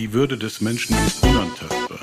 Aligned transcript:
Die 0.00 0.14
Würde 0.14 0.38
des 0.38 0.62
Menschen 0.62 0.96
ist 1.06 1.22
unantastbar. 1.22 1.98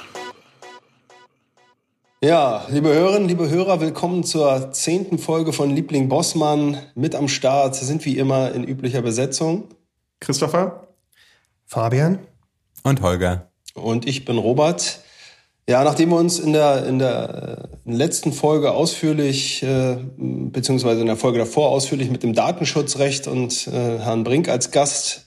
Ja, 2.22 2.68
liebe 2.70 2.90
Hörerinnen, 2.90 3.28
liebe 3.28 3.50
Hörer, 3.50 3.82
willkommen 3.82 4.24
zur 4.24 4.72
zehnten 4.72 5.18
Folge 5.18 5.52
von 5.52 5.72
Liebling 5.72 6.08
Bossmann. 6.08 6.78
Mit 6.94 7.16
am 7.16 7.28
Start 7.28 7.74
sind 7.74 8.06
wie 8.06 8.20
immer 8.20 8.52
in 8.52 8.64
üblicher 8.64 9.02
Besetzung 9.02 9.70
Christopher, 10.20 10.90
Fabian 11.66 12.20
und 12.84 13.02
Holger. 13.02 13.50
Und 13.74 14.08
ich 14.08 14.26
bin 14.26 14.38
Robert. 14.38 15.00
Ja, 15.68 15.84
nachdem 15.84 16.12
wir 16.12 16.18
uns 16.18 16.38
in 16.38 16.54
der, 16.54 16.86
in 16.86 17.00
der 17.00 17.68
äh, 17.84 17.92
letzten 17.92 18.32
Folge 18.32 18.74
ausführlich, 18.74 19.64
äh, 19.64 19.98
beziehungsweise 20.18 21.02
in 21.02 21.08
der 21.08 21.18
Folge 21.18 21.40
davor 21.40 21.72
ausführlich 21.72 22.12
mit 22.12 22.22
dem 22.22 22.36
Datenschutzrecht 22.36 23.26
und 23.26 23.66
äh, 23.66 23.98
Herrn 23.98 24.24
Brink 24.24 24.50
als 24.50 24.70
Gast 24.70 25.27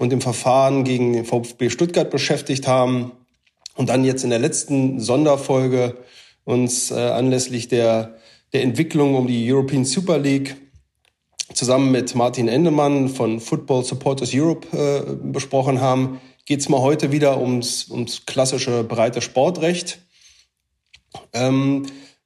und 0.00 0.08
dem 0.10 0.22
Verfahren 0.22 0.82
gegen 0.82 1.12
den 1.12 1.26
VfB 1.26 1.68
Stuttgart 1.68 2.08
beschäftigt 2.08 2.66
haben 2.66 3.12
und 3.76 3.90
dann 3.90 4.02
jetzt 4.02 4.24
in 4.24 4.30
der 4.30 4.38
letzten 4.38 4.98
Sonderfolge 4.98 5.98
uns 6.44 6.90
äh, 6.90 6.94
anlässlich 6.94 7.68
der, 7.68 8.16
der 8.54 8.62
Entwicklung 8.62 9.14
um 9.14 9.26
die 9.26 9.52
European 9.52 9.84
Super 9.84 10.16
League 10.16 10.56
zusammen 11.52 11.92
mit 11.92 12.14
Martin 12.14 12.48
Endemann 12.48 13.10
von 13.10 13.40
Football 13.40 13.84
Supporters 13.84 14.30
Europe 14.32 14.66
äh, 14.74 15.16
besprochen 15.22 15.82
haben, 15.82 16.18
geht 16.46 16.60
es 16.60 16.70
mal 16.70 16.80
heute 16.80 17.12
wieder 17.12 17.38
ums, 17.38 17.90
ums 17.90 18.24
klassische 18.24 18.82
breite 18.84 19.20
Sportrecht. 19.20 19.98
Ähm, 21.34 21.84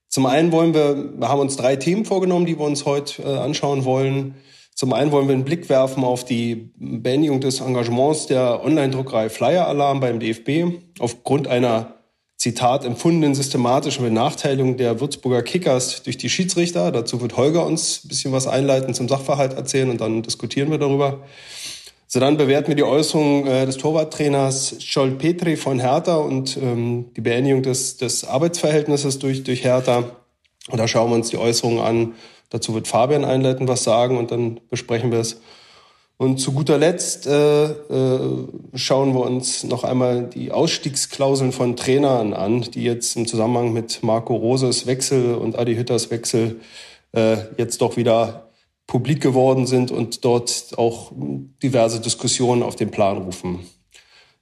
zum 0.08 0.27
einen 0.27 0.52
wollen 0.52 0.74
wir, 0.74 1.18
wir 1.18 1.28
haben 1.28 1.40
uns 1.40 1.56
drei 1.56 1.74
Themen 1.74 2.04
vorgenommen, 2.04 2.46
die 2.46 2.56
wir 2.56 2.66
uns 2.66 2.84
heute 2.84 3.24
äh, 3.24 3.36
anschauen 3.36 3.84
wollen. 3.84 4.36
Zum 4.75 4.92
einen 4.92 5.12
wollen 5.12 5.28
wir 5.28 5.34
einen 5.34 5.44
Blick 5.44 5.69
werfen 5.69 6.03
auf 6.03 6.25
die 6.25 6.72
Beendigung 6.77 7.41
des 7.41 7.61
Engagements 7.61 8.27
der 8.27 8.64
Online-Druckerei 8.64 9.28
Flyer 9.30 9.69
Alarm 9.69 10.00
beim 10.00 10.19
DFB 10.19 10.80
aufgrund 10.98 11.47
einer 11.47 11.94
Zitat 12.36 12.84
empfundenen 12.84 13.34
systematischen 13.34 14.05
Benachteiligung 14.05 14.77
der 14.77 15.00
Würzburger 15.00 15.42
Kickers 15.42 16.02
durch 16.02 16.19
die 16.19 16.28
Schiedsrichter. 16.28 16.91
Dazu 16.91 17.20
wird 17.20 17.36
Holger 17.36 17.64
uns 17.64 18.05
ein 18.05 18.08
bisschen 18.08 18.33
was 18.33 18.47
einleiten 18.47 18.95
zum 18.95 19.08
Sachverhalt 19.08 19.55
erzählen 19.55 19.89
und 19.91 20.00
dann 20.00 20.22
diskutieren 20.22 20.70
wir 20.70 20.78
darüber. 20.78 21.20
So, 22.06 22.20
dann 22.20 22.36
bewerten 22.36 22.69
wir 22.69 22.75
die 22.75 22.83
Äußerung 22.83 23.47
äh, 23.47 23.67
des 23.67 23.77
Torwarttrainers 23.77 24.77
Scholt 24.80 25.19
Petri 25.19 25.56
von 25.56 25.80
Hertha 25.80 26.17
und 26.17 26.56
ähm, 26.56 27.06
die 27.17 27.20
Beendigung 27.20 27.62
des, 27.62 27.97
des 27.97 28.25
Arbeitsverhältnisses 28.25 29.19
durch, 29.20 29.42
durch 29.45 29.64
Hertha. 29.64 30.05
Und 30.69 30.78
da 30.78 30.86
schauen 30.86 31.11
wir 31.11 31.17
uns 31.17 31.30
die 31.30 31.39
Äußerungen 31.39 31.80
an. 31.80 32.14
Dazu 32.50 32.74
wird 32.74 32.88
Fabian 32.88 33.24
einleiten 33.24 33.68
was 33.68 33.84
sagen 33.84 34.18
und 34.18 34.30
dann 34.30 34.60
besprechen 34.70 35.10
wir 35.10 35.20
es. 35.20 35.40
Und 36.16 36.38
zu 36.38 36.52
guter 36.52 36.78
Letzt 36.78 37.26
äh, 37.26 37.64
äh, 37.64 38.46
schauen 38.74 39.14
wir 39.14 39.22
uns 39.22 39.64
noch 39.64 39.82
einmal 39.82 40.24
die 40.28 40.52
Ausstiegsklauseln 40.52 41.50
von 41.50 41.76
Trainern 41.76 42.32
an, 42.32 42.62
die 42.62 42.84
jetzt 42.84 43.16
im 43.16 43.26
Zusammenhang 43.26 43.72
mit 43.72 44.02
Marco 44.02 44.36
Roses 44.36 44.86
Wechsel 44.86 45.34
und 45.34 45.58
Adi 45.58 45.74
Hütters 45.74 46.10
Wechsel 46.10 46.60
äh, 47.12 47.38
jetzt 47.58 47.80
doch 47.80 47.96
wieder 47.96 48.50
publik 48.86 49.20
geworden 49.20 49.66
sind 49.66 49.90
und 49.90 50.24
dort 50.24 50.72
auch 50.77 51.10
diverse 51.62 52.00
Diskussionen 52.00 52.62
auf 52.62 52.77
den 52.77 52.90
Plan 52.90 53.18
rufen. 53.18 53.60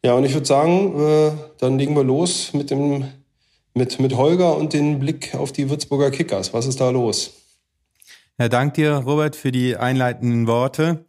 Ja, 0.05 0.15
und 0.15 0.25
ich 0.25 0.35
würde 0.35 0.47
sagen, 0.47 1.01
äh, 1.01 1.31
dann 1.59 1.79
legen 1.79 1.97
wir 1.97 2.05
los 2.05 2.53
mit 2.53 2.71
dem 2.71 3.05
mit, 3.75 3.99
mit 4.01 4.17
Holger 4.17 4.57
und 4.57 4.73
den 4.73 4.99
Blick 4.99 5.35
auf 5.35 5.53
die 5.53 5.71
Würzburger 5.71 6.11
Kickers. 6.11 6.53
Was 6.53 6.67
ist 6.67 6.81
da 6.81 6.91
los? 6.91 7.33
Ja, 8.39 8.49
dank 8.49 8.75
dir, 8.75 8.95
Robert, 8.95 9.37
für 9.37 9.53
die 9.53 9.77
einleitenden 9.77 10.47
Worte. 10.47 11.05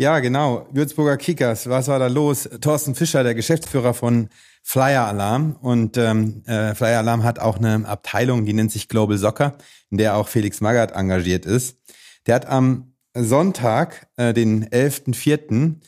Ja, 0.00 0.20
genau. 0.20 0.68
Würzburger 0.70 1.16
Kickers, 1.16 1.68
was 1.68 1.88
war 1.88 1.98
da 1.98 2.06
los? 2.06 2.48
Thorsten 2.60 2.94
Fischer, 2.94 3.24
der 3.24 3.34
Geschäftsführer 3.34 3.94
von 3.94 4.28
Flyer 4.62 5.06
Alarm. 5.06 5.56
Und 5.60 5.96
ähm, 5.96 6.44
äh, 6.46 6.74
Flyer 6.76 6.98
Alarm 6.98 7.24
hat 7.24 7.40
auch 7.40 7.58
eine 7.58 7.84
Abteilung, 7.86 8.44
die 8.44 8.52
nennt 8.52 8.70
sich 8.70 8.88
Global 8.88 9.18
Soccer, 9.18 9.58
in 9.90 9.98
der 9.98 10.16
auch 10.16 10.28
Felix 10.28 10.60
Magath 10.60 10.92
engagiert 10.92 11.46
ist. 11.46 11.78
Der 12.26 12.36
hat 12.36 12.46
am 12.46 12.94
Sonntag, 13.12 14.06
äh, 14.16 14.32
den 14.32 14.68
11.04., 14.68 15.80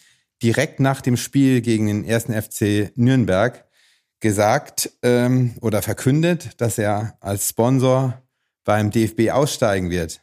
direkt 0.42 0.80
nach 0.80 1.02
dem 1.02 1.16
Spiel 1.16 1.60
gegen 1.60 1.86
den 1.86 2.04
ersten 2.04 2.32
FC 2.32 2.90
Nürnberg 2.96 3.64
gesagt 4.18 4.90
ähm, 5.02 5.54
oder 5.60 5.82
verkündet, 5.82 6.60
dass 6.60 6.78
er 6.78 7.16
als 7.20 7.48
Sponsor 7.48 8.22
beim 8.64 8.90
DFB 8.90 9.30
aussteigen 9.30 9.90
wird. 9.90 10.22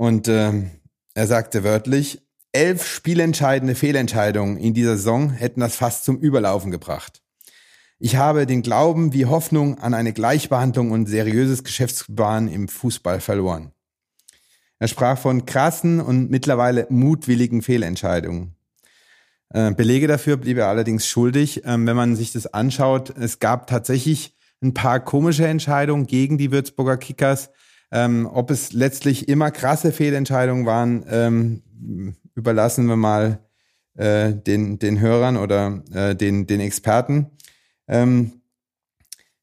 Und 0.00 0.28
ähm, 0.28 0.70
er 1.12 1.26
sagte 1.26 1.62
wörtlich, 1.62 2.22
elf 2.52 2.86
spielentscheidende 2.86 3.74
Fehlentscheidungen 3.74 4.56
in 4.56 4.72
dieser 4.72 4.96
Saison 4.96 5.28
hätten 5.28 5.60
das 5.60 5.76
fast 5.76 6.06
zum 6.06 6.16
Überlaufen 6.16 6.70
gebracht. 6.70 7.20
Ich 7.98 8.16
habe 8.16 8.46
den 8.46 8.62
Glauben 8.62 9.12
wie 9.12 9.26
Hoffnung 9.26 9.78
an 9.78 9.92
eine 9.92 10.14
Gleichbehandlung 10.14 10.90
und 10.90 11.04
seriöses 11.04 11.64
Geschäftsgebaren 11.64 12.48
im 12.48 12.68
Fußball 12.68 13.20
verloren. 13.20 13.72
Er 14.78 14.88
sprach 14.88 15.18
von 15.18 15.44
krassen 15.44 16.00
und 16.00 16.30
mittlerweile 16.30 16.86
mutwilligen 16.88 17.60
Fehlentscheidungen. 17.60 18.56
Äh, 19.50 19.72
Belege 19.72 20.06
dafür 20.06 20.38
blieb 20.38 20.56
er 20.56 20.68
allerdings 20.68 21.06
schuldig. 21.06 21.60
Ähm, 21.66 21.86
wenn 21.86 21.96
man 21.96 22.16
sich 22.16 22.32
das 22.32 22.46
anschaut, 22.46 23.10
es 23.18 23.38
gab 23.38 23.66
tatsächlich 23.66 24.34
ein 24.62 24.72
paar 24.72 25.00
komische 25.00 25.46
Entscheidungen 25.46 26.06
gegen 26.06 26.38
die 26.38 26.52
Würzburger 26.52 26.96
Kickers. 26.96 27.50
Ähm, 27.92 28.28
ob 28.32 28.50
es 28.50 28.72
letztlich 28.72 29.28
immer 29.28 29.50
krasse 29.50 29.92
Fehlentscheidungen 29.92 30.66
waren, 30.66 31.04
ähm, 31.08 31.62
überlassen 32.34 32.86
wir 32.86 32.96
mal 32.96 33.40
äh, 33.94 34.32
den, 34.32 34.78
den 34.78 35.00
Hörern 35.00 35.36
oder 35.36 35.82
äh, 35.92 36.14
den, 36.14 36.46
den 36.46 36.60
Experten. 36.60 37.30
Ähm, 37.88 38.40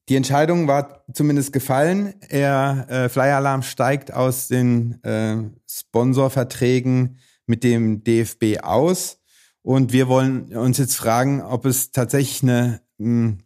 die 0.09 0.15
Entscheidung 0.15 0.67
war 0.67 1.03
zumindest 1.11 1.51
gefallen. 1.51 2.13
Er, 2.29 2.85
äh, 2.89 3.09
Flyer 3.09 3.37
Alarm 3.37 3.61
steigt 3.61 4.13
aus 4.13 4.47
den 4.47 5.03
äh, 5.03 5.37
Sponsorverträgen 5.69 7.17
mit 7.45 7.63
dem 7.65 8.03
DFB 8.05 8.59
aus. 8.61 9.19
Und 9.63 9.91
wir 9.91 10.07
wollen 10.07 10.55
uns 10.55 10.77
jetzt 10.77 10.95
fragen, 10.95 11.41
ob 11.41 11.65
es 11.65 11.91
tatsächlich 11.91 12.41
eine, 12.41 12.79
hm, 12.99 13.39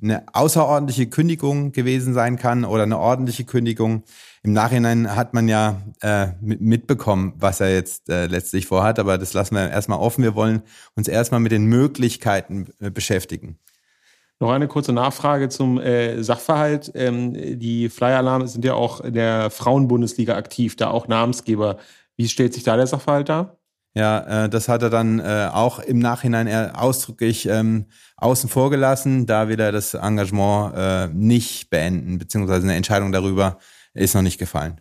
eine 0.00 0.22
außerordentliche 0.32 1.08
Kündigung 1.08 1.72
gewesen 1.72 2.14
sein 2.14 2.38
kann 2.38 2.64
oder 2.64 2.84
eine 2.84 2.98
ordentliche 2.98 3.42
Kündigung. 3.42 4.04
Im 4.42 4.52
Nachhinein 4.52 5.14
hat 5.14 5.34
man 5.34 5.48
ja 5.48 5.82
äh, 6.00 6.28
mitbekommen, 6.40 7.34
was 7.36 7.60
er 7.60 7.74
jetzt 7.74 8.08
äh, 8.08 8.26
letztlich 8.26 8.66
vorhat, 8.66 8.98
aber 8.98 9.18
das 9.18 9.32
lassen 9.32 9.56
wir 9.56 9.70
erstmal 9.70 9.98
offen. 9.98 10.22
Wir 10.22 10.34
wollen 10.34 10.62
uns 10.94 11.08
erstmal 11.08 11.40
mit 11.40 11.52
den 11.52 11.66
Möglichkeiten 11.66 12.66
äh, 12.80 12.90
beschäftigen. 12.90 13.58
Noch 14.40 14.50
eine 14.50 14.68
kurze 14.68 14.92
Nachfrage 14.92 15.48
zum 15.48 15.80
äh, 15.80 16.22
Sachverhalt. 16.22 16.92
Ähm, 16.94 17.58
die 17.58 17.88
Flyer 17.88 18.18
Alarm 18.18 18.46
sind 18.46 18.64
ja 18.64 18.74
auch 18.74 19.00
in 19.00 19.14
der 19.14 19.50
Frauenbundesliga 19.50 20.36
aktiv, 20.36 20.76
da 20.76 20.90
auch 20.90 21.08
Namensgeber. 21.08 21.78
Wie 22.16 22.28
stellt 22.28 22.54
sich 22.54 22.62
da 22.62 22.76
der 22.76 22.86
Sachverhalt 22.86 23.28
dar? 23.28 23.58
Ja, 23.94 24.44
äh, 24.44 24.48
das 24.48 24.68
hat 24.68 24.82
er 24.82 24.90
dann 24.90 25.18
äh, 25.18 25.48
auch 25.52 25.80
im 25.80 25.98
Nachhinein 25.98 26.72
ausdrücklich 26.72 27.48
ähm, 27.48 27.86
außen 28.16 28.48
vor 28.48 28.70
gelassen, 28.70 29.26
da 29.26 29.48
wieder 29.48 29.72
das 29.72 29.94
Engagement 29.94 30.74
äh, 30.76 31.08
nicht 31.08 31.68
beenden, 31.68 32.18
beziehungsweise 32.18 32.62
eine 32.64 32.76
Entscheidung 32.76 33.10
darüber 33.10 33.58
ist 33.94 34.14
noch 34.14 34.22
nicht 34.22 34.38
gefallen. 34.38 34.80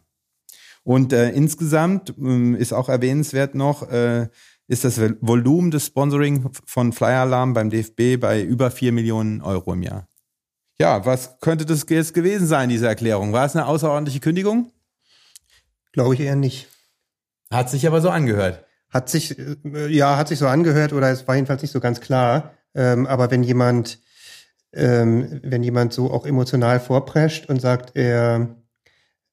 Und 0.83 1.12
äh, 1.12 1.30
insgesamt 1.31 2.13
äh, 2.18 2.54
ist 2.54 2.74
auch 2.74 2.88
erwähnenswert 2.88 3.56
noch, 3.56 3.92
äh, 3.92 4.30
ist 4.68 4.83
das 4.83 5.00
Volumen 5.21 5.71
des 5.71 5.88
Sponsoring 5.88 6.50
von 6.65 6.94
Flyer 6.94 7.21
Alarm 7.21 7.54
beim 7.54 7.69
DFB 7.69 8.19
bei 8.19 8.42
über 8.42 8.69
vier 8.71 8.92
Millionen 8.92 9.42
Euro 9.42 9.74
im 9.74 9.83
Jahr. 9.83 10.07
Ja, 10.80 11.06
was 11.06 11.39
könnte 11.39 11.65
das 11.65 11.86
jetzt 11.89 12.13
gewesen 12.13 12.48
sein, 12.48 12.69
diese 12.69 12.88
Erklärung? 12.88 13.33
War 13.33 13.45
es 13.45 13.56
eine 13.56 13.65
außerordentliche 13.65 14.19
Kündigung? 14.19 14.71
Glaube 15.92 16.13
ich 16.13 16.19
eher 16.19 16.36
nicht. 16.36 16.68
Hat 17.50 17.69
sich 17.69 17.88
aber 17.88 18.01
so 18.01 18.09
angehört. 18.09 18.65
Hat 18.89 19.09
sich, 19.09 19.38
äh, 19.39 19.88
ja, 19.88 20.18
hat 20.18 20.27
sich 20.27 20.39
so 20.39 20.48
angehört 20.48 20.94
oder 20.94 21.09
es 21.09 21.27
war 21.27 21.36
jedenfalls 21.36 21.62
nicht 21.62 21.71
so 21.71 21.80
ganz 21.80 22.00
klar. 22.00 22.54
Ähm, 22.75 23.07
aber 23.07 23.31
wenn 23.31 23.44
jemand, 23.44 24.00
ähm, 24.74 25.39
wenn 25.44 25.63
jemand 25.63 25.94
so 25.94 26.12
auch 26.12 26.25
emotional 26.25 26.80
vorprescht 26.80 27.50
und 27.50 27.62
sagt, 27.62 27.95
er 27.95 28.56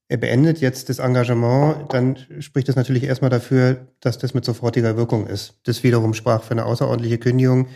er 0.08 0.18
beendet 0.18 0.60
jetzt 0.60 0.88
das 0.88 0.98
Engagement, 0.98 1.92
dann 1.92 2.18
spricht 2.40 2.68
das 2.68 2.76
natürlich 2.76 3.04
erstmal 3.04 3.30
dafür, 3.30 3.88
dass 4.00 4.18
das 4.18 4.34
mit 4.34 4.44
sofortiger 4.44 4.96
Wirkung 4.96 5.26
ist. 5.26 5.54
Das 5.64 5.82
wiederum 5.82 6.14
sprach 6.14 6.42
für 6.42 6.52
eine 6.52 6.66
außerordentliche 6.66 7.18
Kündigung. 7.18 7.68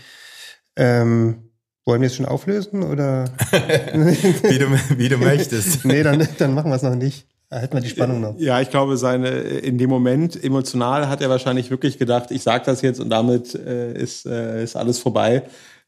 Ähm, 0.77 1.49
Wollen 1.89 2.03
wir 2.03 2.09
es 2.09 2.17
schon 2.17 2.27
auflösen 2.27 2.83
oder? 2.83 3.25
wie, 3.51 4.59
du, 4.59 4.67
wie 4.99 5.09
du 5.09 5.17
möchtest. 5.17 5.85
nee, 5.87 6.03
dann, 6.03 6.29
dann 6.37 6.53
machen 6.53 6.71
wir 6.71 6.77
es 6.77 6.83
noch 6.83 6.95
nicht. 6.95 7.27
Da 7.49 7.61
hätten 7.61 7.73
wir 7.73 7.81
die 7.81 7.89
Spannung 7.89 8.21
noch. 8.21 8.39
Ja, 8.39 8.61
ich 8.61 8.69
glaube, 8.69 8.99
seine 8.99 9.29
in 9.29 9.79
dem 9.79 9.89
Moment 9.89 10.45
emotional 10.45 11.09
hat 11.09 11.23
er 11.23 11.31
wahrscheinlich 11.31 11.71
wirklich 11.71 11.97
gedacht, 11.97 12.31
ich 12.31 12.43
sage 12.43 12.65
das 12.67 12.83
jetzt 12.83 13.01
und 13.01 13.09
damit 13.09 13.55
äh, 13.55 13.95
ist, 13.95 14.27
äh, 14.27 14.63
ist 14.63 14.77
alles 14.77 14.99
vorbei. 14.99 15.45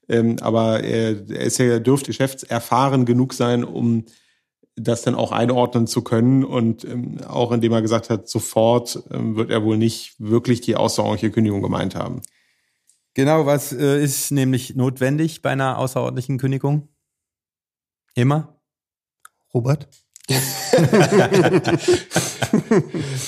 Ähm, 0.09 0.37
aber 0.41 0.83
er, 0.83 1.17
er 1.29 1.41
ist 1.43 1.59
ja 1.59 1.79
dürfte 1.79 2.07
geschäftserfahren 2.07 3.05
genug 3.05 3.35
sein, 3.35 3.63
um 3.63 4.07
das 4.83 5.03
dann 5.03 5.15
auch 5.15 5.33
einordnen 5.33 5.87
zu 5.87 6.03
können. 6.03 6.45
Und 6.45 6.85
ähm, 6.85 7.19
auch 7.27 7.53
indem 7.53 7.73
er 7.73 7.83
gesagt 7.83 8.11
hat, 8.11 8.29
sofort 8.29 9.03
ähm, 9.11 9.37
wird 9.37 9.51
er 9.51 9.65
wohl 9.65 9.77
nicht 9.77 10.15
wirklich 10.19 10.61
die 10.61 10.77
außerordentliche 10.77 11.33
Kündigung 11.33 11.63
gemeint 11.63 11.95
haben. 11.95 12.23
Genau, 13.15 13.47
was 13.47 13.73
äh, 13.73 14.03
ist 14.03 14.31
nämlich 14.31 14.77
notwendig 14.77 15.43
bei 15.43 15.51
einer 15.51 15.79
außerordentlichen 15.79 16.39
Kündigung? 16.39 16.89
Immer? 18.15 18.61
Robert? 19.53 19.89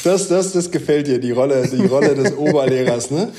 das, 0.04 0.28
das, 0.28 0.52
das 0.52 0.70
gefällt 0.70 1.08
dir, 1.08 1.18
die 1.18 1.32
Rolle, 1.32 1.68
die 1.68 1.86
Rolle 1.86 2.14
des 2.14 2.32
Oberlehrers, 2.36 3.10
ne? 3.10 3.32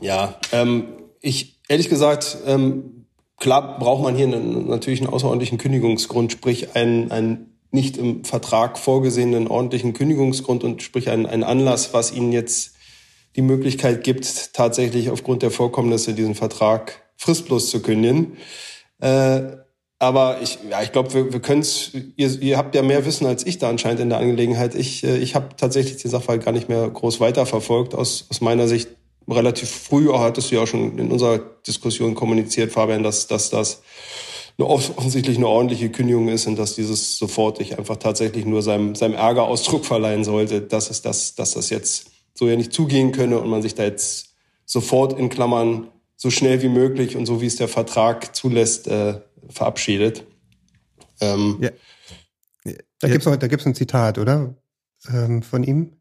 Ja, 0.00 0.40
ähm, 0.50 0.88
ich 1.20 1.60
ehrlich 1.68 1.88
gesagt, 1.88 2.38
ähm, 2.46 3.03
klar 3.38 3.78
braucht 3.78 4.02
man 4.02 4.16
hier 4.16 4.26
einen, 4.26 4.68
natürlich 4.68 5.00
einen 5.00 5.12
außerordentlichen 5.12 5.58
Kündigungsgrund, 5.58 6.32
sprich 6.32 6.74
einen, 6.76 7.10
einen 7.10 7.58
nicht 7.70 7.96
im 7.96 8.24
Vertrag 8.24 8.78
vorgesehenen 8.78 9.48
ordentlichen 9.48 9.92
Kündigungsgrund 9.92 10.62
und 10.62 10.82
sprich 10.82 11.10
einen, 11.10 11.26
einen 11.26 11.42
Anlass, 11.42 11.92
was 11.92 12.12
Ihnen 12.12 12.32
jetzt 12.32 12.74
die 13.36 13.42
Möglichkeit 13.42 14.04
gibt, 14.04 14.54
tatsächlich 14.54 15.10
aufgrund 15.10 15.42
der 15.42 15.50
Vorkommnisse 15.50 16.14
diesen 16.14 16.36
Vertrag 16.36 17.02
fristlos 17.16 17.70
zu 17.70 17.82
kündigen. 17.82 18.36
Äh, 19.00 19.56
aber 19.98 20.40
ich, 20.42 20.58
ja, 20.70 20.82
ich 20.82 20.92
glaube, 20.92 21.14
wir, 21.14 21.32
wir 21.32 21.40
können 21.40 21.62
es, 21.62 21.92
ihr, 22.16 22.40
ihr 22.40 22.58
habt 22.58 22.74
ja 22.74 22.82
mehr 22.82 23.06
Wissen 23.06 23.26
als 23.26 23.46
ich 23.46 23.58
da 23.58 23.70
anscheinend 23.70 24.00
in 24.00 24.08
der 24.08 24.18
Angelegenheit. 24.18 24.74
Ich, 24.74 25.02
äh, 25.02 25.16
ich 25.16 25.34
habe 25.34 25.56
tatsächlich 25.56 25.96
die 25.96 26.08
Sachverhalt 26.08 26.44
gar 26.44 26.52
nicht 26.52 26.68
mehr 26.68 26.88
groß 26.88 27.20
weiterverfolgt. 27.20 27.94
Aus, 27.94 28.26
aus 28.30 28.40
meiner 28.40 28.68
Sicht 28.68 28.88
relativ 29.28 29.70
früh, 29.70 30.12
hattest 30.12 30.50
du 30.50 30.56
ja 30.56 30.62
auch 30.62 30.66
schon 30.66 30.98
in 30.98 31.10
unserer 31.10 31.38
Diskussion 31.66 32.14
kommuniziert, 32.14 32.72
Fabian, 32.72 33.02
dass, 33.02 33.26
dass 33.26 33.50
das 33.50 33.82
eine, 34.58 34.68
offensichtlich 34.68 35.36
eine 35.36 35.48
ordentliche 35.48 35.90
Kündigung 35.90 36.28
ist 36.28 36.46
und 36.46 36.56
dass 36.56 36.74
dieses 36.74 37.18
sofortig 37.18 37.78
einfach 37.78 37.96
tatsächlich 37.96 38.44
nur 38.44 38.62
seinem, 38.62 38.94
seinem 38.94 39.14
Ärger 39.14 39.44
Ausdruck 39.44 39.84
verleihen 39.84 40.24
sollte, 40.24 40.60
dass 40.60 40.90
es 40.90 41.02
das, 41.02 41.34
dass 41.34 41.54
das 41.54 41.70
jetzt 41.70 42.10
so 42.34 42.48
ja 42.48 42.56
nicht 42.56 42.72
zugehen 42.72 43.12
könne 43.12 43.38
und 43.38 43.48
man 43.48 43.62
sich 43.62 43.74
da 43.74 43.84
jetzt 43.84 44.34
sofort 44.66 45.18
in 45.18 45.28
Klammern 45.28 45.88
so 46.16 46.30
schnell 46.30 46.62
wie 46.62 46.68
möglich 46.68 47.16
und 47.16 47.26
so 47.26 47.40
wie 47.40 47.46
es 47.46 47.56
der 47.56 47.68
Vertrag 47.68 48.34
zulässt, 48.34 48.86
äh, 48.88 49.20
verabschiedet. 49.48 50.24
Ähm, 51.20 51.58
ja. 51.60 51.70
Da 53.00 53.08
gibt's 53.08 53.24
da 53.24 53.46
gibt's 53.46 53.66
ein 53.66 53.74
Zitat, 53.74 54.18
oder? 54.18 54.54
Ähm, 55.12 55.42
von 55.42 55.62
ihm? 55.64 55.92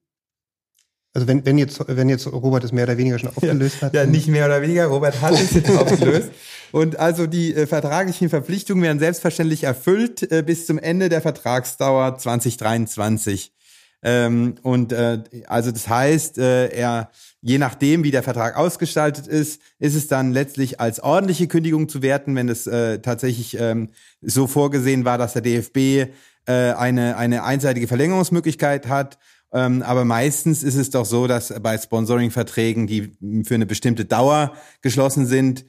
Also 1.13 1.27
wenn, 1.27 1.45
wenn 1.45 1.59
jetzt, 1.59 1.79
wenn 1.87 2.09
jetzt 2.09 2.25
Robert 2.31 2.63
es 2.63 2.71
mehr 2.71 2.85
oder 2.85 2.97
weniger 2.97 3.19
schon 3.19 3.29
aufgelöst 3.29 3.77
ja, 3.81 3.87
hat. 3.87 3.93
Ja, 3.93 4.05
nicht 4.05 4.27
mehr 4.27 4.45
oder 4.47 4.61
weniger. 4.61 4.87
Robert 4.87 5.21
hat 5.21 5.33
es 5.33 5.53
jetzt 5.53 5.69
aufgelöst. 5.69 6.29
Und 6.71 6.97
also 6.97 7.27
die 7.27 7.53
äh, 7.53 7.67
vertraglichen 7.67 8.29
Verpflichtungen 8.29 8.81
werden 8.81 8.97
selbstverständlich 8.97 9.63
erfüllt 9.63 10.31
äh, 10.31 10.41
bis 10.41 10.65
zum 10.65 10.79
Ende 10.79 11.09
der 11.09 11.21
Vertragsdauer 11.21 12.17
2023. 12.17 13.53
Ähm, 14.01 14.55
und 14.63 14.91
äh, 14.91 15.19
also 15.45 15.71
das 15.71 15.87
heißt, 15.87 16.39
äh, 16.39 16.69
er 16.69 17.11
je 17.41 17.57
nachdem, 17.57 18.03
wie 18.03 18.11
der 18.11 18.23
Vertrag 18.23 18.57
ausgestaltet 18.57 19.27
ist, 19.27 19.61
ist 19.77 19.95
es 19.95 20.07
dann 20.07 20.31
letztlich 20.31 20.79
als 20.79 20.99
ordentliche 20.99 21.47
Kündigung 21.47 21.89
zu 21.89 22.01
werten, 22.01 22.35
wenn 22.35 22.49
es 22.49 22.65
äh, 22.65 22.99
tatsächlich 22.99 23.57
ähm, 23.59 23.89
so 24.21 24.47
vorgesehen 24.47 25.05
war, 25.05 25.17
dass 25.17 25.33
der 25.33 25.43
DFB 25.43 25.77
äh, 25.77 26.73
eine 26.73 27.17
eine 27.17 27.43
einseitige 27.43 27.87
Verlängerungsmöglichkeit 27.87 28.87
hat. 28.87 29.19
Ähm, 29.53 29.83
aber 29.83 30.03
meistens 30.03 30.63
ist 30.63 30.75
es 30.75 30.89
doch 30.89 31.05
so, 31.05 31.27
dass 31.27 31.53
bei 31.61 31.77
Sponsoring-Verträgen, 31.77 32.87
die 32.87 33.11
für 33.45 33.55
eine 33.55 33.65
bestimmte 33.65 34.05
Dauer 34.05 34.53
geschlossen 34.81 35.25
sind, 35.25 35.65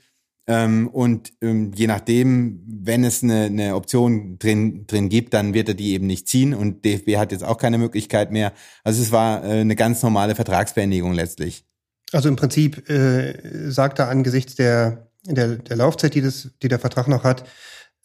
ähm, 0.47 0.89
und 0.89 1.33
ähm, 1.41 1.73
je 1.75 1.87
nachdem, 1.87 2.63
wenn 2.67 3.03
es 3.05 3.23
eine, 3.23 3.45
eine 3.45 3.75
Option 3.75 4.39
drin, 4.39 4.87
drin 4.87 5.09
gibt, 5.09 5.33
dann 5.33 5.55
wird 5.55 5.69
er 5.69 5.75
die 5.75 5.93
eben 5.93 6.07
nicht 6.07 6.29
ziehen 6.29 6.53
und 6.53 6.85
DFB 6.85 7.17
hat 7.17 7.33
jetzt 7.33 7.45
auch 7.45 7.57
keine 7.57 7.79
Möglichkeit 7.79 8.31
mehr. 8.31 8.53
Also 8.83 9.03
es 9.03 9.11
war 9.11 9.43
äh, 9.43 9.61
eine 9.61 9.75
ganz 9.75 10.03
normale 10.03 10.35
Vertragsbeendigung 10.35 11.15
letztlich. 11.15 11.65
Also 12.13 12.29
im 12.29 12.37
Prinzip 12.37 12.89
äh, 12.91 13.71
sagt 13.71 13.99
er 13.99 14.09
angesichts 14.09 14.55
der, 14.55 15.09
der, 15.25 15.57
der 15.57 15.77
Laufzeit, 15.77 16.15
die, 16.15 16.21
das, 16.21 16.51
die 16.63 16.69
der 16.69 16.79
Vertrag 16.79 17.09
noch 17.09 17.25
hat, 17.25 17.45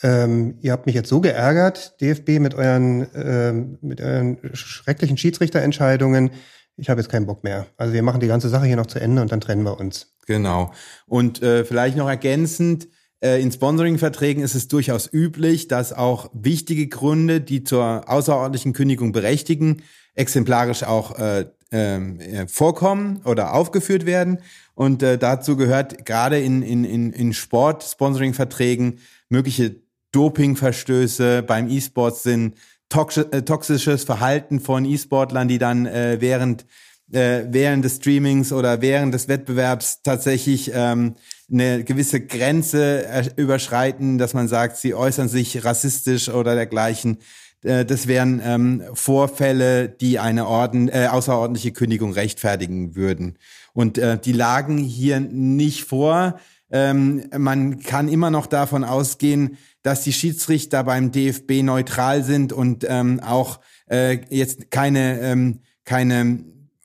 ähm, 0.01 0.57
ihr 0.61 0.71
habt 0.71 0.85
mich 0.85 0.95
jetzt 0.95 1.09
so 1.09 1.19
geärgert, 1.19 1.99
DFB, 2.01 2.39
mit 2.39 2.55
euren, 2.55 3.07
ähm, 3.13 3.77
mit 3.81 4.01
euren 4.01 4.37
schrecklichen 4.53 5.17
Schiedsrichterentscheidungen. 5.17 6.31
Ich 6.77 6.89
habe 6.89 7.01
jetzt 7.01 7.09
keinen 7.09 7.25
Bock 7.25 7.43
mehr. 7.43 7.67
Also 7.77 7.93
wir 7.93 8.03
machen 8.03 8.21
die 8.21 8.27
ganze 8.27 8.49
Sache 8.49 8.65
hier 8.65 8.77
noch 8.77 8.85
zu 8.85 8.99
Ende 8.99 9.21
und 9.21 9.31
dann 9.31 9.41
trennen 9.41 9.63
wir 9.63 9.79
uns. 9.79 10.13
Genau. 10.27 10.71
Und 11.07 11.41
äh, 11.41 11.65
vielleicht 11.65 11.97
noch 11.97 12.07
ergänzend, 12.07 12.87
äh, 13.21 13.41
in 13.41 13.51
Sponsoring-Verträgen 13.51 14.41
ist 14.41 14.55
es 14.55 14.67
durchaus 14.67 15.11
üblich, 15.11 15.67
dass 15.67 15.91
auch 15.91 16.29
wichtige 16.33 16.87
Gründe, 16.87 17.41
die 17.41 17.63
zur 17.63 18.03
außerordentlichen 18.07 18.73
Kündigung 18.73 19.11
berechtigen, 19.11 19.81
exemplarisch 20.15 20.83
auch 20.83 21.17
äh, 21.19 21.45
ähm, 21.71 22.19
äh, 22.19 22.47
vorkommen 22.47 23.21
oder 23.25 23.53
aufgeführt 23.53 24.05
werden. 24.05 24.39
Und 24.73 25.03
äh, 25.03 25.17
dazu 25.17 25.57
gehört 25.57 26.05
gerade 26.05 26.39
in, 26.39 26.61
in, 26.61 26.85
in, 26.85 27.11
in 27.11 27.33
Sport-Sponsoring-Verträgen 27.33 28.99
mögliche 29.27 29.75
Dopingverstöße 30.11 31.43
beim 31.43 31.69
E-Sports 31.69 32.23
sind, 32.23 32.55
äh, 32.91 33.41
toxisches 33.43 34.03
Verhalten 34.03 34.59
von 34.59 34.85
E-Sportlern, 34.85 35.47
die 35.47 35.59
dann 35.59 35.85
äh, 35.85 36.17
während 36.19 36.65
äh, 37.11 37.45
während 37.49 37.83
des 37.83 37.97
Streamings 37.97 38.51
oder 38.53 38.81
während 38.81 39.13
des 39.13 39.27
Wettbewerbs 39.27 40.01
tatsächlich 40.03 40.71
ähm, 40.73 41.15
eine 41.51 41.83
gewisse 41.83 42.21
Grenze 42.21 43.05
äh, 43.07 43.29
überschreiten, 43.35 44.17
dass 44.17 44.33
man 44.33 44.47
sagt, 44.47 44.77
sie 44.77 44.93
äußern 44.93 45.27
sich 45.27 45.65
rassistisch 45.65 46.29
oder 46.29 46.55
dergleichen. 46.55 47.17
Äh, 47.63 47.85
das 47.85 48.07
wären 48.07 48.41
ähm, 48.43 48.83
Vorfälle, 48.93 49.89
die 49.89 50.19
eine 50.19 50.47
Orden, 50.47 50.89
äh, 50.89 51.07
außerordentliche 51.09 51.71
Kündigung 51.71 52.13
rechtfertigen 52.13 52.95
würden. 52.95 53.37
Und 53.73 53.97
äh, 53.97 54.19
die 54.19 54.33
lagen 54.33 54.77
hier 54.77 55.19
nicht 55.19 55.85
vor. 55.85 56.39
Ähm, 56.71 57.25
man 57.37 57.79
kann 57.79 58.07
immer 58.07 58.29
noch 58.29 58.45
davon 58.45 58.83
ausgehen, 58.83 59.57
dass 59.81 60.03
die 60.03 60.13
Schiedsrichter 60.13 60.83
beim 60.83 61.11
DFB 61.11 61.63
neutral 61.63 62.23
sind 62.23 62.53
und 62.53 62.85
ähm, 62.87 63.19
auch 63.21 63.59
äh, 63.89 64.19
jetzt 64.29 64.71
keine 64.71 65.19
ähm, 65.21 65.59
keine 65.85 66.43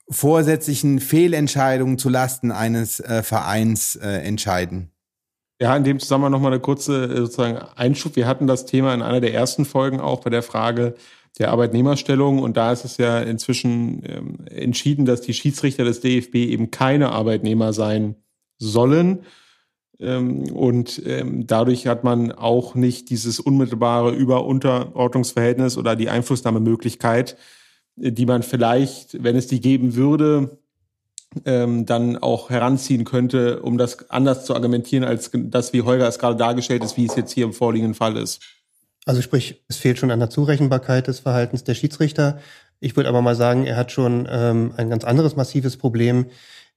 vorsätzlichen 0.08 1.00
Fehlentscheidungen 1.00 1.98
zu 1.98 2.08
Lasten 2.08 2.52
eines 2.52 3.00
äh, 3.00 3.22
Vereins 3.22 3.96
äh, 3.96 4.08
entscheiden. 4.08 4.90
Ja, 5.60 5.76
in 5.76 5.84
dem 5.84 5.98
Zusammenhang 5.98 6.32
nochmal 6.32 6.52
eine 6.52 6.60
kurze 6.60 7.04
äh, 7.04 7.16
sozusagen 7.18 7.58
Einschub. 7.76 8.16
Wir 8.16 8.26
hatten 8.26 8.46
das 8.46 8.66
Thema 8.66 8.92
in 8.92 9.02
einer 9.02 9.20
der 9.20 9.34
ersten 9.34 9.64
Folgen 9.64 10.00
auch 10.00 10.20
bei 10.20 10.30
der 10.30 10.42
Frage 10.42 10.94
der 11.38 11.50
Arbeitnehmerstellung 11.50 12.38
und 12.38 12.56
da 12.56 12.72
ist 12.72 12.84
es 12.84 12.96
ja 12.96 13.20
inzwischen 13.20 14.02
ähm, 14.06 14.46
entschieden, 14.46 15.04
dass 15.04 15.20
die 15.20 15.34
Schiedsrichter 15.34 15.84
des 15.84 16.00
DFB 16.00 16.36
eben 16.36 16.70
keine 16.70 17.10
Arbeitnehmer 17.10 17.72
sein 17.72 18.16
sollen. 18.58 19.20
Ähm, 20.00 20.50
und 20.52 21.02
ähm, 21.06 21.46
dadurch 21.46 21.86
hat 21.86 22.04
man 22.04 22.32
auch 22.32 22.74
nicht 22.74 23.10
dieses 23.10 23.40
unmittelbare 23.40 24.12
Über-Unterordnungsverhältnis 24.12 25.76
oder 25.78 25.96
die 25.96 26.08
Einflussnahmemöglichkeit, 26.08 27.36
die 27.96 28.26
man 28.26 28.42
vielleicht, 28.42 29.22
wenn 29.22 29.36
es 29.36 29.46
die 29.46 29.60
geben 29.60 29.94
würde, 29.94 30.58
ähm, 31.44 31.86
dann 31.86 32.16
auch 32.16 32.50
heranziehen 32.50 33.04
könnte, 33.04 33.62
um 33.62 33.78
das 33.78 34.10
anders 34.10 34.44
zu 34.44 34.54
argumentieren, 34.54 35.04
als 35.04 35.30
das, 35.32 35.72
wie 35.72 35.82
Holger 35.82 36.08
es 36.08 36.18
gerade 36.18 36.36
dargestellt 36.36 36.84
ist, 36.84 36.96
wie 36.96 37.06
es 37.06 37.16
jetzt 37.16 37.32
hier 37.32 37.44
im 37.44 37.52
vorliegenden 37.52 37.94
Fall 37.94 38.16
ist. 38.16 38.40
Also 39.06 39.20
sprich, 39.20 39.62
es 39.68 39.76
fehlt 39.76 39.98
schon 39.98 40.10
an 40.10 40.18
der 40.18 40.30
Zurechenbarkeit 40.30 41.08
des 41.08 41.20
Verhaltens 41.20 41.64
der 41.64 41.74
Schiedsrichter. 41.74 42.38
Ich 42.80 42.96
würde 42.96 43.08
aber 43.08 43.22
mal 43.22 43.34
sagen, 43.34 43.66
er 43.66 43.76
hat 43.76 43.92
schon 43.92 44.26
ähm, 44.30 44.72
ein 44.76 44.90
ganz 44.90 45.04
anderes 45.04 45.36
massives 45.36 45.76
Problem, 45.76 46.26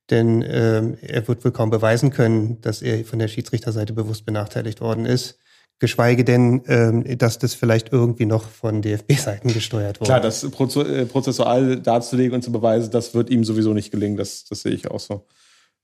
denn 0.09 0.43
ähm, 0.47 0.97
er 1.01 1.27
wird 1.27 1.43
wohl 1.43 1.51
kaum 1.51 1.69
beweisen 1.69 2.11
können, 2.11 2.61
dass 2.61 2.81
er 2.81 3.03
von 3.05 3.19
der 3.19 3.27
Schiedsrichterseite 3.27 3.93
bewusst 3.93 4.25
benachteiligt 4.25 4.81
worden 4.81 5.05
ist 5.05 5.39
geschweige 5.79 6.23
denn, 6.23 6.63
ähm, 6.67 7.17
dass 7.17 7.37
das 7.37 7.53
vielleicht 7.53 7.93
irgendwie 7.93 8.25
noch 8.25 8.49
von 8.49 8.81
DFB-Seiten 8.81 9.53
gesteuert 9.53 9.99
wurde. 9.99 10.07
Klar, 10.07 10.21
das 10.21 10.43
äh, 10.43 11.05
prozessual 11.05 11.77
darzulegen 11.77 12.33
und 12.33 12.41
zu 12.41 12.51
beweisen, 12.51 12.91
das 12.91 13.13
wird 13.13 13.29
ihm 13.29 13.43
sowieso 13.43 13.73
nicht 13.73 13.91
gelingen, 13.91 14.17
das, 14.17 14.45
das 14.45 14.61
sehe 14.61 14.73
ich 14.73 14.89
auch 14.89 14.99
so. 14.99 15.25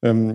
Ähm, 0.02 0.34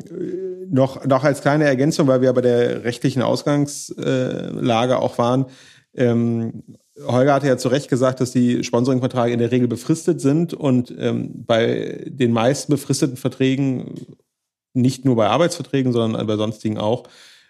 noch, 0.71 1.05
noch 1.05 1.25
als 1.25 1.43
kleine 1.43 1.65
Ergänzung, 1.65 2.07
weil 2.07 2.23
wir 2.23 2.33
bei 2.33 2.41
der 2.41 2.85
rechtlichen 2.85 3.21
Ausgangslage 3.21 4.93
äh, 4.93 4.97
auch 4.97 5.19
waren. 5.19 5.47
Ähm, 5.95 6.63
Holger 7.07 7.35
hatte 7.35 7.47
ja 7.47 7.57
zu 7.57 7.69
Recht 7.69 7.89
gesagt, 7.89 8.21
dass 8.21 8.33
die 8.33 8.65
Sponsoringverträge 8.65 9.33
in 9.33 9.39
der 9.39 9.51
Regel 9.51 9.69
befristet 9.69 10.21
sind 10.21 10.55
und 10.55 10.95
ähm, 10.99 11.45
bei 11.47 12.05
den 12.07 12.33
meisten 12.33 12.73
befristeten 12.73 13.17
Verträgen, 13.17 13.95
nicht 14.75 15.05
nur 15.05 15.17
bei 15.17 15.29
Arbeitsverträgen, 15.29 15.93
sondern 15.93 16.27
bei 16.27 16.37
sonstigen 16.37 16.79
auch, 16.79 17.05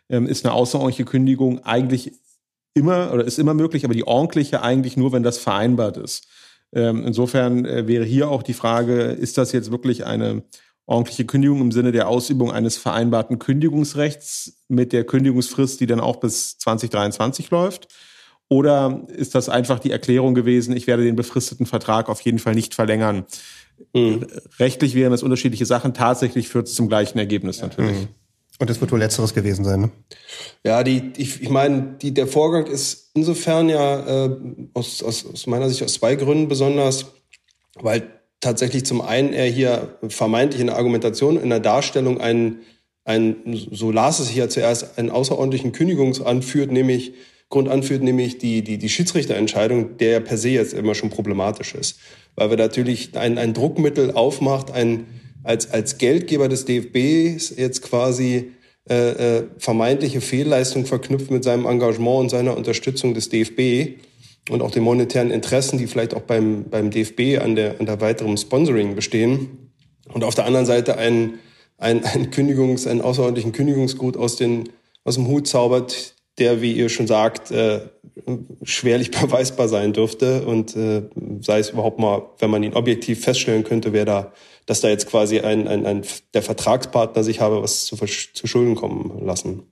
ähm, 0.08 0.26
ist 0.26 0.44
eine 0.44 0.54
außerordentliche 0.54 1.04
Kündigung 1.04 1.64
eigentlich 1.64 2.12
immer 2.74 3.12
oder 3.12 3.24
ist 3.24 3.38
immer 3.38 3.54
möglich, 3.54 3.84
aber 3.84 3.94
die 3.94 4.06
ordentliche 4.06 4.62
eigentlich 4.62 4.96
nur, 4.96 5.12
wenn 5.12 5.22
das 5.22 5.38
vereinbart 5.38 5.96
ist. 5.96 6.26
Ähm, 6.72 7.04
insofern 7.06 7.64
äh, 7.64 7.86
wäre 7.86 8.04
hier 8.04 8.28
auch 8.28 8.42
die 8.42 8.54
Frage, 8.54 9.02
ist 9.04 9.38
das 9.38 9.52
jetzt 9.52 9.70
wirklich 9.70 10.04
eine 10.04 10.42
ordentliche 10.86 11.26
Kündigung 11.26 11.60
im 11.60 11.72
Sinne 11.72 11.92
der 11.92 12.08
Ausübung 12.08 12.50
eines 12.50 12.76
vereinbarten 12.76 13.38
Kündigungsrechts 13.38 14.64
mit 14.68 14.92
der 14.92 15.04
Kündigungsfrist, 15.04 15.80
die 15.80 15.86
dann 15.86 16.00
auch 16.00 16.16
bis 16.16 16.58
2023 16.58 17.50
läuft? 17.50 17.88
Oder 18.48 19.02
ist 19.08 19.34
das 19.34 19.48
einfach 19.48 19.78
die 19.78 19.90
Erklärung 19.90 20.34
gewesen, 20.34 20.74
ich 20.74 20.86
werde 20.86 21.04
den 21.04 21.16
befristeten 21.16 21.66
Vertrag 21.66 22.08
auf 22.08 22.20
jeden 22.22 22.38
Fall 22.38 22.54
nicht 22.54 22.74
verlängern? 22.74 23.26
Mhm. 23.92 24.26
Rechtlich 24.58 24.94
wären 24.94 25.12
das 25.12 25.22
unterschiedliche 25.22 25.66
Sachen. 25.66 25.94
Tatsächlich 25.94 26.48
führt 26.48 26.68
es 26.68 26.74
zum 26.74 26.88
gleichen 26.88 27.18
Ergebnis 27.18 27.60
natürlich. 27.60 27.96
Mhm. 27.96 28.08
Und 28.60 28.70
das 28.70 28.80
wird 28.80 28.90
wohl 28.90 28.98
letzteres 28.98 29.34
gewesen 29.34 29.64
sein, 29.64 29.80
ne? 29.82 29.90
Ja, 30.64 30.82
die, 30.82 31.12
ich, 31.16 31.42
ich 31.42 31.48
meine, 31.48 31.96
die, 32.02 32.12
der 32.12 32.26
Vorgang 32.26 32.66
ist 32.66 33.10
insofern 33.14 33.68
ja 33.68 34.26
äh, 34.26 34.36
aus, 34.74 35.02
aus, 35.02 35.26
aus 35.26 35.46
meiner 35.46 35.68
Sicht 35.68 35.82
aus 35.84 35.94
zwei 35.94 36.16
Gründen 36.16 36.48
besonders, 36.48 37.06
weil 37.74 38.10
tatsächlich 38.40 38.84
zum 38.84 39.00
einen 39.00 39.32
er 39.32 39.46
hier 39.46 39.98
vermeintlich 40.08 40.60
in 40.60 40.68
der 40.68 40.76
Argumentation, 40.76 41.40
in 41.40 41.50
der 41.50 41.60
Darstellung 41.60 42.20
einen, 42.20 42.62
einen 43.04 43.36
so 43.70 43.92
las 43.92 44.18
es 44.18 44.28
hier 44.28 44.48
zuerst, 44.48 44.98
einen 44.98 45.10
außerordentlichen 45.10 45.70
Kündigungsanführt, 45.70 46.72
nämlich 46.72 47.12
Grund 47.50 47.68
anführt, 47.68 48.02
nämlich 48.02 48.38
die, 48.38 48.62
die, 48.62 48.76
die 48.78 48.88
Schiedsrichterentscheidung, 48.88 49.96
der 49.96 50.10
ja 50.10 50.20
per 50.20 50.36
se 50.36 50.50
jetzt 50.50 50.74
immer 50.74 50.94
schon 50.94 51.10
problematisch 51.10 51.74
ist. 51.74 51.98
Weil 52.34 52.50
wir 52.50 52.56
natürlich 52.58 53.16
ein, 53.16 53.38
ein 53.38 53.54
Druckmittel 53.54 54.12
aufmacht, 54.12 54.70
ein, 54.70 55.06
als, 55.44 55.70
als 55.70 55.96
Geldgeber 55.98 56.48
des 56.48 56.66
DFBs 56.66 57.54
jetzt 57.56 57.82
quasi 57.82 58.52
äh, 58.88 59.38
äh, 59.38 59.44
vermeintliche 59.58 60.20
Fehlleistung 60.20 60.84
verknüpft 60.84 61.30
mit 61.30 61.42
seinem 61.42 61.66
Engagement 61.66 62.20
und 62.20 62.28
seiner 62.30 62.56
Unterstützung 62.56 63.14
des 63.14 63.30
DFB 63.30 64.00
und 64.50 64.62
auch 64.62 64.70
den 64.70 64.82
monetären 64.82 65.30
Interessen, 65.30 65.78
die 65.78 65.86
vielleicht 65.86 66.14
auch 66.14 66.22
beim, 66.22 66.64
beim 66.70 66.90
DFB 66.90 67.38
an 67.42 67.54
der, 67.54 67.80
an 67.80 67.86
der 67.86 68.00
weiteren 68.00 68.36
Sponsoring 68.36 68.94
bestehen. 68.94 69.72
Und 70.12 70.24
auf 70.24 70.34
der 70.34 70.46
anderen 70.46 70.66
Seite 70.66 70.96
ein, 70.96 71.34
ein, 71.76 72.04
ein 72.04 72.30
Kündigungs-, 72.30 72.86
einen 72.86 73.00
außerordentlichen 73.00 73.52
Kündigungsgut 73.52 74.16
aus, 74.16 74.36
den, 74.36 74.68
aus 75.04 75.16
dem 75.16 75.28
Hut 75.28 75.46
zaubert, 75.46 76.14
der, 76.38 76.60
wie 76.60 76.72
ihr 76.72 76.88
schon 76.88 77.06
sagt, 77.06 77.50
äh, 77.50 77.80
schwerlich 78.62 79.10
beweisbar 79.20 79.68
sein 79.68 79.92
dürfte 79.92 80.46
und 80.46 80.76
äh, 80.76 81.02
sei 81.40 81.58
es 81.58 81.70
überhaupt 81.70 81.98
mal, 81.98 82.22
wenn 82.38 82.50
man 82.50 82.62
ihn 82.62 82.74
objektiv 82.74 83.24
feststellen 83.24 83.64
könnte, 83.64 83.92
wer 83.92 84.04
da, 84.04 84.32
dass 84.66 84.80
da 84.80 84.88
jetzt 84.88 85.08
quasi 85.08 85.40
ein, 85.40 85.68
ein, 85.68 85.86
ein 85.86 86.02
der 86.34 86.42
Vertragspartner 86.42 87.22
sich 87.24 87.40
habe 87.40 87.62
was 87.62 87.86
zu, 87.86 87.96
zu 87.96 88.46
Schulden 88.46 88.74
kommen 88.74 89.24
lassen. 89.24 89.62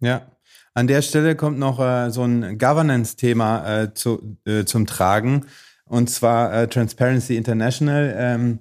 Ja, 0.00 0.30
an 0.74 0.86
der 0.86 1.02
Stelle 1.02 1.36
kommt 1.36 1.58
noch 1.58 1.80
äh, 1.80 2.10
so 2.10 2.22
ein 2.22 2.58
Governance-Thema 2.58 3.82
äh, 3.82 3.94
zu, 3.94 4.36
äh, 4.46 4.64
zum 4.64 4.86
Tragen 4.86 5.46
und 5.84 6.08
zwar 6.08 6.52
äh, 6.54 6.68
Transparency 6.68 7.36
International. 7.36 8.14
Ähm, 8.16 8.60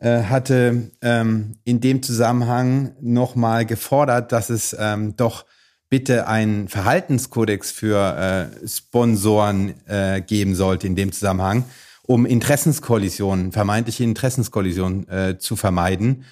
äh, 0.00 0.22
hatte 0.22 0.92
ähm, 1.02 1.56
in 1.64 1.80
dem 1.80 2.04
Zusammenhang 2.04 2.92
nochmal 3.00 3.66
gefordert, 3.66 4.30
dass 4.30 4.48
es 4.48 4.76
ähm, 4.78 5.16
doch 5.16 5.44
bitte 5.88 6.26
einen 6.26 6.68
Verhaltenskodex 6.68 7.70
für 7.70 8.50
äh, 8.62 8.68
Sponsoren 8.68 9.74
äh, 9.86 10.20
geben 10.20 10.54
sollte 10.54 10.86
in 10.86 10.96
dem 10.96 11.12
Zusammenhang, 11.12 11.64
um 12.06 12.26
Interessenskollisionen, 12.26 13.52
vermeintliche 13.52 14.04
Interessenskollisionen 14.04 15.08
äh, 15.08 15.38
zu 15.38 15.56
vermeiden. 15.56 16.24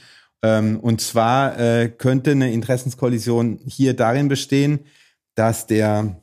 Ähm, 0.42 0.78
und 0.80 1.00
zwar 1.00 1.58
äh, 1.58 1.88
könnte 1.88 2.32
eine 2.32 2.52
Interessenskollision 2.52 3.58
hier 3.64 3.94
darin 3.94 4.28
bestehen, 4.28 4.80
dass 5.34 5.66
der, 5.66 6.20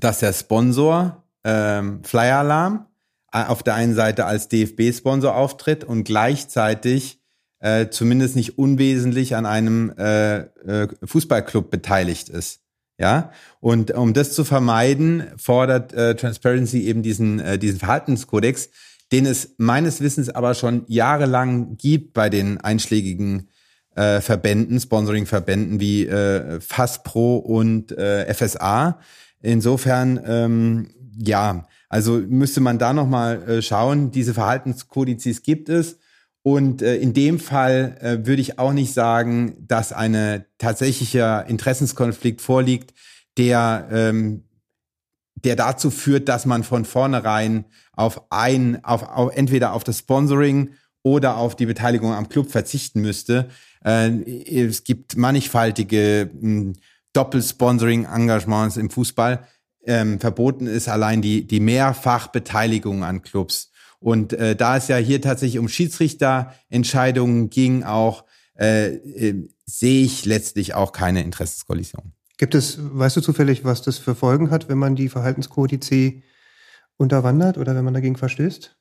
dass 0.00 0.20
der 0.20 0.32
Sponsor 0.32 1.24
ähm, 1.44 2.02
Flyer 2.04 2.38
Alarm 2.38 2.86
äh, 3.32 3.44
auf 3.44 3.62
der 3.62 3.74
einen 3.74 3.94
Seite 3.94 4.26
als 4.26 4.48
DFB-Sponsor 4.48 5.34
auftritt 5.34 5.84
und 5.84 6.04
gleichzeitig 6.04 7.17
äh, 7.60 7.88
zumindest 7.88 8.36
nicht 8.36 8.58
unwesentlich 8.58 9.36
an 9.36 9.46
einem 9.46 9.92
äh, 9.98 10.38
äh, 10.38 10.88
Fußballclub 11.04 11.70
beteiligt 11.70 12.28
ist. 12.28 12.60
Ja, 13.00 13.30
und 13.60 13.92
um 13.92 14.12
das 14.12 14.32
zu 14.32 14.44
vermeiden, 14.44 15.22
fordert 15.36 15.92
äh, 15.92 16.16
Transparency 16.16 16.82
eben 16.82 17.04
diesen, 17.04 17.38
äh, 17.38 17.56
diesen 17.56 17.78
Verhaltenskodex, 17.78 18.70
den 19.12 19.24
es 19.24 19.54
meines 19.56 20.00
Wissens 20.00 20.28
aber 20.28 20.54
schon 20.54 20.82
jahrelang 20.88 21.76
gibt 21.76 22.12
bei 22.12 22.28
den 22.28 22.58
einschlägigen 22.58 23.48
äh, 23.94 24.20
Verbänden, 24.20 24.80
Sponsoring-Verbänden 24.80 25.80
wie 25.80 26.06
äh, 26.06 26.60
FASPRO 26.60 27.36
und 27.36 27.96
äh, 27.96 28.32
FSA. 28.34 28.98
Insofern, 29.40 30.20
ähm, 30.26 30.90
ja, 31.16 31.66
also 31.88 32.20
müsste 32.28 32.60
man 32.60 32.78
da 32.78 32.92
nochmal 32.92 33.48
äh, 33.48 33.62
schauen, 33.62 34.10
diese 34.10 34.34
Verhaltenskodizes 34.34 35.42
gibt 35.42 35.68
es. 35.68 35.98
Und 36.42 36.82
äh, 36.82 36.96
in 36.96 37.12
dem 37.12 37.40
Fall 37.40 37.96
äh, 38.00 38.26
würde 38.26 38.40
ich 38.40 38.58
auch 38.58 38.72
nicht 38.72 38.94
sagen, 38.94 39.56
dass 39.66 39.92
ein 39.92 40.44
tatsächlicher 40.58 41.46
Interessenskonflikt 41.46 42.40
vorliegt, 42.40 42.94
der, 43.36 43.88
ähm, 43.90 44.44
der 45.34 45.56
dazu 45.56 45.90
führt, 45.90 46.28
dass 46.28 46.46
man 46.46 46.64
von 46.64 46.84
vornherein 46.84 47.64
auf 47.92 48.30
ein, 48.30 48.84
auf, 48.84 49.02
auf 49.02 49.36
entweder 49.36 49.72
auf 49.72 49.84
das 49.84 49.98
Sponsoring 49.98 50.70
oder 51.02 51.36
auf 51.36 51.56
die 51.56 51.66
Beteiligung 51.66 52.12
am 52.12 52.28
Club 52.28 52.50
verzichten 52.50 53.00
müsste. 53.00 53.48
Äh, 53.84 54.10
es 54.46 54.84
gibt 54.84 55.16
mannigfaltige 55.16 56.30
hm, 56.32 56.74
Doppelsponsoring-Engagements 57.12 58.76
im 58.76 58.90
Fußball. 58.90 59.46
Ähm, 59.84 60.20
verboten 60.20 60.66
ist 60.66 60.88
allein 60.88 61.22
die, 61.22 61.46
die 61.46 61.60
Mehrfachbeteiligung 61.60 63.04
an 63.04 63.22
Clubs. 63.22 63.72
Und 64.00 64.32
äh, 64.32 64.54
da 64.54 64.76
es 64.76 64.88
ja 64.88 64.96
hier 64.96 65.20
tatsächlich 65.20 65.58
um 65.58 65.68
Schiedsrichterentscheidungen 65.68 67.50
ging, 67.50 67.82
auch 67.82 68.24
äh, 68.58 68.94
äh, 68.94 69.48
sehe 69.66 70.04
ich 70.04 70.24
letztlich 70.24 70.74
auch 70.74 70.92
keine 70.92 71.22
Interessenskollision. 71.22 72.12
Gibt 72.36 72.54
es, 72.54 72.78
weißt 72.80 73.16
du 73.16 73.20
zufällig, 73.20 73.64
was 73.64 73.82
das 73.82 73.98
für 73.98 74.14
Folgen 74.14 74.50
hat, 74.50 74.68
wenn 74.68 74.78
man 74.78 74.94
die 74.94 75.08
Verhaltenskodizee 75.08 76.22
unterwandert 76.96 77.58
oder 77.58 77.74
wenn 77.74 77.84
man 77.84 77.94
dagegen 77.94 78.16
verstößt? 78.16 78.76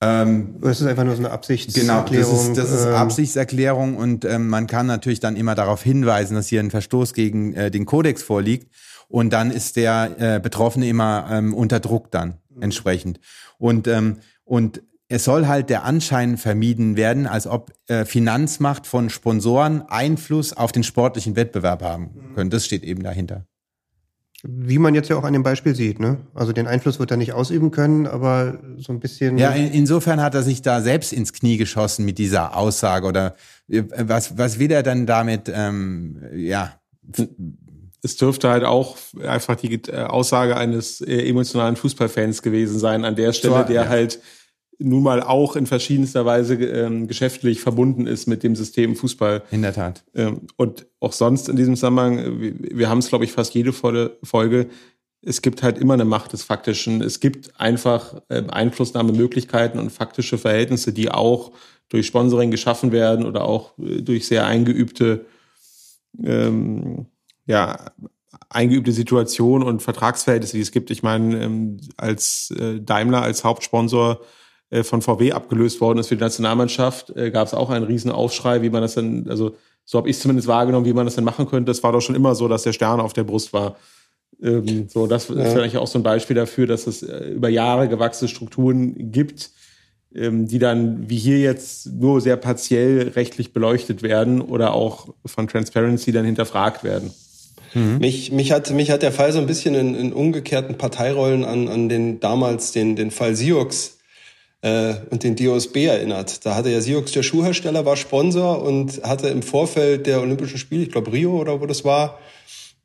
Ähm, 0.00 0.56
oder 0.60 0.70
ist 0.70 0.82
einfach 0.82 1.04
nur 1.04 1.16
so 1.16 1.22
eine 1.22 1.32
Absichtserklärung? 1.32 2.04
Genau, 2.06 2.20
das 2.20 2.48
ist, 2.48 2.56
das 2.56 2.70
ist 2.70 2.86
ähm, 2.86 2.94
Absichtserklärung 2.94 3.96
und 3.96 4.24
ähm, 4.24 4.48
man 4.48 4.68
kann 4.68 4.86
natürlich 4.86 5.18
dann 5.18 5.34
immer 5.34 5.56
darauf 5.56 5.82
hinweisen, 5.82 6.34
dass 6.36 6.46
hier 6.46 6.60
ein 6.60 6.70
Verstoß 6.70 7.14
gegen 7.14 7.54
äh, 7.54 7.70
den 7.70 7.84
Kodex 7.84 8.22
vorliegt 8.22 8.72
und 9.08 9.32
dann 9.32 9.50
ist 9.50 9.74
der 9.76 10.14
äh, 10.18 10.40
Betroffene 10.40 10.88
immer 10.88 11.26
ähm, 11.30 11.52
unter 11.52 11.80
Druck 11.80 12.12
dann 12.12 12.38
mhm. 12.50 12.62
entsprechend. 12.62 13.18
Und, 13.58 13.86
ähm, 13.86 14.18
und 14.44 14.82
es 15.08 15.24
soll 15.24 15.46
halt 15.46 15.70
der 15.70 15.84
Anschein 15.84 16.36
vermieden 16.36 16.96
werden, 16.96 17.26
als 17.26 17.46
ob 17.46 17.72
äh, 17.86 18.04
Finanzmacht 18.04 18.86
von 18.86 19.10
Sponsoren 19.10 19.82
Einfluss 19.88 20.52
auf 20.52 20.72
den 20.72 20.84
sportlichen 20.84 21.34
Wettbewerb 21.34 21.82
haben 21.82 22.32
können. 22.34 22.50
Das 22.50 22.64
steht 22.64 22.84
eben 22.84 23.02
dahinter. 23.02 23.46
Wie 24.44 24.78
man 24.78 24.94
jetzt 24.94 25.08
ja 25.08 25.16
auch 25.16 25.24
an 25.24 25.32
dem 25.32 25.42
Beispiel 25.42 25.74
sieht, 25.74 25.98
ne? 25.98 26.18
Also 26.32 26.52
den 26.52 26.68
Einfluss 26.68 27.00
wird 27.00 27.10
er 27.10 27.16
nicht 27.16 27.32
ausüben 27.32 27.72
können, 27.72 28.06
aber 28.06 28.60
so 28.76 28.92
ein 28.92 29.00
bisschen. 29.00 29.36
Ja, 29.36 29.50
in, 29.50 29.72
insofern 29.72 30.20
hat 30.22 30.36
er 30.36 30.44
sich 30.44 30.62
da 30.62 30.80
selbst 30.80 31.12
ins 31.12 31.32
Knie 31.32 31.56
geschossen 31.56 32.04
mit 32.04 32.18
dieser 32.18 32.56
Aussage 32.56 33.06
oder 33.08 33.34
äh, 33.68 33.82
was, 33.96 34.38
was 34.38 34.60
will 34.60 34.70
er 34.70 34.84
dann 34.84 35.06
damit, 35.06 35.50
ähm, 35.52 36.22
ja, 36.32 36.78
es 38.02 38.16
dürfte 38.16 38.48
halt 38.48 38.64
auch 38.64 38.96
einfach 39.26 39.56
die 39.56 39.74
äh, 39.88 40.04
Aussage 40.04 40.56
eines 40.56 41.00
äh, 41.00 41.28
emotionalen 41.28 41.76
Fußballfans 41.76 42.42
gewesen 42.42 42.78
sein 42.78 43.04
an 43.04 43.16
der 43.16 43.32
Stelle, 43.32 43.64
der 43.64 43.84
ja. 43.84 43.88
halt 43.88 44.20
nun 44.78 45.02
mal 45.02 45.22
auch 45.22 45.56
in 45.56 45.66
verschiedenster 45.66 46.24
Weise 46.24 46.54
ähm, 46.54 47.08
geschäftlich 47.08 47.60
verbunden 47.60 48.06
ist 48.06 48.28
mit 48.28 48.44
dem 48.44 48.54
System 48.54 48.94
Fußball. 48.94 49.42
In 49.50 49.62
der 49.62 49.74
Tat. 49.74 50.04
Ähm, 50.14 50.42
und 50.56 50.86
auch 51.00 51.12
sonst 51.12 51.48
in 51.48 51.56
diesem 51.56 51.74
Zusammenhang, 51.74 52.40
wir, 52.40 52.54
wir 52.58 52.88
haben 52.88 52.98
es, 52.98 53.08
glaube 53.08 53.24
ich, 53.24 53.32
fast 53.32 53.54
jede 53.54 53.72
Folge, 53.72 54.68
es 55.20 55.42
gibt 55.42 55.64
halt 55.64 55.78
immer 55.78 55.94
eine 55.94 56.04
Macht 56.04 56.32
des 56.32 56.44
Faktischen. 56.44 57.02
Es 57.02 57.18
gibt 57.18 57.60
einfach 57.60 58.22
äh, 58.28 58.44
Einflussnahmemöglichkeiten 58.48 59.80
und 59.80 59.90
faktische 59.90 60.38
Verhältnisse, 60.38 60.92
die 60.92 61.10
auch 61.10 61.52
durch 61.88 62.06
Sponsoring 62.06 62.50
geschaffen 62.50 62.92
werden 62.92 63.26
oder 63.26 63.44
auch 63.44 63.76
äh, 63.78 64.00
durch 64.02 64.26
sehr 64.26 64.46
eingeübte 64.46 65.26
ähm, 66.22 67.06
ja, 67.48 67.90
eingeübte 68.50 68.92
Situation 68.92 69.62
und 69.62 69.82
Vertragsverhältnisse, 69.82 70.56
die 70.56 70.62
es 70.62 70.70
gibt. 70.70 70.90
Ich 70.90 71.02
meine, 71.02 71.42
ähm, 71.42 71.80
als 71.96 72.54
äh, 72.58 72.80
Daimler 72.80 73.22
als 73.22 73.42
Hauptsponsor 73.42 74.20
äh, 74.70 74.84
von 74.84 75.02
VW 75.02 75.32
abgelöst 75.32 75.80
worden 75.80 75.98
ist 75.98 76.08
für 76.08 76.16
die 76.16 76.22
Nationalmannschaft, 76.22 77.10
äh, 77.16 77.30
gab 77.30 77.46
es 77.46 77.54
auch 77.54 77.70
einen 77.70 77.84
riesen 77.84 78.12
Aufschrei, 78.12 78.62
wie 78.62 78.70
man 78.70 78.82
das 78.82 78.94
dann, 78.94 79.26
also 79.28 79.56
so 79.84 79.98
habe 79.98 80.08
ich 80.08 80.16
es 80.16 80.22
zumindest 80.22 80.46
wahrgenommen, 80.46 80.86
wie 80.86 80.92
man 80.92 81.06
das 81.06 81.16
dann 81.16 81.24
machen 81.24 81.48
könnte. 81.48 81.70
Das 81.70 81.82
war 81.82 81.92
doch 81.92 82.02
schon 82.02 82.14
immer 82.14 82.34
so, 82.34 82.46
dass 82.48 82.62
der 82.62 82.74
Stern 82.74 83.00
auf 83.00 83.14
der 83.14 83.24
Brust 83.24 83.52
war. 83.52 83.76
Ähm, 84.42 84.88
so, 84.88 85.06
das 85.06 85.28
ja. 85.28 85.36
ist 85.36 85.52
vielleicht 85.52 85.76
auch 85.76 85.86
so 85.86 85.98
ein 85.98 86.02
Beispiel 86.02 86.36
dafür, 86.36 86.66
dass 86.66 86.86
es 86.86 87.02
über 87.02 87.48
Jahre 87.48 87.88
gewachsene 87.88 88.28
Strukturen 88.28 89.10
gibt, 89.10 89.50
ähm, 90.14 90.46
die 90.46 90.58
dann 90.58 91.08
wie 91.08 91.16
hier 91.16 91.38
jetzt 91.38 91.86
nur 91.86 92.20
sehr 92.20 92.36
partiell 92.36 93.08
rechtlich 93.08 93.54
beleuchtet 93.54 94.02
werden 94.02 94.42
oder 94.42 94.74
auch 94.74 95.08
von 95.24 95.48
Transparency 95.48 96.12
dann 96.12 96.26
hinterfragt 96.26 96.84
werden. 96.84 97.10
Mhm. 97.74 97.98
Mich, 97.98 98.32
mich, 98.32 98.52
hat, 98.52 98.70
mich 98.70 98.90
hat 98.90 99.02
der 99.02 99.12
Fall 99.12 99.32
so 99.32 99.38
ein 99.38 99.46
bisschen 99.46 99.74
in, 99.74 99.94
in 99.94 100.12
umgekehrten 100.12 100.76
Parteirollen 100.76 101.44
an, 101.44 101.68
an 101.68 101.88
den 101.88 102.20
damals 102.20 102.72
den, 102.72 102.96
den 102.96 103.10
Fall 103.10 103.34
Sioux 103.34 103.68
äh, 104.62 104.94
und 105.10 105.22
den 105.22 105.36
DOSB 105.36 105.86
erinnert. 105.86 106.44
Da 106.44 106.54
hatte 106.54 106.70
ja 106.70 106.80
Sioux, 106.80 107.02
der 107.02 107.22
Schuhhersteller, 107.22 107.84
war 107.84 107.96
Sponsor 107.96 108.62
und 108.62 109.02
hatte 109.02 109.28
im 109.28 109.42
Vorfeld 109.42 110.06
der 110.06 110.20
Olympischen 110.20 110.58
Spiele, 110.58 110.82
ich 110.82 110.92
glaube 110.92 111.12
Rio 111.12 111.38
oder 111.38 111.60
wo 111.60 111.66
das 111.66 111.84
war, 111.84 112.18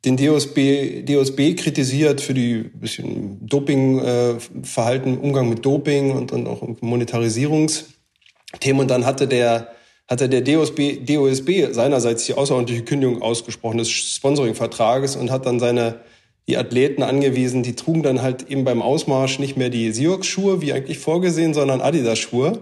den 0.04 0.16
DOSB, 0.16 1.02
DOSB 1.04 1.56
kritisiert 1.56 2.20
für 2.20 2.34
die 2.34 2.70
bisschen 2.74 3.38
Dopingverhalten, 3.46 5.14
äh, 5.14 5.18
Umgang 5.18 5.48
mit 5.48 5.64
Doping 5.64 6.10
und, 6.10 6.30
und 6.30 6.46
auch 6.46 6.62
Monetarisierungsthemen. 6.80 8.82
Und 8.82 8.88
dann 8.88 9.06
hatte 9.06 9.26
der, 9.26 9.73
hatte 10.08 10.28
der 10.28 10.42
DOSB, 10.42 11.04
DOSB 11.04 11.72
seinerseits 11.72 12.26
die 12.26 12.34
außerordentliche 12.34 12.84
Kündigung 12.84 13.22
ausgesprochen 13.22 13.78
des 13.78 13.90
Sponsoringvertrages 13.90 15.16
und 15.16 15.30
hat 15.30 15.46
dann 15.46 15.58
seine, 15.58 16.00
die 16.46 16.58
Athleten 16.58 17.02
angewiesen, 17.02 17.62
die 17.62 17.74
trugen 17.74 18.02
dann 18.02 18.20
halt 18.20 18.50
eben 18.50 18.64
beim 18.64 18.82
Ausmarsch 18.82 19.38
nicht 19.38 19.56
mehr 19.56 19.70
die 19.70 19.92
Sioux-Schuhe, 19.92 20.60
wie 20.60 20.72
eigentlich 20.72 20.98
vorgesehen, 20.98 21.54
sondern 21.54 21.80
Adidas-Schuhe. 21.80 22.60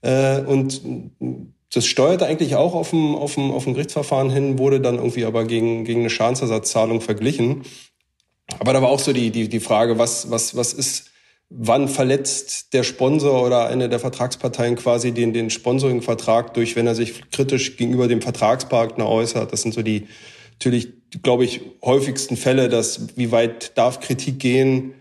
Äh, 0.00 0.40
und 0.40 0.80
das 1.72 1.86
steuerte 1.86 2.26
eigentlich 2.26 2.56
auch 2.56 2.74
auf 2.74 2.90
dem, 2.90 3.14
auf 3.14 3.34
dem, 3.34 3.50
auf 3.52 3.64
dem 3.64 3.74
Gerichtsverfahren 3.74 4.30
hin, 4.30 4.58
wurde 4.58 4.80
dann 4.80 4.96
irgendwie 4.96 5.24
aber 5.24 5.44
gegen, 5.44 5.84
gegen 5.84 6.00
eine 6.00 6.10
Schadensersatzzahlung 6.10 7.02
verglichen. 7.02 7.62
Aber 8.58 8.72
da 8.72 8.82
war 8.82 8.88
auch 8.88 8.98
so 8.98 9.12
die, 9.12 9.30
die, 9.30 9.48
die 9.48 9.60
Frage, 9.60 9.98
was, 9.98 10.30
was, 10.30 10.56
was 10.56 10.72
ist, 10.72 11.09
wann 11.50 11.88
verletzt 11.88 12.72
der 12.72 12.84
Sponsor 12.84 13.44
oder 13.44 13.66
eine 13.66 13.88
der 13.88 13.98
Vertragsparteien 13.98 14.76
quasi 14.76 15.10
den, 15.12 15.32
den 15.32 15.50
Sponsoringvertrag 15.50 16.54
durch, 16.54 16.76
wenn 16.76 16.86
er 16.86 16.94
sich 16.94 17.28
kritisch 17.32 17.76
gegenüber 17.76 18.06
dem 18.06 18.22
Vertragspartner 18.22 19.08
äußert. 19.08 19.52
Das 19.52 19.62
sind 19.62 19.74
so 19.74 19.82
die, 19.82 20.06
natürlich, 20.52 20.88
glaube 21.22 21.44
ich, 21.44 21.60
häufigsten 21.84 22.36
Fälle, 22.36 22.68
dass 22.68 23.16
wie 23.16 23.32
weit 23.32 23.76
darf 23.76 23.98
Kritik 23.98 24.38
gehen, 24.38 24.94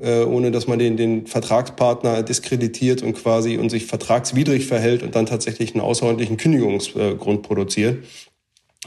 äh, 0.00 0.22
ohne 0.22 0.52
dass 0.52 0.68
man 0.68 0.78
den, 0.78 0.96
den 0.96 1.26
Vertragspartner 1.26 2.22
diskreditiert 2.22 3.02
und 3.02 3.14
quasi 3.14 3.56
und 3.56 3.70
sich 3.70 3.86
vertragswidrig 3.86 4.66
verhält 4.66 5.02
und 5.02 5.16
dann 5.16 5.26
tatsächlich 5.26 5.74
einen 5.74 5.80
außerordentlichen 5.80 6.36
Kündigungsgrund 6.36 7.42
produziert. 7.42 8.04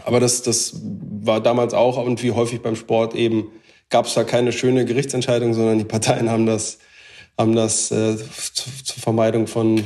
Aber 0.06 0.22
das, 0.22 0.42
das 0.44 0.80
war 0.82 1.42
damals 1.42 1.74
auch 1.74 2.04
und 2.04 2.24
wie 2.24 2.32
häufig 2.32 2.62
beim 2.62 2.78
Sport 2.78 3.14
eben 3.14 3.48
gab 3.90 4.06
es 4.06 4.14
da 4.14 4.24
keine 4.24 4.54
schöne 4.54 4.86
Gerichtsentscheidung, 4.86 5.54
sondern 5.54 5.80
die 5.80 5.84
Parteien 5.84 6.30
haben 6.30 6.46
das, 6.46 6.78
haben 7.40 7.56
das 7.56 7.90
äh, 7.90 8.18
zur 8.18 9.02
Vermeidung 9.02 9.48
von 9.48 9.82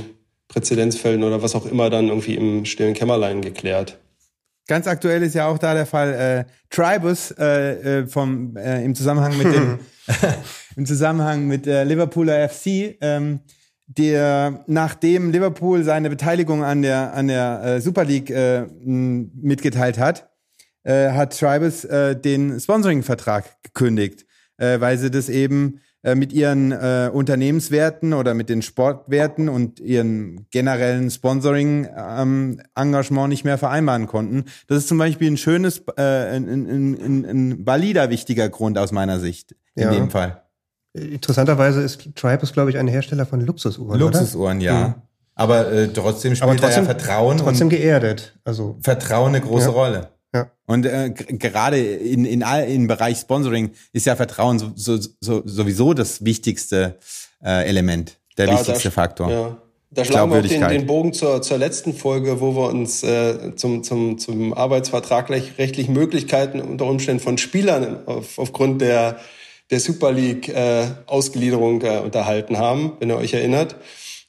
Präzedenzfällen 0.47 1.23
oder 1.23 1.43
was 1.43 1.53
auch 1.53 1.67
immer 1.67 1.91
dann 1.91 2.07
irgendwie 2.07 2.35
im 2.35 2.65
stillen 2.65 2.95
Kämmerlein 2.95 3.41
geklärt. 3.41 3.99
Ganz 4.67 4.87
aktuell 4.87 5.21
ist 5.21 5.35
ja 5.35 5.47
auch 5.47 5.59
da 5.59 5.73
der 5.73 5.85
Fall 5.85 6.13
äh, 6.13 6.45
Tribus 6.69 7.31
äh, 7.31 7.99
äh, 8.01 8.07
vom 8.07 8.55
äh, 8.57 8.83
im 8.83 8.95
Zusammenhang 8.95 9.37
mit 9.37 9.53
dem 9.53 9.79
im 10.75 10.85
Zusammenhang 10.85 11.45
mit 11.45 11.65
der 11.65 11.85
Liverpooler 11.85 12.49
FC, 12.49 12.97
ähm, 13.01 13.41
der 13.87 14.63
nachdem 14.65 15.31
Liverpool 15.31 15.83
seine 15.83 16.09
Beteiligung 16.09 16.63
an 16.63 16.81
der 16.81 17.13
an 17.13 17.27
der 17.27 17.61
äh, 17.63 17.81
Super 17.81 18.05
League 18.05 18.31
äh, 18.31 18.65
mitgeteilt 18.83 19.99
hat, 19.99 20.29
äh, 20.83 21.11
hat 21.11 21.37
Tribus 21.37 21.83
äh, 21.85 22.15
den 22.15 22.59
Sponsoring-Vertrag 22.59 23.61
gekündigt, 23.63 24.25
äh, 24.57 24.79
weil 24.79 24.97
sie 24.97 25.11
das 25.11 25.29
eben 25.29 25.81
äh, 26.03 26.15
mit 26.15 26.33
ihren 26.33 26.73
äh, 26.73 27.09
Unternehmenswerten 27.11 28.13
oder 28.13 28.33
mit 28.33 28.49
den 28.49 28.61
Sportwerten 28.61 29.47
und 29.47 29.79
ihren 29.79 30.47
generellen 30.51 31.09
Sponsoring-Engagement 31.09 33.25
ähm, 33.25 33.29
nicht 33.29 33.45
mehr 33.45 33.57
vereinbaren 33.57 34.07
konnten. 34.07 34.43
Das 34.67 34.79
ist 34.79 34.89
zum 34.89 34.97
Beispiel 34.97 35.31
ein 35.31 35.37
schönes, 35.37 35.81
äh, 35.95 36.01
ein, 36.01 36.49
ein, 36.49 36.95
ein, 36.95 37.25
ein 37.25 37.65
valider 37.65 38.09
wichtiger 38.09 38.49
Grund 38.49 38.77
aus 38.77 38.91
meiner 38.91 39.21
Sicht 39.21 39.55
in 39.75 39.83
ja. 39.83 39.91
dem 39.91 40.09
Fall. 40.09 40.43
Interessanterweise 40.93 41.81
ist 41.81 42.15
Tribus, 42.15 42.53
glaube 42.53 42.69
ich, 42.69 42.77
ein 42.77 42.87
Hersteller 42.87 43.25
von 43.25 43.39
Luxusuhren. 43.39 43.99
Luxusuhren, 43.99 44.57
oder? 44.57 44.65
ja. 44.65 44.87
Mhm. 44.89 44.95
Aber 45.35 45.71
äh, 45.71 45.87
trotzdem 45.87 46.35
spielt 46.35 46.49
Aber 46.49 46.59
trotzdem, 46.59 46.85
ja 46.85 46.93
Vertrauen 46.93 47.37
trotzdem 47.37 47.69
geerdet. 47.69 48.37
Also 48.43 48.77
Vertrauen 48.81 49.29
eine 49.29 49.41
große 49.41 49.67
ja. 49.67 49.71
Rolle. 49.71 50.09
Ja. 50.33 50.49
Und 50.65 50.85
äh, 50.85 51.11
gerade 51.11 51.79
in, 51.79 52.25
in 52.25 52.43
all, 52.43 52.65
im 52.65 52.87
Bereich 52.87 53.19
Sponsoring 53.19 53.71
ist 53.91 54.05
ja 54.05 54.15
Vertrauen 54.15 54.59
so, 54.59 54.71
so, 54.75 54.97
so, 55.19 55.43
sowieso 55.45 55.93
das 55.93 56.25
wichtigste 56.25 56.97
äh, 57.43 57.67
Element, 57.67 58.17
der 58.37 58.47
da, 58.47 58.53
wichtigste 58.53 58.89
da, 58.89 58.91
Faktor. 58.91 59.31
Ja. 59.31 59.57
Da 59.93 60.03
schlagen 60.03 60.31
wir 60.31 60.39
auch 60.39 60.69
den, 60.69 60.69
den 60.69 60.87
Bogen 60.87 61.13
zur, 61.13 61.43
zur 61.43 61.59
letzten 61.59 61.93
Folge, 61.93 62.41
wo 62.41 62.55
wir 62.55 62.69
uns 62.69 63.03
äh, 63.03 63.55
zum, 63.55 63.83
zum, 63.83 64.17
zum 64.17 64.53
arbeitsvertraglichen 64.53 65.93
Möglichkeiten 65.93 66.61
unter 66.61 66.85
Umständen 66.85 67.21
von 67.21 67.37
Spielern 67.37 68.07
auf, 68.07 68.39
aufgrund 68.39 68.81
der, 68.81 69.19
der 69.69 69.79
Super 69.79 70.11
League 70.11 70.49
äh, 70.49 70.85
äh, 70.85 71.99
unterhalten 71.99 72.57
haben, 72.57 72.93
wenn 72.99 73.11
ihr 73.11 73.17
euch 73.17 73.35
erinnert. 73.35 73.75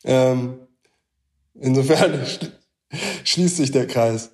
Ähm, 0.05 0.59
insofern 1.59 2.21
schließt 3.25 3.57
sich 3.57 3.73
der 3.73 3.87
Kreis. 3.87 4.33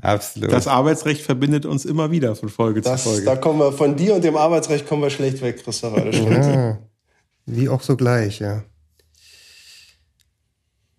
Absolut. 0.00 0.52
Das 0.52 0.66
Arbeitsrecht 0.66 1.22
verbindet 1.22 1.66
uns 1.66 1.84
immer 1.84 2.10
wieder 2.10 2.34
von 2.34 2.48
Folge 2.48 2.80
das, 2.80 3.02
zu 3.02 3.10
Folge. 3.10 3.24
Da 3.26 3.36
kommen 3.36 3.58
wir 3.58 3.72
von 3.72 3.96
dir 3.96 4.14
und 4.14 4.24
dem 4.24 4.36
Arbeitsrecht 4.36 4.88
kommen 4.88 5.02
wir 5.02 5.10
schlecht 5.10 5.42
weg, 5.42 5.62
Christopher. 5.62 6.10
ja, 6.10 6.78
wie 7.46 7.68
auch 7.68 7.82
so 7.82 7.96
gleich, 7.96 8.40
ja. 8.40 8.64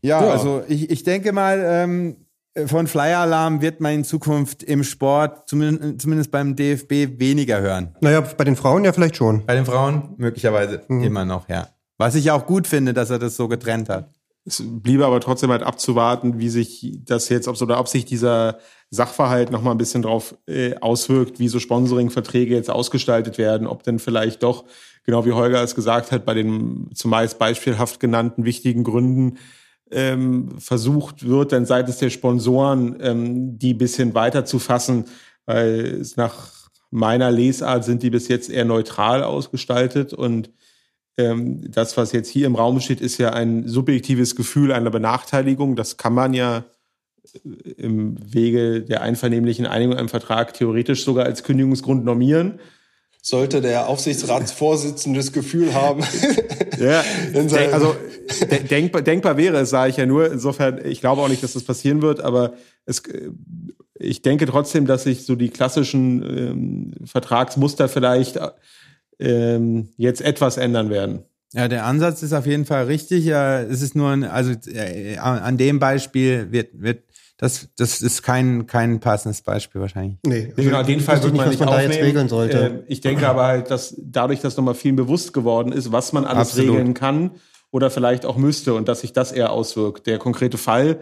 Ja, 0.01 0.21
ja. 0.21 0.31
also 0.31 0.63
ich, 0.67 0.89
ich 0.89 1.03
denke 1.03 1.31
mal, 1.31 1.63
ähm, 1.65 2.17
von 2.67 2.87
Flyer 2.87 3.19
Alarm 3.19 3.61
wird 3.61 3.81
man 3.81 3.93
in 3.93 4.03
Zukunft 4.03 4.61
im 4.61 4.83
Sport, 4.83 5.49
zumindest, 5.49 6.01
zumindest 6.01 6.29
beim 6.29 6.55
DFB, 6.55 7.19
weniger 7.19 7.61
hören. 7.61 7.95
Naja, 8.01 8.21
bei 8.21 8.43
den 8.43 8.55
Frauen 8.55 8.85
ja 8.85 8.93
vielleicht 8.93 9.15
schon. 9.15 9.45
Bei 9.45 9.55
den 9.55 9.65
Frauen 9.65 10.13
möglicherweise 10.17 10.83
mhm. 10.87 11.03
immer 11.03 11.25
noch, 11.25 11.49
ja. 11.49 11.69
Was 11.97 12.15
ich 12.15 12.29
auch 12.31 12.45
gut 12.45 12.67
finde, 12.67 12.93
dass 12.93 13.09
er 13.09 13.19
das 13.19 13.35
so 13.35 13.47
getrennt 13.47 13.89
hat. 13.89 14.11
Es 14.45 14.61
bliebe 14.63 15.05
aber 15.05 15.21
trotzdem 15.21 15.51
halt 15.51 15.63
abzuwarten, 15.63 16.37
wie 16.37 16.49
sich 16.49 16.99
das 17.05 17.29
jetzt, 17.29 17.47
ob, 17.47 17.55
so, 17.55 17.65
oder 17.65 17.79
ob 17.79 17.87
sich 17.87 18.03
dieser 18.03 18.59
Sachverhalt 18.93 19.49
noch 19.49 19.63
mal 19.63 19.71
ein 19.71 19.79
bisschen 19.79 20.03
drauf 20.03 20.35
äh, 20.47 20.75
auswirkt, 20.75 21.39
wie 21.39 21.47
so 21.47 21.59
Sponsoring-Verträge 21.59 22.53
jetzt 22.53 22.69
ausgestaltet 22.69 23.39
werden, 23.39 23.65
ob 23.65 23.81
denn 23.81 23.97
vielleicht 23.97 24.43
doch, 24.43 24.65
genau 25.03 25.25
wie 25.25 25.31
Holger 25.31 25.63
es 25.63 25.73
gesagt 25.73 26.11
hat, 26.11 26.25
bei 26.25 26.35
den 26.35 26.91
zumeist 26.93 27.39
beispielhaft 27.39 27.99
genannten 27.99 28.45
wichtigen 28.45 28.83
Gründen 28.83 29.39
ähm, 29.89 30.59
versucht 30.59 31.27
wird, 31.27 31.53
dann 31.53 31.65
seitens 31.65 31.97
der 31.97 32.11
Sponsoren 32.11 32.97
ähm, 32.99 33.57
die 33.57 33.73
bisschen 33.73 34.13
weiter 34.13 34.45
zu 34.45 34.59
fassen, 34.59 35.05
weil 35.47 35.99
es 35.99 36.15
nach 36.15 36.51
meiner 36.91 37.31
Lesart 37.31 37.85
sind 37.85 38.03
die 38.03 38.11
bis 38.11 38.27
jetzt 38.27 38.51
eher 38.51 38.65
neutral 38.65 39.23
ausgestaltet 39.23 40.13
und 40.13 40.51
ähm, 41.17 41.61
das, 41.71 41.97
was 41.97 42.11
jetzt 42.11 42.29
hier 42.29 42.45
im 42.45 42.55
Raum 42.55 42.79
steht, 42.79 43.01
ist 43.01 43.17
ja 43.17 43.31
ein 43.33 43.67
subjektives 43.67 44.35
Gefühl 44.35 44.71
einer 44.71 44.89
Benachteiligung. 44.89 45.75
Das 45.75 45.97
kann 45.97 46.13
man 46.13 46.33
ja 46.33 46.63
im 47.77 48.17
Wege 48.33 48.81
der 48.81 49.01
einvernehmlichen 49.01 49.65
Einigung 49.65 49.97
im 49.97 50.09
Vertrag 50.09 50.53
theoretisch 50.53 51.03
sogar 51.03 51.25
als 51.25 51.43
Kündigungsgrund 51.43 52.03
normieren. 52.05 52.59
Sollte 53.21 53.61
der 53.61 53.87
Aufsichtsratsvorsitzende 53.87 55.19
das 55.19 55.31
Gefühl 55.31 55.73
haben. 55.73 56.03
ja, 56.77 57.03
also 57.71 57.95
denkbar, 58.69 59.01
denkbar 59.01 59.37
wäre 59.37 59.59
es, 59.59 59.69
sage 59.69 59.91
ich 59.91 59.97
ja 59.97 60.05
nur. 60.05 60.29
Insofern, 60.29 60.85
ich 60.85 60.99
glaube 60.99 61.21
auch 61.21 61.29
nicht, 61.29 61.41
dass 61.41 61.53
das 61.53 61.63
passieren 61.63 62.01
wird, 62.01 62.19
aber 62.19 62.53
es, 62.85 62.99
äh, 62.99 63.29
ich 63.97 64.21
denke 64.21 64.45
trotzdem, 64.45 64.85
dass 64.85 65.03
sich 65.03 65.25
so 65.25 65.35
die 65.35 65.49
klassischen 65.49 66.21
ähm, 66.23 66.91
Vertragsmuster 67.05 67.87
vielleicht 67.87 68.37
ähm, 69.19 69.89
jetzt 69.95 70.21
etwas 70.21 70.57
ändern 70.57 70.89
werden. 70.89 71.23
Ja, 71.53 71.67
der 71.67 71.85
Ansatz 71.85 72.23
ist 72.23 72.33
auf 72.33 72.47
jeden 72.47 72.65
Fall 72.65 72.85
richtig. 72.85 73.25
Ja, 73.25 73.61
es 73.61 73.81
ist 73.81 73.95
nur, 73.95 74.09
ein, 74.09 74.23
also 74.23 74.51
äh, 74.69 75.17
an 75.17 75.57
dem 75.57 75.79
Beispiel 75.79 76.51
wird, 76.51 76.81
wird 76.81 77.03
das, 77.43 77.67
das 77.75 78.01
ist 78.01 78.23
kein, 78.23 78.67
kein 78.67 79.01
passendes 79.01 79.41
Beispiel 79.41 79.81
wahrscheinlich. 79.81 80.17
Nee, 80.25 80.53
genau, 80.55 80.81
den 80.81 81.01
Fall 81.01 81.21
wird 81.21 81.35
man 81.35 81.49
nicht 81.49 81.59
man 81.59 81.67
aufnehmen. 81.67 81.91
regeln 81.91 82.29
sollte. 82.29 82.57
Äh, 82.57 82.83
ich 82.87 83.01
denke 83.01 83.27
aber 83.27 83.43
halt, 83.43 83.69
dass 83.69 83.95
dadurch, 84.01 84.39
dass 84.39 84.55
nochmal 84.55 84.75
vielen 84.75 84.95
bewusst 84.95 85.33
geworden 85.33 85.73
ist, 85.73 85.91
was 85.91 86.13
man 86.13 86.23
alles 86.23 86.51
Absolut. 86.51 86.77
regeln 86.77 86.93
kann 86.93 87.31
oder 87.69 87.91
vielleicht 87.91 88.25
auch 88.25 88.37
müsste 88.37 88.73
und 88.75 88.87
dass 88.87 89.01
sich 89.01 89.11
das 89.11 89.33
eher 89.33 89.51
auswirkt. 89.51 90.07
Der 90.07 90.19
konkrete 90.19 90.57
Fall 90.57 91.01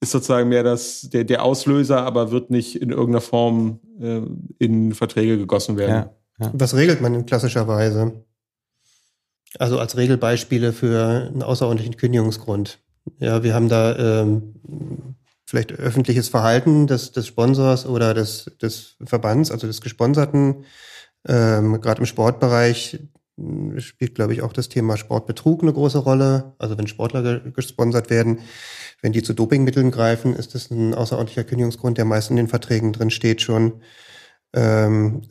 ist 0.00 0.10
sozusagen 0.10 0.50
mehr 0.50 0.62
das, 0.62 1.08
der, 1.10 1.24
der 1.24 1.42
Auslöser, 1.42 2.02
aber 2.02 2.32
wird 2.32 2.50
nicht 2.50 2.82
in 2.82 2.90
irgendeiner 2.90 3.22
Form 3.22 3.80
äh, 3.98 4.20
in 4.58 4.92
Verträge 4.92 5.38
gegossen 5.38 5.78
werden. 5.78 6.10
Ja. 6.38 6.44
Ja. 6.44 6.50
Was 6.52 6.76
regelt 6.76 7.00
man 7.00 7.14
in 7.14 7.24
klassischer 7.24 7.66
Weise? 7.66 8.12
Also 9.58 9.78
als 9.78 9.96
Regelbeispiele 9.96 10.74
für 10.74 11.30
einen 11.32 11.42
außerordentlichen 11.42 11.96
Kündigungsgrund. 11.96 12.78
Ja, 13.20 13.42
wir 13.42 13.54
haben 13.54 13.70
da 13.70 14.20
ähm, 14.20 14.54
vielleicht 15.48 15.72
öffentliches 15.72 16.28
Verhalten 16.28 16.86
des, 16.86 17.10
des 17.12 17.26
Sponsors 17.26 17.86
oder 17.86 18.12
des, 18.12 18.52
des 18.60 18.96
Verbands, 19.02 19.50
also 19.50 19.66
des 19.66 19.80
Gesponserten, 19.80 20.66
ähm, 21.26 21.80
gerade 21.80 22.00
im 22.00 22.06
Sportbereich, 22.06 23.00
spielt, 23.78 24.14
glaube 24.14 24.34
ich, 24.34 24.42
auch 24.42 24.52
das 24.52 24.68
Thema 24.68 24.98
Sportbetrug 24.98 25.62
eine 25.62 25.72
große 25.72 25.98
Rolle. 25.98 26.54
Also 26.58 26.76
wenn 26.76 26.86
Sportler 26.86 27.40
gesponsert 27.40 28.10
werden, 28.10 28.40
wenn 29.00 29.12
die 29.12 29.22
zu 29.22 29.32
Dopingmitteln 29.32 29.90
greifen, 29.90 30.36
ist 30.36 30.54
das 30.54 30.70
ein 30.70 30.92
außerordentlicher 30.92 31.44
Kündigungsgrund, 31.44 31.96
der 31.96 32.04
meist 32.04 32.28
in 32.28 32.36
den 32.36 32.48
Verträgen 32.48 32.92
drin 32.92 33.10
steht 33.10 33.40
schon. 33.40 33.80
Ähm, 34.52 35.22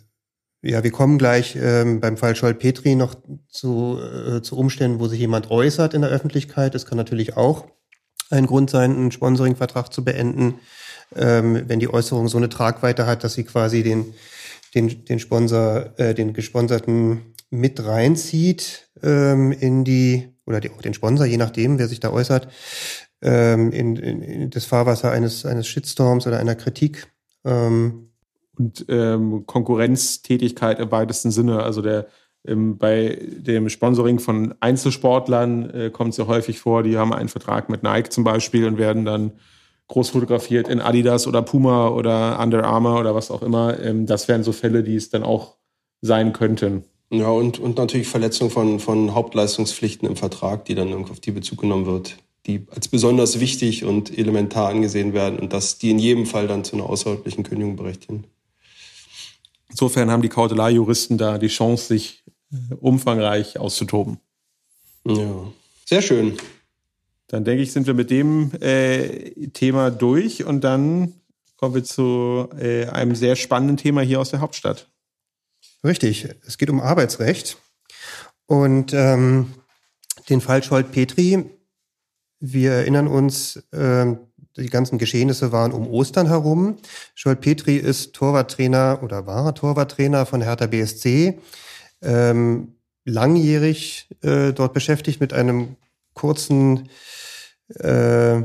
ja, 0.63 0.83
wir 0.83 0.91
kommen 0.91 1.19
gleich 1.19 1.55
ähm, 1.61 1.99
beim 1.99 2.17
Fall 2.17 2.35
Scholl-Petri 2.35 2.95
noch 2.95 3.13
zu, 3.49 3.99
äh, 3.99 4.41
zu 4.41 4.57
Umständen, 4.57 4.99
wo 4.99 5.07
sich 5.07 5.19
jemand 5.19 5.51
äußert 5.51 5.93
in 5.93 6.01
der 6.01 6.09
Öffentlichkeit. 6.09 6.73
Das 6.73 6.87
kann 6.87 6.97
natürlich 6.97 7.37
auch 7.37 7.67
ein 8.29 8.45
Grund 8.45 8.69
sein, 8.69 8.91
einen 8.95 9.11
Sponsoringvertrag 9.11 9.91
zu 9.93 10.03
beenden, 10.03 10.55
ähm, 11.15 11.63
wenn 11.67 11.79
die 11.79 11.89
Äußerung 11.89 12.27
so 12.27 12.37
eine 12.37 12.49
Tragweite 12.49 13.05
hat, 13.05 13.23
dass 13.23 13.33
sie 13.33 13.43
quasi 13.43 13.83
den, 13.83 14.13
den, 14.75 15.05
den 15.05 15.19
Sponsor, 15.19 15.93
äh, 15.97 16.13
den 16.13 16.33
Gesponserten 16.33 17.33
mit 17.49 17.83
reinzieht 17.83 18.89
ähm, 19.01 19.51
in 19.51 19.83
die, 19.83 20.29
oder 20.45 20.59
die, 20.59 20.71
auch 20.71 20.81
den 20.81 20.93
Sponsor, 20.93 21.25
je 21.25 21.37
nachdem, 21.37 21.79
wer 21.79 21.87
sich 21.87 21.99
da 21.99 22.11
äußert, 22.11 22.49
ähm, 23.21 23.71
in, 23.71 23.95
in, 23.95 24.21
in 24.21 24.49
das 24.49 24.65
Fahrwasser 24.65 25.11
eines, 25.11 25.45
eines 25.45 25.67
Shitstorms 25.67 26.27
oder 26.27 26.39
einer 26.39 26.55
Kritik. 26.55 27.07
Ähm, 27.45 28.11
und 28.57 28.85
ähm, 28.89 29.45
Konkurrenztätigkeit 29.45 30.79
im 30.79 30.91
weitesten 30.91 31.31
Sinne. 31.31 31.61
Also 31.61 31.81
der 31.81 32.07
bei 32.43 33.19
dem 33.21 33.67
Sponsoring 33.69 34.19
von 34.19 34.55
Einzelsportlern 34.59 35.69
äh, 35.69 35.89
kommt 35.89 36.11
es 36.11 36.17
ja 36.17 36.27
häufig 36.27 36.59
vor, 36.59 36.83
die 36.83 36.97
haben 36.97 37.13
einen 37.13 37.29
Vertrag 37.29 37.69
mit 37.69 37.83
Nike 37.83 38.09
zum 38.09 38.23
Beispiel 38.23 38.65
und 38.65 38.77
werden 38.77 39.03
dann 39.03 39.31
groß 39.87 40.09
fotografiert 40.09 40.67
in 40.67 40.79
Adidas 40.79 41.27
oder 41.27 41.41
Puma 41.41 41.89
oder 41.89 42.39
Under 42.39 42.63
Armour 42.65 42.99
oder 42.99 43.15
was 43.15 43.31
auch 43.31 43.41
immer. 43.41 43.79
Ähm, 43.79 44.05
das 44.05 44.27
wären 44.27 44.43
so 44.43 44.51
Fälle, 44.51 44.83
die 44.83 44.95
es 44.95 45.09
dann 45.09 45.23
auch 45.23 45.55
sein 46.01 46.33
könnten. 46.33 46.83
Ja, 47.09 47.29
und, 47.29 47.59
und 47.59 47.77
natürlich 47.77 48.07
Verletzung 48.07 48.49
von, 48.49 48.79
von 48.79 49.13
Hauptleistungspflichten 49.13 50.07
im 50.07 50.17
Vertrag, 50.17 50.65
die 50.65 50.75
dann 50.75 50.93
auf 50.93 51.19
die 51.19 51.31
Bezug 51.31 51.61
genommen 51.61 51.85
wird, 51.85 52.17
die 52.45 52.67
als 52.69 52.89
besonders 52.89 53.39
wichtig 53.39 53.85
und 53.85 54.17
elementar 54.17 54.69
angesehen 54.69 55.13
werden 55.13 55.39
und 55.39 55.53
dass 55.53 55.77
die 55.77 55.91
in 55.91 55.99
jedem 55.99 56.25
Fall 56.25 56.47
dann 56.47 56.65
zu 56.65 56.75
einer 56.75 56.89
außerordentlichen 56.89 57.43
Kündigung 57.43 57.77
berechtigen. 57.77 58.25
Insofern 59.69 60.11
haben 60.11 60.21
die 60.21 60.29
Kautelarjuristen 60.29 61.17
da 61.17 61.37
die 61.37 61.47
Chance, 61.47 61.87
sich 61.87 62.23
umfangreich 62.79 63.59
auszutoben. 63.59 64.19
Ja, 65.05 65.51
sehr 65.85 66.01
schön. 66.01 66.37
Dann 67.27 67.43
denke 67.43 67.63
ich, 67.63 67.73
sind 67.73 67.87
wir 67.87 67.93
mit 67.93 68.09
dem 68.09 68.51
äh, 68.61 69.47
Thema 69.49 69.91
durch 69.91 70.45
und 70.45 70.63
dann 70.63 71.13
kommen 71.57 71.75
wir 71.75 71.83
zu 71.83 72.49
äh, 72.57 72.85
einem 72.87 73.15
sehr 73.15 73.35
spannenden 73.35 73.77
Thema 73.77 74.01
hier 74.01 74.19
aus 74.19 74.29
der 74.29 74.39
Hauptstadt. 74.39 74.87
Richtig, 75.83 76.29
es 76.45 76.57
geht 76.57 76.69
um 76.69 76.79
Arbeitsrecht 76.79 77.57
und 78.45 78.93
ähm, 78.93 79.53
den 80.29 80.41
Fall 80.41 80.63
Scholt-Petri. 80.63 81.45
Wir 82.39 82.71
erinnern 82.71 83.07
uns, 83.07 83.63
ähm, 83.73 84.19
die 84.57 84.69
ganzen 84.69 84.97
Geschehnisse 84.97 85.51
waren 85.51 85.71
um 85.71 85.87
Ostern 85.87 86.27
herum. 86.27 86.77
Scholt 87.13 87.41
Petri 87.41 87.77
ist 87.77 88.13
Torwarttrainer 88.13 88.99
oder 89.03 89.27
war 89.27 89.53
Torwarttrainer 89.53 90.25
von 90.25 90.41
Hertha 90.41 90.65
BSC. 90.67 91.39
Ähm, 92.01 92.75
langjährig 93.05 94.09
äh, 94.21 94.51
dort 94.53 94.73
beschäftigt 94.73 95.21
mit 95.21 95.33
einem 95.33 95.75
kurzen 96.13 96.89
äh, 97.79 98.41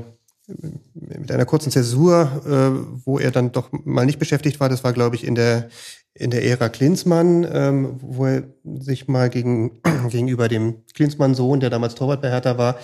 mit 0.95 1.31
einer 1.31 1.45
kurzen 1.47 1.71
Zäsur, 1.71 2.43
äh, 2.45 3.07
wo 3.07 3.19
er 3.19 3.31
dann 3.31 3.53
doch 3.53 3.71
mal 3.71 4.05
nicht 4.05 4.19
beschäftigt 4.19 4.61
war. 4.61 4.69
Das 4.69 4.85
war, 4.85 4.93
glaube 4.93 5.17
ich, 5.17 5.25
in 5.25 5.35
der 5.35 5.69
in 6.15 6.31
der 6.31 6.45
Ära 6.45 6.69
Klinsmann, 6.69 7.47
ähm, 7.51 7.97
wo 8.01 8.27
er 8.27 8.43
sich 8.65 9.09
mal 9.09 9.31
gegen, 9.31 9.81
gegenüber 10.11 10.49
dem 10.49 10.85
Klinsmann-Sohn, 10.95 11.61
der 11.61 11.71
damals 11.71 11.95
Torwart 11.95 12.21
bei 12.21 12.29
Hertha 12.29 12.59
war, 12.59 12.77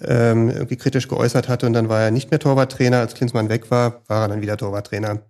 ähm, 0.00 0.50
irgendwie 0.50 0.76
kritisch 0.76 1.08
geäußert 1.08 1.48
hatte 1.48 1.66
und 1.66 1.72
dann 1.72 1.88
war 1.88 2.00
er 2.00 2.10
nicht 2.12 2.30
mehr 2.30 2.38
Torwarttrainer. 2.38 3.00
Als 3.00 3.14
Klinsmann 3.14 3.48
weg 3.48 3.70
war, 3.70 4.02
war 4.06 4.22
er 4.22 4.28
dann 4.28 4.40
wieder 4.40 4.56
Torwarttrainer. 4.56 5.22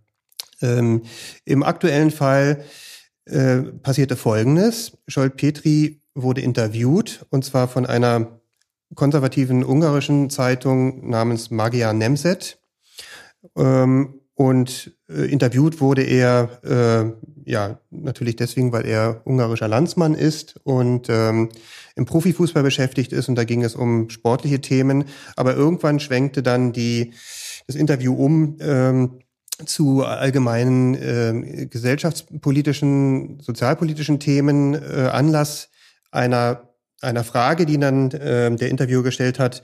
Ähm, 0.61 1.03
Im 1.47 1.63
aktuellen 1.63 2.11
Fall 2.11 2.63
äh, 3.27 3.59
passierte 3.59 4.17
Folgendes. 4.17 4.99
Scholt 5.09 5.37
Petri 5.37 6.01
wurde 6.15 6.41
interviewt 6.41 7.27
und 7.31 7.45
zwar 7.45 7.69
von 7.69 7.87
einer 7.87 8.41
konservativen 8.95 9.65
ungarischen 9.65 10.31
Zeitung 10.31 11.09
namens 11.09 11.51
Magia 11.51 11.93
Nemzet. 11.93 12.59
Ähm, 13.57 14.21
und 14.35 14.97
äh, 15.11 15.31
interviewt 15.31 15.81
wurde 15.81 16.03
er 16.03 16.61
äh, 16.65 17.51
ja 17.51 17.79
natürlich 17.91 18.37
deswegen, 18.37 18.73
weil 18.73 18.87
er 18.87 19.21
ungarischer 19.27 19.69
Landsmann 19.69 20.15
ist 20.15 20.59
und 20.65 21.09
ähm, 21.11 21.51
im 21.95 22.07
Profifußball 22.07 22.63
beschäftigt 22.63 23.13
ist. 23.13 23.29
Und 23.29 23.35
da 23.35 23.45
ging 23.45 23.63
es 23.63 23.75
um 23.75 24.09
sportliche 24.09 24.63
Themen. 24.63 25.05
Aber 25.37 25.55
irgendwann 25.55 26.01
schwenkte 26.01 26.43
dann 26.43 26.73
die 26.73 27.13
das 27.67 27.77
Interview 27.77 28.15
um 28.15 28.57
ähm, 28.61 29.19
zu 29.67 30.05
allgemeinen 30.05 30.95
äh, 30.95 31.67
gesellschaftspolitischen, 31.67 33.41
sozialpolitischen 33.41 34.21
Themen. 34.21 34.75
Äh, 34.75 35.09
Anlass 35.13 35.69
einer 36.11 36.71
einer 37.03 37.25
Frage, 37.25 37.67
die 37.67 37.79
dann 37.79 38.11
äh, 38.11 38.55
der 38.55 38.69
Interviewer 38.69 39.03
gestellt 39.03 39.39
hat, 39.39 39.63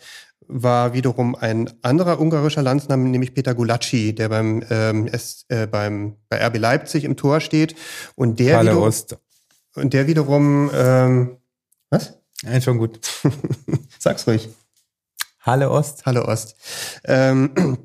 war 0.48 0.92
wiederum 0.92 1.34
ein 1.34 1.70
anderer 1.82 2.20
ungarischer 2.20 2.62
Landsname, 2.62 3.08
nämlich 3.08 3.34
Peter 3.34 3.54
Gulacsi, 3.54 4.14
der 4.14 4.28
beim, 4.28 4.64
ähm, 4.70 5.06
S, 5.08 5.44
äh, 5.48 5.66
beim 5.66 6.16
bei 6.28 6.44
RB 6.46 6.58
Leipzig 6.58 7.04
im 7.04 7.16
Tor 7.16 7.40
steht 7.40 7.74
und 8.14 8.38
der 8.38 8.58
Halle 8.58 8.70
wiederum, 8.70 8.88
Ost. 8.88 9.16
und 9.74 9.92
der 9.92 10.06
wiederum 10.06 10.70
ähm, 10.72 11.36
was? 11.90 12.18
Ja, 12.42 12.60
schon 12.60 12.78
gut. 12.78 13.00
Sag's 13.98 14.26
ruhig. 14.26 14.48
Halle 15.40 15.70
Ost. 15.70 16.06
Halle 16.06 16.26
Ost. 16.26 16.56
Ähm, 17.04 17.78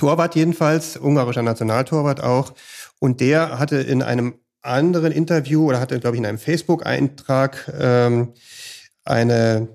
Torwart 0.00 0.34
jedenfalls, 0.34 0.96
ungarischer 0.96 1.42
Nationaltorwart 1.42 2.22
auch. 2.22 2.54
Und 2.98 3.20
der 3.20 3.58
hatte 3.58 3.76
in 3.76 4.02
einem 4.02 4.34
anderen 4.62 5.12
Interview 5.12 5.68
oder 5.68 5.78
hatte, 5.78 6.00
glaube 6.00 6.16
ich, 6.16 6.20
in 6.20 6.26
einem 6.26 6.38
Facebook-Eintrag 6.38 7.70
ähm, 7.78 8.32
eine 9.04 9.68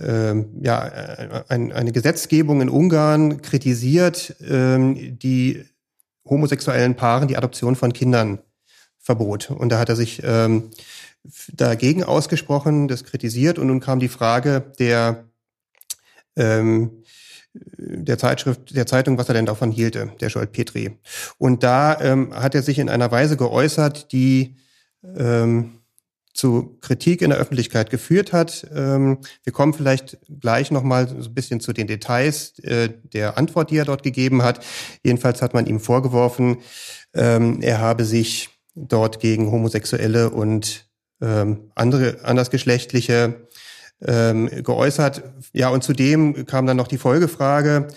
ähm, 0.00 0.60
ja, 0.62 0.86
äh, 0.86 1.44
ein, 1.48 1.72
eine 1.72 1.90
Gesetzgebung 1.90 2.60
in 2.60 2.68
Ungarn 2.68 3.42
kritisiert, 3.42 4.36
ähm, 4.48 5.18
die 5.18 5.64
homosexuellen 6.24 6.94
Paaren 6.94 7.26
die 7.26 7.36
Adoption 7.36 7.74
von 7.74 7.92
Kindern 7.92 8.38
verbot. 9.00 9.50
Und 9.50 9.70
da 9.70 9.80
hat 9.80 9.88
er 9.88 9.96
sich 9.96 10.22
ähm, 10.22 10.70
dagegen 11.52 12.04
ausgesprochen, 12.04 12.86
das 12.86 13.02
kritisiert. 13.02 13.58
Und 13.58 13.66
nun 13.66 13.80
kam 13.80 13.98
die 13.98 14.08
Frage 14.08 14.72
der, 14.78 15.24
ähm, 16.36 16.97
der 17.76 18.18
Zeitschrift, 18.18 18.74
der 18.74 18.86
Zeitung, 18.86 19.18
was 19.18 19.28
er 19.28 19.34
denn 19.34 19.46
davon 19.46 19.70
hielte, 19.70 20.12
der 20.20 20.30
Scholt 20.30 20.52
Petri. 20.52 20.98
Und 21.38 21.62
da 21.62 22.00
ähm, 22.00 22.34
hat 22.34 22.54
er 22.54 22.62
sich 22.62 22.78
in 22.78 22.88
einer 22.88 23.10
Weise 23.10 23.36
geäußert, 23.36 24.12
die 24.12 24.56
ähm, 25.16 25.78
zu 26.38 26.78
Kritik 26.80 27.20
in 27.20 27.30
der 27.30 27.38
Öffentlichkeit 27.38 27.90
geführt 27.90 28.32
hat. 28.32 28.66
Ähm, 28.72 29.18
wir 29.42 29.52
kommen 29.52 29.74
vielleicht 29.74 30.18
gleich 30.28 30.70
nochmal 30.70 31.08
so 31.08 31.16
ein 31.16 31.34
bisschen 31.34 31.58
zu 31.58 31.72
den 31.72 31.88
Details 31.88 32.58
äh, 32.60 32.90
der 33.12 33.36
Antwort, 33.36 33.70
die 33.72 33.76
er 33.76 33.84
dort 33.84 34.04
gegeben 34.04 34.42
hat. 34.42 34.64
Jedenfalls 35.02 35.42
hat 35.42 35.52
man 35.52 35.66
ihm 35.66 35.80
vorgeworfen, 35.80 36.58
ähm, 37.12 37.60
er 37.60 37.80
habe 37.80 38.04
sich 38.04 38.50
dort 38.76 39.18
gegen 39.18 39.50
Homosexuelle 39.50 40.30
und 40.30 40.88
ähm, 41.20 41.72
andere 41.74 42.18
andersgeschlechtliche 42.22 43.47
geäußert. 44.00 45.22
Ja, 45.52 45.70
und 45.70 45.82
zudem 45.82 46.46
kam 46.46 46.66
dann 46.66 46.76
noch 46.76 46.86
die 46.86 46.98
Folgefrage, 46.98 47.88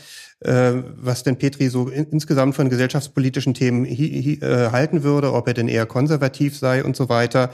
äh, 0.42 0.74
was 0.96 1.24
denn 1.24 1.38
Petri 1.38 1.70
so 1.70 1.88
in, 1.88 2.06
insgesamt 2.06 2.56
von 2.56 2.70
gesellschaftspolitischen 2.70 3.54
Themen 3.54 3.86
hi, 3.86 4.40
hi, 4.42 4.46
äh, 4.46 4.72
halten 4.72 5.04
würde, 5.04 5.34
ob 5.34 5.48
er 5.48 5.54
denn 5.54 5.68
eher 5.68 5.86
konservativ 5.86 6.58
sei 6.58 6.84
und 6.84 6.96
so 6.96 7.10
weiter. 7.10 7.52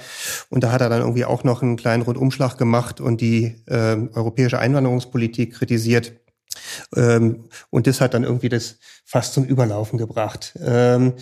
Und 0.50 0.64
da 0.64 0.72
hat 0.72 0.82
er 0.82 0.90
dann 0.90 1.02
irgendwie 1.02 1.26
auch 1.26 1.44
noch 1.44 1.62
einen 1.62 1.76
kleinen 1.76 2.04
Rundumschlag 2.04 2.58
gemacht 2.58 3.02
und 3.02 3.20
die 3.20 3.56
äh, 3.66 3.98
europäische 4.14 4.60
Einwanderungspolitik 4.60 5.56
kritisiert. 5.56 6.14
Ähm, 6.96 7.46
und 7.70 7.88
das 7.88 8.00
hat 8.00 8.14
dann 8.14 8.24
irgendwie 8.24 8.50
das 8.50 8.78
fast 9.04 9.34
zum 9.34 9.44
Überlaufen 9.44 10.00
gebracht. 10.00 10.58
Ähm, 10.64 11.14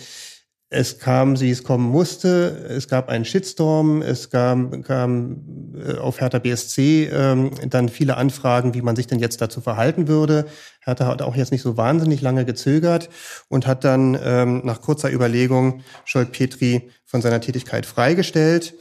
es 0.68 0.98
kam, 0.98 1.38
wie 1.40 1.50
es 1.50 1.62
kommen 1.62 1.88
musste. 1.88 2.66
Es 2.68 2.88
gab 2.88 3.08
einen 3.08 3.24
Shitstorm. 3.24 4.02
Es 4.02 4.30
kam, 4.30 4.82
kam 4.82 5.74
äh, 5.76 5.96
auf 5.98 6.20
Hertha 6.20 6.40
BSC 6.40 7.08
ähm, 7.12 7.52
dann 7.68 7.88
viele 7.88 8.16
Anfragen, 8.16 8.74
wie 8.74 8.82
man 8.82 8.96
sich 8.96 9.06
denn 9.06 9.20
jetzt 9.20 9.40
dazu 9.40 9.60
verhalten 9.60 10.08
würde. 10.08 10.46
Hertha 10.80 11.06
hat 11.06 11.22
auch 11.22 11.36
jetzt 11.36 11.52
nicht 11.52 11.62
so 11.62 11.76
wahnsinnig 11.76 12.20
lange 12.20 12.44
gezögert 12.44 13.08
und 13.48 13.66
hat 13.66 13.84
dann 13.84 14.18
ähm, 14.20 14.62
nach 14.64 14.80
kurzer 14.80 15.12
Überlegung 15.12 15.82
Scholt 16.04 16.32
Petri 16.32 16.90
von 17.04 17.22
seiner 17.22 17.40
Tätigkeit 17.40 17.86
freigestellt. 17.86 18.74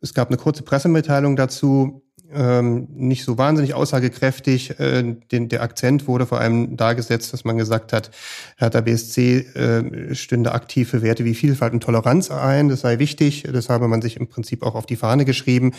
Es 0.00 0.14
gab 0.14 0.28
eine 0.28 0.38
kurze 0.38 0.64
Pressemitteilung 0.64 1.36
dazu, 1.36 2.01
ähm, 2.34 2.88
nicht 2.94 3.24
so 3.24 3.38
wahnsinnig 3.38 3.74
aussagekräftig. 3.74 4.78
Äh, 4.80 5.16
den, 5.30 5.48
der 5.48 5.62
Akzent 5.62 6.06
wurde 6.06 6.26
vor 6.26 6.40
allem 6.40 6.76
dargesetzt, 6.76 7.32
dass 7.32 7.44
man 7.44 7.56
gesagt 7.56 7.92
hat, 7.92 8.10
Hertha 8.56 8.80
BSC 8.80 9.38
äh, 9.38 10.14
stünde 10.14 10.52
aktiv 10.52 10.90
für 10.90 11.02
Werte 11.02 11.24
wie 11.24 11.34
Vielfalt 11.34 11.72
und 11.72 11.82
Toleranz 11.82 12.30
ein. 12.30 12.68
Das 12.68 12.80
sei 12.80 12.98
wichtig. 12.98 13.44
Das 13.52 13.68
habe 13.68 13.88
man 13.88 14.02
sich 14.02 14.16
im 14.16 14.28
Prinzip 14.28 14.62
auch 14.62 14.74
auf 14.74 14.86
die 14.86 14.96
Fahne 14.96 15.24
geschrieben. 15.24 15.72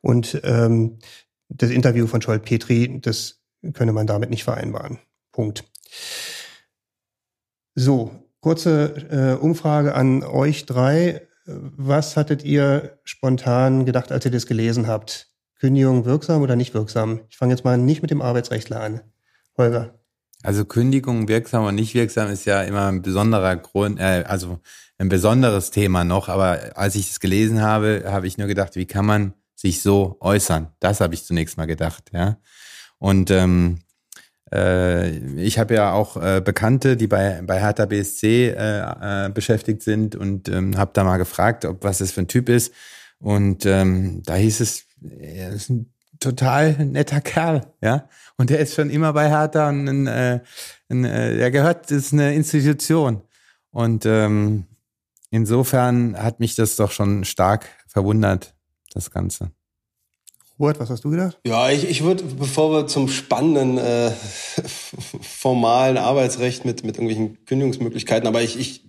Und 0.00 0.40
ähm, 0.44 0.98
das 1.48 1.70
Interview 1.70 2.06
von 2.06 2.22
Scholt 2.22 2.44
Petri, 2.44 3.00
das 3.00 3.40
könne 3.72 3.92
man 3.92 4.06
damit 4.06 4.30
nicht 4.30 4.44
vereinbaren. 4.44 4.98
Punkt. 5.32 5.64
So, 7.74 8.10
kurze 8.40 9.36
äh, 9.38 9.42
Umfrage 9.42 9.94
an 9.94 10.22
euch 10.22 10.66
drei. 10.66 11.22
Was 11.46 12.16
hattet 12.16 12.42
ihr 12.42 12.98
spontan 13.04 13.84
gedacht, 13.84 14.10
als 14.10 14.24
ihr 14.24 14.30
das 14.30 14.46
gelesen 14.46 14.86
habt? 14.86 15.35
Kündigung 15.58 16.04
wirksam 16.04 16.42
oder 16.42 16.56
nicht 16.56 16.74
wirksam? 16.74 17.20
Ich 17.28 17.36
fange 17.36 17.52
jetzt 17.52 17.64
mal 17.64 17.78
nicht 17.78 18.02
mit 18.02 18.10
dem 18.10 18.22
Arbeitsrechtler 18.22 18.80
an. 18.80 19.00
Holger. 19.56 19.94
Also 20.42 20.64
Kündigung 20.64 21.28
wirksam 21.28 21.64
und 21.64 21.74
nicht 21.74 21.94
wirksam 21.94 22.30
ist 22.30 22.44
ja 22.44 22.62
immer 22.62 22.88
ein 22.88 23.02
besonderer 23.02 23.56
Grund, 23.56 23.98
äh, 23.98 24.24
also 24.26 24.60
ein 24.98 25.08
besonderes 25.08 25.70
Thema 25.70 26.04
noch. 26.04 26.28
Aber 26.28 26.60
als 26.74 26.94
ich 26.94 27.10
es 27.10 27.20
gelesen 27.20 27.62
habe, 27.62 28.04
habe 28.06 28.26
ich 28.26 28.38
nur 28.38 28.46
gedacht, 28.46 28.76
wie 28.76 28.86
kann 28.86 29.06
man 29.06 29.32
sich 29.54 29.82
so 29.82 30.18
äußern? 30.20 30.68
Das 30.78 31.00
habe 31.00 31.14
ich 31.14 31.24
zunächst 31.24 31.56
mal 31.56 31.66
gedacht, 31.66 32.10
ja. 32.12 32.36
Und 32.98 33.30
ähm, 33.30 33.78
äh, 34.52 35.10
ich 35.38 35.58
habe 35.58 35.74
ja 35.74 35.92
auch 35.92 36.16
äh, 36.16 36.40
Bekannte, 36.44 36.96
die 36.96 37.06
bei, 37.06 37.42
bei 37.42 37.60
Hertha 37.60 37.86
BSC 37.86 38.48
äh, 38.50 39.26
äh, 39.26 39.28
beschäftigt 39.30 39.82
sind 39.82 40.14
und 40.14 40.48
ähm, 40.48 40.76
habe 40.76 40.92
da 40.94 41.04
mal 41.04 41.16
gefragt, 41.16 41.64
ob 41.64 41.82
was 41.82 41.98
das 41.98 42.12
für 42.12 42.20
ein 42.20 42.28
Typ 42.28 42.48
ist. 42.48 42.72
Und 43.18 43.66
ähm, 43.66 44.22
da 44.24 44.34
hieß 44.34 44.60
es, 44.60 44.85
er 45.02 45.50
ist 45.52 45.70
ein 45.70 45.92
total 46.20 46.84
netter 46.84 47.20
Kerl, 47.20 47.72
ja. 47.82 48.08
Und 48.36 48.50
der 48.50 48.60
ist 48.60 48.74
schon 48.74 48.90
immer 48.90 49.12
bei 49.12 49.28
Hertha 49.28 49.68
und 49.68 49.88
ein, 49.88 50.06
äh, 50.06 50.40
ein, 50.88 51.04
äh, 51.04 51.36
er 51.36 51.50
gehört, 51.50 51.90
das 51.90 51.98
ist 51.98 52.12
eine 52.12 52.34
Institution. 52.34 53.22
Und 53.70 54.06
ähm, 54.06 54.64
insofern 55.30 56.16
hat 56.16 56.40
mich 56.40 56.54
das 56.54 56.76
doch 56.76 56.90
schon 56.90 57.24
stark 57.24 57.68
verwundert, 57.86 58.54
das 58.92 59.10
Ganze. 59.10 59.50
Robert, 60.58 60.80
was 60.80 60.88
hast 60.88 61.04
du 61.04 61.10
gedacht? 61.10 61.38
Ja, 61.46 61.68
ich, 61.68 61.86
ich 61.88 62.02
würde, 62.02 62.24
bevor 62.24 62.72
wir 62.72 62.86
zum 62.86 63.08
spannenden 63.08 63.76
äh, 63.76 64.10
formalen 65.20 65.98
Arbeitsrecht 65.98 66.64
mit, 66.64 66.82
mit 66.82 66.96
irgendwelchen 66.96 67.44
Kündigungsmöglichkeiten, 67.44 68.26
aber 68.26 68.40
ich, 68.40 68.58
ich 68.58 68.85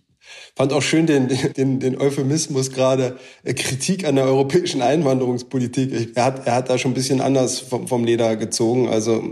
fand 0.55 0.73
auch 0.73 0.81
schön 0.81 1.07
den, 1.07 1.27
den, 1.57 1.79
den 1.79 1.99
Euphemismus 1.99 2.71
gerade, 2.71 3.17
äh, 3.43 3.53
Kritik 3.53 4.05
an 4.05 4.15
der 4.15 4.25
europäischen 4.25 4.81
Einwanderungspolitik. 4.81 6.15
Er, 6.15 6.25
hat, 6.25 6.47
er 6.47 6.55
hat 6.55 6.69
da 6.69 6.77
schon 6.77 6.91
ein 6.91 6.95
bisschen 6.95 7.21
anders 7.21 7.59
vom, 7.59 7.87
vom 7.87 8.03
Leder 8.03 8.35
gezogen. 8.35 8.89
Also 8.89 9.23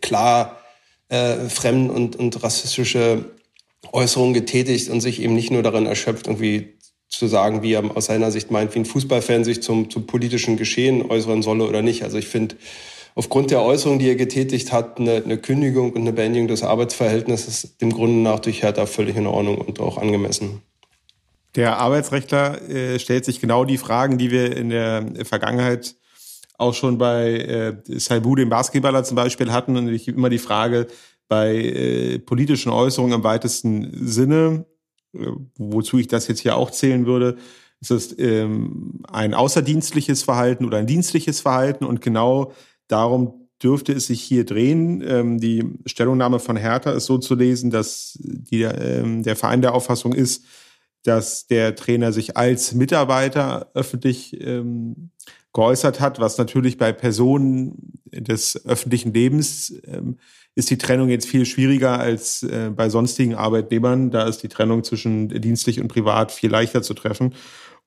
klar, 0.00 0.60
äh, 1.08 1.48
fremd- 1.48 1.90
und, 1.90 2.16
und 2.16 2.42
rassistische 2.42 3.24
Äußerungen 3.92 4.34
getätigt 4.34 4.90
und 4.90 5.00
sich 5.00 5.22
eben 5.22 5.34
nicht 5.34 5.50
nur 5.50 5.62
darin 5.62 5.86
erschöpft, 5.86 6.26
irgendwie 6.26 6.74
zu 7.08 7.26
sagen, 7.26 7.62
wie 7.62 7.72
er 7.72 7.96
aus 7.96 8.06
seiner 8.06 8.30
Sicht 8.30 8.50
meint, 8.50 8.74
wie 8.74 8.78
ein 8.78 8.84
Fußballfan 8.84 9.44
sich 9.44 9.62
zum, 9.62 9.90
zum 9.90 10.06
politischen 10.06 10.56
Geschehen 10.56 11.10
äußern 11.10 11.42
solle 11.42 11.66
oder 11.66 11.82
nicht. 11.82 12.04
Also 12.04 12.18
ich 12.18 12.28
finde, 12.28 12.56
aufgrund 13.14 13.50
der 13.50 13.62
Äußerung, 13.62 13.98
die 13.98 14.08
er 14.08 14.16
getätigt 14.16 14.72
hat, 14.72 14.98
eine, 14.98 15.22
eine 15.24 15.38
Kündigung 15.38 15.92
und 15.92 16.02
eine 16.02 16.12
Beendigung 16.12 16.48
des 16.48 16.62
Arbeitsverhältnisses 16.62 17.76
dem 17.78 17.92
Grunde 17.92 18.20
nach 18.20 18.40
durch 18.40 18.62
Hertha 18.62 18.86
völlig 18.86 19.16
in 19.16 19.26
Ordnung 19.26 19.58
und 19.58 19.80
auch 19.80 19.98
angemessen. 19.98 20.62
Der 21.56 21.78
Arbeitsrechtler 21.78 22.68
äh, 22.68 22.98
stellt 22.98 23.24
sich 23.24 23.40
genau 23.40 23.64
die 23.64 23.78
Fragen, 23.78 24.18
die 24.18 24.30
wir 24.30 24.56
in 24.56 24.70
der 24.70 25.04
Vergangenheit 25.24 25.96
auch 26.58 26.74
schon 26.74 26.98
bei 26.98 27.32
äh, 27.32 27.76
Saibu, 27.98 28.36
dem 28.36 28.50
Basketballer 28.50 29.02
zum 29.02 29.16
Beispiel 29.16 29.50
hatten. 29.50 29.76
Und 29.76 29.88
ich 29.88 30.08
immer 30.08 30.28
die 30.28 30.38
Frage 30.38 30.86
bei 31.28 31.56
äh, 31.56 32.18
politischen 32.18 32.70
Äußerungen 32.70 33.14
im 33.14 33.24
weitesten 33.24 34.06
Sinne, 34.06 34.66
wozu 35.56 35.98
ich 35.98 36.06
das 36.06 36.28
jetzt 36.28 36.40
hier 36.40 36.56
auch 36.56 36.70
zählen 36.70 37.06
würde, 37.06 37.36
ist 37.80 37.90
es 37.90 38.18
ähm, 38.18 39.02
ein 39.10 39.34
außerdienstliches 39.34 40.22
Verhalten 40.22 40.64
oder 40.64 40.78
ein 40.78 40.86
dienstliches 40.86 41.40
Verhalten 41.40 41.84
und 41.84 42.02
genau 42.02 42.52
darum 42.90 43.48
dürfte 43.62 43.92
es 43.92 44.06
sich 44.06 44.22
hier 44.22 44.44
drehen. 44.44 45.02
Ähm, 45.06 45.38
die 45.38 45.64
Stellungnahme 45.86 46.38
von 46.38 46.56
Hertha 46.56 46.92
ist 46.92 47.06
so 47.06 47.18
zu 47.18 47.34
lesen, 47.34 47.70
dass 47.70 48.18
die, 48.20 48.62
ähm, 48.62 49.22
der 49.22 49.36
Verein 49.36 49.62
der 49.62 49.74
Auffassung 49.74 50.14
ist, 50.14 50.44
dass 51.04 51.46
der 51.46 51.76
Trainer 51.76 52.12
sich 52.12 52.36
als 52.36 52.74
Mitarbeiter 52.74 53.70
öffentlich 53.74 54.40
ähm, 54.40 55.10
geäußert 55.52 56.00
hat, 56.00 56.20
was 56.20 56.38
natürlich 56.38 56.78
bei 56.78 56.92
Personen 56.92 58.00
des 58.12 58.64
öffentlichen 58.66 59.12
Lebens 59.12 59.74
ähm, 59.86 60.16
ist 60.54 60.70
die 60.70 60.78
Trennung 60.78 61.08
jetzt 61.08 61.26
viel 61.26 61.46
schwieriger 61.46 61.98
als 61.98 62.42
äh, 62.42 62.70
bei 62.74 62.88
sonstigen 62.88 63.34
Arbeitnehmern. 63.34 64.10
Da 64.10 64.26
ist 64.26 64.42
die 64.42 64.48
Trennung 64.48 64.84
zwischen 64.84 65.28
dienstlich 65.28 65.80
und 65.80 65.88
privat 65.88 66.32
viel 66.32 66.50
leichter 66.50 66.82
zu 66.82 66.94
treffen. 66.94 67.34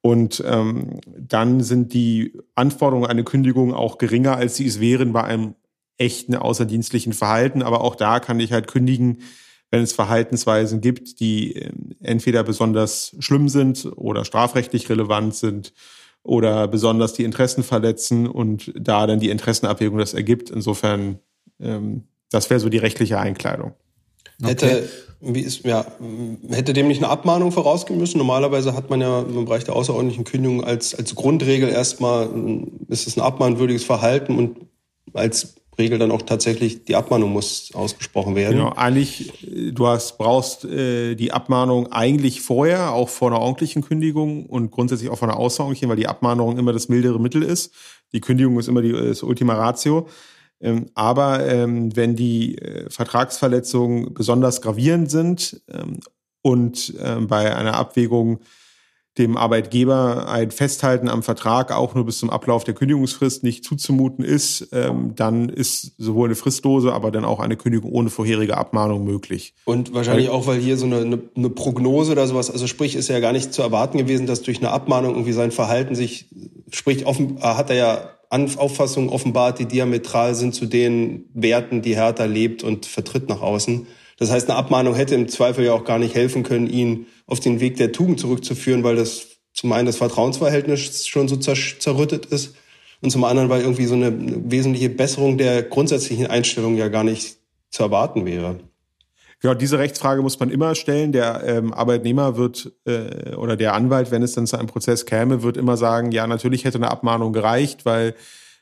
Und 0.05 0.43
ähm, 0.45 0.99
dann 1.17 1.61
sind 1.61 1.93
die 1.93 2.37
Anforderungen 2.55 3.05
an 3.05 3.11
eine 3.11 3.23
Kündigung 3.23 3.73
auch 3.73 3.97
geringer, 3.97 4.35
als 4.35 4.57
sie 4.57 4.67
es 4.67 4.81
wären 4.81 5.13
bei 5.13 5.23
einem 5.23 5.55
echten 5.97 6.35
außerdienstlichen 6.35 7.13
Verhalten. 7.13 7.63
Aber 7.63 7.81
auch 7.81 7.95
da 7.95 8.19
kann 8.19 8.41
ich 8.41 8.51
halt 8.51 8.67
kündigen, 8.67 9.19
wenn 9.71 9.81
es 9.81 9.93
Verhaltensweisen 9.93 10.81
gibt, 10.81 11.21
die 11.21 11.55
äh, 11.55 11.71
entweder 12.01 12.43
besonders 12.43 13.15
schlimm 13.19 13.47
sind 13.47 13.89
oder 13.95 14.25
strafrechtlich 14.25 14.89
relevant 14.89 15.35
sind 15.35 15.73
oder 16.21 16.67
besonders 16.67 17.13
die 17.13 17.23
Interessen 17.23 17.63
verletzen 17.63 18.27
und 18.27 18.73
da 18.75 19.07
dann 19.07 19.21
die 19.21 19.29
Interessenabwägung 19.29 19.99
das 19.99 20.13
ergibt. 20.13 20.49
Insofern 20.49 21.19
ähm, 21.61 22.03
das 22.33 22.49
wäre 22.49 22.59
so 22.59 22.69
die 22.69 22.79
rechtliche 22.79 23.19
Einkleidung. 23.19 23.73
Hätte, 24.41 24.89
wie 25.21 25.41
ist, 25.41 25.63
ja, 25.63 25.85
hätte 26.49 26.73
dem 26.73 26.87
nicht 26.87 27.01
eine 27.01 27.11
Abmahnung 27.11 27.51
vorausgehen 27.51 27.99
müssen? 27.99 28.17
Normalerweise 28.17 28.75
hat 28.75 28.89
man 28.89 29.01
ja 29.01 29.21
im 29.21 29.45
Bereich 29.45 29.63
der 29.63 29.75
außerordentlichen 29.75 30.25
Kündigung 30.25 30.63
als, 30.63 30.95
als 30.95 31.15
Grundregel 31.15 31.69
erstmal, 31.69 32.29
ist 32.89 33.07
es 33.07 33.17
ein 33.17 33.21
abmahnwürdiges 33.21 33.83
Verhalten 33.83 34.37
und 34.37 34.57
als 35.13 35.55
Regel 35.77 35.97
dann 35.97 36.11
auch 36.11 36.21
tatsächlich 36.21 36.85
die 36.85 36.95
Abmahnung 36.95 37.31
muss 37.31 37.71
ausgesprochen 37.73 38.35
werden. 38.35 38.57
Genau, 38.57 38.73
eigentlich, 38.75 39.31
du 39.73 39.87
hast, 39.87 40.17
brauchst 40.17 40.65
äh, 40.65 41.15
die 41.15 41.31
Abmahnung 41.31 41.91
eigentlich 41.91 42.41
vorher, 42.41 42.91
auch 42.91 43.09
vor 43.09 43.31
einer 43.31 43.39
ordentlichen 43.39 43.81
Kündigung 43.81 44.45
und 44.45 44.71
grundsätzlich 44.71 45.09
auch 45.09 45.17
vor 45.17 45.27
einer 45.27 45.37
außerordentlichen, 45.37 45.89
weil 45.89 45.97
die 45.97 46.07
Abmahnung 46.07 46.57
immer 46.57 46.73
das 46.73 46.89
mildere 46.89 47.19
Mittel 47.19 47.41
ist. 47.41 47.73
Die 48.13 48.21
Kündigung 48.21 48.59
ist 48.59 48.67
immer 48.67 48.81
die, 48.81 48.91
das 48.91 49.23
Ultima 49.23 49.55
Ratio. 49.55 50.07
Ähm, 50.63 50.87
aber 50.95 51.45
ähm, 51.45 51.95
wenn 51.95 52.15
die 52.15 52.57
äh, 52.57 52.89
Vertragsverletzungen 52.89 54.13
besonders 54.13 54.61
gravierend 54.61 55.11
sind 55.11 55.61
ähm, 55.67 55.99
und 56.41 56.93
bei 57.29 57.55
einer 57.55 57.75
Abwägung 57.75 58.41
dem 59.17 59.37
Arbeitgeber 59.37 60.27
ein 60.27 60.49
Festhalten 60.49 61.07
am 61.07 61.21
Vertrag 61.21 61.71
auch 61.71 61.93
nur 61.93 62.05
bis 62.05 62.17
zum 62.17 62.31
Ablauf 62.31 62.63
der 62.63 62.73
Kündigungsfrist 62.73 63.43
nicht 63.43 63.63
zuzumuten 63.63 64.25
ist, 64.25 64.69
ähm, 64.71 65.13
dann 65.15 65.49
ist 65.49 65.93
sowohl 65.99 66.29
eine 66.29 66.35
Fristlose, 66.35 66.91
aber 66.91 67.11
dann 67.11 67.23
auch 67.23 67.39
eine 67.39 67.55
Kündigung 67.55 67.91
ohne 67.91 68.09
vorherige 68.09 68.57
Abmahnung 68.57 69.03
möglich. 69.03 69.53
Und 69.65 69.93
wahrscheinlich 69.93 70.29
auch, 70.29 70.47
weil 70.47 70.59
hier 70.59 70.77
so 70.77 70.87
eine, 70.87 71.01
eine, 71.01 71.21
eine 71.35 71.49
Prognose 71.51 72.13
oder 72.13 72.25
sowas, 72.25 72.49
also 72.49 72.65
sprich, 72.65 72.95
ist 72.95 73.07
ja 73.07 73.19
gar 73.19 73.33
nicht 73.33 73.53
zu 73.53 73.61
erwarten 73.61 73.99
gewesen, 73.99 74.25
dass 74.25 74.41
durch 74.41 74.57
eine 74.57 74.71
Abmahnung 74.71 75.13
irgendwie 75.13 75.33
sein 75.33 75.51
Verhalten 75.51 75.93
sich, 75.93 76.29
sprich, 76.71 77.05
offen, 77.05 77.37
hat 77.39 77.69
er 77.69 77.75
ja 77.75 78.09
Auffassungen 78.57 79.09
offenbart, 79.09 79.59
die 79.59 79.65
diametral 79.65 80.33
sind 80.35 80.55
zu 80.55 80.65
den 80.65 81.25
Werten, 81.33 81.81
die 81.81 81.95
Hertha 81.95 82.25
lebt 82.25 82.63
und 82.63 82.85
vertritt 82.85 83.29
nach 83.29 83.41
außen. 83.41 83.87
Das 84.17 84.31
heißt, 84.31 84.49
eine 84.49 84.57
Abmahnung 84.57 84.95
hätte 84.95 85.15
im 85.15 85.27
Zweifel 85.27 85.65
ja 85.65 85.73
auch 85.73 85.83
gar 85.83 85.99
nicht 85.99 86.15
helfen 86.15 86.43
können, 86.43 86.67
ihn 86.67 87.07
auf 87.27 87.39
den 87.39 87.59
Weg 87.59 87.77
der 87.77 87.91
Tugend 87.91 88.19
zurückzuführen, 88.19 88.83
weil 88.83 88.95
das 88.95 89.27
zum 89.53 89.71
einen 89.71 89.85
das 89.85 89.97
Vertrauensverhältnis 89.97 91.07
schon 91.07 91.27
so 91.27 91.35
zerrüttet 91.37 92.25
ist 92.25 92.55
und 93.01 93.11
zum 93.11 93.23
anderen, 93.23 93.49
weil 93.49 93.61
irgendwie 93.61 93.85
so 93.85 93.95
eine 93.95 94.13
wesentliche 94.49 94.89
Besserung 94.89 95.37
der 95.37 95.61
grundsätzlichen 95.61 96.27
Einstellung 96.27 96.75
ja 96.75 96.87
gar 96.87 97.03
nicht 97.03 97.37
zu 97.69 97.83
erwarten 97.83 98.25
wäre. 98.25 98.59
Genau, 99.43 99.55
diese 99.55 99.77
Rechtsfrage 99.77 100.21
muss 100.21 100.39
man 100.39 100.49
immer 100.49 100.73
stellen. 100.73 101.11
Der 101.11 101.43
ähm, 101.45 101.73
Arbeitnehmer 101.73 102.37
wird 102.37 102.71
äh, 102.85 103.35
oder 103.35 103.57
der 103.57 103.73
Anwalt, 103.73 104.09
wenn 104.09 104.23
es 104.23 104.31
dann 104.31 104.47
zu 104.47 104.57
einem 104.57 104.69
Prozess 104.69 105.05
käme, 105.05 105.43
wird 105.43 105.57
immer 105.57 105.75
sagen, 105.75 106.13
ja, 106.13 106.25
natürlich 106.25 106.63
hätte 106.63 106.77
eine 106.77 106.89
Abmahnung 106.89 107.33
gereicht, 107.33 107.83
weil 107.83 108.15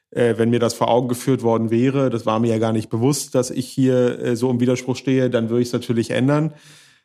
äh, 0.09 0.33
wenn 0.37 0.49
mir 0.49 0.57
das 0.57 0.73
vor 0.73 0.89
Augen 0.89 1.07
geführt 1.07 1.43
worden 1.43 1.69
wäre, 1.69 2.09
das 2.09 2.25
war 2.25 2.39
mir 2.39 2.47
ja 2.47 2.57
gar 2.57 2.73
nicht 2.73 2.89
bewusst, 2.89 3.35
dass 3.35 3.51
ich 3.51 3.67
hier 3.67 4.19
äh, 4.19 4.35
so 4.35 4.49
im 4.49 4.59
Widerspruch 4.59 4.95
stehe, 4.95 5.29
dann 5.29 5.51
würde 5.51 5.61
ich 5.61 5.67
es 5.67 5.73
natürlich 5.73 6.09
ändern 6.09 6.55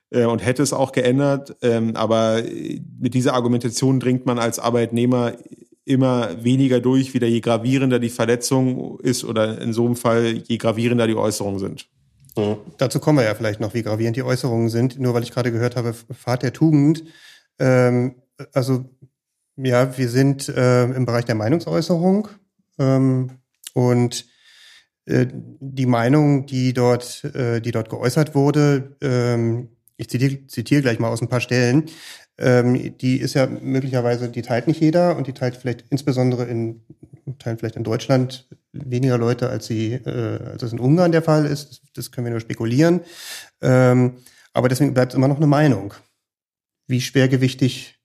äh, 0.09 0.25
und 0.25 0.39
hätte 0.39 0.63
es 0.63 0.73
auch 0.73 0.93
geändert. 0.93 1.55
Ähm, 1.61 1.97
aber 1.97 2.43
mit 2.99 3.13
dieser 3.13 3.35
Argumentation 3.35 4.01
dringt 4.01 4.25
man 4.25 4.39
als 4.39 4.59
Arbeitnehmer 4.59 5.35
immer 5.85 6.43
weniger 6.43 6.81
durch, 6.81 7.13
wieder 7.13 7.27
je 7.27 7.41
gravierender 7.41 7.99
die 7.99 8.09
Verletzung 8.09 8.99
ist 9.01 9.23
oder 9.23 9.61
in 9.61 9.75
so 9.75 9.85
einem 9.85 9.97
Fall 9.97 10.43
je 10.49 10.57
gravierender 10.57 11.07
die 11.07 11.15
Äußerungen 11.15 11.59
sind. 11.59 11.89
Ja. 12.37 12.57
Dazu 12.79 13.01
kommen 13.01 13.19
wir 13.19 13.25
ja 13.25 13.35
vielleicht 13.35 13.61
noch, 13.61 13.75
wie 13.75 13.83
gravierend 13.83 14.17
die 14.17 14.23
Äußerungen 14.23 14.69
sind. 14.69 14.99
Nur 14.99 15.15
weil 15.15 15.23
ich 15.23 15.33
gerade 15.33 15.53
gehört 15.53 15.77
habe, 15.77 15.95
Pfad 15.95 16.43
der 16.43 16.53
Tugend. 16.53 17.05
Ähm, 17.59 18.17
also 18.53 18.85
ja, 19.57 19.97
wir 19.97 20.09
sind 20.09 20.49
äh, 20.49 20.85
im 20.85 21.07
Bereich 21.07 21.25
der 21.25 21.35
Meinungsäußerung. 21.35 22.29
Ähm, 22.79 23.31
Und 23.73 24.27
äh, 25.05 25.27
die 25.33 25.87
Meinung, 25.87 26.47
die 26.47 26.73
dort, 26.73 27.25
äh, 27.25 27.61
die 27.61 27.73
dort 27.73 27.91
geäußert 27.91 28.35
wurde, 28.35 28.97
ähm, 29.03 29.69
ich 29.99 30.09
zitiere, 30.09 30.47
zitiere 30.47 30.83
gleich 30.83 30.99
mal 30.99 31.09
aus 31.09 31.21
ein 31.21 31.29
paar 31.29 31.41
Stellen, 31.41 31.85
ähm, 32.39 32.97
die 32.99 33.19
ist 33.19 33.35
ja 33.35 33.47
möglicherweise, 33.47 34.29
die 34.29 34.43
teilt 34.43 34.67
nicht 34.67 34.81
jeder 34.81 35.17
und 35.17 35.27
die 35.27 35.33
teilt 35.33 35.57
vielleicht 35.57 35.85
insbesondere 35.91 36.45
in, 36.45 36.83
teilen 37.39 37.59
vielleicht 37.59 37.77
in 37.77 37.85
Deutschland 37.85 38.49
weniger 38.73 39.19
Leute, 39.19 39.49
als 39.49 39.67
sie, 39.67 39.95
äh, 39.95 40.39
als 40.45 40.63
es 40.63 40.73
in 40.73 40.81
Ungarn 40.81 41.13
der 41.13 41.23
Fall 41.23 41.47
ist. 41.47 41.83
Das 41.95 42.13
können 42.13 42.27
wir 42.27 42.33
nur 42.33 42.41
spekulieren. 42.41 43.01
Ähm, 43.63 44.17
aber 44.53 44.69
deswegen 44.69 44.95
bleibt 44.95 45.13
es 45.13 45.17
immer 45.17 45.29
noch 45.29 45.37
eine 45.37 45.47
Meinung. 45.47 45.95
Wie 46.87 47.01
schwergewichtig 47.01 47.99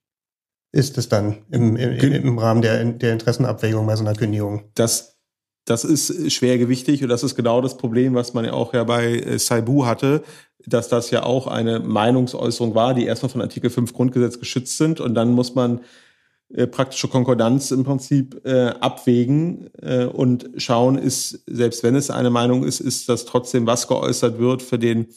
ist 0.72 0.98
es 0.98 1.10
dann 1.10 1.46
im, 1.52 1.76
im, 1.76 2.00
im 2.00 2.38
Rahmen 2.40 2.62
der, 2.62 2.84
der 2.86 3.14
Interessenabwägung 3.14 3.86
bei 3.86 3.96
so 3.96 4.04
einer 4.04 4.16
Kündigung? 4.16 4.64
Das, 4.76 5.11
das 5.66 5.84
ist 5.84 6.32
schwergewichtig 6.32 7.04
und 7.04 7.10
das 7.10 7.24
ist 7.24 7.36
genau 7.36 7.62
das 7.62 7.78
Problem, 7.78 8.16
was 8.16 8.34
man 8.34 8.46
ja 8.46 8.54
auch 8.54 8.74
ja 8.74 8.84
bei 8.84 9.20
äh, 9.20 9.40
Saibu 9.40 9.86
hatte, 9.86 10.24
dass 10.66 10.90
das 10.90 11.12
ja 11.12 11.24
auch 11.24 11.48
eine 11.48 11.80
Meinungsäußerung 11.80 12.76
war, 12.76 12.94
die 12.94 13.06
erstmal 13.06 13.30
von 13.30 13.42
Artikel 13.42 13.70
5 13.70 13.94
Grundgesetz 13.94 14.40
geschützt 14.40 14.78
sind 14.78 15.00
und 15.00 15.14
dann 15.14 15.32
muss 15.32 15.56
man 15.56 15.82
äh, 16.50 16.68
praktische 16.68 17.08
Konkordanz 17.08 17.72
im 17.72 17.84
Prinzip 17.84 18.42
äh, 18.46 18.70
abwägen 18.80 19.70
äh, 19.82 20.06
und 20.06 20.50
schauen, 20.58 20.98
ist, 20.98 21.44
selbst 21.48 21.84
wenn 21.84 21.96
es 21.96 22.10
eine 22.10 22.30
Meinung 22.30 22.64
ist, 22.64 22.80
ist 22.80 23.08
das 23.08 23.26
trotzdem, 23.26 23.68
was 23.68 23.88
geäußert 23.88 24.40
wird, 24.40 24.62
für 24.62 24.80
den 24.80 25.08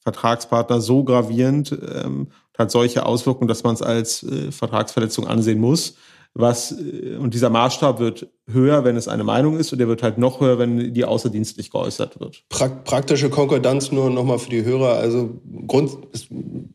Vertragspartner 0.00 0.80
so 0.80 1.02
gravierend, 1.02 1.72
ähm, 1.72 2.28
hat 2.58 2.70
solche 2.70 3.06
Auswirkungen, 3.06 3.48
dass 3.48 3.64
man 3.64 3.74
es 3.74 3.82
als 3.82 4.22
äh, 4.22 4.52
Vertragsverletzung 4.52 5.26
ansehen 5.26 5.60
muss 5.60 5.96
was, 6.34 6.72
äh, 6.72 7.16
und 7.16 7.32
dieser 7.32 7.48
Maßstab 7.48 8.00
wird 8.00 8.28
höher, 8.46 8.84
wenn 8.84 8.96
es 8.96 9.08
eine 9.08 9.24
Meinung 9.24 9.56
ist, 9.58 9.72
und 9.72 9.78
der 9.78 9.88
wird 9.88 10.02
halt 10.02 10.18
noch 10.18 10.40
höher, 10.40 10.58
wenn 10.58 10.92
die 10.92 11.04
außerdienstlich 11.04 11.70
geäußert 11.70 12.20
wird. 12.20 12.44
Praktische 12.48 13.30
Konkordanz 13.30 13.92
nur 13.92 14.10
nochmal 14.10 14.38
für 14.38 14.50
die 14.50 14.64
Hörer. 14.64 14.96
Also 14.96 15.40
Grund, 15.66 15.96
es 16.12 16.26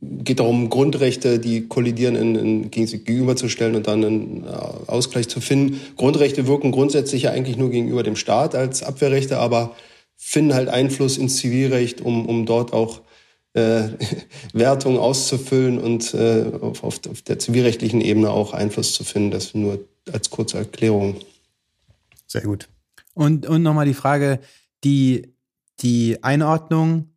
geht 0.02 0.40
darum, 0.40 0.70
Grundrechte, 0.70 1.40
die 1.40 1.68
kollidieren, 1.68 2.16
in, 2.16 2.36
in, 2.36 2.72
gegenüberzustellen 2.72 3.76
und 3.76 3.88
dann 3.88 4.04
einen 4.04 4.44
äh, 4.46 4.48
Ausgleich 4.88 5.28
zu 5.28 5.42
finden. 5.42 5.80
Grundrechte 5.98 6.48
wirken 6.48 6.72
grundsätzlich 6.72 7.24
ja 7.24 7.32
eigentlich 7.32 7.58
nur 7.58 7.70
gegenüber 7.70 8.04
dem 8.04 8.16
Staat 8.16 8.56
als 8.56 8.82
Abwehrrechte, 8.82 9.40
aber 9.40 9.76
finden 10.16 10.54
halt 10.54 10.70
Einfluss 10.70 11.18
ins 11.18 11.38
Zivilrecht, 11.38 12.02
um, 12.02 12.26
um 12.26 12.46
dort 12.46 12.74
auch 12.74 13.02
äh, 13.54 13.90
Wertung 14.54 14.98
auszufüllen 14.98 15.80
und 15.80 16.14
äh, 16.14 16.52
auf, 16.62 16.84
auf, 16.84 17.00
der 17.00 17.40
zivilrechtlichen 17.40 18.02
Ebene 18.02 18.30
auch 18.30 18.54
Einfluss 18.54 18.94
zu 18.94 19.04
finden. 19.04 19.32
Das 19.32 19.54
nur 19.54 19.80
als 20.12 20.30
kurze 20.30 20.58
Erklärung. 20.58 21.16
Sehr 22.28 22.42
gut. 22.42 22.70
Und, 23.14 23.46
und 23.48 23.64
nochmal 23.64 23.86
die 23.86 23.94
Frage, 23.94 24.40
die, 24.84 25.34
die 25.82 26.24
Einordnung 26.24 27.10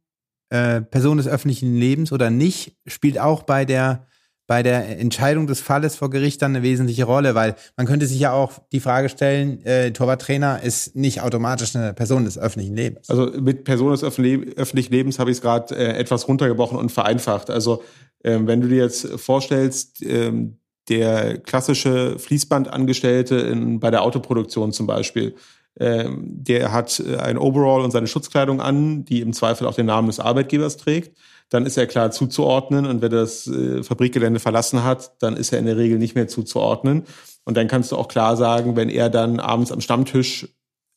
äh, 0.49 0.81
Person 0.81 1.19
des 1.19 1.29
öffentlichen 1.29 1.77
Lebens 1.77 2.13
oder 2.13 2.31
nicht, 2.31 2.77
spielt 2.87 3.19
auch 3.19 3.43
bei 3.43 3.65
der 3.65 4.07
bei 4.47 4.63
der 4.63 4.99
Entscheidung 4.99 5.47
des 5.47 5.61
Falles 5.61 5.97
vor 5.97 6.11
Gericht 6.11 6.43
dann 6.43 6.55
eine 6.55 6.65
wesentliche 6.65 7.05
Rolle, 7.05 7.35
weil 7.35 7.55
man 7.77 7.87
könnte 7.87 8.07
sich 8.07 8.19
ja 8.19 8.33
auch 8.33 8.61
die 8.73 8.81
Frage 8.81 9.09
stellen, 9.09 9.65
äh, 9.65 9.93
Torwarttrainer 9.93 10.63
ist 10.63 10.97
nicht 10.97 11.21
automatisch 11.23 11.77
eine 11.77 11.95
Person 11.95 12.25
des 12.25 12.39
öffentlichen 12.39 12.75
Lebens. 12.75 13.09
Also 13.09 13.31
mit 13.41 13.65
Person 13.65 13.93
des 13.93 14.03
öffentlichen 14.03 14.93
Lebens 14.93 15.19
habe 15.19 15.31
ich 15.31 15.39
es 15.39 15.43
gerade 15.43 15.75
äh, 15.75 15.97
etwas 15.97 16.27
runtergebrochen 16.27 16.77
und 16.77 16.91
vereinfacht. 16.91 17.51
Also 17.51 17.83
ähm, 18.25 18.47
wenn 18.47 18.61
du 18.61 18.69
dir 18.69 18.83
jetzt 18.83 19.09
vorstellst, 19.21 20.03
ähm, 20.03 20.59
der 20.89 21.39
klassische 21.39 22.19
Fließbandangestellte 22.19 23.37
in, 23.37 23.79
bei 23.79 23.91
der 23.91 24.03
Autoproduktion 24.03 24.73
zum 24.73 24.89
Beispiel, 24.89 25.37
ähm, 25.79 26.25
der 26.27 26.73
hat 26.73 27.01
äh, 27.01 27.17
ein 27.17 27.39
Overall 27.39 27.83
und 27.83 27.93
seine 27.93 28.09
Schutzkleidung 28.09 28.61
an, 28.61 29.05
die 29.05 29.21
im 29.21 29.33
Zweifel 29.33 29.67
auch 29.67 29.75
den 29.75 29.87
Namen 29.87 30.09
des 30.09 30.19
Arbeitgebers 30.19 30.77
trägt 30.77 31.17
dann 31.53 31.67
ist 31.67 31.77
er 31.77 31.87
klar 31.87 32.11
zuzuordnen. 32.11 32.87
Und 32.87 33.03
wenn 33.03 33.13
er 33.13 33.21
das 33.21 33.47
äh, 33.47 33.83
Fabrikgelände 33.83 34.41
verlassen 34.41 34.85
hat, 34.85 35.23
dann 35.23 35.37
ist 35.37 35.53
er 35.53 35.59
in 35.59 35.67
der 35.67 35.77
Regel 35.77 35.99
nicht 35.99 36.15
mehr 36.15 36.29
zuzuordnen. 36.29 37.05
Und 37.45 37.57
dann 37.57 37.69
kannst 37.69 37.93
du 37.93 37.97
auch 37.97 38.09
klar 38.09 38.37
sagen, 38.37 38.77
wenn 38.77 38.89
er 38.89 39.11
dann 39.11 39.41
abends 39.41 39.73
am 39.73 39.81
Stammtisch 39.81 40.49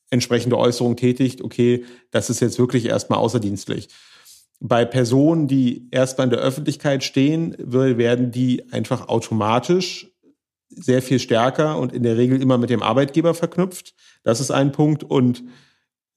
entsprechende 0.10 0.58
Äußerungen 0.58 0.98
tätigt, 0.98 1.42
okay, 1.42 1.84
das 2.12 2.30
ist 2.30 2.40
jetzt 2.40 2.60
wirklich 2.60 2.86
erstmal 2.86 3.20
außerdienstlich. 3.20 3.90
Bei 4.62 4.86
Personen, 4.86 5.48
die 5.48 5.88
erstmal 5.92 6.26
in 6.26 6.32
der 6.32 6.40
Öffentlichkeit 6.40 7.04
stehen, 7.04 7.56
werden 7.60 8.32
die 8.32 8.72
einfach 8.72 9.10
automatisch 9.10 10.12
sehr 10.70 11.02
viel 11.02 11.20
stärker 11.20 11.78
und 11.78 11.92
in 11.92 12.04
der 12.04 12.18
Regel 12.18 12.42
immer 12.42 12.58
mit 12.58 12.70
dem 12.70 12.82
Arbeitgeber 12.82 13.34
verknüpft. 13.34 13.94
Das 14.24 14.40
ist 14.40 14.52
ein 14.52 14.72
Punkt. 14.72 15.04
Und 15.04 15.44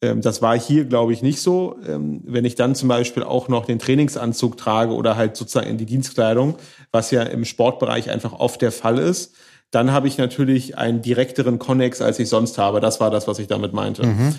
das 0.00 0.42
war 0.42 0.58
hier, 0.58 0.84
glaube 0.84 1.12
ich, 1.12 1.22
nicht 1.22 1.40
so. 1.40 1.76
Ähm, 1.86 2.20
wenn 2.24 2.44
ich 2.44 2.54
dann 2.54 2.74
zum 2.74 2.88
Beispiel 2.88 3.24
auch 3.24 3.48
noch 3.48 3.66
den 3.66 3.80
Trainingsanzug 3.80 4.56
trage 4.56 4.94
oder 4.94 5.16
halt 5.16 5.36
sozusagen 5.36 5.68
in 5.68 5.78
die 5.78 5.86
Dienstkleidung, 5.86 6.56
was 6.92 7.10
ja 7.10 7.22
im 7.22 7.44
Sportbereich 7.44 8.10
einfach 8.10 8.32
oft 8.32 8.62
der 8.62 8.70
Fall 8.70 8.98
ist, 8.98 9.34
dann 9.70 9.92
habe 9.92 10.06
ich 10.08 10.16
natürlich 10.16 10.78
einen 10.78 11.02
direkteren 11.02 11.58
Connex, 11.58 12.00
als 12.00 12.18
ich 12.18 12.28
sonst 12.28 12.58
habe. 12.58 12.80
Das 12.80 13.00
war 13.00 13.10
das, 13.10 13.26
was 13.26 13.38
ich 13.38 13.48
damit 13.48 13.72
meinte. 13.72 14.06
Mhm. 14.06 14.34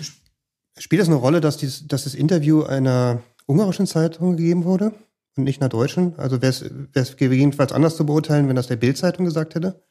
Spielt 0.78 1.00
das 1.02 1.08
eine 1.08 1.18
Rolle, 1.18 1.40
dass, 1.40 1.58
dies, 1.58 1.86
dass 1.86 2.04
das 2.04 2.14
Interview 2.14 2.62
einer 2.62 3.22
ungarischen 3.46 3.86
Zeitung 3.86 4.36
gegeben 4.36 4.64
wurde 4.64 4.92
und 5.36 5.44
nicht 5.44 5.60
einer 5.60 5.68
deutschen? 5.68 6.18
Also 6.18 6.40
wäre 6.40 6.54
es 6.94 7.16
gegebenenfalls 7.16 7.72
anders 7.72 7.96
zu 7.96 8.06
beurteilen, 8.06 8.48
wenn 8.48 8.56
das 8.56 8.68
der 8.68 8.76
Bild-Zeitung 8.76 9.26
gesagt 9.26 9.54
hätte? 9.54 9.82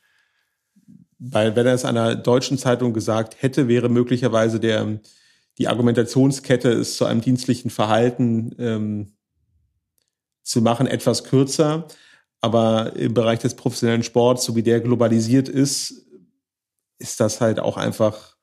Weil 1.20 1.56
wenn 1.56 1.68
er 1.68 1.74
es 1.74 1.86
einer 1.86 2.16
deutschen 2.16 2.58
Zeitung 2.58 2.94
gesagt 2.94 3.42
hätte, 3.42 3.68
wäre 3.68 3.90
möglicherweise 3.90 4.60
der 4.60 5.00
die 5.60 5.68
Argumentationskette 5.68 6.70
ist 6.70 6.96
zu 6.96 7.06
einem 7.06 7.22
dienstlichen 7.22 7.70
Verhalten 7.70 8.56
ähm, 8.58 9.14
zu 10.42 10.62
machen 10.62 10.88
etwas 10.88 11.26
kürzer. 11.26 11.88
Aber 12.42 12.96
im 12.96 13.14
Bereich 13.14 13.40
des 13.40 13.56
professionellen 13.56 14.04
Sports, 14.04 14.46
so 14.46 14.56
wie 14.56 14.64
der 14.64 14.80
globalisiert 14.80 15.50
ist, 15.50 16.08
ist 16.98 17.20
das 17.20 17.42
halt 17.42 17.60
auch 17.60 17.76
einfach, 17.76 18.38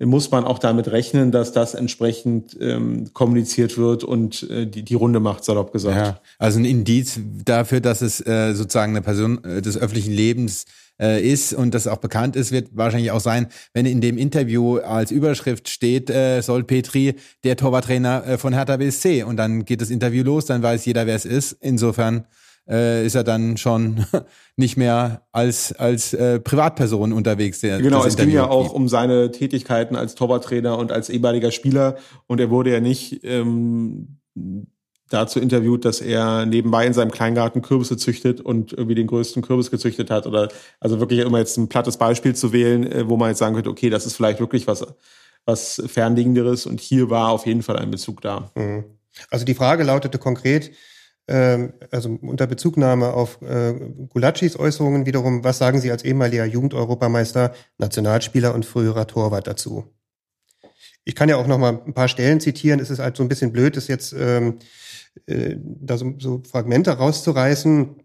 muss 0.00 0.30
man 0.30 0.44
auch 0.44 0.58
damit 0.58 0.88
rechnen, 0.90 1.32
dass 1.32 1.52
das 1.52 1.74
entsprechend 1.74 2.56
ähm, 2.60 3.12
kommuniziert 3.12 3.76
wird 3.78 4.04
und 4.04 4.48
äh, 4.48 4.66
die, 4.66 4.82
die 4.82 4.94
Runde 4.94 5.20
macht, 5.20 5.44
salopp 5.44 5.72
gesagt. 5.72 5.96
Ja, 5.96 6.20
also 6.38 6.58
ein 6.58 6.64
Indiz 6.64 7.20
dafür, 7.44 7.80
dass 7.80 8.02
es 8.02 8.24
äh, 8.24 8.54
sozusagen 8.54 8.92
eine 8.92 9.02
Person 9.02 9.42
äh, 9.44 9.60
des 9.60 9.76
öffentlichen 9.76 10.12
Lebens 10.12 10.66
äh, 11.00 11.22
ist 11.22 11.52
und 11.52 11.74
das 11.74 11.86
auch 11.86 11.98
bekannt 11.98 12.36
ist, 12.36 12.52
wird 12.52 12.68
wahrscheinlich 12.72 13.10
auch 13.10 13.20
sein, 13.20 13.48
wenn 13.72 13.86
in 13.86 14.00
dem 14.00 14.18
Interview 14.18 14.78
als 14.78 15.10
Überschrift 15.10 15.68
steht, 15.68 16.10
äh, 16.10 16.40
soll 16.42 16.64
Petri 16.64 17.14
der 17.44 17.56
Torwarttrainer 17.56 18.26
äh, 18.26 18.38
von 18.38 18.52
Hertha 18.52 18.76
BSC 18.76 19.22
und 19.22 19.36
dann 19.36 19.64
geht 19.64 19.80
das 19.80 19.90
Interview 19.90 20.24
los, 20.24 20.46
dann 20.46 20.62
weiß 20.62 20.84
jeder, 20.84 21.06
wer 21.06 21.16
es 21.16 21.24
ist. 21.24 21.56
Insofern 21.60 22.24
äh, 22.68 23.06
ist 23.06 23.14
er 23.14 23.24
dann 23.24 23.56
schon 23.56 24.04
nicht 24.56 24.76
mehr 24.76 25.22
als 25.32 25.72
als 25.72 26.12
äh, 26.14 26.40
Privatperson 26.40 27.12
unterwegs. 27.12 27.60
Der, 27.60 27.80
genau, 27.80 28.04
es 28.04 28.16
ging 28.16 28.30
ja 28.30 28.48
auch 28.48 28.72
um 28.72 28.88
seine 28.88 29.30
Tätigkeiten 29.30 29.96
als 29.96 30.14
Torwarttrainer 30.14 30.78
und 30.78 30.92
als 30.92 31.08
ehemaliger 31.08 31.50
Spieler 31.50 31.96
und 32.26 32.40
er 32.40 32.50
wurde 32.50 32.72
ja 32.72 32.80
nicht 32.80 33.24
ähm, 33.24 34.18
dazu 35.10 35.40
interviewt, 35.40 35.84
dass 35.84 36.00
er 36.00 36.46
nebenbei 36.46 36.86
in 36.86 36.92
seinem 36.92 37.10
Kleingarten 37.10 37.62
Kürbisse 37.62 37.96
züchtet 37.96 38.40
und 38.40 38.72
irgendwie 38.72 38.94
den 38.94 39.06
größten 39.06 39.42
Kürbis 39.42 39.70
gezüchtet 39.70 40.10
hat. 40.10 40.26
Oder 40.26 40.48
also 40.80 41.00
wirklich 41.00 41.20
immer 41.20 41.38
jetzt 41.38 41.56
ein 41.56 41.68
plattes 41.68 41.96
Beispiel 41.96 42.34
zu 42.34 42.52
wählen, 42.52 42.90
äh, 42.90 43.08
wo 43.08 43.16
man 43.16 43.30
jetzt 43.30 43.38
sagen 43.38 43.54
könnte, 43.54 43.70
okay, 43.70 43.90
das 43.90 44.06
ist 44.06 44.14
vielleicht 44.14 44.40
wirklich 44.40 44.66
was, 44.66 44.86
was 45.44 45.82
Fernliegenderes 45.86 46.66
und 46.66 46.80
hier 46.80 47.10
war 47.10 47.30
auf 47.30 47.46
jeden 47.46 47.62
Fall 47.62 47.76
ein 47.76 47.90
Bezug 47.90 48.20
da. 48.20 48.50
Mhm. 48.54 48.84
Also 49.30 49.44
die 49.44 49.54
Frage 49.54 49.82
lautete 49.82 50.18
konkret, 50.18 50.70
also 51.90 52.18
unter 52.22 52.46
Bezugnahme 52.46 53.12
auf 53.12 53.40
äh, 53.42 53.74
Gulacsis 54.08 54.58
Äußerungen 54.58 55.04
wiederum, 55.04 55.44
was 55.44 55.58
sagen 55.58 55.80
Sie 55.80 55.90
als 55.90 56.04
ehemaliger 56.04 56.46
Jugendeuropameister, 56.46 57.54
Nationalspieler 57.78 58.54
und 58.54 58.64
früherer 58.64 59.06
Torwart 59.06 59.46
dazu? 59.46 59.84
Ich 61.04 61.14
kann 61.14 61.28
ja 61.28 61.36
auch 61.36 61.46
noch 61.46 61.58
mal 61.58 61.80
ein 61.86 61.94
paar 61.94 62.08
Stellen 62.08 62.40
zitieren. 62.40 62.80
Es 62.80 62.90
ist 62.90 62.98
halt 62.98 63.16
so 63.16 63.22
ein 63.22 63.28
bisschen 63.28 63.52
blöd, 63.52 63.76
das 63.76 63.88
jetzt 63.88 64.14
ähm, 64.18 64.58
äh, 65.26 65.56
da 65.58 65.96
so, 65.96 66.14
so 66.18 66.42
Fragmente 66.50 66.92
rauszureißen. 66.92 67.96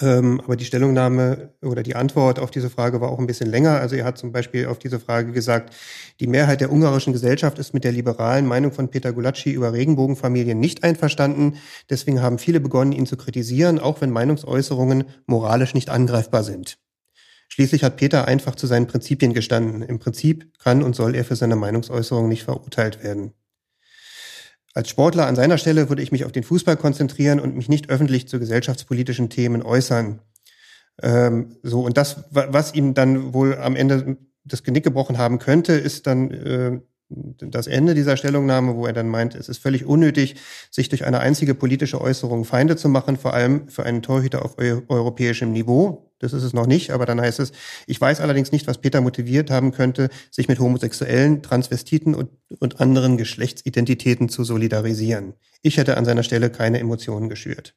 Ähm, 0.00 0.40
aber 0.44 0.56
die 0.56 0.64
Stellungnahme 0.64 1.52
oder 1.62 1.82
die 1.82 1.96
Antwort 1.96 2.38
auf 2.38 2.50
diese 2.50 2.70
Frage 2.70 3.00
war 3.00 3.10
auch 3.10 3.18
ein 3.18 3.26
bisschen 3.26 3.50
länger. 3.50 3.80
Also 3.80 3.96
er 3.96 4.04
hat 4.04 4.18
zum 4.18 4.32
Beispiel 4.32 4.66
auf 4.66 4.78
diese 4.78 5.00
Frage 5.00 5.32
gesagt, 5.32 5.74
die 6.20 6.26
Mehrheit 6.26 6.60
der 6.60 6.72
ungarischen 6.72 7.12
Gesellschaft 7.12 7.58
ist 7.58 7.74
mit 7.74 7.84
der 7.84 7.92
liberalen 7.92 8.46
Meinung 8.46 8.72
von 8.72 8.90
Peter 8.90 9.12
Gulacsi 9.12 9.50
über 9.50 9.72
Regenbogenfamilien 9.72 10.58
nicht 10.58 10.84
einverstanden. 10.84 11.56
Deswegen 11.90 12.22
haben 12.22 12.38
viele 12.38 12.60
begonnen, 12.60 12.92
ihn 12.92 13.06
zu 13.06 13.16
kritisieren, 13.16 13.78
auch 13.78 14.00
wenn 14.00 14.10
Meinungsäußerungen 14.10 15.04
moralisch 15.26 15.74
nicht 15.74 15.90
angreifbar 15.90 16.44
sind. 16.44 16.78
Schließlich 17.48 17.82
hat 17.82 17.96
Peter 17.96 18.28
einfach 18.28 18.54
zu 18.54 18.66
seinen 18.66 18.86
Prinzipien 18.86 19.32
gestanden. 19.32 19.82
Im 19.82 19.98
Prinzip 19.98 20.58
kann 20.58 20.82
und 20.82 20.94
soll 20.94 21.14
er 21.14 21.24
für 21.24 21.36
seine 21.36 21.56
Meinungsäußerung 21.56 22.28
nicht 22.28 22.44
verurteilt 22.44 23.02
werden. 23.02 23.32
Als 24.78 24.90
Sportler 24.90 25.26
an 25.26 25.34
seiner 25.34 25.58
Stelle 25.58 25.88
würde 25.88 26.02
ich 26.02 26.12
mich 26.12 26.24
auf 26.24 26.30
den 26.30 26.44
Fußball 26.44 26.76
konzentrieren 26.76 27.40
und 27.40 27.56
mich 27.56 27.68
nicht 27.68 27.90
öffentlich 27.90 28.28
zu 28.28 28.38
gesellschaftspolitischen 28.38 29.28
Themen 29.28 29.64
äußern. 29.64 30.20
Ähm, 31.02 31.56
so, 31.64 31.80
und 31.80 31.96
das, 31.96 32.26
was 32.30 32.74
ihm 32.76 32.94
dann 32.94 33.34
wohl 33.34 33.56
am 33.56 33.74
Ende 33.74 34.18
das 34.44 34.62
Genick 34.62 34.84
gebrochen 34.84 35.18
haben 35.18 35.40
könnte, 35.40 35.72
ist 35.72 36.06
dann 36.06 36.30
äh, 36.30 36.80
das 37.08 37.66
Ende 37.66 37.96
dieser 37.96 38.16
Stellungnahme, 38.16 38.76
wo 38.76 38.86
er 38.86 38.92
dann 38.92 39.08
meint, 39.08 39.34
es 39.34 39.48
ist 39.48 39.58
völlig 39.58 39.84
unnötig, 39.84 40.36
sich 40.70 40.88
durch 40.88 41.04
eine 41.04 41.18
einzige 41.18 41.56
politische 41.56 42.00
Äußerung 42.00 42.44
Feinde 42.44 42.76
zu 42.76 42.88
machen, 42.88 43.16
vor 43.16 43.34
allem 43.34 43.66
für 43.66 43.82
einen 43.82 44.02
Torhüter 44.02 44.44
auf 44.44 44.58
eu 44.60 44.82
europäischem 44.86 45.50
Niveau. 45.50 46.07
Das 46.18 46.32
ist 46.32 46.42
es 46.42 46.52
noch 46.52 46.66
nicht, 46.66 46.90
aber 46.90 47.06
dann 47.06 47.20
heißt 47.20 47.38
es, 47.40 47.52
ich 47.86 48.00
weiß 48.00 48.20
allerdings 48.20 48.50
nicht, 48.50 48.66
was 48.66 48.78
Peter 48.78 49.00
motiviert 49.00 49.50
haben 49.50 49.72
könnte, 49.72 50.08
sich 50.30 50.48
mit 50.48 50.58
Homosexuellen, 50.58 51.42
Transvestiten 51.42 52.14
und, 52.14 52.30
und 52.58 52.80
anderen 52.80 53.16
Geschlechtsidentitäten 53.16 54.28
zu 54.28 54.44
solidarisieren. 54.44 55.34
Ich 55.62 55.76
hätte 55.76 55.96
an 55.96 56.04
seiner 56.04 56.22
Stelle 56.22 56.50
keine 56.50 56.80
Emotionen 56.80 57.28
geschürt. 57.28 57.74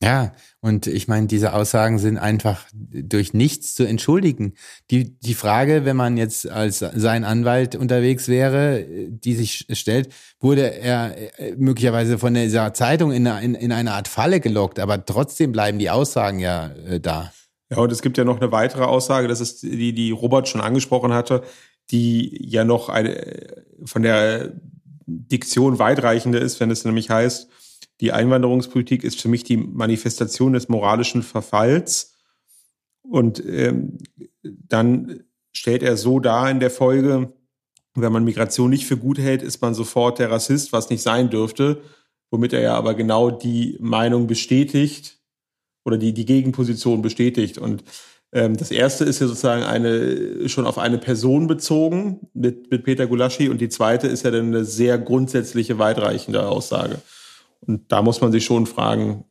Ja, 0.00 0.32
und 0.60 0.86
ich 0.86 1.08
meine, 1.08 1.26
diese 1.26 1.54
Aussagen 1.54 1.98
sind 1.98 2.18
einfach 2.18 2.66
durch 2.72 3.34
nichts 3.34 3.74
zu 3.74 3.84
entschuldigen. 3.84 4.54
Die, 4.92 5.18
die 5.18 5.34
Frage, 5.34 5.84
wenn 5.84 5.96
man 5.96 6.16
jetzt 6.16 6.48
als 6.48 6.78
sein 6.78 7.24
Anwalt 7.24 7.74
unterwegs 7.74 8.28
wäre, 8.28 8.84
die 8.86 9.34
sich 9.34 9.66
stellt, 9.72 10.10
wurde 10.38 10.72
er 10.72 11.40
äh, 11.40 11.56
möglicherweise 11.56 12.16
von 12.18 12.34
dieser 12.34 12.72
Zeitung 12.74 13.10
in, 13.10 13.26
in, 13.26 13.56
in 13.56 13.72
eine 13.72 13.92
Art 13.92 14.06
Falle 14.06 14.38
gelockt, 14.38 14.78
aber 14.78 15.04
trotzdem 15.04 15.50
bleiben 15.50 15.80
die 15.80 15.90
Aussagen 15.90 16.38
ja 16.38 16.68
äh, 16.88 17.00
da. 17.00 17.32
Ja, 17.70 17.78
und 17.78 17.90
es 17.90 18.00
gibt 18.00 18.18
ja 18.18 18.24
noch 18.24 18.40
eine 18.40 18.52
weitere 18.52 18.84
Aussage, 18.84 19.26
das 19.26 19.40
ist 19.40 19.64
die, 19.64 19.92
die 19.92 20.12
Robert 20.12 20.48
schon 20.48 20.60
angesprochen 20.60 21.12
hatte, 21.12 21.42
die 21.90 22.38
ja 22.48 22.64
noch 22.64 22.88
eine, 22.88 23.64
von 23.84 24.02
der 24.02 24.52
Diktion 25.06 25.80
weitreichende 25.80 26.38
ist, 26.38 26.60
wenn 26.60 26.70
es 26.70 26.84
nämlich 26.84 27.10
heißt, 27.10 27.48
die 28.00 28.12
Einwanderungspolitik 28.12 29.04
ist 29.04 29.20
für 29.20 29.28
mich 29.28 29.44
die 29.44 29.56
Manifestation 29.56 30.52
des 30.52 30.68
moralischen 30.68 31.22
Verfalls. 31.22 32.14
Und 33.02 33.44
ähm, 33.44 33.98
dann 34.42 35.24
stellt 35.52 35.82
er 35.82 35.96
so 35.96 36.20
dar 36.20 36.50
in 36.50 36.60
der 36.60 36.70
Folge, 36.70 37.32
wenn 37.94 38.12
man 38.12 38.24
Migration 38.24 38.70
nicht 38.70 38.86
für 38.86 38.96
gut 38.96 39.18
hält, 39.18 39.42
ist 39.42 39.60
man 39.60 39.74
sofort 39.74 40.18
der 40.18 40.30
Rassist, 40.30 40.72
was 40.72 40.90
nicht 40.90 41.02
sein 41.02 41.30
dürfte, 41.30 41.82
womit 42.30 42.52
er 42.52 42.60
ja 42.60 42.74
aber 42.74 42.94
genau 42.94 43.30
die 43.30 43.76
Meinung 43.80 44.26
bestätigt 44.26 45.18
oder 45.84 45.98
die, 45.98 46.12
die 46.12 46.26
Gegenposition 46.26 47.02
bestätigt. 47.02 47.58
Und 47.58 47.82
ähm, 48.32 48.56
das 48.56 48.70
erste 48.70 49.04
ist 49.04 49.20
ja 49.20 49.26
sozusagen 49.26 49.64
eine, 49.64 50.48
schon 50.48 50.66
auf 50.66 50.78
eine 50.78 50.98
Person 50.98 51.46
bezogen 51.46 52.28
mit, 52.34 52.70
mit 52.70 52.84
Peter 52.84 53.06
Gulaschi 53.06 53.48
und 53.48 53.60
die 53.60 53.70
zweite 53.70 54.06
ist 54.06 54.24
ja 54.24 54.30
dann 54.30 54.48
eine 54.48 54.64
sehr 54.64 54.98
grundsätzliche, 54.98 55.78
weitreichende 55.78 56.46
Aussage. 56.46 57.00
Und 57.68 57.92
da 57.92 58.02
muss 58.02 58.20
man 58.20 58.32
sich 58.32 58.44
schon 58.44 58.66
fragen, 58.66 59.24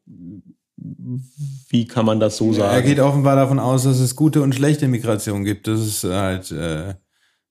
wie 1.70 1.88
kann 1.88 2.06
man 2.06 2.20
das 2.20 2.38
so 2.38 2.54
sagen? 2.54 2.74
Er 2.74 2.82
geht 2.84 3.00
offenbar 3.00 3.36
davon 3.36 3.60
aus, 3.60 3.84
dass 3.84 4.00
es 4.00 4.16
gute 4.16 4.42
und 4.44 4.54
schlechte 4.54 4.88
Migration 4.88 5.44
gibt. 5.44 5.68
Das 5.68 5.82
ist 5.82 6.04
halt 6.04 6.52
äh, 6.52 6.94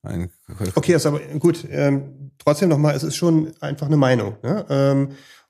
ein 0.03 0.31
Okay, 0.77 0.95
ist 0.95 1.07
aber 1.07 1.19
gut. 1.41 1.67
Ähm, 1.69 2.31
trotzdem 2.39 2.69
nochmal, 2.69 2.95
es 2.95 3.03
ist 3.03 3.17
schon 3.17 3.53
einfach 3.61 3.89
eine 3.89 3.97
Meinung. 3.97 4.37
Ne? 4.43 4.65
Ähm, 4.71 5.09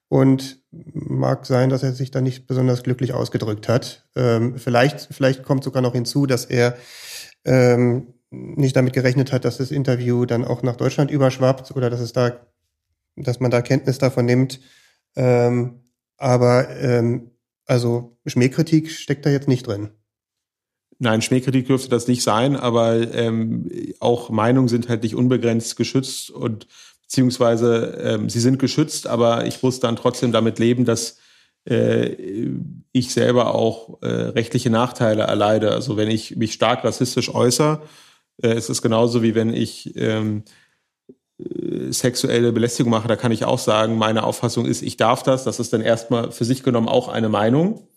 und 0.08 0.58
mag 0.70 1.44
sein, 1.46 1.68
dass 1.68 1.82
er 1.82 1.92
sich 1.92 2.10
da 2.10 2.20
nicht 2.20 2.46
besonders 2.46 2.82
glücklich 2.82 3.12
ausgedrückt 3.12 3.68
hat. 3.68 4.06
Ähm, 4.14 4.56
vielleicht, 4.56 5.08
vielleicht 5.10 5.42
kommt 5.42 5.64
sogar 5.64 5.82
noch 5.82 5.92
hinzu, 5.92 6.26
dass 6.26 6.44
er 6.44 6.76
ähm, 7.44 8.14
nicht 8.30 8.76
damit 8.76 8.94
gerechnet 8.94 9.32
hat, 9.32 9.44
dass 9.44 9.58
das 9.58 9.70
Interview 9.70 10.24
dann 10.24 10.44
auch 10.44 10.62
nach 10.62 10.76
Deutschland 10.76 11.10
überschwappt 11.10 11.72
oder 11.72 11.90
dass 11.90 12.00
es 12.00 12.12
da, 12.12 12.40
dass 13.16 13.40
man 13.40 13.50
da 13.50 13.60
Kenntnis 13.62 13.98
davon 13.98 14.24
nimmt. 14.24 14.60
Ähm, 15.16 15.80
aber 16.16 16.70
ähm, 16.76 17.30
also 17.64 18.18
Schmähkritik 18.26 18.90
steckt 18.90 19.26
da 19.26 19.30
jetzt 19.30 19.48
nicht 19.48 19.66
drin. 19.66 19.90
Nein, 20.98 21.20
Schmähkritik 21.20 21.66
dürfte 21.66 21.90
das 21.90 22.08
nicht 22.08 22.22
sein, 22.22 22.56
aber 22.56 23.12
ähm, 23.12 23.68
auch 24.00 24.30
Meinungen 24.30 24.68
sind 24.68 24.88
halt 24.88 25.02
nicht 25.02 25.14
unbegrenzt 25.14 25.76
geschützt 25.76 26.30
und 26.30 26.66
beziehungsweise 27.02 27.98
ähm, 28.02 28.30
sie 28.30 28.40
sind 28.40 28.58
geschützt, 28.58 29.06
aber 29.06 29.46
ich 29.46 29.62
muss 29.62 29.78
dann 29.78 29.96
trotzdem 29.96 30.32
damit 30.32 30.58
leben, 30.58 30.84
dass 30.84 31.18
äh, 31.68 32.48
ich 32.92 33.12
selber 33.12 33.54
auch 33.54 34.00
äh, 34.02 34.06
rechtliche 34.06 34.70
Nachteile 34.70 35.24
erleide. 35.24 35.72
Also 35.72 35.96
wenn 35.96 36.10
ich 36.10 36.36
mich 36.36 36.54
stark 36.54 36.82
rassistisch 36.82 37.34
äußere, 37.34 37.82
äh, 38.42 38.56
ist 38.56 38.70
es 38.70 38.80
genauso 38.80 39.22
wie 39.22 39.34
wenn 39.34 39.52
ich 39.52 39.94
ähm, 39.96 40.44
äh, 40.44 40.50
sexuelle 41.90 42.52
Belästigung 42.52 42.90
mache, 42.90 43.08
da 43.08 43.16
kann 43.16 43.32
ich 43.32 43.44
auch 43.44 43.58
sagen, 43.58 43.98
meine 43.98 44.24
Auffassung 44.24 44.64
ist, 44.66 44.82
ich 44.82 44.96
darf 44.96 45.22
das. 45.22 45.44
Das 45.44 45.60
ist 45.60 45.72
dann 45.72 45.82
erstmal 45.82 46.32
für 46.32 46.44
sich 46.44 46.62
genommen 46.62 46.88
auch 46.88 47.08
eine 47.08 47.28
Meinung. 47.28 47.88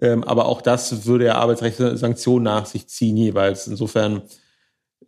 Ähm, 0.00 0.24
aber 0.24 0.46
auch 0.46 0.62
das 0.62 1.06
würde 1.06 1.26
ja 1.26 1.34
arbeitsrechtliche 1.36 1.96
Sanktionen 1.96 2.44
nach 2.44 2.66
sich 2.66 2.88
ziehen 2.88 3.16
jeweils. 3.16 3.66
Insofern 3.68 4.22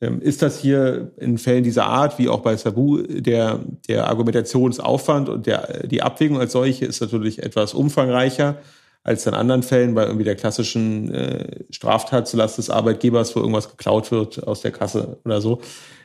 ähm, 0.00 0.20
ist 0.20 0.42
das 0.42 0.58
hier 0.58 1.12
in 1.16 1.38
Fällen 1.38 1.64
dieser 1.64 1.86
Art, 1.86 2.18
wie 2.18 2.28
auch 2.28 2.40
bei 2.40 2.56
Sabu, 2.56 3.02
der, 3.02 3.60
der 3.88 4.08
Argumentationsaufwand 4.08 5.28
und 5.28 5.46
der, 5.46 5.86
die 5.86 6.02
Abwägung 6.02 6.38
als 6.38 6.52
solche 6.52 6.84
ist 6.84 7.00
natürlich 7.00 7.42
etwas 7.42 7.74
umfangreicher 7.74 8.58
als 9.02 9.26
in 9.26 9.34
anderen 9.34 9.62
Fällen 9.62 9.94
bei 9.94 10.04
irgendwie 10.04 10.24
der 10.24 10.36
klassischen 10.36 11.12
äh, 11.12 11.64
Straftat 11.70 12.26
zulasten 12.26 12.62
des 12.62 12.70
Arbeitgebers, 12.70 13.36
wo 13.36 13.40
irgendwas 13.40 13.68
geklaut 13.68 14.10
wird 14.10 14.46
aus 14.46 14.62
der 14.62 14.72
Kasse 14.72 15.18
oder 15.24 15.40
so. 15.42 15.60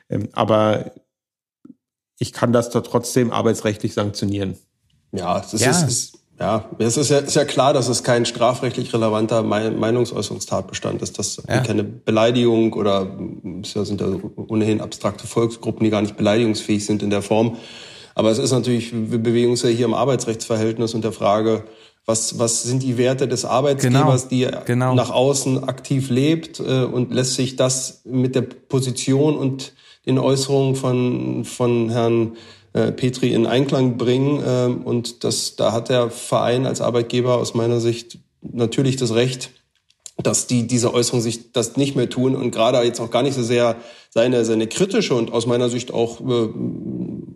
Ähm, 0.10 0.28
aber 0.34 0.92
ich 2.20 2.34
kann 2.34 2.54
das 2.54 2.70
da 2.70 2.82
trotzdem 2.82 3.32
arbeitsrechtlich 3.32 3.94
sanktionieren. 3.94 4.58
Ja, 5.12 5.40
das 5.40 5.60
ja. 5.62 5.72
Ist, 5.72 5.88
ist, 5.88 6.20
ja, 6.40 6.66
es 6.78 6.98
ist 6.98 7.10
ja, 7.10 7.20
ist 7.20 7.36
ja 7.36 7.46
klar, 7.46 7.74
dass 7.74 7.88
es 7.88 8.04
kein 8.04 8.26
strafrechtlich 8.26 8.94
relevanter 8.94 9.42
Meinungsäußerungstatbestand 9.44 11.02
ist. 11.02 11.18
Das 11.18 11.42
ja. 11.48 11.62
keine 11.62 11.84
Beleidigung 11.84 12.74
oder 12.74 13.08
es 13.62 13.72
sind 13.72 14.00
ja 14.00 14.08
ohnehin 14.36 14.82
abstrakte 14.82 15.28
Volksgruppen, 15.28 15.84
die 15.84 15.90
gar 15.90 16.02
nicht 16.02 16.18
beleidigungsfähig 16.18 16.86
sind 16.86 17.02
in 17.02 17.10
der 17.10 17.22
Form. 17.22 17.58
Aber 18.16 18.32
es 18.32 18.38
ist 18.38 18.52
natürlich, 18.52 18.92
wir 18.94 19.20
bewegen 19.20 19.52
uns 19.52 19.64
ja 19.64 19.70
hier 19.70 19.86
im 19.86 19.94
Arbeitsrechtsverhältnis 19.94 20.94
und 20.94 21.04
der 21.04 21.14
Frage, 21.14 21.64
was, 22.06 22.40
was 22.40 22.64
sind 22.64 22.84
die 22.84 22.98
Werte 22.98 23.28
des 23.28 23.46
Arbeitgebers, 23.46 24.30
genau, 24.30 24.52
die 24.52 24.66
genau. 24.66 24.96
nach 24.96 25.12
außen 25.12 25.64
aktiv 25.66 26.10
lebt 26.10 26.60
äh, 26.60 26.84
und 26.84 27.14
lässt 27.14 27.36
sich 27.36 27.56
das 27.56 28.02
mit 28.06 28.36
der 28.36 28.42
Position 28.42 29.38
und 29.38 29.74
den 30.06 30.18
Äußerungen 30.18 30.76
von, 30.76 31.46
von 31.46 31.90
Herrn 31.90 32.38
äh, 32.74 32.92
Petri 32.92 33.34
in 33.34 33.46
Einklang 33.46 33.98
bringen. 33.98 34.44
Ähm, 34.46 34.82
und 34.84 35.24
das, 35.24 35.56
da 35.56 35.72
hat 35.72 35.90
der 35.90 36.10
Verein 36.10 36.66
als 36.66 36.82
Arbeitgeber 36.82 37.38
aus 37.38 37.54
meiner 37.54 37.80
Sicht 37.80 38.20
natürlich 38.42 38.96
das 38.96 39.14
Recht, 39.14 39.52
dass 40.22 40.48
die 40.48 40.68
diese 40.68 40.94
Äußerungen 40.94 41.24
sich 41.24 41.52
das 41.52 41.78
nicht 41.78 41.96
mehr 41.96 42.10
tun 42.10 42.36
und 42.36 42.52
gerade 42.52 42.80
jetzt 42.82 43.00
auch 43.00 43.10
gar 43.10 43.24
nicht 43.24 43.36
so 43.36 43.44
sehr 43.44 43.78
seine 44.10 44.44
seine 44.44 44.68
kritische 44.68 45.16
und 45.16 45.32
aus 45.32 45.46
meiner 45.46 45.70
Sicht 45.70 45.94
auch 45.94 46.20
äh, 46.20 46.50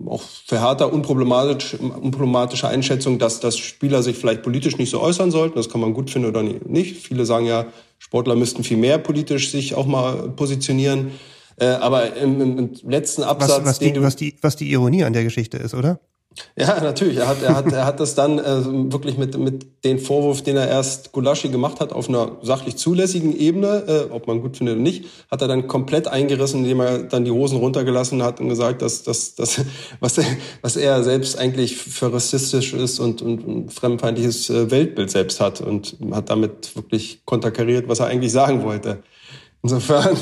auch 0.05 0.21
verhärter 0.45 0.91
unproblematisch, 0.91 1.75
unproblematische 1.75 2.67
Einschätzung, 2.67 3.19
dass 3.19 3.39
dass 3.39 3.57
Spieler 3.57 4.03
sich 4.03 4.17
vielleicht 4.17 4.43
politisch 4.43 4.77
nicht 4.77 4.89
so 4.89 4.99
äußern 4.99 5.31
sollten. 5.31 5.55
Das 5.55 5.69
kann 5.69 5.81
man 5.81 5.93
gut 5.93 6.09
finden 6.09 6.27
oder 6.27 6.43
nicht. 6.43 6.97
Viele 6.97 7.25
sagen 7.25 7.45
ja, 7.45 7.67
Sportler 7.99 8.35
müssten 8.35 8.63
viel 8.63 8.77
mehr 8.77 8.97
politisch 8.97 9.51
sich 9.51 9.75
auch 9.75 9.85
mal 9.85 10.29
positionieren. 10.29 11.11
Äh, 11.57 11.65
aber 11.65 12.15
im, 12.15 12.41
im, 12.41 12.73
letzten 12.83 13.23
Absatz, 13.23 13.59
was, 13.59 13.65
was, 13.65 13.79
die, 13.79 14.01
was, 14.01 14.15
die, 14.15 14.35
was 14.41 14.55
die 14.55 14.71
Ironie 14.71 15.03
an 15.03 15.13
der 15.13 15.23
Geschichte 15.23 15.57
ist, 15.57 15.73
oder? 15.73 15.99
Ja, 16.57 16.79
natürlich. 16.81 17.17
Er 17.17 17.27
hat, 17.27 17.43
er 17.43 17.55
hat, 17.55 17.71
er 17.71 17.85
hat 17.85 17.99
das 17.99 18.15
dann 18.15 18.39
äh, 18.39 18.91
wirklich 18.91 19.17
mit, 19.17 19.37
mit 19.37 19.83
den 19.83 19.99
Vorwurf, 19.99 20.41
den 20.41 20.57
er 20.57 20.67
erst 20.67 21.11
Gulaschi 21.11 21.49
gemacht 21.49 21.79
hat, 21.79 21.93
auf 21.93 22.09
einer 22.09 22.37
sachlich 22.41 22.75
zulässigen 22.75 23.35
Ebene, 23.35 23.83
äh, 23.87 24.11
ob 24.11 24.27
man 24.27 24.41
gut 24.41 24.57
findet 24.57 24.75
oder 24.75 24.83
nicht, 24.83 25.05
hat 25.29 25.41
er 25.41 25.47
dann 25.47 25.67
komplett 25.67 26.07
eingerissen, 26.07 26.61
indem 26.61 26.79
er 26.79 27.03
dann 27.03 27.25
die 27.25 27.31
Hosen 27.31 27.57
runtergelassen 27.57 28.23
hat 28.23 28.39
und 28.39 28.49
gesagt, 28.49 28.81
dass, 28.81 29.03
dass, 29.03 29.35
dass 29.35 29.61
was, 29.99 30.17
er, 30.17 30.25
was 30.61 30.75
er 30.75 31.03
selbst 31.03 31.37
eigentlich 31.37 31.77
für 31.77 32.11
rassistisch 32.11 32.73
ist 32.73 32.99
und, 32.99 33.21
und, 33.21 33.45
und 33.45 33.73
fremdfeindliches 33.73 34.49
äh, 34.49 34.71
Weltbild 34.71 35.11
selbst 35.11 35.39
hat 35.39 35.61
und 35.61 35.97
hat 36.11 36.29
damit 36.29 36.75
wirklich 36.75 37.21
konterkariert, 37.25 37.87
was 37.87 37.99
er 37.99 38.07
eigentlich 38.07 38.31
sagen 38.31 38.63
wollte. 38.63 39.03
Insofern 39.61 40.17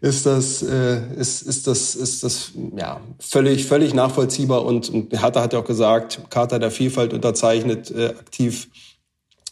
ist 0.00 0.26
das, 0.26 0.62
äh, 0.62 1.00
ist, 1.16 1.42
ist 1.42 1.66
das, 1.66 1.94
ist 1.94 2.24
das 2.24 2.52
ja, 2.76 3.00
völlig, 3.18 3.66
völlig 3.66 3.94
nachvollziehbar. 3.94 4.64
Und, 4.64 4.88
und 4.90 5.20
Hertha 5.20 5.42
hat 5.42 5.52
ja 5.52 5.58
auch 5.60 5.64
gesagt, 5.64 6.20
Charta 6.30 6.58
der 6.58 6.70
Vielfalt 6.70 7.12
unterzeichnet 7.12 7.90
äh, 7.90 8.08
aktiv 8.08 8.68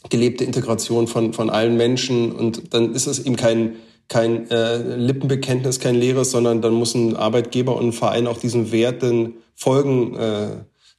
gelebte 0.09 0.45
Integration 0.45 1.07
von, 1.07 1.33
von 1.33 1.51
allen 1.51 1.77
Menschen. 1.77 2.33
Und 2.33 2.75
dann 2.75 2.95
ist 2.95 3.07
es 3.07 3.25
eben 3.25 3.37
kein, 3.37 3.77
kein 4.09 4.51
äh, 4.51 4.77
Lippenbekenntnis, 4.97 5.81
kein 5.81 5.97
leeres, 5.97 6.31
sondern 6.31 6.63
dann 6.63 6.75
muss 6.75 6.95
ein 6.95 7.17
Arbeitgeber 7.17 7.77
und 7.77 7.89
ein 7.89 7.93
Verein 7.93 8.27
auch 8.27 8.39
diesen 8.39 8.73
Werten 8.73 9.35
folgen, 9.55 10.15
äh, 10.17 10.49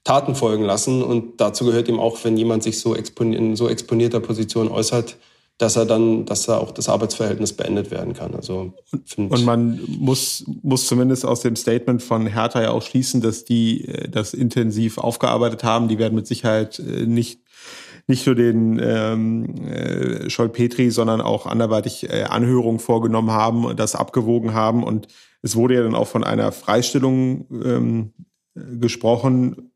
Taten 0.04 0.36
folgen 0.36 0.64
lassen. 0.64 1.04
Und 1.04 1.40
dazu 1.40 1.66
gehört 1.66 1.90
eben 1.90 2.00
auch, 2.00 2.18
wenn 2.24 2.38
jemand 2.38 2.64
sich 2.64 2.80
so 2.80 2.96
exponi 2.96 3.36
in 3.36 3.56
so 3.56 3.70
exponierter 3.70 4.20
Position 4.20 4.70
äußert, 4.70 5.18
dass 5.58 5.76
er 5.76 5.86
dann, 5.86 6.26
dass 6.26 6.48
er 6.48 6.60
auch 6.60 6.72
das 6.72 6.88
Arbeitsverhältnis 6.88 7.54
beendet 7.54 7.90
werden 7.90 8.14
kann. 8.14 8.36
Also 8.36 8.74
und 9.16 9.44
man 9.44 9.80
muss 9.88 10.46
muss 10.62 10.86
zumindest 10.86 11.26
aus 11.26 11.42
dem 11.42 11.56
Statement 11.56 12.04
von 12.04 12.28
Hertha 12.28 12.62
ja 12.62 12.72
auch 12.72 12.84
schließen, 12.84 13.22
dass 13.22 13.44
die 13.44 13.86
äh, 13.86 14.10
das 14.10 14.34
intensiv 14.34 14.98
aufgearbeitet 14.98 15.64
haben. 15.64 15.88
Die 15.88 15.98
werden 15.98 16.16
mit 16.16 16.28
Sicherheit 16.28 16.80
äh, 16.80 17.06
nicht 17.06 17.42
nicht 18.08 18.26
nur 18.26 18.36
den 18.36 18.80
ähm, 18.82 19.66
äh, 19.66 20.30
Scholl-Petri, 20.30 20.92
sondern 20.92 21.20
auch 21.20 21.46
anderweitig 21.46 22.10
äh, 22.10 22.24
Anhörungen 22.24 22.80
vorgenommen 22.80 23.32
haben 23.32 23.66
und 23.66 23.80
das 23.80 23.96
abgewogen 23.96 24.54
haben. 24.54 24.84
Und 24.84 25.08
es 25.42 25.58
wurde 25.58 25.76
ja 25.76 25.84
dann 25.84 25.96
auch 25.96 26.08
von 26.08 26.24
einer 26.24 26.54
Freistellung 26.54 27.48
ähm, 27.52 28.14
gesprochen. 28.56 29.72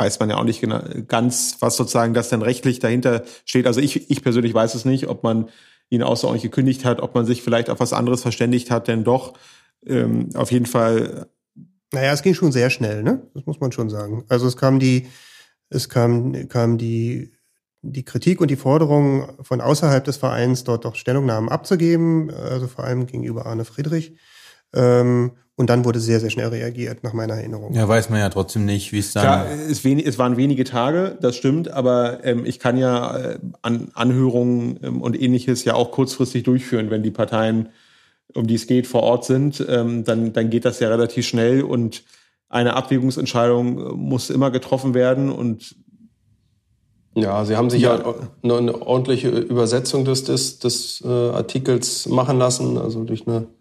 Weiß 0.00 0.18
man 0.18 0.30
ja 0.30 0.38
auch 0.38 0.44
nicht 0.44 0.62
genau, 0.62 0.80
ganz, 1.08 1.58
was 1.60 1.76
sozusagen 1.76 2.14
das 2.14 2.30
denn 2.30 2.40
rechtlich 2.40 2.78
dahinter 2.78 3.22
steht. 3.44 3.66
Also 3.66 3.80
ich, 3.80 4.10
ich 4.10 4.22
persönlich 4.22 4.54
weiß 4.54 4.74
es 4.74 4.86
nicht, 4.86 5.08
ob 5.08 5.22
man 5.22 5.50
ihn 5.90 6.02
außerordentlich 6.02 6.50
gekündigt 6.50 6.86
hat, 6.86 7.02
ob 7.02 7.14
man 7.14 7.26
sich 7.26 7.42
vielleicht 7.42 7.68
auf 7.68 7.80
was 7.80 7.92
anderes 7.92 8.22
verständigt 8.22 8.70
hat, 8.70 8.88
denn 8.88 9.04
doch 9.04 9.34
ähm, 9.84 10.30
auf 10.32 10.52
jeden 10.52 10.64
Fall. 10.64 11.26
Naja, 11.92 12.14
es 12.14 12.22
ging 12.22 12.32
schon 12.32 12.50
sehr 12.50 12.70
schnell, 12.70 13.02
ne? 13.02 13.26
Das 13.34 13.44
muss 13.44 13.60
man 13.60 13.72
schon 13.72 13.90
sagen. 13.90 14.24
Also 14.30 14.46
es 14.46 14.56
kam 14.56 14.78
die, 14.78 15.08
es 15.68 15.90
kam, 15.90 16.48
kam 16.48 16.78
die, 16.78 17.32
die 17.82 18.04
Kritik 18.06 18.40
und 18.40 18.50
die 18.50 18.56
Forderung 18.56 19.28
von 19.42 19.60
außerhalb 19.60 20.02
des 20.02 20.16
Vereins, 20.16 20.64
dort 20.64 20.86
doch 20.86 20.94
Stellungnahmen 20.94 21.50
abzugeben, 21.50 22.30
also 22.30 22.68
vor 22.68 22.84
allem 22.84 23.04
gegenüber 23.04 23.44
Arne 23.44 23.66
Friedrich. 23.66 24.16
Ähm, 24.72 25.32
und 25.60 25.68
dann 25.68 25.84
wurde 25.84 26.00
sehr, 26.00 26.20
sehr 26.20 26.30
schnell 26.30 26.48
reagiert, 26.48 27.04
nach 27.04 27.12
meiner 27.12 27.34
Erinnerung. 27.34 27.74
Ja, 27.74 27.86
weiß 27.86 28.08
man 28.08 28.18
ja 28.18 28.30
trotzdem 28.30 28.64
nicht, 28.64 28.92
wie 28.92 28.98
es 28.98 29.12
dann. 29.12 29.24
Klar, 29.24 29.46
es, 29.68 29.84
wenig, 29.84 30.06
es 30.06 30.18
waren 30.18 30.38
wenige 30.38 30.64
Tage, 30.64 31.18
das 31.20 31.36
stimmt, 31.36 31.70
aber 31.70 32.24
ähm, 32.24 32.46
ich 32.46 32.58
kann 32.58 32.78
ja 32.78 33.14
äh, 33.14 33.38
an 33.60 33.88
Anhörungen 33.92 34.80
ähm, 34.82 35.02
und 35.02 35.20
ähnliches 35.20 35.64
ja 35.64 35.74
auch 35.74 35.90
kurzfristig 35.90 36.44
durchführen, 36.44 36.88
wenn 36.88 37.02
die 37.02 37.10
Parteien, 37.10 37.68
um 38.32 38.46
die 38.46 38.54
es 38.54 38.68
geht, 38.68 38.86
vor 38.86 39.02
Ort 39.02 39.26
sind, 39.26 39.62
ähm, 39.68 40.02
dann, 40.04 40.32
dann 40.32 40.48
geht 40.48 40.64
das 40.64 40.80
ja 40.80 40.88
relativ 40.88 41.26
schnell 41.26 41.60
und 41.60 42.04
eine 42.48 42.74
Abwägungsentscheidung 42.74 43.98
muss 43.98 44.30
immer 44.30 44.50
getroffen 44.50 44.94
werden 44.94 45.28
und 45.28 45.76
ja, 47.14 47.44
Sie 47.44 47.56
haben 47.58 47.68
sich 47.68 47.82
ja, 47.82 47.98
ja 47.98 48.14
eine, 48.42 48.56
eine, 48.56 48.80
ordentliche 48.80 49.28
Übersetzung 49.28 50.06
des, 50.06 50.24
des, 50.24 50.58
des 50.58 51.02
äh, 51.04 51.08
Artikels 51.08 52.08
machen 52.08 52.38
lassen, 52.38 52.78
also 52.78 53.04
durch 53.04 53.26
eine 53.26 53.40
äh, 53.40 53.59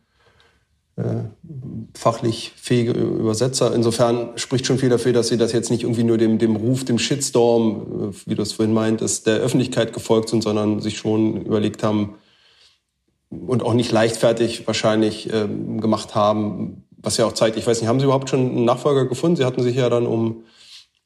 fachlich 1.93 2.51
fähige 2.55 2.91
Übersetzer. 2.91 3.73
Insofern 3.73 4.37
spricht 4.37 4.65
schon 4.65 4.77
viel 4.77 4.89
dafür, 4.89 5.13
dass 5.13 5.27
sie 5.27 5.37
das 5.37 5.51
jetzt 5.51 5.69
nicht 5.71 5.83
irgendwie 5.83 6.03
nur 6.03 6.17
dem, 6.17 6.37
dem 6.37 6.55
Ruf, 6.55 6.85
dem 6.85 6.99
Shitstorm, 6.99 8.11
äh, 8.11 8.29
wie 8.29 8.35
du 8.35 8.41
es 8.41 8.53
vorhin 8.53 8.73
meintest, 8.73 9.27
der 9.27 9.37
Öffentlichkeit 9.37 9.93
gefolgt 9.93 10.29
sind, 10.29 10.43
sondern 10.43 10.79
sich 10.81 10.97
schon 10.97 11.41
überlegt 11.45 11.83
haben 11.83 12.15
und 13.29 13.63
auch 13.63 13.73
nicht 13.73 13.91
leichtfertig 13.91 14.65
wahrscheinlich 14.67 15.31
äh, 15.31 15.47
gemacht 15.79 16.15
haben, 16.15 16.85
was 17.01 17.17
ja 17.17 17.25
auch 17.25 17.33
zeigt, 17.33 17.57
ich 17.57 17.65
weiß 17.65 17.79
nicht, 17.79 17.87
haben 17.87 17.99
Sie 17.99 18.05
überhaupt 18.05 18.29
schon 18.29 18.39
einen 18.39 18.65
Nachfolger 18.65 19.05
gefunden? 19.05 19.37
Sie 19.37 19.45
hatten 19.45 19.63
sich 19.63 19.75
ja 19.75 19.89
dann 19.89 20.05
um 20.05 20.43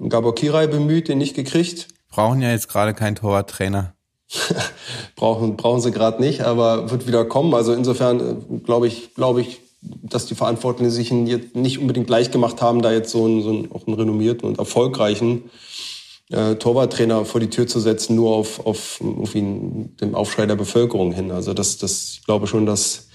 Gabor 0.09 0.33
Kirai 0.33 0.67
bemüht, 0.67 1.07
den 1.07 1.17
nicht 1.17 1.35
gekriegt. 1.35 1.87
Brauchen 2.09 2.41
ja 2.41 2.49
jetzt 2.49 2.67
gerade 2.67 2.93
keinen 2.93 3.15
Torwarttrainer. 3.15 3.93
brauchen, 5.15 5.57
brauchen 5.57 5.81
sie 5.81 5.91
gerade 5.91 6.21
nicht, 6.21 6.41
aber 6.41 6.89
wird 6.89 7.07
wieder 7.07 7.25
kommen. 7.25 7.53
Also 7.53 7.73
insofern 7.73 8.19
äh, 8.19 8.57
glaube 8.59 8.87
ich, 8.87 9.13
glaube 9.13 9.41
ich, 9.41 9.61
dass 10.01 10.25
die 10.25 10.35
Verantwortlichen 10.35 10.91
sich 10.91 11.09
jetzt 11.09 11.55
nicht 11.55 11.79
unbedingt 11.79 12.09
leicht 12.09 12.31
gemacht 12.31 12.61
haben, 12.61 12.81
da 12.81 12.91
jetzt 12.91 13.11
so 13.11 13.25
einen, 13.25 13.41
so 13.41 13.49
einen, 13.49 13.71
auch 13.71 13.87
einen 13.87 13.95
renommierten 13.95 14.47
und 14.47 14.59
erfolgreichen 14.59 15.49
äh, 16.31 16.55
Torwarttrainer 16.55 17.25
vor 17.25 17.39
die 17.39 17.49
Tür 17.49 17.67
zu 17.67 17.79
setzen, 17.79 18.15
nur 18.15 18.35
auf, 18.35 18.65
auf, 18.65 19.01
auf 19.21 19.35
ihn, 19.35 19.95
dem 19.97 20.15
Aufschrei 20.15 20.45
der 20.45 20.55
Bevölkerung 20.55 21.11
hin. 21.11 21.31
Also 21.31 21.53
das, 21.53 21.77
das 21.77 22.17
ich 22.19 22.25
glaube 22.25 22.47
schon, 22.47 22.65
dass... 22.65 23.07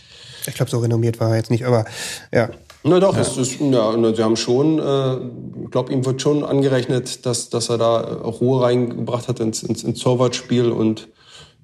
Ich 0.47 0.55
glaube, 0.55 0.71
so 0.71 0.79
renommiert 0.79 1.21
war 1.21 1.31
er 1.31 1.37
jetzt 1.37 1.51
nicht, 1.51 1.65
aber 1.65 1.85
ja. 2.33 2.51
Na 2.85 3.01
doch, 3.01 3.15
ja. 3.15 3.21
es 3.21 3.37
ist, 3.37 3.61
ja, 3.61 4.15
sie 4.15 4.23
haben 4.23 4.37
schon, 4.37 4.79
äh, 4.79 5.17
ich 5.65 5.71
glaube, 5.71 5.93
ihm 5.93 6.05
wird 6.07 6.23
schon 6.23 6.45
angerechnet, 6.45 7.27
dass, 7.27 7.51
dass 7.51 7.69
er 7.69 7.79
da 7.79 8.23
auch 8.23 8.41
Ruhe 8.41 8.63
reingebracht 8.63 9.29
hat 9.29 9.41
ins, 9.41 9.63
ins, 9.63 9.83
ins 9.83 10.01
Torwartspiel 10.01 10.71
und 10.71 11.09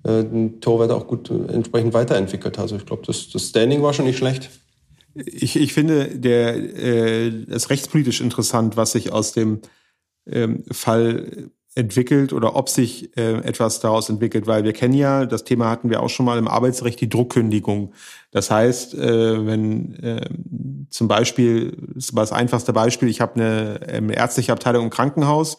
äh, 0.02 0.24
den 0.24 0.60
Torwart 0.60 0.90
auch 0.90 1.06
gut 1.06 1.30
äh, 1.30 1.52
entsprechend 1.52 1.94
weiterentwickelt. 1.94 2.58
Also 2.58 2.76
ich 2.76 2.84
glaube, 2.84 3.02
das, 3.06 3.30
das 3.30 3.48
Standing 3.48 3.82
war 3.82 3.94
schon 3.94 4.06
nicht 4.06 4.18
schlecht. 4.18 4.50
Ich, 5.14 5.56
ich 5.56 5.72
finde 5.72 6.18
der 6.18 6.56
äh, 6.56 7.28
es 7.48 7.70
rechtspolitisch 7.70 8.20
interessant, 8.20 8.76
was 8.76 8.92
sich 8.92 9.12
aus 9.12 9.32
dem 9.32 9.60
ähm, 10.26 10.64
Fall 10.70 11.50
entwickelt 11.76 12.32
oder 12.32 12.54
ob 12.54 12.68
sich 12.68 13.16
äh, 13.16 13.34
etwas 13.38 13.80
daraus 13.80 14.08
entwickelt, 14.08 14.46
weil 14.46 14.64
wir 14.64 14.72
kennen 14.72 14.94
ja, 14.94 15.26
das 15.26 15.44
Thema 15.44 15.70
hatten 15.70 15.90
wir 15.90 16.02
auch 16.02 16.08
schon 16.08 16.24
mal 16.24 16.38
im 16.38 16.46
Arbeitsrecht, 16.46 17.00
die 17.00 17.08
Druckkündigung. 17.08 17.92
Das 18.30 18.50
heißt, 18.50 18.94
äh, 18.94 19.46
wenn 19.46 19.94
äh, 19.96 20.28
zum 20.90 21.08
Beispiel, 21.08 21.76
das 21.94 22.14
war 22.14 22.22
das 22.22 22.32
einfachste 22.32 22.72
Beispiel, 22.72 23.08
ich 23.08 23.20
habe 23.20 23.34
eine 23.34 23.80
ähm, 23.88 24.10
ärztliche 24.10 24.52
Abteilung 24.52 24.84
im 24.84 24.90
Krankenhaus 24.90 25.58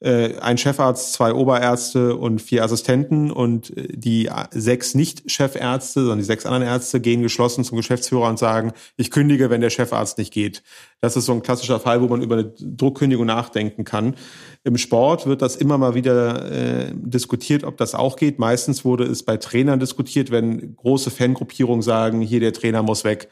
äh, 0.00 0.38
ein 0.38 0.56
Chefarzt, 0.56 1.12
zwei 1.12 1.34
Oberärzte 1.34 2.16
und 2.16 2.40
vier 2.40 2.64
Assistenten 2.64 3.30
und 3.30 3.76
äh, 3.76 3.88
die 3.90 4.30
sechs 4.50 4.94
Nicht-Chefärzte, 4.94 6.00
sondern 6.00 6.18
die 6.18 6.24
sechs 6.24 6.46
anderen 6.46 6.64
Ärzte 6.64 7.00
gehen 7.00 7.22
geschlossen 7.22 7.64
zum 7.64 7.76
Geschäftsführer 7.76 8.28
und 8.28 8.38
sagen, 8.38 8.72
ich 8.96 9.10
kündige, 9.10 9.50
wenn 9.50 9.60
der 9.60 9.68
Chefarzt 9.68 10.16
nicht 10.16 10.32
geht. 10.32 10.62
Das 11.02 11.16
ist 11.16 11.26
so 11.26 11.32
ein 11.32 11.42
klassischer 11.42 11.80
Fall, 11.80 12.00
wo 12.00 12.08
man 12.08 12.22
über 12.22 12.36
eine 12.36 12.52
Druckkündigung 12.58 13.26
nachdenken 13.26 13.84
kann. 13.84 14.16
Im 14.64 14.78
Sport 14.78 15.26
wird 15.26 15.42
das 15.42 15.56
immer 15.56 15.76
mal 15.76 15.94
wieder 15.94 16.50
äh, 16.50 16.92
diskutiert, 16.94 17.64
ob 17.64 17.76
das 17.76 17.94
auch 17.94 18.16
geht. 18.16 18.38
Meistens 18.38 18.86
wurde 18.86 19.04
es 19.04 19.22
bei 19.22 19.36
Trainern 19.36 19.80
diskutiert, 19.80 20.30
wenn 20.30 20.76
große 20.76 21.10
Fangruppierungen 21.10 21.82
sagen, 21.82 22.22
hier 22.22 22.40
der 22.40 22.54
Trainer 22.54 22.82
muss 22.82 23.04
weg. 23.04 23.28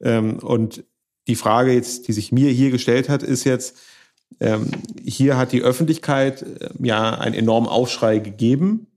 Ähm, 0.00 0.38
und 0.38 0.84
die 1.26 1.36
Frage 1.36 1.72
jetzt, 1.72 2.06
die 2.06 2.12
sich 2.12 2.30
mir 2.30 2.50
hier 2.50 2.70
gestellt 2.70 3.08
hat, 3.08 3.22
ist 3.22 3.44
jetzt, 3.44 3.76
ähm, 4.40 4.70
hier 5.04 5.36
hat 5.36 5.52
die 5.52 5.62
Öffentlichkeit 5.62 6.42
äh, 6.42 6.70
ja 6.80 7.18
einen 7.18 7.34
enormen 7.34 7.68
Aufschrei 7.68 8.18
gegeben. 8.18 8.88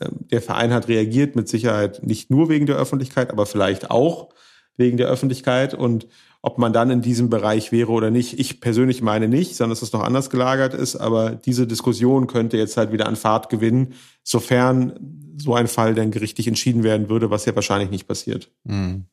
Ähm, 0.00 0.26
der 0.30 0.42
Verein 0.42 0.72
hat 0.72 0.88
reagiert, 0.88 1.36
mit 1.36 1.48
Sicherheit 1.48 2.02
nicht 2.04 2.30
nur 2.30 2.48
wegen 2.48 2.66
der 2.66 2.76
Öffentlichkeit, 2.76 3.30
aber 3.30 3.46
vielleicht 3.46 3.90
auch 3.90 4.30
wegen 4.76 4.96
der 4.96 5.08
Öffentlichkeit. 5.08 5.74
Und 5.74 6.06
ob 6.42 6.58
man 6.58 6.72
dann 6.72 6.90
in 6.90 7.02
diesem 7.02 7.28
Bereich 7.30 7.72
wäre 7.72 7.90
oder 7.90 8.10
nicht, 8.10 8.38
ich 8.38 8.60
persönlich 8.60 9.02
meine 9.02 9.28
nicht, 9.28 9.56
sondern 9.56 9.70
dass 9.70 9.82
es 9.82 9.92
noch 9.92 10.02
anders 10.02 10.30
gelagert 10.30 10.74
ist. 10.74 10.96
Aber 10.96 11.30
diese 11.30 11.66
Diskussion 11.66 12.26
könnte 12.26 12.56
jetzt 12.56 12.76
halt 12.76 12.92
wieder 12.92 13.06
an 13.06 13.16
Fahrt 13.16 13.48
gewinnen, 13.48 13.94
sofern 14.22 15.34
so 15.38 15.54
ein 15.54 15.68
Fall 15.68 15.94
dann 15.94 16.10
gerichtlich 16.10 16.48
entschieden 16.48 16.82
werden 16.82 17.08
würde, 17.08 17.30
was 17.30 17.44
ja 17.44 17.54
wahrscheinlich 17.54 17.90
nicht 17.90 18.06
passiert. 18.06 18.50
Hm. 18.66 19.04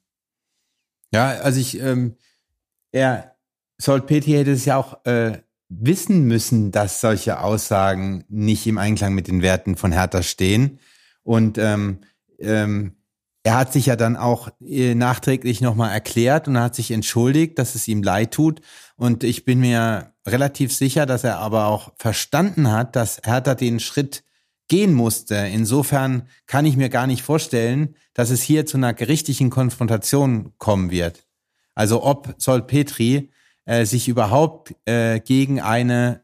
Ja, 1.12 1.30
also 1.42 1.60
ich, 1.60 1.80
ähm, 1.80 2.16
er, 2.92 3.36
Salt 3.78 4.08
Petty 4.08 4.32
hätte 4.32 4.52
es 4.52 4.66
ja 4.66 4.78
auch 4.78 5.06
äh, 5.06 5.40
wissen 5.80 6.26
müssen, 6.26 6.72
dass 6.72 7.02
solche 7.02 7.40
Aussagen 7.40 8.24
nicht 8.30 8.68
im 8.68 8.78
Einklang 8.78 9.14
mit 9.14 9.28
den 9.28 9.42
Werten 9.42 9.76
von 9.76 9.92
Hertha 9.92 10.24
stehen. 10.24 10.80
Und 11.24 11.58
ähm, 11.58 12.00
ähm, 12.40 12.94
er 13.44 13.58
hat 13.58 13.74
sich 13.74 13.88
ja 13.88 13.96
dann 13.96 14.16
auch 14.16 14.50
äh, 14.66 14.96
nachträglich 14.96 15.60
nochmal 15.62 15.92
erklärt 15.92 16.48
und 16.48 16.58
hat 16.58 16.76
sich 16.76 16.92
entschuldigt, 16.92 17.60
dass 17.60 17.76
es 17.76 17.88
ihm 17.88 18.02
leid 18.02 18.32
tut. 18.32 18.62
Und 18.96 19.24
ich 19.24 19.44
bin 19.44 19.60
mir 19.60 20.14
relativ 20.26 20.74
sicher, 20.74 21.06
dass 21.06 21.24
er 21.24 21.40
aber 21.40 21.68
auch 21.68 21.92
verstanden 21.98 22.72
hat, 22.72 22.96
dass 22.96 23.22
Hertha 23.24 23.56
den 23.56 23.80
Schritt 23.80 24.24
gehen 24.70 24.94
musste. 24.94 25.36
Insofern 25.36 26.28
kann 26.48 26.66
ich 26.66 26.78
mir 26.78 26.90
gar 26.90 27.06
nicht 27.06 27.22
vorstellen, 27.22 27.96
dass 28.14 28.30
es 28.30 28.42
hier 28.42 28.66
zu 28.66 28.78
einer 28.78 28.94
gerichtlichen 28.94 29.50
Konfrontation 29.50 30.54
kommen 30.58 30.90
wird. 30.90 31.28
Also 31.76 32.04
ob 32.04 32.36
Sol 32.38 32.62
Petri 32.62 33.30
äh, 33.66 33.86
sich 33.86 34.08
überhaupt 34.08 34.76
äh, 34.86 35.20
gegen 35.20 35.62
eine 35.62 36.22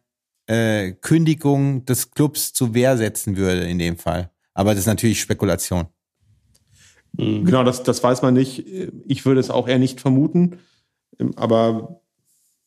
äh, 0.47 0.93
Kündigung 0.93 1.85
des 1.85 2.11
Clubs 2.11 2.53
zu 2.53 2.73
Wehr 2.73 2.97
setzen 2.97 3.37
würde 3.37 3.61
in 3.61 3.79
dem 3.79 3.97
Fall. 3.97 4.31
Aber 4.53 4.71
das 4.71 4.81
ist 4.81 4.87
natürlich 4.87 5.21
Spekulation. 5.21 5.87
Mhm. 7.13 7.45
Genau, 7.45 7.63
das, 7.63 7.83
das 7.83 8.03
weiß 8.03 8.21
man 8.21 8.33
nicht. 8.33 8.65
Ich 9.05 9.25
würde 9.25 9.39
es 9.39 9.49
auch 9.49 9.67
eher 9.67 9.79
nicht 9.79 10.01
vermuten. 10.01 10.59
Aber 11.35 12.01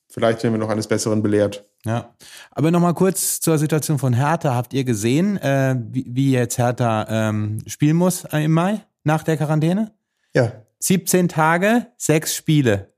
vielleicht 0.09 0.43
werden 0.43 0.55
wir 0.55 0.59
noch 0.59 0.69
eines 0.69 0.87
Besseren 0.87 1.23
belehrt. 1.23 1.67
Ja, 1.85 2.15
aber 2.53 2.71
nochmal 2.71 2.95
kurz 2.95 3.41
zur 3.41 3.59
Situation 3.59 3.99
von 3.99 4.13
Hertha. 4.13 4.55
Habt 4.55 4.73
ihr 4.73 4.85
gesehen, 4.85 5.37
äh, 5.39 5.77
wie, 5.91 6.07
wie 6.09 6.33
jetzt 6.33 6.59
Hertha 6.59 7.07
ähm, 7.09 7.59
spielen 7.67 7.97
muss 7.97 8.25
im 8.31 8.53
Mai 8.53 8.85
nach 9.03 9.25
der 9.25 9.37
Quarantäne? 9.37 9.93
Ja. 10.35 10.53
17 10.79 11.29
Tage, 11.29 11.87
sechs 11.97 12.35
Spiele. 12.35 12.92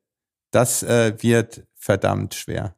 Das 0.55 0.85
äh, 0.85 1.15
wird 1.21 1.65
verdammt 1.75 2.35
schwer. 2.35 2.77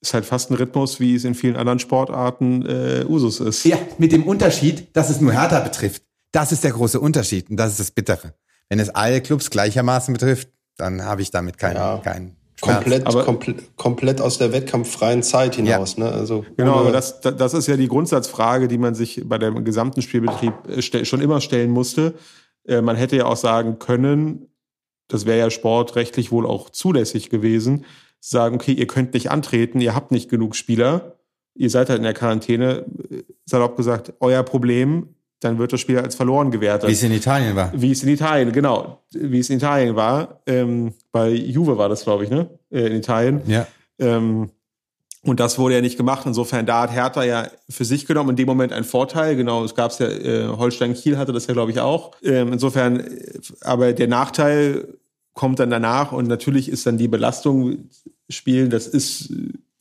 Ist 0.00 0.14
halt 0.14 0.24
fast 0.24 0.50
ein 0.50 0.54
Rhythmus, 0.54 0.98
wie 0.98 1.14
es 1.14 1.24
in 1.24 1.36
vielen 1.36 1.54
anderen 1.54 1.78
Sportarten 1.78 2.66
äh, 2.66 3.04
Usus 3.08 3.38
ist. 3.38 3.64
Ja, 3.64 3.78
mit 3.98 4.10
dem 4.10 4.24
Unterschied, 4.24 4.88
dass 4.96 5.08
es 5.08 5.20
nur 5.20 5.32
Hertha 5.32 5.60
betrifft. 5.60 6.02
Das 6.32 6.50
ist 6.50 6.64
der 6.64 6.72
große 6.72 6.98
Unterschied 6.98 7.50
und 7.50 7.56
das 7.56 7.70
ist 7.70 7.78
das 7.78 7.90
Bittere. 7.92 8.34
Wenn 8.68 8.80
es 8.80 8.88
alle 8.88 9.20
Clubs 9.20 9.50
gleichermaßen 9.50 10.12
betrifft, 10.12 10.48
dann 10.76 11.04
habe 11.04 11.22
ich 11.22 11.30
damit 11.30 11.56
keinen, 11.56 11.76
ja. 11.76 11.98
keinen 11.98 12.36
Komplett, 12.60 13.04
komplett, 13.04 13.76
komplett 13.76 14.20
aus 14.20 14.38
der 14.38 14.52
wettkampffreien 14.52 15.24
Zeit 15.24 15.56
hinaus. 15.56 15.96
Ja. 15.96 16.04
Ne? 16.04 16.12
Also 16.12 16.44
genau, 16.56 16.76
aber 16.76 16.92
das, 16.92 17.20
das 17.20 17.54
ist 17.54 17.66
ja 17.66 17.76
die 17.76 17.88
Grundsatzfrage, 17.88 18.68
die 18.68 18.78
man 18.78 18.94
sich 18.94 19.22
bei 19.24 19.36
dem 19.36 19.64
gesamten 19.64 20.00
Spielbetrieb 20.00 20.54
äh, 20.68 21.04
schon 21.04 21.20
immer 21.20 21.40
stellen 21.40 21.70
musste. 21.70 22.14
Äh, 22.64 22.80
man 22.80 22.94
hätte 22.94 23.16
ja 23.16 23.26
auch 23.26 23.36
sagen 23.36 23.80
können, 23.80 24.51
das 25.12 25.26
wäre 25.26 25.38
ja 25.38 25.50
sportrechtlich 25.50 26.32
wohl 26.32 26.46
auch 26.46 26.70
zulässig 26.70 27.30
gewesen, 27.30 27.84
sagen, 28.20 28.56
okay, 28.56 28.72
ihr 28.72 28.86
könnt 28.86 29.14
nicht 29.14 29.30
antreten, 29.30 29.80
ihr 29.80 29.94
habt 29.94 30.10
nicht 30.10 30.30
genug 30.30 30.56
Spieler, 30.56 31.16
ihr 31.54 31.70
seid 31.70 31.88
halt 31.90 31.98
in 31.98 32.04
der 32.04 32.14
Quarantäne, 32.14 32.86
salopp 33.44 33.76
gesagt, 33.76 34.14
euer 34.20 34.42
Problem, 34.42 35.08
dann 35.40 35.58
wird 35.58 35.72
das 35.72 35.80
Spiel 35.80 35.98
als 35.98 36.14
verloren 36.14 36.50
gewertet. 36.50 36.88
Wie 36.88 36.92
es 36.92 37.02
in 37.02 37.12
Italien 37.12 37.56
war. 37.56 37.72
Wie 37.74 37.90
es 37.90 38.02
in 38.02 38.08
Italien, 38.08 38.52
genau. 38.52 39.02
Wie 39.10 39.40
es 39.40 39.50
in 39.50 39.56
Italien 39.56 39.96
war. 39.96 40.40
Ähm, 40.46 40.94
bei 41.10 41.30
Juve 41.30 41.76
war 41.76 41.88
das, 41.88 42.04
glaube 42.04 42.24
ich, 42.24 42.30
ne? 42.30 42.48
Äh, 42.70 42.86
in 42.86 42.96
Italien. 42.96 43.42
Ja. 43.46 43.66
Ähm, 43.98 44.50
und 45.24 45.38
das 45.38 45.58
wurde 45.58 45.76
ja 45.76 45.80
nicht 45.80 45.96
gemacht. 45.96 46.26
Insofern, 46.26 46.66
da 46.66 46.82
hat 46.82 46.92
Hertha 46.92 47.22
ja 47.22 47.46
für 47.68 47.84
sich 47.84 48.06
genommen 48.06 48.30
in 48.30 48.36
dem 48.36 48.46
Moment 48.46 48.72
einen 48.72 48.84
Vorteil. 48.84 49.36
Genau, 49.36 49.64
es 49.64 49.74
gab 49.74 49.92
es 49.92 49.98
ja, 49.98 50.08
äh, 50.08 50.48
Holstein 50.48 50.94
Kiel 50.94 51.16
hatte 51.16 51.32
das 51.32 51.46
ja, 51.46 51.54
glaube 51.54 51.70
ich, 51.70 51.80
auch. 51.80 52.12
Ähm, 52.22 52.52
insofern, 52.52 53.00
äh, 53.00 53.40
aber 53.62 53.92
der 53.92 54.08
Nachteil 54.08 54.88
kommt 55.34 55.58
dann 55.58 55.70
danach 55.70 56.12
und 56.12 56.28
natürlich 56.28 56.68
ist 56.68 56.86
dann 56.86 56.98
die 56.98 57.08
Belastung 57.08 57.88
spielen, 58.28 58.70
das 58.70 58.86
ist, 58.86 59.32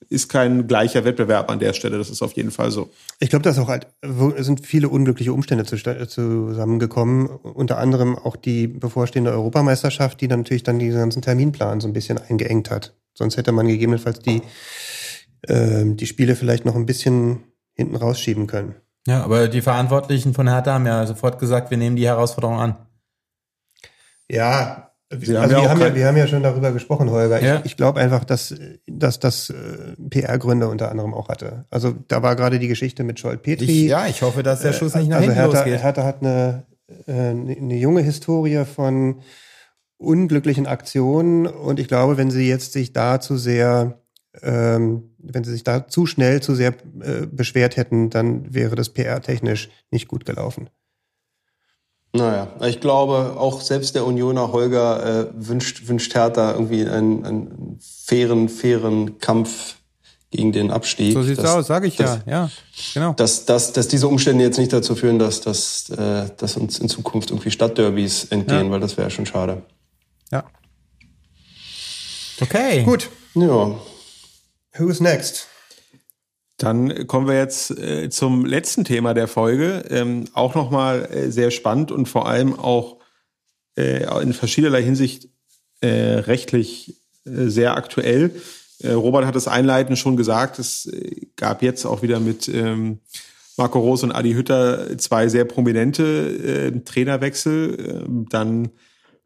ist 0.09 0.29
kein 0.29 0.67
gleicher 0.67 1.03
Wettbewerb 1.05 1.49
an 1.49 1.59
der 1.59 1.73
Stelle. 1.73 1.97
Das 1.97 2.09
ist 2.09 2.21
auf 2.21 2.33
jeden 2.33 2.51
Fall 2.51 2.71
so. 2.71 2.89
Ich 3.19 3.29
glaube, 3.29 3.43
dass 3.43 3.59
auch 3.59 3.67
halt 3.67 3.87
es 4.01 4.45
sind 4.45 4.65
viele 4.65 4.89
unglückliche 4.89 5.33
Umstände 5.33 5.65
zusammengekommen. 5.65 7.27
Unter 7.27 7.77
anderem 7.77 8.17
auch 8.17 8.35
die 8.35 8.67
bevorstehende 8.67 9.31
Europameisterschaft, 9.31 10.21
die 10.21 10.27
dann 10.27 10.41
natürlich 10.41 10.63
dann 10.63 10.79
diesen 10.79 10.99
ganzen 10.99 11.21
Terminplan 11.21 11.81
so 11.81 11.87
ein 11.87 11.93
bisschen 11.93 12.17
eingeengt 12.17 12.71
hat. 12.71 12.93
Sonst 13.13 13.37
hätte 13.37 13.51
man 13.51 13.67
gegebenenfalls 13.67 14.19
die 14.19 14.41
ähm, 15.47 15.97
die 15.97 16.07
Spiele 16.07 16.35
vielleicht 16.35 16.65
noch 16.65 16.75
ein 16.75 16.85
bisschen 16.85 17.43
hinten 17.73 17.95
rausschieben 17.95 18.47
können. 18.47 18.75
Ja, 19.07 19.23
aber 19.23 19.47
die 19.47 19.61
Verantwortlichen 19.61 20.33
von 20.33 20.47
Hertha 20.47 20.73
haben 20.73 20.85
ja 20.85 21.05
sofort 21.07 21.39
gesagt, 21.39 21.71
wir 21.71 21.77
nehmen 21.77 21.95
die 21.95 22.05
Herausforderung 22.05 22.59
an. 22.59 22.75
Ja, 24.29 24.90
Sie 25.19 25.35
also 25.35 25.55
haben 25.55 25.63
wir, 25.63 25.69
haben 25.69 25.81
ja, 25.81 25.95
wir 25.95 26.07
haben 26.07 26.17
ja 26.17 26.27
schon 26.27 26.43
darüber 26.43 26.71
gesprochen, 26.71 27.09
Holger. 27.09 27.41
Ja. 27.41 27.57
Ich, 27.57 27.65
ich 27.65 27.77
glaube 27.77 27.99
einfach, 27.99 28.23
dass, 28.23 28.55
dass 28.87 29.19
das 29.19 29.49
äh, 29.49 29.95
PR-Gründe 30.09 30.67
unter 30.67 30.89
anderem 30.89 31.13
auch 31.13 31.29
hatte. 31.29 31.65
Also 31.69 31.93
da 32.07 32.23
war 32.23 32.35
gerade 32.35 32.59
die 32.59 32.67
Geschichte 32.67 33.03
mit 33.03 33.19
Scholt 33.19 33.41
Petri. 33.41 33.65
Ich, 33.65 33.89
ja, 33.89 34.07
ich 34.07 34.21
hoffe, 34.21 34.41
dass 34.43 34.61
der 34.61 34.73
Schuss 34.73 34.95
nicht 34.95 35.09
nach 35.09 35.17
also 35.17 35.31
hinten 35.31 35.41
Hertha, 35.41 35.57
losgeht. 35.57 35.83
Hertha 35.83 36.03
hat 36.03 36.21
eine, 36.21 36.63
äh, 37.07 37.11
eine 37.11 37.75
junge 37.75 38.01
Historie 38.01 38.63
von 38.65 39.21
unglücklichen 39.97 40.65
Aktionen 40.65 41.45
und 41.45 41.79
ich 41.79 41.87
glaube, 41.87 42.17
wenn 42.17 42.31
sie 42.31 42.47
jetzt 42.47 42.73
sich 42.73 42.93
da 42.93 43.19
zu 43.19 43.37
sehr 43.37 44.01
ähm, 44.41 45.11
wenn 45.17 45.43
sie 45.43 45.51
sich 45.51 45.63
da 45.63 45.87
zu 45.87 46.05
schnell 46.05 46.41
zu 46.41 46.55
sehr 46.55 46.73
äh, 47.01 47.27
beschwert 47.29 47.77
hätten, 47.77 48.09
dann 48.09 48.53
wäre 48.53 48.75
das 48.75 48.89
PR-technisch 48.89 49.69
nicht 49.91 50.07
gut 50.07 50.25
gelaufen. 50.25 50.69
Naja, 52.13 52.49
ich 52.67 52.81
glaube, 52.81 53.35
auch 53.37 53.61
selbst 53.61 53.95
der 53.95 54.05
Unioner 54.05 54.51
Holger 54.51 55.21
äh, 55.21 55.27
wünscht, 55.33 55.87
wünscht 55.87 56.13
Hertha 56.13 56.51
irgendwie 56.51 56.85
einen, 56.85 57.25
einen 57.25 57.79
fairen, 57.79 58.49
fairen 58.49 59.17
Kampf 59.19 59.75
gegen 60.29 60.51
den 60.51 60.71
Abstieg. 60.71 61.13
So 61.13 61.23
sieht's 61.23 61.41
dass, 61.41 61.51
aus, 61.51 61.67
sage 61.67 61.87
ich 61.87 61.95
dass, 61.95 62.19
ja, 62.25 62.31
ja, 62.31 62.51
genau. 62.93 63.13
Dass, 63.13 63.45
dass, 63.45 63.71
dass 63.71 63.87
diese 63.87 64.07
Umstände 64.07 64.43
jetzt 64.43 64.57
nicht 64.57 64.73
dazu 64.73 64.95
führen, 64.95 65.19
dass, 65.19 65.39
dass, 65.41 65.89
äh, 65.89 66.29
dass 66.35 66.57
uns 66.57 66.79
in 66.79 66.89
Zukunft 66.89 67.31
irgendwie 67.31 67.51
Stadtderbys 67.51 68.25
entgehen, 68.25 68.65
ja. 68.65 68.71
weil 68.71 68.79
das 68.81 68.97
wäre 68.97 69.09
schon 69.09 69.25
schade. 69.25 69.61
Ja. 70.31 70.43
Okay. 72.41 72.83
Gut. 72.83 73.09
Ja. 73.35 73.75
Who's 74.77 74.99
next? 74.99 75.47
Dann 76.61 77.07
kommen 77.07 77.27
wir 77.27 77.37
jetzt 77.37 77.71
äh, 77.71 78.11
zum 78.11 78.45
letzten 78.45 78.85
Thema 78.85 79.15
der 79.15 79.27
Folge. 79.27 79.83
Ähm, 79.89 80.25
auch 80.33 80.53
nochmal 80.53 81.09
äh, 81.11 81.31
sehr 81.31 81.49
spannend 81.49 81.91
und 81.91 82.07
vor 82.07 82.27
allem 82.27 82.57
auch 82.57 82.97
äh, 83.75 84.03
in 84.21 84.31
verschiedener 84.33 84.77
Hinsicht 84.77 85.27
äh, 85.81 85.87
rechtlich 85.87 87.01
äh, 87.25 87.47
sehr 87.47 87.75
aktuell. 87.75 88.29
Äh, 88.79 88.91
Robert 88.91 89.25
hat 89.25 89.35
es 89.35 89.47
einleitend 89.47 89.97
schon 89.97 90.17
gesagt, 90.17 90.59
es 90.59 90.87
gab 91.35 91.63
jetzt 91.63 91.85
auch 91.85 92.03
wieder 92.03 92.19
mit 92.19 92.47
ähm, 92.47 92.99
Marco 93.57 93.79
Rose 93.79 94.05
und 94.05 94.11
Adi 94.11 94.33
Hütter 94.33 94.99
zwei 94.99 95.29
sehr 95.29 95.45
prominente 95.45 96.83
Trainerwechsel. 96.85 98.05
Äh, 98.05 98.25
dann 98.29 98.69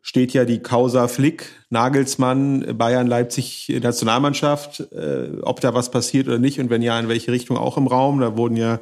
steht 0.06 0.34
ja 0.34 0.46
die 0.46 0.60
Causa 0.60 1.08
Flick, 1.08 1.48
Nagelsmann, 1.72 2.78
Bayern, 2.78 3.08
Leipzig, 3.08 3.76
Nationalmannschaft, 3.82 4.82
äh, 4.92 5.32
ob 5.42 5.62
da 5.62 5.74
was 5.74 5.90
passiert 5.90 6.28
oder 6.28 6.38
nicht 6.38 6.60
und 6.60 6.70
wenn 6.70 6.84
ja, 6.84 7.00
in 7.00 7.10
welche 7.10 7.32
Richtung 7.32 7.58
auch 7.58 7.76
im 7.76 7.88
Raum. 7.88 8.20
Da 8.20 8.38
wurden 8.38 8.56
ja 8.56 8.80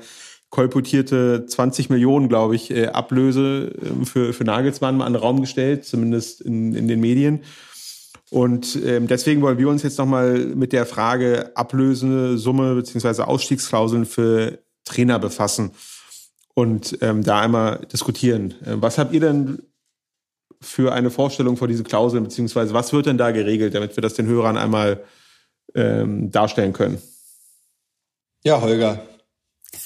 kolportierte 0.50 1.46
20 1.46 1.90
Millionen, 1.90 2.28
glaube 2.28 2.58
ich, 2.58 2.72
äh, 2.72 2.88
Ablöse 2.88 3.72
äh, 3.72 4.06
für, 4.06 4.34
für 4.34 4.44
Nagelsmann 4.44 5.00
in 5.00 5.06
den 5.06 5.16
Raum 5.16 5.40
gestellt, 5.40 5.86
zumindest 5.86 6.42
in, 6.42 6.76
in 6.76 6.90
den 6.90 7.00
Medien. 7.00 7.40
Und 8.30 8.78
ähm, 8.86 9.08
deswegen 9.08 9.42
wollen 9.42 9.58
wir 9.58 9.70
uns 9.70 9.82
jetzt 9.82 10.00
nochmal 10.00 10.40
mit 10.40 10.74
der 10.74 10.86
Frage 10.86 11.56
ablösende 11.56 12.38
Summe 12.38 12.76
beziehungsweise 12.76 13.30
Ausstiegsklauseln 13.30 14.06
für 14.06 14.60
Trainer 14.84 15.20
befassen 15.20 15.72
und 16.54 16.98
ähm, 17.00 17.24
da 17.24 17.40
einmal 17.40 17.88
diskutieren. 17.94 18.56
Äh, 18.66 18.76
was 18.82 18.98
habt 18.98 19.14
ihr 19.14 19.22
denn 19.22 19.60
für 20.64 20.94
eine 20.94 21.12
Vorstellung 21.12 21.58
vor 21.58 21.68
diese 21.68 21.84
Klauseln, 21.84 22.24
beziehungsweise 22.24 22.74
was 22.74 22.94
wird 22.94 23.06
denn 23.06 23.18
da 23.18 23.32
geregelt, 23.32 23.76
damit 23.76 23.96
wir 23.96 24.02
das 24.02 24.14
den 24.14 24.28
Hörern 24.28 24.58
einmal 24.58 25.04
ähm, 25.76 26.32
darstellen 26.32 26.74
können? 26.74 27.02
Ja, 28.44 28.62
Holger. 28.62 29.02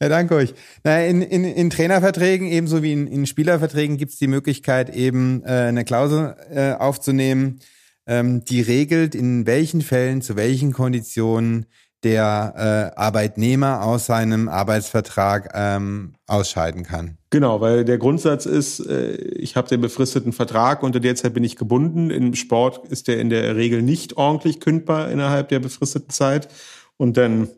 ja, 0.00 0.08
danke 0.08 0.34
euch. 0.34 0.54
Na, 0.82 1.04
in, 1.04 1.22
in, 1.22 1.44
in 1.44 1.70
Trainerverträgen 1.70 2.46
ebenso 2.48 2.82
wie 2.82 2.92
in, 2.92 3.06
in 3.06 3.26
Spielerverträgen 3.26 3.96
gibt 3.96 4.12
es 4.12 4.18
die 4.18 4.28
Möglichkeit, 4.28 4.94
eben 4.94 5.42
äh, 5.44 5.48
eine 5.48 5.84
Klausel 5.84 6.36
äh, 6.50 6.72
aufzunehmen, 6.72 7.60
ähm, 8.06 8.44
die 8.44 8.60
regelt, 8.60 9.14
in 9.14 9.46
welchen 9.46 9.82
Fällen, 9.82 10.22
zu 10.22 10.36
welchen 10.36 10.72
Konditionen 10.72 11.66
der 12.02 12.92
äh, 12.96 12.98
Arbeitnehmer 12.98 13.82
aus 13.82 14.06
seinem 14.06 14.48
Arbeitsvertrag 14.48 15.50
ähm, 15.54 16.14
ausscheiden 16.26 16.84
kann. 16.84 17.18
Genau, 17.28 17.60
weil 17.60 17.84
der 17.84 17.98
Grundsatz 17.98 18.46
ist, 18.46 18.80
äh, 18.80 19.12
ich 19.12 19.56
habe 19.56 19.68
den 19.68 19.80
befristeten 19.80 20.32
Vertrag, 20.32 20.82
unter 20.82 21.00
der 21.00 21.14
Zeit 21.14 21.34
bin 21.34 21.44
ich 21.44 21.56
gebunden. 21.56 22.10
Im 22.10 22.34
Sport 22.34 22.88
ist 22.88 23.08
der 23.08 23.20
in 23.20 23.30
der 23.30 23.54
Regel 23.56 23.82
nicht 23.82 24.16
ordentlich 24.16 24.60
kündbar 24.60 25.10
innerhalb 25.10 25.48
der 25.48 25.60
befristeten 25.60 26.10
Zeit. 26.10 26.48
Und 26.96 27.16
dann 27.16 27.48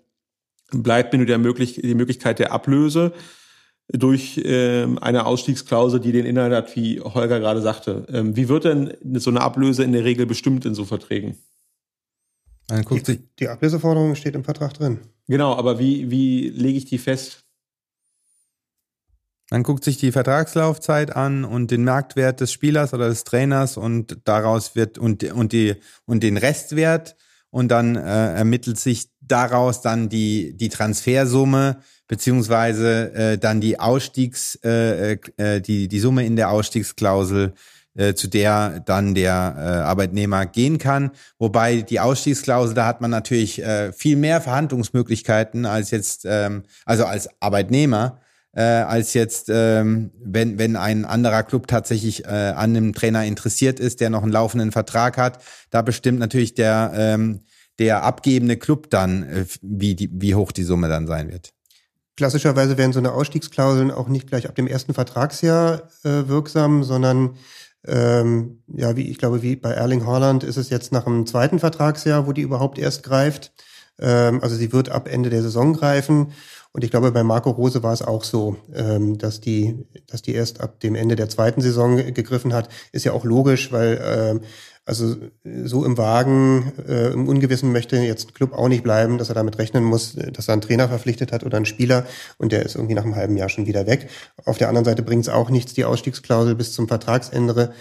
bleibt 0.72 1.12
mir 1.12 1.18
nur 1.18 1.26
der 1.26 1.38
möglich 1.38 1.80
die 1.82 1.94
Möglichkeit 1.94 2.38
der 2.38 2.52
Ablöse 2.52 3.12
durch 3.88 4.40
ähm, 4.44 4.98
eine 4.98 5.26
Ausstiegsklausel, 5.26 6.00
die 6.00 6.12
den 6.12 6.26
Inhalt 6.26 6.52
hat, 6.52 6.76
wie 6.76 7.00
Holger 7.00 7.40
gerade 7.40 7.60
sagte. 7.60 8.06
Ähm, 8.10 8.36
wie 8.36 8.48
wird 8.48 8.64
denn 8.64 8.94
so 9.14 9.30
eine 9.30 9.40
Ablöse 9.40 9.84
in 9.84 9.92
der 9.92 10.04
Regel 10.04 10.26
bestimmt 10.26 10.64
in 10.64 10.74
so 10.74 10.84
Verträgen? 10.84 11.36
Man 12.72 12.84
guckt 12.84 13.06
die, 13.06 13.18
die 13.38 13.48
Ablöseforderung 13.48 14.14
steht 14.14 14.34
im 14.34 14.44
Vertrag 14.44 14.72
drin. 14.72 15.00
Genau, 15.28 15.54
aber 15.54 15.78
wie, 15.78 16.10
wie 16.10 16.48
lege 16.48 16.78
ich 16.78 16.86
die 16.86 16.96
fest? 16.96 17.44
Man 19.50 19.62
guckt 19.62 19.84
sich 19.84 19.98
die 19.98 20.10
Vertragslaufzeit 20.10 21.14
an 21.14 21.44
und 21.44 21.70
den 21.70 21.84
Marktwert 21.84 22.40
des 22.40 22.50
Spielers 22.50 22.94
oder 22.94 23.10
des 23.10 23.24
Trainers 23.24 23.76
und 23.76 24.16
daraus 24.24 24.74
wird 24.74 24.96
und, 24.96 25.22
und, 25.24 25.52
die, 25.52 25.74
und 26.06 26.22
den 26.22 26.38
Restwert 26.38 27.14
und 27.50 27.68
dann 27.68 27.96
äh, 27.96 28.34
ermittelt 28.34 28.78
sich 28.78 29.10
daraus 29.20 29.82
dann 29.82 30.08
die, 30.08 30.56
die 30.56 30.70
Transfersumme 30.70 31.82
beziehungsweise 32.08 33.12
äh, 33.12 33.38
dann 33.38 33.60
die 33.60 33.78
Ausstiegs, 33.78 34.58
äh, 34.64 35.18
äh, 35.36 35.60
die, 35.60 35.88
die 35.88 36.00
Summe 36.00 36.24
in 36.24 36.36
der 36.36 36.50
Ausstiegsklausel 36.50 37.52
äh, 37.94 38.14
zu 38.14 38.28
der 38.28 38.80
dann 38.80 39.14
der 39.14 39.54
äh, 39.56 39.60
Arbeitnehmer 39.60 40.46
gehen 40.46 40.78
kann. 40.78 41.10
Wobei 41.38 41.82
die 41.82 42.00
Ausstiegsklausel, 42.00 42.74
da 42.74 42.86
hat 42.86 43.00
man 43.00 43.10
natürlich 43.10 43.62
äh, 43.62 43.92
viel 43.92 44.16
mehr 44.16 44.40
Verhandlungsmöglichkeiten 44.40 45.66
als 45.66 45.90
jetzt, 45.90 46.24
ähm, 46.24 46.62
also 46.86 47.04
als 47.04 47.28
Arbeitnehmer, 47.40 48.20
äh, 48.54 48.62
als 48.62 49.14
jetzt, 49.14 49.48
ähm, 49.50 50.10
wenn, 50.22 50.58
wenn 50.58 50.76
ein 50.76 51.04
anderer 51.04 51.42
Club 51.42 51.66
tatsächlich 51.66 52.24
äh, 52.24 52.28
an 52.28 52.76
einem 52.76 52.92
Trainer 52.92 53.24
interessiert 53.24 53.80
ist, 53.80 54.00
der 54.00 54.10
noch 54.10 54.22
einen 54.22 54.32
laufenden 54.32 54.72
Vertrag 54.72 55.16
hat. 55.16 55.42
Da 55.70 55.82
bestimmt 55.82 56.18
natürlich 56.18 56.54
der, 56.54 56.92
ähm, 56.94 57.40
der 57.78 58.04
abgebende 58.04 58.56
Club 58.56 58.90
dann, 58.90 59.22
äh, 59.22 59.46
wie, 59.62 59.94
die, 59.94 60.10
wie 60.12 60.34
hoch 60.34 60.52
die 60.52 60.64
Summe 60.64 60.88
dann 60.88 61.06
sein 61.06 61.30
wird. 61.30 61.52
Klassischerweise 62.16 62.76
werden 62.76 62.92
so 62.92 62.98
eine 62.98 63.12
Ausstiegsklauseln 63.12 63.90
auch 63.90 64.08
nicht 64.08 64.28
gleich 64.28 64.46
ab 64.46 64.54
dem 64.54 64.66
ersten 64.66 64.92
Vertragsjahr 64.92 65.88
äh, 66.04 66.28
wirksam, 66.28 66.84
sondern 66.84 67.36
ähm, 67.86 68.62
ja, 68.68 68.96
wie 68.96 69.10
ich 69.10 69.18
glaube, 69.18 69.42
wie 69.42 69.56
bei 69.56 69.72
Erling 69.72 70.06
Haaland 70.06 70.44
ist 70.44 70.56
es 70.56 70.70
jetzt 70.70 70.92
nach 70.92 71.04
dem 71.04 71.26
zweiten 71.26 71.58
Vertragsjahr, 71.58 72.26
wo 72.26 72.32
die 72.32 72.42
überhaupt 72.42 72.78
erst 72.78 73.02
greift. 73.02 73.52
Ähm, 73.98 74.40
also 74.42 74.56
sie 74.56 74.72
wird 74.72 74.90
ab 74.90 75.08
Ende 75.08 75.30
der 75.30 75.42
Saison 75.42 75.72
greifen. 75.72 76.32
Und 76.74 76.84
ich 76.84 76.90
glaube, 76.90 77.12
bei 77.12 77.22
Marco 77.22 77.50
Rose 77.50 77.82
war 77.82 77.92
es 77.92 78.00
auch 78.00 78.24
so, 78.24 78.56
ähm, 78.74 79.18
dass 79.18 79.40
die, 79.40 79.84
dass 80.06 80.22
die 80.22 80.34
erst 80.34 80.60
ab 80.60 80.80
dem 80.80 80.94
Ende 80.94 81.16
der 81.16 81.28
zweiten 81.28 81.60
Saison 81.60 81.96
gegriffen 81.96 82.54
hat. 82.54 82.70
Ist 82.92 83.04
ja 83.04 83.12
auch 83.12 83.24
logisch, 83.24 83.72
weil 83.72 84.00
ähm, 84.02 84.40
also 84.84 85.16
so 85.64 85.84
im 85.84 85.96
Wagen, 85.96 86.72
äh, 86.88 87.12
im 87.12 87.28
Ungewissen 87.28 87.70
möchte 87.72 87.96
jetzt 87.96 88.28
ein 88.28 88.34
Club 88.34 88.52
auch 88.52 88.68
nicht 88.68 88.82
bleiben, 88.82 89.18
dass 89.18 89.28
er 89.28 89.34
damit 89.34 89.58
rechnen 89.58 89.84
muss, 89.84 90.14
dass 90.14 90.48
er 90.48 90.52
einen 90.54 90.62
Trainer 90.62 90.88
verpflichtet 90.88 91.30
hat 91.32 91.44
oder 91.44 91.56
einen 91.56 91.66
Spieler 91.66 92.04
und 92.38 92.52
der 92.52 92.64
ist 92.64 92.74
irgendwie 92.74 92.94
nach 92.94 93.04
einem 93.04 93.14
halben 93.14 93.36
Jahr 93.36 93.48
schon 93.48 93.66
wieder 93.66 93.86
weg. 93.86 94.08
Auf 94.44 94.58
der 94.58 94.68
anderen 94.68 94.84
Seite 94.84 95.02
bringt 95.02 95.24
es 95.24 95.32
auch 95.32 95.50
nichts, 95.50 95.72
die 95.74 95.84
Ausstiegsklausel 95.84 96.54
bis 96.56 96.72
zum 96.72 96.88
Vertragsende 96.88 97.72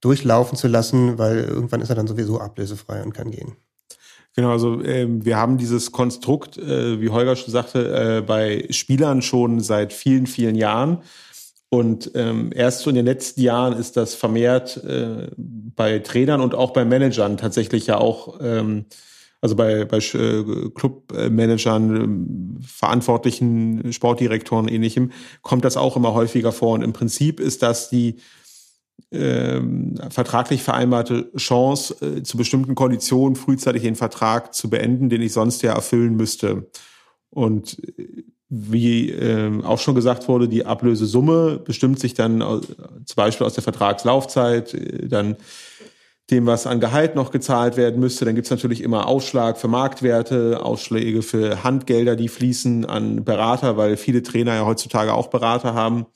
durchlaufen 0.00 0.56
zu 0.56 0.68
lassen, 0.68 1.18
weil 1.18 1.38
irgendwann 1.38 1.80
ist 1.80 1.90
er 1.90 1.96
dann 1.96 2.06
sowieso 2.06 2.40
ablösefrei 2.40 3.02
und 3.02 3.14
kann 3.14 3.30
gehen. 3.30 3.56
Genau, 4.36 4.52
also 4.52 4.80
äh, 4.82 5.06
wir 5.08 5.36
haben 5.36 5.58
dieses 5.58 5.90
Konstrukt, 5.90 6.56
äh, 6.56 7.00
wie 7.00 7.08
Holger 7.10 7.34
schon 7.36 7.52
sagte, 7.52 8.18
äh, 8.18 8.20
bei 8.22 8.66
Spielern 8.70 9.22
schon 9.22 9.60
seit 9.60 9.92
vielen, 9.92 10.26
vielen 10.26 10.54
Jahren. 10.54 11.02
Und 11.72 12.10
ähm, 12.16 12.50
erst 12.52 12.80
so 12.80 12.90
in 12.90 12.96
den 12.96 13.06
letzten 13.06 13.40
Jahren 13.40 13.78
ist 13.78 13.96
das 13.96 14.14
vermehrt 14.14 14.76
äh, 14.84 15.28
bei 15.36 16.00
Trainern 16.00 16.40
und 16.40 16.54
auch 16.54 16.72
bei 16.72 16.84
Managern 16.84 17.36
tatsächlich 17.36 17.86
ja 17.86 17.96
auch, 17.96 18.40
ähm, 18.40 18.86
also 19.40 19.54
bei, 19.54 19.84
bei 19.84 19.98
äh, 19.98 20.70
Clubmanagern, 20.74 22.58
äh, 22.60 22.66
verantwortlichen 22.66 23.92
Sportdirektoren 23.92 24.66
ähnlichem, 24.66 25.12
kommt 25.42 25.64
das 25.64 25.76
auch 25.76 25.96
immer 25.96 26.12
häufiger 26.12 26.50
vor. 26.50 26.74
Und 26.74 26.82
im 26.82 26.92
Prinzip 26.92 27.38
ist 27.38 27.62
das 27.62 27.88
die 27.88 28.16
ähm, 29.12 29.94
vertraglich 30.10 30.64
vereinbarte 30.64 31.30
Chance, 31.36 31.94
äh, 32.04 32.22
zu 32.24 32.36
bestimmten 32.36 32.74
Konditionen 32.74 33.36
frühzeitig 33.36 33.82
den 33.82 33.96
Vertrag 33.96 34.54
zu 34.54 34.70
beenden, 34.70 35.08
den 35.08 35.22
ich 35.22 35.32
sonst 35.32 35.62
ja 35.62 35.72
erfüllen 35.72 36.16
müsste. 36.16 36.68
Und 37.30 37.78
äh, 37.96 38.24
wie 38.50 39.10
äh, 39.10 39.62
auch 39.62 39.78
schon 39.78 39.94
gesagt 39.94 40.26
wurde, 40.26 40.48
die 40.48 40.66
Ablösesumme 40.66 41.60
bestimmt 41.64 42.00
sich 42.00 42.14
dann 42.14 42.42
aus, 42.42 42.66
zum 42.66 43.16
Beispiel 43.16 43.46
aus 43.46 43.54
der 43.54 43.62
Vertragslaufzeit, 43.62 44.74
äh, 44.74 45.08
dann 45.08 45.36
dem, 46.30 46.46
was 46.46 46.66
an 46.66 46.80
Gehalt 46.80 47.14
noch 47.14 47.30
gezahlt 47.30 47.76
werden 47.76 48.00
müsste. 48.00 48.24
Dann 48.24 48.34
gibt's 48.34 48.50
natürlich 48.50 48.82
immer 48.82 49.06
Ausschlag 49.06 49.56
für 49.58 49.68
Marktwerte, 49.68 50.64
Ausschläge 50.64 51.22
für 51.22 51.64
Handgelder, 51.64 52.16
die 52.16 52.28
fließen 52.28 52.84
an 52.86 53.24
Berater, 53.24 53.76
weil 53.76 53.96
viele 53.96 54.22
Trainer 54.22 54.54
ja 54.54 54.66
heutzutage 54.66 55.14
auch 55.14 55.28
Berater 55.28 55.74
haben. 55.74 56.06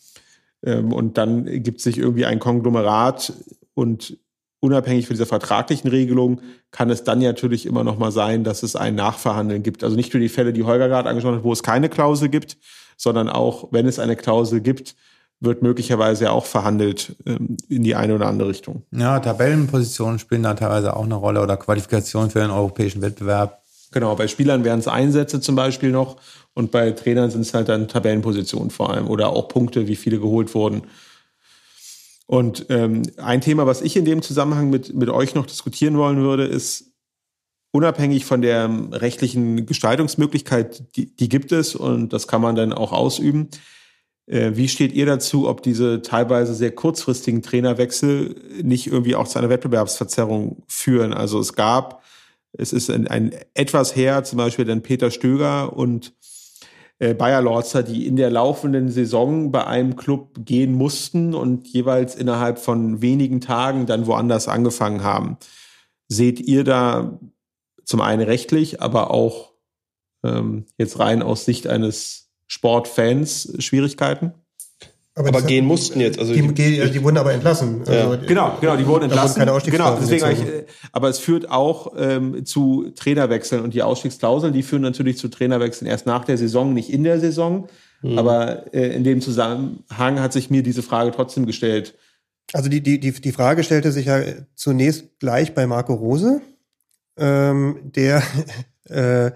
Ähm, 0.65 0.93
und 0.93 1.17
dann 1.19 1.45
gibt 1.63 1.81
sich 1.81 1.99
irgendwie 1.99 2.27
ein 2.27 2.41
Konglomerat 2.41 3.33
und 3.75 4.19
unabhängig 4.65 5.07
von 5.07 5.15
dieser 5.15 5.27
vertraglichen 5.27 5.91
Regelung 5.91 6.41
kann 6.71 6.91
es 6.91 7.05
dann 7.05 7.21
natürlich 7.21 7.67
immer 7.67 7.85
noch 7.85 7.99
mal 7.99 8.11
sein, 8.11 8.43
dass 8.45 8.63
es 8.63 8.75
ein 8.75 8.95
Nachverhandeln 8.95 9.63
gibt. 9.63 9.85
Also 9.85 9.95
nicht 9.95 10.13
nur 10.15 10.21
die 10.21 10.31
Fälle, 10.31 10.53
die 10.53 10.65
Holger 10.65 10.89
gerade 10.89 11.09
angesprochen 11.09 11.37
hat, 11.37 11.45
wo 11.45 11.53
es 11.53 11.63
keine 11.63 11.89
Klausel 11.89 12.31
gibt, 12.31 12.57
sondern 12.97 13.29
auch, 13.29 13.69
wenn 13.71 13.87
es 13.87 13.99
eine 13.99 14.17
Klausel 14.17 14.61
gibt, 14.61 14.97
wird 15.41 15.63
möglicherweise 15.63 16.31
auch 16.31 16.47
verhandelt 16.47 17.17
ähm, 17.27 17.57
in 17.69 17.85
die 17.85 17.95
eine 17.95 18.15
oder 18.15 18.27
andere 18.27 18.49
Richtung. 18.49 18.83
Ja, 18.91 19.21
Tabellenpositionen 19.21 20.19
spielen 20.19 20.43
da 20.43 20.55
teilweise 20.55 20.97
auch 20.97 21.05
eine 21.05 21.17
Rolle 21.17 21.43
oder 21.43 21.59
Qualifikation 21.59 22.31
für 22.31 22.41
den 22.41 22.51
europäischen 22.51 23.03
Wettbewerb. 23.03 23.63
Genau, 23.93 24.17
bei 24.17 24.27
Spielern 24.27 24.65
wären 24.65 24.79
es 24.79 24.89
Einsätze 24.89 25.41
zum 25.41 25.55
Beispiel 25.55 25.91
noch 25.91 26.17
und 26.55 26.71
bei 26.71 26.91
Trainern 26.93 27.31
sind 27.31 27.43
es 27.43 27.53
halt 27.53 27.69
dann 27.69 27.87
Tabellenpositionen 27.87 28.71
vor 28.71 28.91
allem 28.91 29.09
oder 29.09 29.29
auch 29.29 29.49
Punkte, 29.49 29.87
wie 29.87 29.97
viele 29.97 30.19
geholt 30.19 30.55
wurden. 30.55 30.83
Und 32.27 32.67
ähm, 32.71 33.03
ein 33.19 33.41
Thema, 33.41 33.67
was 33.67 33.83
ich 33.83 33.97
in 33.97 34.05
dem 34.05 34.23
Zusammenhang 34.23 34.71
mit, 34.71 34.95
mit 34.95 35.11
euch 35.11 35.35
noch 35.35 35.47
diskutieren 35.47 35.99
wollen 35.99 36.19
würde, 36.19 36.45
ist, 36.45 36.95
unabhängig 37.75 38.25
von 38.25 38.41
der 38.41 38.71
rechtlichen 38.93 39.67
Gestaltungsmöglichkeit, 39.67 40.95
die, 40.95 41.15
die 41.17 41.29
gibt 41.29 41.51
es 41.51 41.75
und 41.75 42.13
das 42.13 42.29
kann 42.29 42.41
man 42.41 42.55
dann 42.55 42.73
auch 42.73 42.93
ausüben. 42.93 43.49
Äh, 44.27 44.53
wie 44.55 44.69
steht 44.69 44.93
ihr 44.93 45.07
dazu, 45.07 45.49
ob 45.49 45.61
diese 45.61 46.01
teilweise 46.01 46.55
sehr 46.55 46.71
kurzfristigen 46.71 47.43
Trainerwechsel 47.43 48.37
nicht 48.63 48.87
irgendwie 48.87 49.17
auch 49.17 49.27
zu 49.27 49.41
einer 49.41 49.49
Wettbewerbsverzerrung 49.49 50.63
führen? 50.69 51.13
Also 51.13 51.41
es 51.41 51.55
gab, 51.55 52.05
es 52.53 52.73
ist 52.73 52.91
ein, 52.91 53.09
ein 53.09 53.35
etwas 53.55 53.97
her, 53.97 54.23
zum 54.23 54.39
Beispiel 54.39 54.65
dann 54.65 54.83
Peter 54.83 55.11
Stöger 55.11 55.77
und 55.77 56.15
Bayer 56.99 57.43
Lorzer, 57.43 57.83
die 57.83 58.07
in 58.07 58.17
der 58.17 58.31
laufenden 58.31 58.89
Saison 58.89 59.51
bei 59.51 59.67
einem 59.67 59.97
Club 59.97 60.45
gehen 60.45 60.73
mussten 60.73 61.35
und 61.35 61.67
jeweils 61.67 62.15
innerhalb 62.15 62.59
von 62.59 63.03
wenigen 63.03 63.41
Tagen 63.41 63.87
dann 63.87 64.07
woanders 64.07 64.47
angefangen 64.49 65.03
haben. 65.03 65.37
Seht 66.09 66.41
ihr 66.41 66.63
da 66.65 67.19
zum 67.85 68.01
einen 68.01 68.23
rechtlich, 68.23 68.81
aber 68.81 69.11
auch 69.11 69.55
ähm, 70.25 70.67
jetzt 70.79 70.99
rein 70.99 71.23
aus 71.23 71.45
Sicht 71.45 71.67
eines 71.67 72.33
Sportfans 72.47 73.55
Schwierigkeiten? 73.59 74.33
Aber, 75.17 75.29
aber 75.29 75.43
gehen 75.43 75.65
mussten 75.65 76.01
jetzt. 76.01 76.19
Also 76.19 76.33
die, 76.33 76.43
die, 76.55 76.91
die 76.91 77.03
wurden 77.05 77.19
aber 77.19 77.33
entlassen. 77.33 77.83
Ja. 77.87 78.09
Also, 78.09 78.27
genau, 78.27 78.59
genau, 78.61 78.77
die 78.77 78.87
wurden 78.87 79.05
entlassen. 79.05 79.45
Keine 79.45 79.61
genau, 79.61 79.97
deswegen 80.01 80.31
ich, 80.33 80.41
äh, 80.41 80.65
aber 80.91 81.09
es 81.09 81.21
führt 81.21 81.51
auch 81.51 81.93
ähm, 81.97 82.45
zu 82.45 82.91
Trainerwechseln 82.97 83.63
und 83.63 83.75
die 83.75 83.83
Ausstiegsklauseln, 83.83 84.53
die 84.53 84.65
führen 84.65 84.83
natürlich 84.83 85.17
zu 85.19 85.29
Trainerwechseln 85.29 85.89
erst 85.89 86.07
nach 86.07 86.25
der 86.25 86.37
Saison, 86.37 86.75
nicht 86.75 86.91
in 86.93 87.05
der 87.05 87.21
Saison. 87.21 87.69
Mhm. 88.03 88.19
Aber 88.19 88.75
äh, 88.75 88.95
in 88.95 89.05
dem 89.05 89.21
Zusammenhang 89.21 90.19
hat 90.21 90.33
sich 90.33 90.51
mir 90.51 90.65
diese 90.65 90.83
Frage 90.83 91.13
trotzdem 91.13 91.47
gestellt. 91.47 91.95
Also 92.53 92.69
die, 92.69 92.81
die, 92.81 92.99
die, 92.99 93.13
die 93.13 93.33
Frage 93.33 93.63
stellte 93.63 93.93
sich 93.93 94.07
ja 94.07 94.21
zunächst 94.57 95.19
gleich 95.21 95.55
bei 95.55 95.67
Marco 95.69 95.95
Rose, 95.95 96.43
ähm, 97.17 97.79
der 97.85 98.23
äh, 98.89 99.31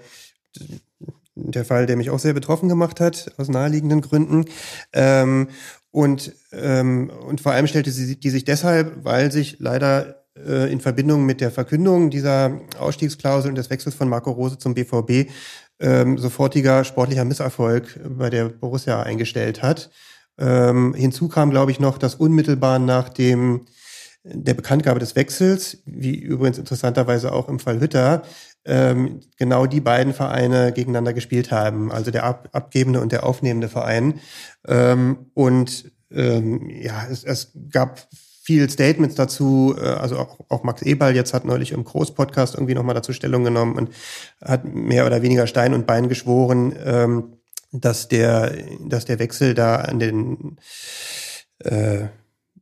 der 1.44 1.64
Fall, 1.64 1.86
der 1.86 1.96
mich 1.96 2.10
auch 2.10 2.18
sehr 2.18 2.34
betroffen 2.34 2.68
gemacht 2.68 3.00
hat, 3.00 3.32
aus 3.36 3.48
naheliegenden 3.48 4.00
Gründen. 4.00 4.44
Ähm, 4.92 5.48
und, 5.90 6.32
ähm, 6.52 7.10
und 7.26 7.40
vor 7.40 7.52
allem 7.52 7.66
stellte 7.66 7.90
sie 7.90 8.18
die 8.18 8.30
sich 8.30 8.44
deshalb, 8.44 9.04
weil 9.04 9.32
sich 9.32 9.56
leider 9.58 10.24
äh, 10.36 10.70
in 10.70 10.80
Verbindung 10.80 11.24
mit 11.24 11.40
der 11.40 11.50
Verkündung 11.50 12.10
dieser 12.10 12.60
Ausstiegsklausel 12.78 13.50
und 13.50 13.56
des 13.56 13.70
Wechsels 13.70 13.94
von 13.94 14.08
Marco 14.08 14.30
Rose 14.30 14.58
zum 14.58 14.74
BVB 14.74 15.30
ähm, 15.80 16.18
sofortiger 16.18 16.84
sportlicher 16.84 17.24
Misserfolg 17.24 17.98
bei 18.04 18.30
der 18.30 18.48
Borussia 18.48 19.02
eingestellt 19.02 19.62
hat. 19.62 19.90
Ähm, 20.38 20.94
hinzu 20.94 21.28
kam, 21.28 21.50
glaube 21.50 21.70
ich, 21.70 21.80
noch, 21.80 21.98
dass 21.98 22.14
unmittelbar 22.14 22.78
nach 22.78 23.08
dem 23.08 23.66
der 24.24 24.54
Bekanntgabe 24.54 25.00
des 25.00 25.16
Wechsels, 25.16 25.78
wie 25.86 26.16
übrigens 26.16 26.58
interessanterweise 26.58 27.32
auch 27.32 27.48
im 27.48 27.58
Fall 27.58 27.80
Hütter, 27.80 28.22
ähm, 28.68 29.20
genau 29.36 29.66
die 29.66 29.80
beiden 29.80 30.12
Vereine 30.12 30.72
gegeneinander 30.72 31.12
gespielt 31.12 31.50
haben, 31.50 31.90
also 31.90 32.10
der 32.10 32.24
ab, 32.24 32.48
abgebende 32.52 33.00
und 33.00 33.10
der 33.10 33.24
aufnehmende 33.24 33.68
Verein. 33.68 34.20
Ähm, 34.66 35.30
und 35.34 35.90
ähm, 36.10 36.70
ja, 36.70 37.06
es, 37.10 37.24
es 37.24 37.52
gab 37.70 38.06
viel 38.42 38.70
Statements 38.70 39.14
dazu, 39.14 39.74
äh, 39.78 39.84
also 39.84 40.18
auch, 40.18 40.38
auch 40.48 40.62
Max 40.62 40.82
Eberl 40.82 41.14
jetzt 41.14 41.34
hat 41.34 41.44
neulich 41.44 41.72
im 41.72 41.84
Groß-Podcast 41.84 42.54
irgendwie 42.54 42.74
nochmal 42.74 42.94
dazu 42.94 43.12
Stellung 43.12 43.44
genommen 43.44 43.76
und 43.76 43.90
hat 44.42 44.64
mehr 44.64 45.06
oder 45.06 45.22
weniger 45.22 45.46
Stein 45.46 45.74
und 45.74 45.86
Bein 45.86 46.08
geschworen, 46.08 46.74
ähm, 46.84 47.38
dass 47.72 48.08
der, 48.08 48.54
dass 48.86 49.04
der 49.04 49.18
Wechsel 49.18 49.54
da 49.54 49.76
an 49.76 49.98
den 49.98 50.56
äh, 51.58 52.06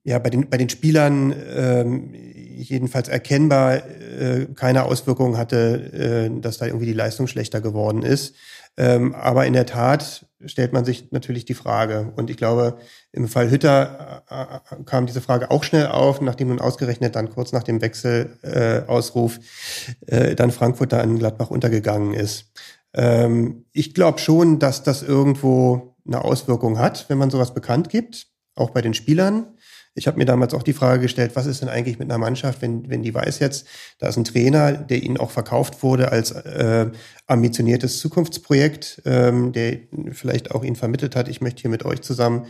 ja, 0.06 0.20
bei 0.20 0.30
den, 0.30 0.48
bei 0.48 0.56
den 0.56 0.68
Spielern 0.68 1.34
ähm, 1.52 2.14
jedenfalls 2.62 3.08
erkennbar 3.08 3.76
äh, 3.76 4.46
keine 4.54 4.84
Auswirkungen 4.84 5.36
hatte, 5.36 6.28
äh, 6.34 6.40
dass 6.40 6.58
da 6.58 6.66
irgendwie 6.66 6.86
die 6.86 6.92
Leistung 6.92 7.26
schlechter 7.26 7.60
geworden 7.60 8.02
ist. 8.02 8.34
Ähm, 8.78 9.14
aber 9.14 9.46
in 9.46 9.54
der 9.54 9.66
Tat 9.66 10.26
stellt 10.44 10.72
man 10.72 10.84
sich 10.84 11.10
natürlich 11.10 11.44
die 11.44 11.54
Frage. 11.54 12.12
Und 12.16 12.28
ich 12.28 12.36
glaube, 12.36 12.76
im 13.12 13.26
Fall 13.26 13.50
Hütter 13.50 14.22
äh, 14.30 14.76
äh 14.78 14.84
kam 14.84 15.06
diese 15.06 15.22
Frage 15.22 15.50
auch 15.50 15.64
schnell 15.64 15.86
auf, 15.86 16.20
nachdem 16.20 16.48
nun 16.48 16.60
ausgerechnet 16.60 17.16
dann 17.16 17.30
kurz 17.30 17.52
nach 17.52 17.62
dem 17.62 17.80
Wechselausruf 17.80 19.38
äh, 20.06 20.30
äh, 20.30 20.34
dann 20.34 20.50
Frankfurt 20.50 20.92
da 20.92 21.00
in 21.00 21.18
Gladbach 21.18 21.50
untergegangen 21.50 22.12
ist. 22.12 22.52
Ähm, 22.92 23.64
ich 23.72 23.94
glaube 23.94 24.18
schon, 24.18 24.58
dass 24.58 24.82
das 24.82 25.02
irgendwo 25.02 25.96
eine 26.06 26.24
Auswirkung 26.24 26.78
hat, 26.78 27.06
wenn 27.08 27.18
man 27.18 27.30
sowas 27.30 27.54
bekannt 27.54 27.88
gibt, 27.88 28.28
auch 28.54 28.70
bei 28.70 28.82
den 28.82 28.94
Spielern. 28.94 29.55
Ich 29.96 30.06
habe 30.06 30.18
mir 30.18 30.26
damals 30.26 30.54
auch 30.54 30.62
die 30.62 30.72
Frage 30.72 31.02
gestellt, 31.02 31.32
was 31.34 31.46
ist 31.46 31.62
denn 31.62 31.68
eigentlich 31.68 31.98
mit 31.98 32.10
einer 32.10 32.18
Mannschaft, 32.18 32.62
wenn, 32.62 32.88
wenn 32.88 33.02
die 33.02 33.14
weiß 33.14 33.38
jetzt, 33.38 33.66
da 33.98 34.08
ist 34.08 34.16
ein 34.16 34.24
Trainer, 34.24 34.72
der 34.72 35.02
ihnen 35.02 35.16
auch 35.16 35.30
verkauft 35.30 35.82
wurde 35.82 36.12
als 36.12 36.30
äh, 36.30 36.90
ambitioniertes 37.26 37.98
Zukunftsprojekt, 37.98 39.02
ähm, 39.06 39.52
der 39.52 39.78
vielleicht 40.12 40.52
auch 40.52 40.62
ihnen 40.62 40.76
vermittelt 40.76 41.16
hat, 41.16 41.28
ich 41.28 41.40
möchte 41.40 41.62
hier 41.62 41.70
mit 41.70 41.84
euch 41.84 42.02
zusammen 42.02 42.46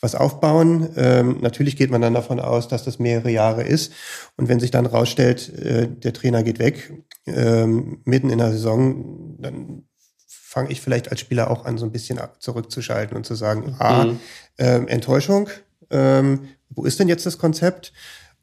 was 0.00 0.14
aufbauen. 0.14 0.90
Ähm, 0.96 1.38
natürlich 1.40 1.76
geht 1.76 1.90
man 1.90 2.00
dann 2.00 2.14
davon 2.14 2.40
aus, 2.40 2.68
dass 2.68 2.84
das 2.84 2.98
mehrere 2.98 3.30
Jahre 3.30 3.62
ist. 3.62 3.92
Und 4.36 4.48
wenn 4.48 4.60
sich 4.60 4.70
dann 4.70 4.86
rausstellt, 4.86 5.54
äh, 5.58 5.88
der 5.88 6.12
Trainer 6.12 6.42
geht 6.42 6.58
weg, 6.58 6.92
ähm, 7.26 8.00
mitten 8.04 8.30
in 8.30 8.38
der 8.38 8.52
Saison, 8.52 9.36
dann 9.38 9.82
fange 10.26 10.70
ich 10.70 10.80
vielleicht 10.80 11.10
als 11.10 11.20
Spieler 11.20 11.50
auch 11.50 11.64
an, 11.64 11.78
so 11.78 11.84
ein 11.84 11.92
bisschen 11.92 12.18
zurückzuschalten 12.38 13.16
und 13.16 13.24
zu 13.24 13.34
sagen, 13.34 13.76
mhm. 13.78 14.18
äh, 14.56 14.84
Enttäuschung, 14.86 15.48
ähm, 15.90 16.48
wo 16.70 16.84
ist 16.84 16.98
denn 16.98 17.08
jetzt 17.08 17.26
das 17.26 17.38
Konzept? 17.38 17.92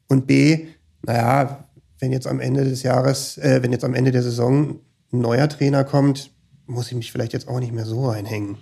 Und 0.08 0.26
B, 0.26 0.66
naja, 1.02 1.64
wenn 1.98 2.12
jetzt 2.12 2.26
am 2.26 2.40
Ende 2.40 2.64
des 2.64 2.82
Jahres, 2.82 3.38
äh, 3.38 3.62
wenn 3.62 3.72
jetzt 3.72 3.84
am 3.84 3.94
Ende 3.94 4.10
der 4.10 4.22
Saison 4.22 4.80
ein 5.12 5.20
neuer 5.20 5.48
Trainer 5.48 5.84
kommt, 5.84 6.30
muss 6.66 6.88
ich 6.88 6.94
mich 6.94 7.10
vielleicht 7.12 7.32
jetzt 7.32 7.48
auch 7.48 7.60
nicht 7.60 7.72
mehr 7.72 7.86
so 7.86 8.08
reinhängen. 8.08 8.58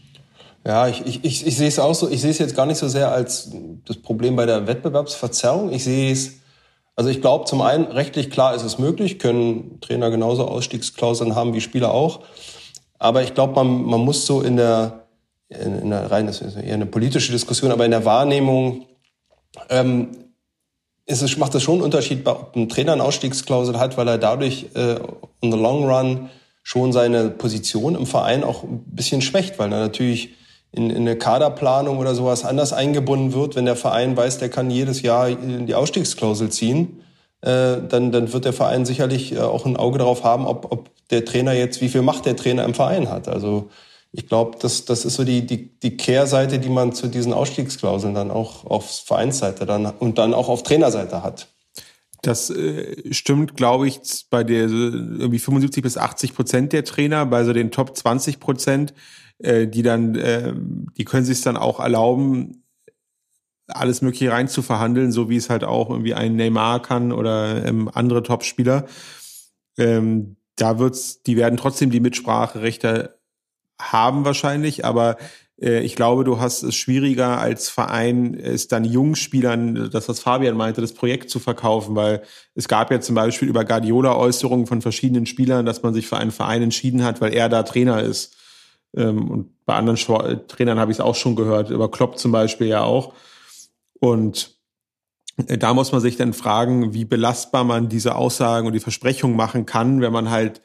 Ja, 0.64 0.88
ich, 0.88 1.04
ich, 1.06 1.24
ich, 1.24 1.46
ich 1.46 1.56
sehe 1.56 1.68
es 1.68 1.78
auch 1.78 1.94
so, 1.94 2.10
ich 2.10 2.20
sehe 2.20 2.30
es 2.30 2.38
jetzt 2.38 2.56
gar 2.56 2.66
nicht 2.66 2.78
so 2.78 2.88
sehr 2.88 3.12
als 3.12 3.50
das 3.84 3.98
Problem 3.98 4.34
bei 4.34 4.46
der 4.46 4.66
Wettbewerbsverzerrung. 4.66 5.72
Ich 5.72 5.84
sehe 5.84 6.12
es, 6.12 6.32
also 6.96 7.10
ich 7.10 7.20
glaube, 7.20 7.44
zum 7.44 7.60
einen, 7.60 7.84
rechtlich 7.84 8.30
klar 8.30 8.54
ist 8.54 8.64
es 8.64 8.78
möglich, 8.78 9.18
können 9.18 9.80
Trainer 9.80 10.10
genauso 10.10 10.46
Ausstiegsklauseln 10.46 11.34
haben 11.36 11.54
wie 11.54 11.60
Spieler 11.60 11.92
auch. 11.92 12.20
Aber 12.98 13.22
ich 13.22 13.34
glaube, 13.34 13.54
man, 13.54 13.84
man 13.84 14.00
muss 14.00 14.26
so 14.26 14.40
in 14.40 14.56
der, 14.56 15.06
in, 15.48 15.78
in 15.78 15.90
der 15.90 16.10
rein, 16.10 16.26
das 16.26 16.40
ist 16.40 16.56
eher 16.56 16.74
eine 16.74 16.86
politische 16.86 17.30
Diskussion, 17.30 17.70
aber 17.70 17.84
in 17.84 17.90
der 17.90 18.04
Wahrnehmung 18.04 18.86
ähm, 19.70 20.08
ist 21.06 21.22
es, 21.22 21.36
macht 21.36 21.54
es 21.54 21.62
schon 21.62 21.74
einen 21.74 21.84
Unterschied, 21.84 22.26
ob 22.26 22.56
ein 22.56 22.68
Trainer 22.68 22.92
eine 22.92 23.04
Ausstiegsklausel 23.04 23.78
hat, 23.78 23.96
weil 23.96 24.08
er 24.08 24.18
dadurch 24.18 24.66
äh, 24.74 24.96
in 25.40 25.52
the 25.52 25.58
long 25.58 25.84
run 25.84 26.30
schon 26.62 26.92
seine 26.92 27.30
Position 27.30 27.94
im 27.94 28.06
Verein 28.06 28.42
auch 28.42 28.64
ein 28.64 28.82
bisschen 28.86 29.22
schwächt, 29.22 29.58
weil 29.58 29.72
er 29.72 29.78
natürlich 29.78 30.34
in, 30.72 30.90
in 30.90 31.02
eine 31.02 31.16
Kaderplanung 31.16 31.98
oder 31.98 32.14
sowas 32.14 32.44
anders 32.44 32.72
eingebunden 32.72 33.32
wird, 33.32 33.54
wenn 33.54 33.66
der 33.66 33.76
Verein 33.76 34.16
weiß, 34.16 34.38
der 34.38 34.48
kann 34.48 34.70
jedes 34.70 35.02
Jahr 35.02 35.30
die 35.30 35.74
Ausstiegsklausel 35.74 36.50
ziehen, 36.50 37.02
äh, 37.40 37.76
dann, 37.88 38.10
dann 38.10 38.32
wird 38.32 38.44
der 38.44 38.52
Verein 38.52 38.84
sicherlich 38.84 39.32
äh, 39.32 39.38
auch 39.38 39.64
ein 39.64 39.76
Auge 39.76 39.98
darauf 39.98 40.24
haben, 40.24 40.46
ob, 40.46 40.72
ob 40.72 40.90
der 41.10 41.24
Trainer 41.24 41.52
jetzt, 41.52 41.80
wie 41.80 41.88
viel 41.88 42.02
Macht 42.02 42.26
der 42.26 42.34
Trainer 42.34 42.64
im 42.64 42.74
Verein 42.74 43.10
hat. 43.10 43.28
Also 43.28 43.70
ich 44.16 44.26
glaube, 44.28 44.56
das, 44.60 44.86
das 44.86 45.04
ist 45.04 45.14
so 45.14 45.24
die, 45.24 45.46
die, 45.46 45.78
die 45.78 45.96
Kehrseite, 45.96 46.58
die 46.58 46.70
man 46.70 46.92
zu 46.92 47.06
diesen 47.08 47.34
Ausstiegsklauseln 47.34 48.14
dann 48.14 48.30
auch 48.30 48.64
auf 48.64 49.02
Vereinsseite 49.04 49.66
dann 49.66 49.86
und 49.86 50.16
dann 50.16 50.32
auch 50.32 50.48
auf 50.48 50.62
Trainerseite 50.62 51.22
hat. 51.22 51.48
Das 52.22 52.48
äh, 52.48 53.12
stimmt, 53.12 53.56
glaube 53.56 53.86
ich, 53.86 54.00
bei 54.30 54.42
der 54.42 54.68
irgendwie 54.68 55.38
75 55.38 55.82
bis 55.82 55.98
80 55.98 56.34
Prozent 56.34 56.72
der 56.72 56.84
Trainer, 56.84 57.26
bei 57.26 57.44
so 57.44 57.52
den 57.52 57.70
Top 57.70 57.94
20 57.94 58.40
Prozent, 58.40 58.94
äh, 59.38 59.68
die 59.68 59.82
dann, 59.82 60.14
äh, 60.14 60.54
die 60.96 61.04
können 61.04 61.26
sich 61.26 61.42
dann 61.42 61.58
auch 61.58 61.78
erlauben, 61.78 62.64
alles 63.68 64.00
Mögliche 64.00 64.32
rein 64.32 64.48
zu 64.48 64.62
verhandeln, 64.62 65.12
so 65.12 65.28
wie 65.28 65.36
es 65.36 65.50
halt 65.50 65.62
auch 65.62 65.90
irgendwie 65.90 66.14
ein 66.14 66.36
Neymar 66.36 66.80
kann 66.80 67.12
oder 67.12 67.66
ähm, 67.66 67.90
andere 67.92 68.22
Topspieler. 68.22 68.86
Ähm, 69.76 70.36
da 70.54 70.78
wird's, 70.78 71.22
die 71.22 71.36
werden 71.36 71.58
trotzdem 71.58 71.90
die 71.90 72.00
Mitspracherechte 72.00 73.16
haben 73.80 74.24
wahrscheinlich, 74.24 74.84
aber 74.84 75.16
äh, 75.60 75.80
ich 75.80 75.96
glaube, 75.96 76.24
du 76.24 76.40
hast 76.40 76.62
es 76.62 76.74
schwieriger 76.74 77.38
als 77.38 77.68
Verein, 77.68 78.34
es 78.34 78.68
dann 78.68 78.84
Jungspielern, 78.84 79.90
das 79.90 80.08
was 80.08 80.20
Fabian 80.20 80.56
meinte, 80.56 80.80
das 80.80 80.92
Projekt 80.92 81.30
zu 81.30 81.38
verkaufen, 81.38 81.94
weil 81.96 82.22
es 82.54 82.68
gab 82.68 82.90
ja 82.90 83.00
zum 83.00 83.14
Beispiel 83.14 83.48
über 83.48 83.64
Guardiola 83.64 84.16
Äußerungen 84.16 84.66
von 84.66 84.82
verschiedenen 84.82 85.26
Spielern, 85.26 85.66
dass 85.66 85.82
man 85.82 85.94
sich 85.94 86.06
für 86.06 86.16
einen 86.16 86.32
Verein 86.32 86.62
entschieden 86.62 87.04
hat, 87.04 87.20
weil 87.20 87.34
er 87.34 87.48
da 87.48 87.62
Trainer 87.62 88.02
ist. 88.02 88.36
Ähm, 88.96 89.30
und 89.30 89.64
bei 89.64 89.74
anderen 89.74 89.98
Trainern 90.48 90.78
habe 90.78 90.92
ich 90.92 90.98
es 90.98 91.04
auch 91.04 91.16
schon 91.16 91.36
gehört, 91.36 91.70
über 91.70 91.90
Klopp 91.90 92.18
zum 92.18 92.32
Beispiel 92.32 92.68
ja 92.68 92.82
auch. 92.82 93.14
Und 93.98 94.56
äh, 95.46 95.58
da 95.58 95.74
muss 95.74 95.92
man 95.92 96.00
sich 96.00 96.16
dann 96.16 96.32
fragen, 96.32 96.94
wie 96.94 97.04
belastbar 97.04 97.64
man 97.64 97.88
diese 97.88 98.14
Aussagen 98.14 98.66
und 98.66 98.72
die 98.72 98.80
Versprechungen 98.80 99.36
machen 99.36 99.66
kann, 99.66 100.00
wenn 100.00 100.12
man 100.12 100.30
halt 100.30 100.62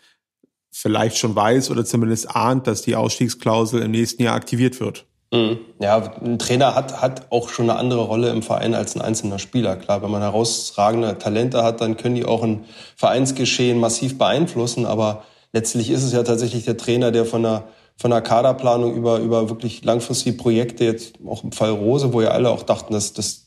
vielleicht 0.72 1.18
schon 1.18 1.36
weiß 1.36 1.70
oder 1.70 1.86
zumindest 1.86 2.36
ahnt, 2.36 2.68
dass 2.68 2.82
die 2.82 2.96
Ausstiegsklausel 2.96 3.82
im 3.82 3.92
nächsten 3.92 4.24
Jahr 4.24 4.36
aktiviert 4.36 4.80
wird. 4.80 5.06
Mhm. 5.34 5.60
Ja, 5.80 6.14
ein 6.22 6.40
Trainer 6.40 6.76
hat, 6.76 7.02
hat 7.02 7.32
auch 7.32 7.50
schon 7.50 7.70
eine 7.70 7.80
andere 7.80 8.02
Rolle 8.02 8.30
im 8.30 8.42
Verein 8.42 8.74
als 8.74 8.96
ein 8.96 9.02
einzelner 9.02 9.40
Spieler. 9.40 9.78
Klar, 9.78 10.02
wenn 10.02 10.12
man 10.12 10.22
herausragende 10.22 11.18
Talente 11.18 11.64
hat, 11.64 11.80
dann 11.80 11.96
können 11.96 12.16
die 12.16 12.26
auch 12.26 12.44
ein 12.44 12.66
Vereinsgeschehen 12.98 13.80
massiv 13.80 14.18
beeinflussen. 14.18 14.86
Aber 14.86 15.24
letztlich 15.54 15.90
ist 15.90 16.04
es 16.04 16.12
ja 16.12 16.24
tatsächlich 16.24 16.66
der 16.66 16.78
Trainer, 16.78 17.12
der 17.12 17.26
von 17.26 17.44
der, 17.44 17.64
von 17.98 18.12
der 18.12 18.22
Kaderplanung 18.22 18.94
über, 18.96 19.20
über 19.20 19.50
wirklich 19.50 19.86
langfristige 19.86 20.36
Projekte, 20.36 20.84
jetzt 20.84 21.14
auch 21.26 21.46
im 21.46 21.54
Fall 21.54 21.72
Rose, 21.72 22.12
wo 22.12 22.22
ja 22.22 22.32
alle 22.32 22.50
auch 22.50 22.64
dachten, 22.64 22.92
dass 22.94 23.14
das, 23.14 23.46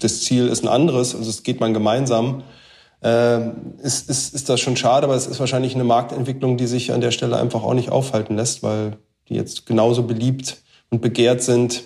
das 0.00 0.22
Ziel 0.22 0.48
ist 0.48 0.64
ein 0.64 0.68
anderes, 0.68 1.14
also 1.14 1.28
es 1.28 1.42
geht 1.42 1.60
man 1.60 1.74
gemeinsam, 1.74 2.42
äh, 3.02 3.48
ist, 3.82 4.08
ist, 4.08 4.34
ist 4.34 4.48
das 4.48 4.60
schon 4.60 4.76
schade, 4.76 5.04
aber 5.04 5.14
es 5.14 5.26
ist 5.26 5.40
wahrscheinlich 5.40 5.74
eine 5.74 5.84
Marktentwicklung, 5.84 6.56
die 6.56 6.66
sich 6.66 6.92
an 6.92 7.00
der 7.00 7.10
Stelle 7.10 7.36
einfach 7.36 7.62
auch 7.62 7.74
nicht 7.74 7.90
aufhalten 7.90 8.36
lässt, 8.36 8.62
weil 8.62 8.98
die 9.28 9.34
jetzt 9.34 9.66
genauso 9.66 10.02
beliebt 10.04 10.58
und 10.90 11.00
begehrt 11.00 11.42
sind 11.42 11.82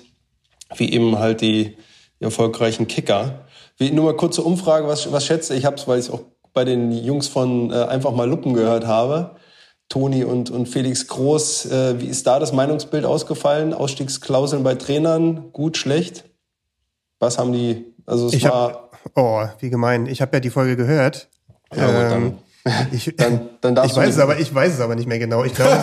wie 0.75 0.93
eben 0.93 1.19
halt 1.19 1.41
die, 1.41 1.77
die 2.21 2.25
erfolgreichen 2.25 2.87
Kicker. 2.89 3.47
Wie, 3.79 3.91
nur 3.91 4.07
mal 4.07 4.17
kurze 4.17 4.43
Umfrage, 4.43 4.89
was, 4.89 5.11
was 5.13 5.25
schätze 5.25 5.55
ich? 5.55 5.65
habe 5.65 5.77
es, 5.77 5.87
weil 5.87 6.01
ich 6.01 6.11
auch 6.11 6.23
bei 6.53 6.65
den 6.65 6.91
Jungs 6.93 7.29
von 7.29 7.71
äh, 7.71 7.85
einfach 7.85 8.13
mal 8.13 8.29
Luppen 8.29 8.55
gehört 8.55 8.87
habe. 8.87 9.37
Toni 9.89 10.25
und, 10.25 10.51
und 10.51 10.67
Felix 10.67 11.07
Groß, 11.07 11.67
äh, 11.67 12.01
wie 12.01 12.07
ist 12.07 12.27
da 12.27 12.41
das 12.41 12.53
Meinungsbild 12.53 13.05
ausgefallen? 13.05 13.73
Ausstiegsklauseln 13.73 14.65
bei 14.65 14.75
Trainern, 14.75 15.53
gut, 15.53 15.77
schlecht? 15.77 16.25
Was 17.21 17.39
haben 17.39 17.53
die, 17.53 17.95
also 18.05 18.27
es 18.27 18.35
ich 18.35 18.45
war... 18.45 18.86
Oh, 19.15 19.47
wie 19.61 19.71
gemein. 19.71 20.07
Ich 20.07 20.21
habe 20.21 20.37
ja 20.37 20.41
die 20.41 20.51
Folge 20.51 20.77
gehört. 20.77 21.29
Ja, 21.75 21.87
gut, 21.87 21.95
dann, 22.13 22.23
ähm, 22.23 22.39
ich, 22.93 23.15
dann, 23.17 23.49
dann 23.61 23.75
darfst 23.75 23.93
ich 23.93 23.97
weiß 23.97 24.15
es 24.15 24.21
aber, 24.21 24.39
ich 24.39 24.55
weiß 24.55 24.75
es 24.75 24.81
aber 24.81 24.95
nicht 24.95 25.07
mehr 25.07 25.19
genau. 25.19 25.45
Ich 25.45 25.55
glaube, 25.55 25.73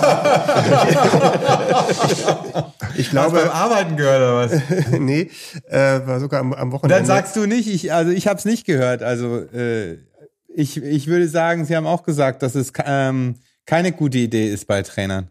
ich 2.96 3.10
glaube, 3.10 3.38
Hast 3.38 3.46
beim 3.46 3.50
Arbeiten 3.50 3.96
gehört 3.96 4.18
oder 4.18 4.36
was? 4.36 4.62
nee, 5.00 5.30
äh, 5.70 6.06
war 6.06 6.20
sogar 6.20 6.42
am, 6.42 6.54
am 6.54 6.72
Wochenende. 6.72 6.96
Dann 6.96 7.06
sagst 7.06 7.36
du 7.36 7.46
nicht, 7.46 7.68
ich, 7.68 7.94
also 7.94 8.12
ich 8.12 8.28
habe 8.28 8.38
es 8.38 8.46
nicht 8.46 8.66
gehört. 8.66 9.04
Also 9.04 9.38
äh, 9.54 9.98
ich, 10.48 10.78
ich 10.78 11.08
würde 11.08 11.28
sagen, 11.28 11.66
Sie 11.66 11.76
haben 11.76 11.88
auch 11.88 12.04
gesagt, 12.04 12.44
dass 12.44 12.56
es 12.56 12.72
ähm, 12.86 13.36
keine 13.66 13.92
gute 13.92 14.18
Idee 14.18 14.50
ist 14.50 14.68
bei 14.68 14.82
Trainern. 14.84 15.30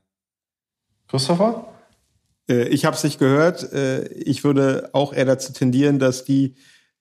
Christopher? 1.09 1.69
Äh, 2.49 2.69
ich 2.69 2.85
habe 2.85 2.97
es 2.97 3.05
nicht 3.05 3.19
gehört. 3.19 3.73
Äh, 3.73 4.09
ich 4.09 4.45
würde 4.45 4.91
auch 4.93 5.13
eher 5.13 5.27
dazu 5.27 5.53
tendieren, 5.53 5.99
dass 5.99 6.25
die 6.25 6.57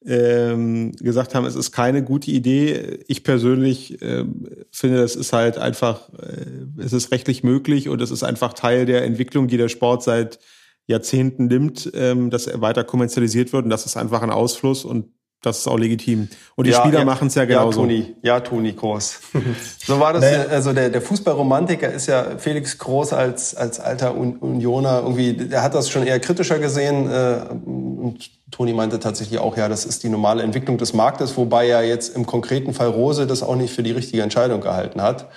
ähm, 0.06 0.94
gesagt 0.94 1.36
haben, 1.36 1.46
es 1.46 1.56
ist 1.56 1.72
keine 1.72 2.04
gute 2.04 2.32
Idee. 2.32 3.00
Ich 3.08 3.24
persönlich 3.24 4.02
ähm, 4.02 4.48
finde, 4.72 4.98
das 4.98 5.16
ist 5.16 5.34
halt 5.34 5.58
einfach, 5.58 6.10
äh, 6.14 6.82
es 6.84 6.94
ist 6.94 7.12
rechtlich 7.12 7.44
möglich 7.44 7.88
und 7.90 8.02
es 8.02 8.12
ist 8.12 8.24
einfach 8.24 8.54
Teil 8.54 8.86
der 8.86 9.04
Entwicklung, 9.04 9.48
die 9.48 9.58
der 9.58 9.70
Sport 9.70 10.04
seit 10.04 10.40
Jahrzehnten 10.88 11.46
nimmt, 11.46 11.92
ähm, 11.94 12.32
dass 12.32 12.48
er 12.48 12.62
weiter 12.62 12.84
kommerzialisiert 12.84 13.54
wird 13.54 13.66
und 13.66 13.70
das 13.70 13.86
ist 13.86 13.98
einfach 13.98 14.24
ein 14.24 14.32
Ausfluss 14.32 14.86
und 14.86 15.14
das 15.42 15.60
ist 15.60 15.68
auch 15.68 15.78
legitim. 15.78 16.30
Und 16.56 16.68
die 16.68 16.72
ja, 16.72 16.80
Spieler 16.80 17.00
ja, 17.00 17.06
machen 17.06 17.28
es 17.28 17.36
ja 17.36 17.46
genauso. 17.46 17.82
Ja, 17.82 17.88
Toni, 17.88 18.16
ja, 18.22 18.40
Toni 18.40 18.74
Groß. 18.74 19.20
so 19.86 20.00
war 20.00 20.14
das. 20.14 20.22
Naja. 20.22 20.46
Also 20.50 20.72
der, 20.72 20.90
der 20.90 21.02
Fußballromantiker 21.02 21.92
ist 21.92 22.08
ja 22.08 22.38
Felix 22.38 22.78
Groß 22.78 23.14
als, 23.14 23.56
als 23.56 23.80
alter 23.80 24.16
Unioner 24.16 25.00
irgendwie, 25.00 25.34
der 25.34 25.64
hat 25.64 25.74
das 25.74 25.90
schon 25.90 26.06
eher 26.06 26.20
kritischer 26.20 26.60
gesehen. 26.60 27.10
Äh, 27.10 27.40
und 27.52 28.30
Toni 28.52 28.74
meinte 28.74 29.00
tatsächlich 29.00 29.40
auch, 29.40 29.58
ja, 29.58 29.68
das 29.68 29.86
ist 29.86 30.04
die 30.04 30.10
normale 30.10 30.44
Entwicklung 30.44 30.78
des 30.78 30.94
Marktes, 30.94 31.36
wobei 31.38 31.68
er 31.68 31.84
jetzt 31.84 32.16
im 32.16 32.28
konkreten 32.28 32.74
Fall 32.74 32.90
Rose 32.90 33.26
das 33.26 33.42
auch 33.42 33.56
nicht 33.56 33.74
für 33.74 33.84
die 33.84 33.92
richtige 33.92 34.22
Entscheidung 34.22 34.62
gehalten 34.62 35.02
hat. 35.02 35.28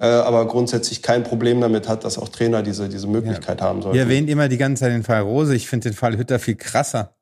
Äh, 0.00 0.06
aber 0.06 0.46
grundsätzlich 0.46 1.02
kein 1.02 1.24
Problem 1.24 1.60
damit 1.60 1.88
hat, 1.88 2.04
dass 2.04 2.18
auch 2.18 2.28
Trainer 2.28 2.62
diese, 2.62 2.88
diese 2.88 3.06
Möglichkeit 3.06 3.60
ja. 3.60 3.66
haben 3.66 3.82
sollten. 3.82 3.96
Ihr 3.96 4.02
erwähnt 4.02 4.28
immer 4.28 4.48
die 4.48 4.58
ganze 4.58 4.84
Zeit 4.84 4.92
den 4.92 5.02
Fall 5.02 5.22
Rose. 5.22 5.56
Ich 5.56 5.68
finde 5.68 5.88
den 5.88 5.96
Fall 5.96 6.16
Hütter 6.18 6.38
viel 6.38 6.54
krasser. 6.54 7.14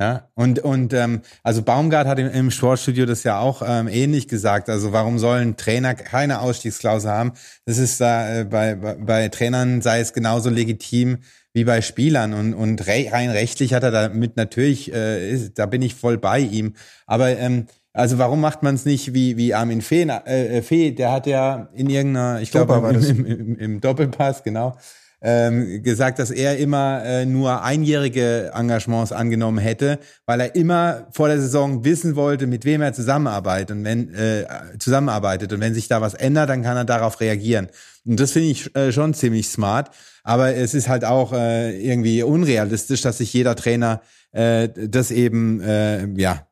Ja, 0.00 0.28
und, 0.34 0.60
und 0.60 0.92
ähm, 0.92 1.22
also 1.42 1.62
Baumgart 1.62 2.06
hat 2.06 2.20
im, 2.20 2.30
im 2.30 2.50
Sportstudio 2.52 3.04
das 3.04 3.24
ja 3.24 3.40
auch 3.40 3.62
ähm, 3.66 3.88
ähnlich 3.88 4.28
gesagt. 4.28 4.68
Also 4.68 4.92
warum 4.92 5.18
sollen 5.18 5.56
Trainer 5.56 5.94
keine 5.94 6.40
Ausstiegsklausel 6.40 7.10
haben? 7.10 7.32
Das 7.64 7.78
ist 7.78 8.00
da 8.00 8.40
äh, 8.40 8.44
bei, 8.44 8.76
bei, 8.76 8.94
bei 8.94 9.28
Trainern 9.28 9.82
sei 9.82 9.98
es 9.98 10.12
genauso 10.12 10.50
legitim 10.50 11.18
wie 11.52 11.64
bei 11.64 11.80
Spielern. 11.80 12.32
Und, 12.32 12.54
und 12.54 12.86
rein 12.86 13.30
rechtlich 13.30 13.74
hat 13.74 13.82
er 13.82 13.90
damit 13.90 14.36
natürlich, 14.36 14.92
äh, 14.94 15.32
ist, 15.32 15.58
da 15.58 15.66
bin 15.66 15.82
ich 15.82 15.96
voll 15.96 16.16
bei 16.16 16.38
ihm. 16.38 16.74
Aber 17.06 17.36
ähm, 17.36 17.66
also 17.92 18.18
warum 18.18 18.40
macht 18.40 18.62
man 18.62 18.76
es 18.76 18.84
nicht 18.84 19.14
wie, 19.14 19.36
wie 19.36 19.52
Armin 19.52 19.82
Fee, 19.82 20.02
äh, 20.02 20.62
Fee? 20.62 20.92
Der 20.92 21.10
hat 21.10 21.26
ja 21.26 21.70
in 21.74 21.90
irgendeiner, 21.90 22.40
ich 22.40 22.52
glaube 22.52 22.74
im, 22.74 23.02
im, 23.02 23.26
im, 23.26 23.56
im 23.56 23.80
Doppelpass, 23.80 24.44
genau, 24.44 24.76
ähm, 25.20 25.82
gesagt, 25.82 26.18
dass 26.18 26.30
er 26.30 26.58
immer 26.58 27.04
äh, 27.04 27.26
nur 27.26 27.62
einjährige 27.62 28.52
Engagements 28.54 29.12
angenommen 29.12 29.58
hätte, 29.58 29.98
weil 30.26 30.40
er 30.40 30.54
immer 30.54 31.08
vor 31.10 31.28
der 31.28 31.40
Saison 31.40 31.84
wissen 31.84 32.14
wollte, 32.14 32.46
mit 32.46 32.64
wem 32.64 32.82
er 32.82 32.92
zusammenarbeitet 32.92 33.76
und 33.76 33.84
wenn 33.84 34.14
äh, 34.14 34.46
zusammenarbeitet 34.78 35.52
und 35.52 35.60
wenn 35.60 35.74
sich 35.74 35.88
da 35.88 36.00
was 36.00 36.14
ändert, 36.14 36.50
dann 36.50 36.62
kann 36.62 36.76
er 36.76 36.84
darauf 36.84 37.20
reagieren. 37.20 37.68
Und 38.06 38.20
das 38.20 38.32
finde 38.32 38.48
ich 38.48 38.74
äh, 38.76 38.92
schon 38.92 39.12
ziemlich 39.14 39.48
smart. 39.48 39.90
Aber 40.22 40.54
es 40.54 40.74
ist 40.74 40.88
halt 40.88 41.04
auch 41.04 41.32
äh, 41.32 41.80
irgendwie 41.80 42.22
unrealistisch, 42.22 43.00
dass 43.02 43.18
sich 43.18 43.32
jeder 43.32 43.56
Trainer 43.56 44.02
äh, 44.32 44.68
das 44.68 45.10
eben 45.10 45.60
äh, 45.60 46.06
ja 46.16 46.47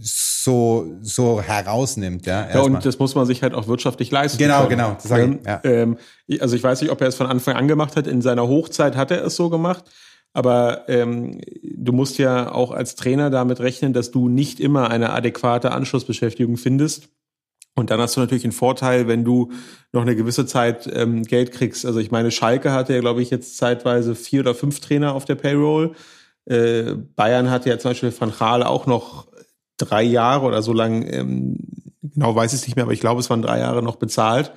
so 0.00 0.96
so 1.00 1.40
herausnimmt, 1.40 2.26
ja. 2.26 2.48
Ja, 2.52 2.60
und 2.60 2.84
das 2.84 2.98
muss 2.98 3.14
man 3.14 3.26
sich 3.26 3.42
halt 3.42 3.54
auch 3.54 3.68
wirtschaftlich 3.68 4.10
leisten. 4.10 4.38
Genau, 4.38 4.66
können. 4.66 4.70
genau. 4.70 4.96
Das 5.00 5.04
ich, 5.04 5.46
ja. 5.46 5.60
ähm, 5.64 5.98
also 6.40 6.56
ich 6.56 6.62
weiß 6.62 6.80
nicht, 6.80 6.90
ob 6.90 7.00
er 7.00 7.08
es 7.08 7.14
von 7.14 7.26
Anfang 7.26 7.56
an 7.56 7.68
gemacht 7.68 7.96
hat. 7.96 8.06
In 8.06 8.22
seiner 8.22 8.48
Hochzeit 8.48 8.96
hat 8.96 9.10
er 9.10 9.24
es 9.24 9.36
so 9.36 9.50
gemacht. 9.50 9.84
Aber 10.32 10.88
ähm, 10.88 11.40
du 11.62 11.92
musst 11.92 12.18
ja 12.18 12.52
auch 12.52 12.70
als 12.70 12.94
Trainer 12.94 13.30
damit 13.30 13.60
rechnen, 13.60 13.92
dass 13.92 14.10
du 14.10 14.28
nicht 14.28 14.60
immer 14.60 14.90
eine 14.90 15.10
adäquate 15.10 15.72
Anschlussbeschäftigung 15.72 16.56
findest. 16.56 17.08
Und 17.74 17.90
dann 17.90 18.00
hast 18.00 18.16
du 18.16 18.20
natürlich 18.20 18.44
einen 18.44 18.52
Vorteil, 18.52 19.06
wenn 19.08 19.24
du 19.24 19.52
noch 19.92 20.02
eine 20.02 20.16
gewisse 20.16 20.46
Zeit 20.46 20.88
ähm, 20.92 21.22
Geld 21.22 21.52
kriegst. 21.52 21.86
Also 21.86 22.00
ich 22.00 22.10
meine, 22.10 22.30
Schalke 22.30 22.72
hatte 22.72 22.92
ja, 22.92 23.00
glaube 23.00 23.22
ich, 23.22 23.30
jetzt 23.30 23.56
zeitweise 23.56 24.14
vier 24.14 24.40
oder 24.40 24.54
fünf 24.54 24.80
Trainer 24.80 25.14
auf 25.14 25.24
der 25.24 25.36
Payroll. 25.36 25.92
Äh, 26.44 26.94
Bayern 27.14 27.50
hatte 27.50 27.68
ja 27.68 27.78
zum 27.78 27.92
Beispiel 27.92 28.12
Van 28.18 28.32
Gaal 28.36 28.62
auch 28.62 28.86
noch 28.86 29.27
drei 29.78 30.02
Jahre 30.02 30.46
oder 30.46 30.62
so 30.62 30.72
lang, 30.72 31.06
ähm, 31.10 31.56
genau 32.02 32.34
weiß 32.34 32.52
ich 32.52 32.60
es 32.60 32.66
nicht 32.66 32.76
mehr, 32.76 32.84
aber 32.84 32.92
ich 32.92 33.00
glaube, 33.00 33.20
es 33.20 33.30
waren 33.30 33.42
drei 33.42 33.60
Jahre 33.60 33.82
noch 33.82 33.96
bezahlt. 33.96 34.52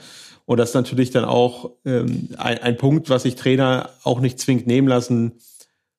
Und 0.46 0.58
das 0.58 0.70
ist 0.70 0.76
natürlich 0.76 1.12
dann 1.12 1.24
auch 1.24 1.72
ähm, 1.86 2.30
ein, 2.38 2.58
ein 2.58 2.78
Punkt, 2.78 3.10
was 3.10 3.24
sich 3.24 3.36
Trainer 3.36 3.90
auch 4.04 4.20
nicht 4.20 4.40
zwingend 4.40 4.68
nehmen 4.68 4.88
lassen 4.88 5.34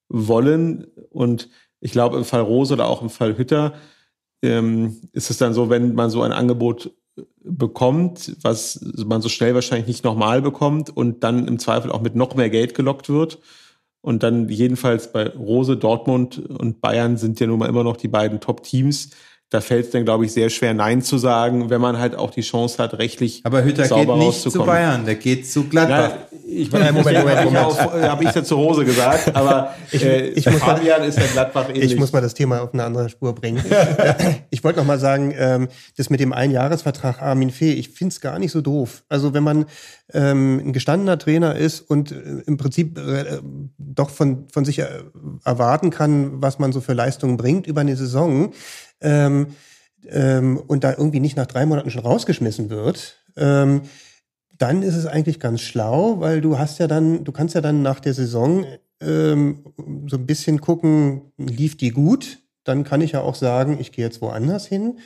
wollen. 0.08 0.86
Und 1.10 1.48
ich 1.80 1.92
glaube, 1.92 2.18
im 2.18 2.24
Fall 2.24 2.42
Rose 2.42 2.74
oder 2.74 2.86
auch 2.86 3.02
im 3.02 3.10
Fall 3.10 3.38
Hütter 3.38 3.74
ähm, 4.42 5.00
ist 5.12 5.30
es 5.30 5.38
dann 5.38 5.54
so, 5.54 5.70
wenn 5.70 5.94
man 5.94 6.10
so 6.10 6.22
ein 6.22 6.32
Angebot 6.32 6.90
bekommt, 7.44 8.36
was 8.42 8.80
man 9.06 9.22
so 9.22 9.28
schnell 9.28 9.54
wahrscheinlich 9.54 9.86
nicht 9.86 10.04
nochmal 10.04 10.42
bekommt 10.42 10.94
und 10.94 11.24
dann 11.24 11.46
im 11.48 11.58
Zweifel 11.58 11.90
auch 11.90 12.00
mit 12.00 12.14
noch 12.14 12.34
mehr 12.34 12.50
Geld 12.50 12.74
gelockt 12.74 13.08
wird. 13.08 13.38
Und 14.02 14.24
dann 14.24 14.48
jedenfalls 14.48 15.12
bei 15.12 15.28
Rose, 15.28 15.76
Dortmund 15.76 16.38
und 16.38 16.80
Bayern 16.80 17.16
sind 17.16 17.38
ja 17.40 17.46
nun 17.46 17.60
mal 17.60 17.68
immer 17.68 17.84
noch 17.84 17.96
die 17.96 18.08
beiden 18.08 18.40
Top-Teams 18.40 19.10
da 19.52 19.60
fällt 19.60 19.84
es 19.84 19.90
dann, 19.90 20.06
glaube 20.06 20.24
ich, 20.24 20.32
sehr 20.32 20.48
schwer, 20.48 20.72
Nein 20.72 21.02
zu 21.02 21.18
sagen, 21.18 21.68
wenn 21.68 21.80
man 21.80 21.98
halt 21.98 22.14
auch 22.14 22.30
die 22.30 22.40
Chance 22.40 22.82
hat, 22.82 22.94
rechtlich 22.94 23.42
Aber 23.44 23.62
Hütter 23.62 23.86
geht 23.86 24.08
nicht 24.08 24.40
zu 24.40 24.64
Bayern, 24.64 25.04
der 25.04 25.16
geht 25.16 25.46
zu 25.46 25.64
Gladbach. 25.64 26.12
Na, 26.30 26.38
ich 26.46 26.72
meine, 26.72 26.92
Moment, 26.92 27.18
Moment, 27.18 27.44
Moment. 27.44 27.78
Habe 28.08 28.24
ich 28.24 28.34
ja 28.34 28.42
zu 28.42 28.54
Rose 28.54 28.86
gesagt, 28.86 29.36
aber 29.36 29.74
ich, 29.90 30.02
äh, 30.02 30.28
ich 30.28 30.46
muss 30.46 30.60
Fabian 30.60 31.00
mal, 31.00 31.08
ist 31.08 31.18
der 31.18 31.26
Gladbach 31.26 31.68
ähnlich. 31.68 31.92
Ich 31.92 31.98
muss 31.98 32.12
mal 32.12 32.22
das 32.22 32.32
Thema 32.32 32.62
auf 32.62 32.72
eine 32.72 32.84
andere 32.84 33.10
Spur 33.10 33.34
bringen. 33.34 33.62
ich 34.50 34.64
wollte 34.64 34.78
noch 34.78 34.86
mal 34.86 34.98
sagen, 34.98 35.34
ähm, 35.36 35.68
das 35.98 36.08
mit 36.08 36.20
dem 36.20 36.32
Einjahresvertrag 36.32 37.20
Armin 37.20 37.50
Fee, 37.50 37.72
ich 37.72 37.90
finde 37.90 38.12
es 38.12 38.22
gar 38.22 38.38
nicht 38.38 38.52
so 38.52 38.62
doof. 38.62 39.04
Also 39.10 39.34
wenn 39.34 39.44
man 39.44 39.66
ähm, 40.14 40.62
ein 40.64 40.72
gestandener 40.72 41.18
Trainer 41.18 41.56
ist 41.56 41.80
und 41.82 42.12
äh, 42.12 42.42
im 42.46 42.56
Prinzip 42.56 42.98
äh, 42.98 43.38
doch 43.78 44.08
von, 44.08 44.46
von 44.50 44.64
sich 44.64 44.78
äh, 44.78 44.86
erwarten 45.44 45.90
kann, 45.90 46.42
was 46.42 46.58
man 46.58 46.72
so 46.72 46.80
für 46.80 46.94
Leistungen 46.94 47.36
bringt 47.36 47.66
über 47.66 47.82
eine 47.82 47.96
Saison, 47.96 48.52
ähm, 49.02 49.48
ähm, 50.08 50.56
und 50.66 50.84
da 50.84 50.92
irgendwie 50.92 51.20
nicht 51.20 51.36
nach 51.36 51.46
drei 51.46 51.66
Monaten 51.66 51.90
schon 51.90 52.02
rausgeschmissen 52.02 52.70
wird, 52.70 53.18
ähm, 53.36 53.82
dann 54.58 54.82
ist 54.82 54.94
es 54.94 55.06
eigentlich 55.06 55.40
ganz 55.40 55.60
schlau, 55.60 56.20
weil 56.20 56.40
du 56.40 56.58
hast 56.58 56.78
ja 56.78 56.86
dann, 56.86 57.24
du 57.24 57.32
kannst 57.32 57.54
ja 57.54 57.60
dann 57.60 57.82
nach 57.82 58.00
der 58.00 58.14
Saison 58.14 58.64
ähm, 59.00 59.64
so 60.06 60.16
ein 60.16 60.26
bisschen 60.26 60.60
gucken, 60.60 61.32
lief 61.36 61.76
die 61.76 61.90
gut? 61.90 62.38
Dann 62.64 62.84
kann 62.84 63.00
ich 63.00 63.12
ja 63.12 63.22
auch 63.22 63.34
sagen, 63.34 63.78
ich 63.80 63.92
gehe 63.92 64.04
jetzt 64.04 64.22
woanders 64.22 64.66
hin. 64.66 64.98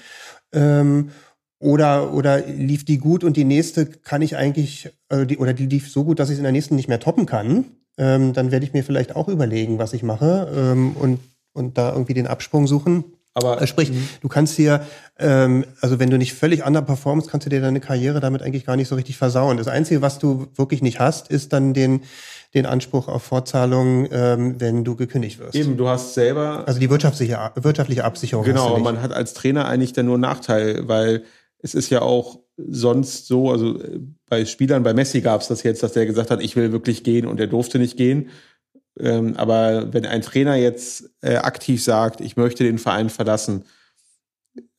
Ähm, 0.52 1.10
oder, 1.58 2.12
oder 2.12 2.46
lief 2.46 2.84
die 2.84 2.98
gut 2.98 3.24
und 3.24 3.36
die 3.36 3.44
nächste 3.44 3.86
kann 3.86 4.20
ich 4.20 4.36
eigentlich, 4.36 4.90
äh, 5.08 5.24
die, 5.24 5.38
oder 5.38 5.54
die 5.54 5.66
lief 5.66 5.90
so 5.90 6.04
gut, 6.04 6.18
dass 6.18 6.28
ich 6.28 6.34
es 6.34 6.38
in 6.38 6.44
der 6.44 6.52
nächsten 6.52 6.76
nicht 6.76 6.88
mehr 6.88 7.00
toppen 7.00 7.24
kann. 7.24 7.64
Ähm, 7.96 8.34
dann 8.34 8.50
werde 8.50 8.66
ich 8.66 8.74
mir 8.74 8.84
vielleicht 8.84 9.16
auch 9.16 9.28
überlegen, 9.28 9.78
was 9.78 9.94
ich 9.94 10.02
mache 10.02 10.52
ähm, 10.54 10.94
und, 10.96 11.20
und 11.54 11.78
da 11.78 11.92
irgendwie 11.92 12.12
den 12.12 12.26
Absprung 12.26 12.66
suchen. 12.66 13.04
Aber 13.36 13.60
äh, 13.60 13.66
sprich, 13.66 13.92
mhm. 13.92 14.08
du 14.22 14.28
kannst 14.28 14.56
dir, 14.56 14.86
ähm, 15.18 15.64
also 15.82 15.98
wenn 15.98 16.08
du 16.08 16.16
nicht 16.16 16.32
völlig 16.32 16.66
underperformst, 16.66 17.30
kannst 17.30 17.44
du 17.44 17.50
dir 17.50 17.60
deine 17.60 17.80
Karriere 17.80 18.20
damit 18.20 18.42
eigentlich 18.42 18.64
gar 18.64 18.76
nicht 18.76 18.88
so 18.88 18.94
richtig 18.94 19.18
versauen. 19.18 19.58
Das 19.58 19.68
Einzige, 19.68 20.00
was 20.00 20.18
du 20.18 20.48
wirklich 20.56 20.82
nicht 20.82 21.00
hast, 21.00 21.28
ist 21.28 21.52
dann 21.52 21.74
den 21.74 22.00
den 22.54 22.64
Anspruch 22.64 23.08
auf 23.08 23.22
Fortzahlung, 23.22 24.08
ähm, 24.10 24.58
wenn 24.58 24.82
du 24.82 24.96
gekündigt 24.96 25.38
wirst. 25.38 25.54
Eben, 25.54 25.76
du 25.76 25.88
hast 25.88 26.14
selber. 26.14 26.64
Also 26.66 26.80
die 26.80 26.88
wirtschaftliche, 26.88 27.38
wirtschaftliche 27.56 28.04
Absicherung. 28.04 28.46
Genau, 28.46 28.78
man 28.78 29.02
hat 29.02 29.12
als 29.12 29.34
Trainer 29.34 29.66
eigentlich 29.66 29.92
dann 29.92 30.06
nur 30.06 30.14
einen 30.14 30.22
Nachteil, 30.22 30.88
weil 30.88 31.24
es 31.58 31.74
ist 31.74 31.90
ja 31.90 32.00
auch 32.00 32.38
sonst 32.56 33.26
so, 33.26 33.50
also 33.50 33.78
äh, 33.82 34.00
bei 34.28 34.46
Spielern, 34.46 34.82
bei 34.82 34.94
Messi 34.94 35.20
gab 35.20 35.42
es 35.42 35.48
das 35.48 35.62
jetzt, 35.64 35.82
dass 35.82 35.92
der 35.92 36.06
gesagt 36.06 36.30
hat, 36.30 36.42
ich 36.42 36.56
will 36.56 36.72
wirklich 36.72 37.04
gehen 37.04 37.26
und 37.26 37.38
er 37.40 37.46
durfte 37.46 37.78
nicht 37.78 37.98
gehen. 37.98 38.30
Ähm, 38.98 39.36
aber 39.36 39.92
wenn 39.92 40.06
ein 40.06 40.22
Trainer 40.22 40.56
jetzt 40.56 41.10
äh, 41.20 41.36
aktiv 41.36 41.82
sagt, 41.82 42.20
ich 42.20 42.36
möchte 42.36 42.64
den 42.64 42.78
Verein 42.78 43.10
verlassen, 43.10 43.64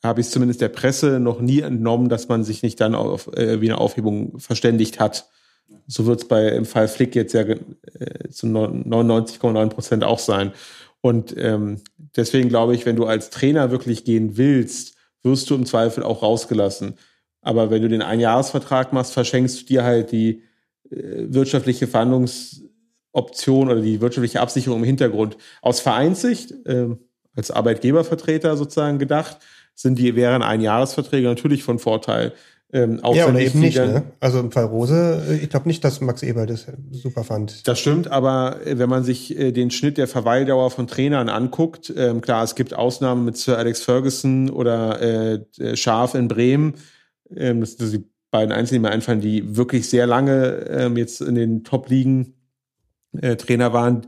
habe 0.04 0.22
ich 0.22 0.30
zumindest 0.30 0.62
der 0.62 0.70
Presse 0.70 1.20
noch 1.20 1.40
nie 1.40 1.62
entnommen, 1.62 2.10
dass 2.10 2.28
man 2.28 2.44
sich 2.44 2.64
nicht 2.64 2.80
dann 2.80 2.96
auf 2.96 3.28
äh, 3.36 3.62
wie 3.62 3.70
eine 3.70 3.80
Aufhebung 3.80 4.40
verständigt 4.40 5.00
hat. 5.00 5.30
So 5.88 6.06
wird 6.06 6.22
es 6.22 6.28
bei 6.28 6.50
im 6.50 6.66
Fall 6.66 6.88
Flick 6.88 7.16
jetzt 7.16 7.34
ja 7.34 7.42
äh, 7.42 7.58
zu 8.30 8.48
99,9 8.48 9.70
Prozent 9.70 10.04
auch 10.04 10.20
sein. 10.20 10.54
Und 11.02 11.36
ähm, 11.38 11.82
deswegen 12.16 12.50
glaube 12.50 12.74
ich, 12.74 12.86
wenn 12.86 12.96
du 12.96 13.06
als 13.06 13.30
Trainer 13.30 13.72
wirklich 13.72 14.04
gehen 14.04 14.38
willst, 14.38 14.96
wirst 15.24 15.50
du 15.50 15.56
im 15.56 15.66
Zweifel 15.66 16.04
auch 16.04 16.24
rausgelassen. 16.24 16.96
Aber 17.42 17.70
wenn 17.70 17.82
du 17.82 17.90
den 17.90 18.02
Einjahresvertrag 18.02 18.94
machst, 18.94 19.14
verschenkst 19.14 19.62
du 19.62 19.66
dir 19.66 19.84
halt 19.84 20.12
die 20.12 20.44
äh, 20.90 21.26
wirtschaftliche 21.28 21.88
Verhandlungs 21.88 22.64
Option 23.18 23.70
oder 23.70 23.82
die 23.82 24.00
wirtschaftliche 24.02 24.42
Absicherung 24.42 24.80
im 24.80 24.86
Hintergrund. 24.86 25.38
Aus 25.62 25.80
Vereinssicht, 25.80 26.52
äh, 26.66 26.88
als 27.36 27.52
Arbeitgebervertreter 27.52 28.58
sozusagen 28.58 29.00
gedacht, 29.00 29.38
sind 29.76 30.00
die, 30.00 30.16
wären 30.16 30.42
Einjahresverträge 30.42 31.28
natürlich 31.28 31.64
von 31.64 31.80
Vorteil. 31.80 32.34
Ähm, 32.74 33.00
auch 33.02 33.16
ja, 33.16 33.28
oder 33.28 33.40
eben 33.40 33.62
nicht. 33.62 33.78
Ne? 33.78 34.04
Also 34.20 34.40
im 34.40 34.52
Fall 34.52 34.66
Rose, 34.66 35.24
äh, 35.30 35.36
ich 35.38 35.50
glaube 35.50 35.70
nicht, 35.70 35.84
dass 35.86 36.02
Max 36.02 36.22
Eber 36.22 36.46
das 36.46 36.68
super 36.92 37.24
fand. 37.24 37.66
Das 37.66 37.80
stimmt, 37.80 38.12
aber 38.12 38.60
äh, 38.66 38.78
wenn 38.78 38.90
man 38.90 39.06
sich 39.06 39.38
äh, 39.38 39.54
den 39.54 39.72
Schnitt 39.72 39.98
der 39.98 40.08
Verweildauer 40.08 40.70
von 40.70 40.86
Trainern 40.86 41.30
anguckt, 41.30 41.94
ähm, 41.96 42.20
klar, 42.20 42.44
es 42.44 42.56
gibt 42.56 42.74
Ausnahmen 42.74 43.24
mit 43.24 43.38
Sir 43.38 43.58
Alex 43.58 43.84
Ferguson 43.84 44.50
oder 44.50 45.02
äh, 45.02 45.78
Scharf 45.78 46.14
in 46.14 46.28
Bremen. 46.28 46.74
Ähm, 47.34 47.62
das 47.62 47.78
sind 47.78 47.94
die 47.94 48.10
beiden 48.32 48.52
Einzelnen, 48.52 48.84
die 48.84 48.88
mir 48.90 48.94
einfallen, 48.94 49.22
die 49.22 49.56
wirklich 49.56 49.90
sehr 49.90 50.06
lange 50.06 50.66
ähm, 50.70 50.98
jetzt 50.98 51.22
in 51.22 51.36
den 51.36 51.64
Top-Ligen 51.64 52.34
äh, 53.22 53.36
Trainer 53.36 53.74
waren, 53.74 54.08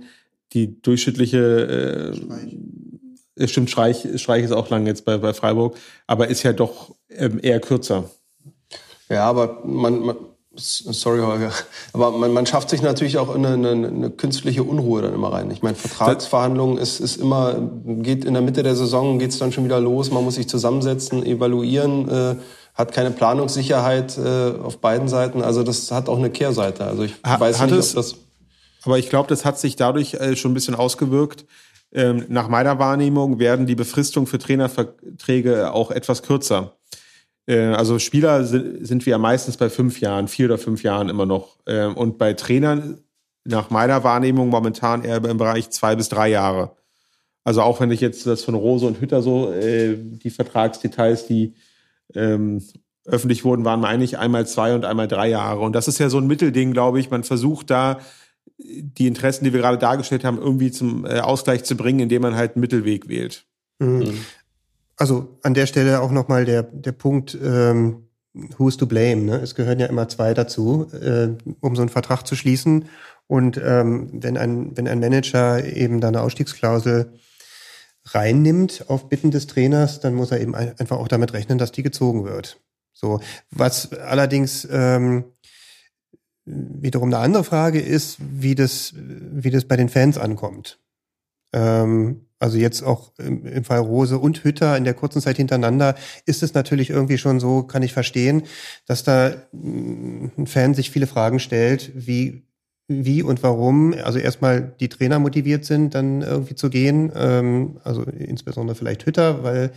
die 0.53 0.81
durchschnittliche 0.81 2.13
äh, 3.37 3.47
stimmt, 3.47 3.69
Streich, 3.69 4.07
Streich 4.15 4.43
ist 4.43 4.51
auch 4.51 4.69
lang 4.69 4.85
jetzt 4.87 5.05
bei, 5.05 5.17
bei 5.17 5.33
Freiburg, 5.33 5.77
aber 6.07 6.27
ist 6.27 6.43
ja 6.43 6.53
doch 6.53 6.95
ähm, 7.09 7.39
eher 7.41 7.59
kürzer. 7.59 8.09
Ja, 9.09 9.25
aber 9.25 9.61
man, 9.65 9.99
man 9.99 10.15
sorry 10.55 11.19
Holger, 11.19 11.51
aber 11.93 12.11
man, 12.11 12.33
man 12.33 12.45
schafft 12.45 12.69
sich 12.69 12.81
natürlich 12.81 13.17
auch 13.17 13.33
eine, 13.33 13.49
eine, 13.49 13.69
eine 13.69 14.09
künstliche 14.09 14.63
Unruhe 14.63 15.01
dann 15.01 15.13
immer 15.13 15.31
rein. 15.31 15.49
Ich 15.51 15.61
meine, 15.61 15.75
Vertragsverhandlungen 15.75 16.77
ist, 16.77 16.99
ist 16.99 17.17
immer, 17.17 17.55
geht 17.85 18.25
in 18.25 18.33
der 18.33 18.41
Mitte 18.41 18.63
der 18.63 18.75
Saison, 18.75 19.19
geht's 19.19 19.37
dann 19.37 19.51
schon 19.51 19.63
wieder 19.63 19.79
los, 19.79 20.11
man 20.11 20.23
muss 20.23 20.35
sich 20.35 20.49
zusammensetzen, 20.49 21.25
evaluieren, 21.25 22.09
äh, 22.09 22.35
hat 22.73 22.93
keine 22.93 23.11
Planungssicherheit 23.11 24.17
äh, 24.17 24.53
auf 24.61 24.77
beiden 24.77 25.07
Seiten. 25.07 25.41
Also 25.41 25.63
das 25.63 25.91
hat 25.91 26.07
auch 26.07 26.17
eine 26.17 26.29
Kehrseite. 26.29 26.85
Also 26.85 27.03
ich 27.03 27.13
ha, 27.25 27.39
weiß 27.39 27.61
nicht, 27.61 27.73
ob 27.73 27.95
das 27.95 28.15
aber 28.83 28.97
ich 28.97 29.09
glaube, 29.09 29.27
das 29.27 29.45
hat 29.45 29.59
sich 29.59 29.75
dadurch 29.75 30.15
äh, 30.15 30.35
schon 30.35 30.51
ein 30.51 30.55
bisschen 30.55 30.75
ausgewirkt. 30.75 31.45
Ähm, 31.91 32.25
nach 32.29 32.47
meiner 32.47 32.79
Wahrnehmung 32.79 33.39
werden 33.39 33.65
die 33.65 33.75
Befristungen 33.75 34.27
für 34.27 34.37
Trainerverträge 34.37 35.73
auch 35.73 35.91
etwas 35.91 36.23
kürzer. 36.23 36.77
Äh, 37.47 37.73
also 37.73 37.99
Spieler 37.99 38.45
sind, 38.45 39.05
wir 39.05 39.11
ja 39.11 39.17
meistens 39.17 39.57
bei 39.57 39.69
fünf 39.69 39.99
Jahren, 39.99 40.27
vier 40.27 40.45
oder 40.45 40.57
fünf 40.57 40.83
Jahren 40.83 41.09
immer 41.09 41.25
noch. 41.25 41.57
Äh, 41.65 41.85
und 41.85 42.17
bei 42.17 42.33
Trainern 42.33 42.99
nach 43.43 43.69
meiner 43.71 44.03
Wahrnehmung 44.03 44.49
momentan 44.49 45.03
eher 45.03 45.23
im 45.23 45.37
Bereich 45.37 45.71
zwei 45.71 45.95
bis 45.95 46.09
drei 46.09 46.29
Jahre. 46.29 46.75
Also 47.43 47.61
auch 47.61 47.79
wenn 47.79 47.89
ich 47.89 48.01
jetzt 48.01 48.27
das 48.27 48.43
von 48.43 48.53
Rose 48.53 48.85
und 48.85 49.01
Hütter 49.01 49.23
so, 49.23 49.51
äh, 49.51 49.97
die 49.97 50.29
Vertragsdetails, 50.29 51.25
die 51.25 51.55
ähm, 52.13 52.61
öffentlich 53.05 53.43
wurden, 53.43 53.65
waren 53.65 53.85
eigentlich 53.85 54.19
einmal 54.19 54.45
zwei 54.45 54.75
und 54.75 54.85
einmal 54.85 55.07
drei 55.07 55.29
Jahre. 55.29 55.61
Und 55.61 55.73
das 55.73 55.87
ist 55.87 55.97
ja 55.97 56.09
so 56.09 56.19
ein 56.19 56.27
Mittelding, 56.27 56.73
glaube 56.73 56.99
ich. 56.99 57.09
Man 57.09 57.23
versucht 57.23 57.71
da 57.71 57.99
die 58.59 59.07
Interessen, 59.07 59.45
die 59.45 59.53
wir 59.53 59.61
gerade 59.61 59.77
dargestellt 59.77 60.23
haben, 60.23 60.37
irgendwie 60.37 60.71
zum 60.71 61.05
äh, 61.05 61.19
Ausgleich 61.19 61.63
zu 61.63 61.75
bringen, 61.75 62.01
indem 62.01 62.21
man 62.21 62.35
halt 62.35 62.55
einen 62.55 62.61
Mittelweg 62.61 63.07
wählt. 63.07 63.45
Mhm. 63.79 63.99
mhm. 63.99 64.25
Also 64.97 65.39
an 65.43 65.53
der 65.53 65.65
Stelle 65.65 66.01
auch 66.01 66.11
nochmal 66.11 66.43
der, 66.43 66.61
der 66.61 66.91
Punkt, 66.91 67.37
ähm, 67.41 68.09
who's 68.57 68.75
to 68.75 68.85
blame? 68.85 69.21
Ne? 69.21 69.37
Es 69.37 69.55
gehören 69.55 69.79
ja 69.79 69.85
immer 69.85 70.09
zwei 70.09 70.33
dazu, 70.33 70.87
äh, 70.91 71.29
um 71.61 71.77
so 71.77 71.81
einen 71.81 71.87
Vertrag 71.87 72.27
zu 72.27 72.35
schließen. 72.35 72.89
Und 73.25 73.57
ähm, 73.63 74.09
wenn, 74.11 74.37
ein, 74.37 74.75
wenn 74.75 74.89
ein 74.89 74.99
Manager 74.99 75.63
eben 75.63 76.01
da 76.01 76.09
eine 76.09 76.21
Ausstiegsklausel 76.21 77.13
reinnimmt 78.05 78.89
auf 78.89 79.07
Bitten 79.07 79.31
des 79.31 79.47
Trainers, 79.47 80.01
dann 80.01 80.15
muss 80.15 80.31
er 80.31 80.41
eben 80.41 80.53
einfach 80.53 80.97
auch 80.97 81.07
damit 81.07 81.31
rechnen, 81.31 81.57
dass 81.57 81.71
die 81.71 81.83
gezogen 81.83 82.25
wird. 82.25 82.59
So, 82.91 83.21
was 83.51 83.93
allerdings 83.93 84.67
ähm, 84.69 85.23
wiederum 86.49 87.09
eine 87.09 87.23
andere 87.23 87.43
Frage 87.43 87.79
ist, 87.79 88.17
wie 88.19 88.55
das, 88.55 88.93
wie 88.95 89.51
das 89.51 89.65
bei 89.65 89.75
den 89.75 89.89
Fans 89.89 90.17
ankommt. 90.17 90.79
Ähm, 91.53 92.25
also 92.39 92.57
jetzt 92.57 92.83
auch 92.83 93.11
im, 93.17 93.45
im, 93.45 93.63
Fall 93.63 93.79
Rose 93.79 94.17
und 94.17 94.43
Hütter 94.43 94.77
in 94.77 94.85
der 94.85 94.93
kurzen 94.93 95.21
Zeit 95.21 95.37
hintereinander 95.37 95.95
ist 96.25 96.41
es 96.41 96.53
natürlich 96.53 96.89
irgendwie 96.89 97.17
schon 97.17 97.39
so, 97.39 97.63
kann 97.63 97.83
ich 97.83 97.91
verstehen, 97.91 98.43
dass 98.85 99.03
da 99.03 99.33
ein 99.53 100.47
Fan 100.47 100.73
sich 100.73 100.89
viele 100.89 101.07
Fragen 101.07 101.39
stellt, 101.39 101.91
wie 101.95 102.48
wie 102.89 103.21
und 103.21 103.43
warum, 103.43 103.93
also 103.93 104.17
erstmal 104.17 104.73
die 104.79 104.89
Trainer 104.89 105.19
motiviert 105.19 105.63
sind, 105.63 105.93
dann 105.93 106.21
irgendwie 106.21 106.55
zu 106.55 106.69
gehen, 106.69 107.11
ähm, 107.15 107.79
also 107.83 108.01
insbesondere 108.03 108.75
vielleicht 108.75 109.05
Hütter, 109.05 109.43
weil 109.43 109.71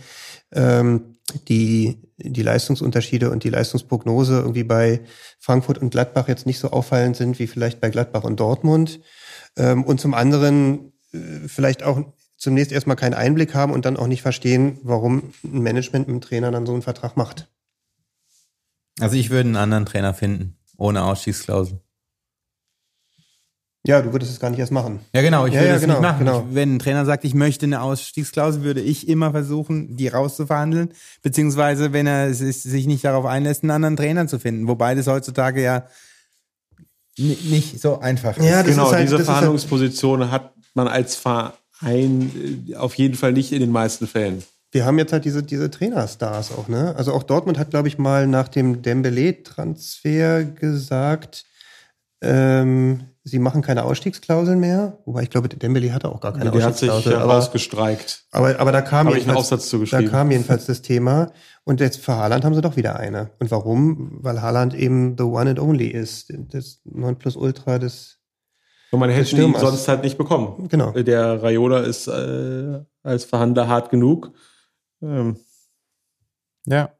ähm, 0.51 1.17
die, 1.47 2.01
die 2.17 2.41
Leistungsunterschiede 2.41 3.29
und 3.29 3.43
die 3.43 3.49
Leistungsprognose 3.49 4.39
irgendwie 4.39 4.63
bei 4.63 5.01
Frankfurt 5.39 5.77
und 5.77 5.91
Gladbach 5.91 6.27
jetzt 6.27 6.47
nicht 6.47 6.59
so 6.59 6.71
auffallend 6.71 7.15
sind 7.15 7.37
wie 7.39 7.47
vielleicht 7.47 7.79
bei 7.79 7.89
Gladbach 7.89 8.23
und 8.23 8.39
Dortmund. 8.39 8.99
Ähm, 9.55 9.83
und 9.83 10.01
zum 10.01 10.15
anderen 10.15 10.91
äh, 11.13 11.47
vielleicht 11.47 11.83
auch 11.83 12.01
zunächst 12.35 12.71
erstmal 12.71 12.97
keinen 12.97 13.13
Einblick 13.13 13.53
haben 13.53 13.71
und 13.71 13.85
dann 13.85 13.95
auch 13.95 14.07
nicht 14.07 14.23
verstehen, 14.23 14.79
warum 14.81 15.33
ein 15.43 15.61
Management 15.61 16.07
mit 16.07 16.15
dem 16.15 16.21
Trainer 16.21 16.51
dann 16.51 16.65
so 16.65 16.73
einen 16.73 16.81
Vertrag 16.81 17.15
macht. 17.15 17.47
Also 18.99 19.15
ich 19.15 19.29
würde 19.29 19.49
einen 19.49 19.55
anderen 19.55 19.85
Trainer 19.85 20.15
finden, 20.15 20.57
ohne 20.77 21.03
Ausstiegsklausel. 21.03 21.79
Ja, 23.85 24.01
du 24.01 24.13
würdest 24.13 24.31
es 24.31 24.39
gar 24.39 24.49
nicht 24.49 24.59
erst 24.59 24.71
machen. 24.71 25.01
Ja, 25.13 25.21
genau, 25.21 25.45
ich 25.45 25.53
Ja, 25.53 25.59
würde 25.59 25.69
ja, 25.71 25.75
es 25.75 25.81
genau, 25.81 25.93
nicht 25.95 26.01
machen. 26.03 26.19
genau. 26.19 26.45
Ich, 26.49 26.55
wenn 26.55 26.75
ein 26.75 26.79
Trainer 26.79 27.05
sagt, 27.05 27.25
ich 27.25 27.33
möchte 27.33 27.65
eine 27.65 27.81
Ausstiegsklausel, 27.81 28.63
würde 28.63 28.79
ich 28.79 29.09
immer 29.09 29.31
versuchen, 29.31 29.97
die 29.97 30.07
rauszuverhandeln. 30.07 30.89
Beziehungsweise, 31.21 31.91
wenn 31.91 32.07
er 32.07 32.33
sich 32.33 32.61
sich 32.61 32.87
nicht 32.87 33.03
darauf 33.03 33.25
einlässt, 33.25 33.63
einen 33.63 33.71
anderen 33.71 33.97
Trainer 33.97 34.25
zu 34.27 34.39
finden. 34.39 34.67
Wobei 34.69 34.95
das 34.95 35.07
heutzutage 35.07 35.61
ja 35.61 35.85
ni- 37.17 37.37
nicht 37.49 37.81
so 37.81 37.99
einfach 37.99 38.37
ist. 38.37 38.45
Ja, 38.45 38.63
das 38.63 38.71
genau, 38.71 38.85
ist 38.87 38.93
halt, 38.93 39.03
diese 39.03 39.11
das 39.15 39.21
ist 39.23 39.27
halt, 39.27 39.37
Verhandlungsposition 39.39 40.31
hat 40.31 40.53
man 40.75 40.87
als 40.87 41.15
Verein 41.15 41.51
äh, 42.69 42.75
auf 42.75 42.95
jeden 42.95 43.15
Fall 43.15 43.33
nicht 43.33 43.51
in 43.51 43.59
den 43.59 43.71
meisten 43.71 44.07
Fällen. 44.07 44.43
wir 44.71 44.85
haben 44.85 44.97
jetzt 44.97 45.11
halt 45.11 45.25
diese, 45.25 45.43
diese 45.43 45.69
Trainerstars 45.69 46.51
auch, 46.53 46.69
ne? 46.69 46.95
Also 46.95 47.11
auch 47.13 47.23
Dortmund 47.23 47.59
hat, 47.59 47.69
glaube 47.71 47.89
ich, 47.89 47.97
mal 47.97 48.27
nach 48.27 48.47
dem 48.47 48.81
Dembele-Transfer 48.81 50.45
gesagt, 50.45 51.43
ähm, 52.21 53.01
sie 53.23 53.39
machen 53.39 53.61
keine 53.61 53.83
Ausstiegsklauseln 53.85 54.59
mehr. 54.59 54.99
Wobei 55.05 55.23
ich 55.23 55.29
glaube, 55.29 55.47
Dembele 55.49 55.93
hatte 55.93 56.09
auch 56.09 56.19
gar 56.19 56.33
keine 56.33 56.51
Der 56.51 56.63
hat 56.63 56.77
sich 56.77 56.89
Ausstiegsklausel. 56.89 57.11
ja 57.13 57.19
aber, 57.23 57.35
rausgestreikt. 57.35 58.25
aber, 58.31 58.59
aber 58.59 58.71
da 58.71 58.81
kam 58.81 59.07
Habe 59.07 59.17
ich 59.17 59.23
einen 59.27 59.35
jedenfalls- 59.37 59.53
Aufsatz 59.69 59.89
Da 59.91 60.01
kam 60.03 60.31
jedenfalls 60.31 60.65
das 60.65 60.81
Thema. 60.81 61.31
Und 61.63 61.79
jetzt 61.79 61.99
für 61.99 62.15
Haaland 62.15 62.43
haben 62.43 62.53
sie 62.55 62.61
doch 62.61 62.75
wieder 62.75 62.97
eine. 62.97 63.31
Und 63.39 63.49
warum? 63.51 64.17
Weil 64.21 64.41
Haaland 64.41 64.73
eben 64.73 65.15
the 65.17 65.23
one 65.23 65.49
and 65.49 65.59
only 65.59 65.87
ist. 65.87 66.33
Das 66.51 66.81
Nonplusultra 66.83 67.79
des. 67.79 68.19
Und 68.91 68.99
man 68.99 69.09
hätte 69.09 69.35
ihn 69.41 69.55
sonst 69.55 69.87
halt 69.87 70.03
nicht 70.03 70.17
bekommen. 70.17 70.67
Genau. 70.67 70.91
Der 70.91 71.41
Raiola 71.41 71.79
ist 71.79 72.07
äh, 72.07 72.81
als 73.01 73.23
Verhandler 73.25 73.67
hart 73.67 73.89
genug. 73.89 74.33
Ähm, 75.01 75.37
Ja. 76.65 76.91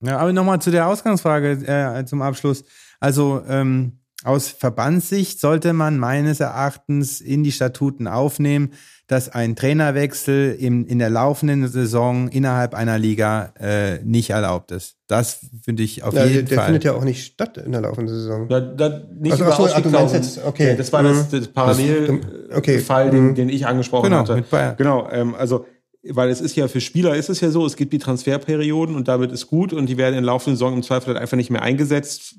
Ja, 0.00 0.18
aber 0.18 0.32
nochmal 0.32 0.60
zu 0.60 0.70
der 0.70 0.86
Ausgangsfrage 0.88 1.52
äh, 1.66 2.04
zum 2.04 2.20
Abschluss. 2.20 2.64
Also 3.00 3.42
ähm, 3.48 4.00
aus 4.24 4.48
Verbandssicht 4.48 5.40
sollte 5.40 5.72
man 5.72 5.98
meines 5.98 6.40
Erachtens 6.40 7.20
in 7.20 7.44
die 7.44 7.52
Statuten 7.52 8.08
aufnehmen, 8.08 8.70
dass 9.08 9.28
ein 9.28 9.54
Trainerwechsel 9.54 10.56
im, 10.58 10.86
in 10.86 10.98
der 10.98 11.10
laufenden 11.10 11.68
Saison 11.68 12.26
innerhalb 12.28 12.74
einer 12.74 12.98
Liga 12.98 13.52
äh, 13.60 14.02
nicht 14.02 14.30
erlaubt 14.30 14.72
ist. 14.72 14.96
Das 15.06 15.40
finde 15.62 15.82
ich 15.84 16.02
auf 16.02 16.14
Ja, 16.14 16.22
der 16.24 16.32
jeden 16.32 16.48
der 16.48 16.56
Fall. 16.58 16.64
findet 16.66 16.84
ja 16.84 16.94
auch 16.94 17.04
nicht 17.04 17.24
statt 17.24 17.58
in 17.58 17.70
der 17.72 17.82
laufenden 17.82 18.12
Saison. 18.12 18.48
da, 18.48 18.60
da 18.60 19.02
nicht 19.20 19.32
Also, 19.32 19.44
über 19.44 19.52
ach 19.52 19.56
so, 19.58 19.66
ach, 19.66 20.12
jetzt- 20.12 20.44
okay. 20.44 20.74
Das 20.76 20.92
war 20.92 21.02
das, 21.04 21.30
Mhm. 21.30 21.38
das 21.38 21.48
Parallelfall, 21.48 22.20
Okay. 22.56 22.82
den, 23.10 23.24
Mhm. 23.28 23.34
den 23.36 23.48
ich 23.48 23.66
angesprochen 23.66 24.04
Genau, 24.04 24.18
hatte. 24.20 24.34
mit 24.36 24.50
Bayern. 24.50 24.74
Genau, 24.76 25.08
ähm, 25.10 25.34
also 25.34 25.66
weil 26.08 26.30
es 26.30 26.40
ist 26.40 26.56
ja 26.56 26.66
für 26.68 26.80
Spieler 26.80 27.14
ist 27.16 27.28
es 27.28 27.40
ja 27.40 27.50
so, 27.50 27.66
es 27.66 27.76
gibt 27.76 27.92
die 27.92 27.98
Transferperioden 27.98 28.96
und 28.96 29.08
damit 29.08 29.30
ist 29.30 29.46
gut 29.46 29.72
und 29.72 29.86
die 29.88 29.96
werden 29.98 30.14
in 30.14 30.22
der 30.22 30.32
laufenden 30.32 30.56
Saison 30.56 30.74
im 30.74 30.82
Zweifel 30.82 31.08
halt 31.08 31.18
einfach 31.18 31.36
nicht 31.36 31.50
mehr 31.50 31.62
eingesetzt. 31.62 32.36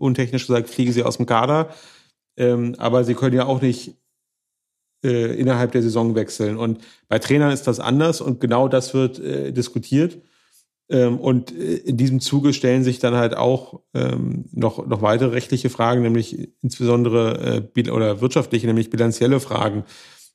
Untechnisch 0.00 0.46
gesagt 0.46 0.68
fliegen 0.68 0.92
sie 0.92 1.02
aus 1.02 1.16
dem 1.18 1.26
Kader. 1.26 1.70
Ähm, 2.36 2.74
aber 2.78 3.04
sie 3.04 3.14
können 3.14 3.36
ja 3.36 3.46
auch 3.46 3.60
nicht 3.60 3.96
äh, 5.04 5.38
innerhalb 5.38 5.72
der 5.72 5.82
Saison 5.82 6.14
wechseln. 6.14 6.56
Und 6.56 6.80
bei 7.08 7.18
Trainern 7.18 7.52
ist 7.52 7.66
das 7.66 7.80
anders 7.80 8.20
und 8.20 8.40
genau 8.40 8.68
das 8.68 8.94
wird 8.94 9.18
äh, 9.18 9.52
diskutiert. 9.52 10.18
Ähm, 10.90 11.18
und 11.18 11.52
äh, 11.52 11.76
in 11.76 11.96
diesem 11.96 12.20
Zuge 12.20 12.52
stellen 12.52 12.82
sich 12.82 12.98
dann 12.98 13.14
halt 13.14 13.36
auch 13.36 13.80
ähm, 13.94 14.46
noch, 14.52 14.86
noch 14.86 15.02
weitere 15.02 15.30
rechtliche 15.30 15.70
Fragen, 15.70 16.02
nämlich 16.02 16.50
insbesondere 16.62 17.62
äh, 17.76 17.90
oder 17.90 18.20
wirtschaftliche, 18.20 18.66
nämlich 18.66 18.90
bilanzielle 18.90 19.40
Fragen. 19.40 19.84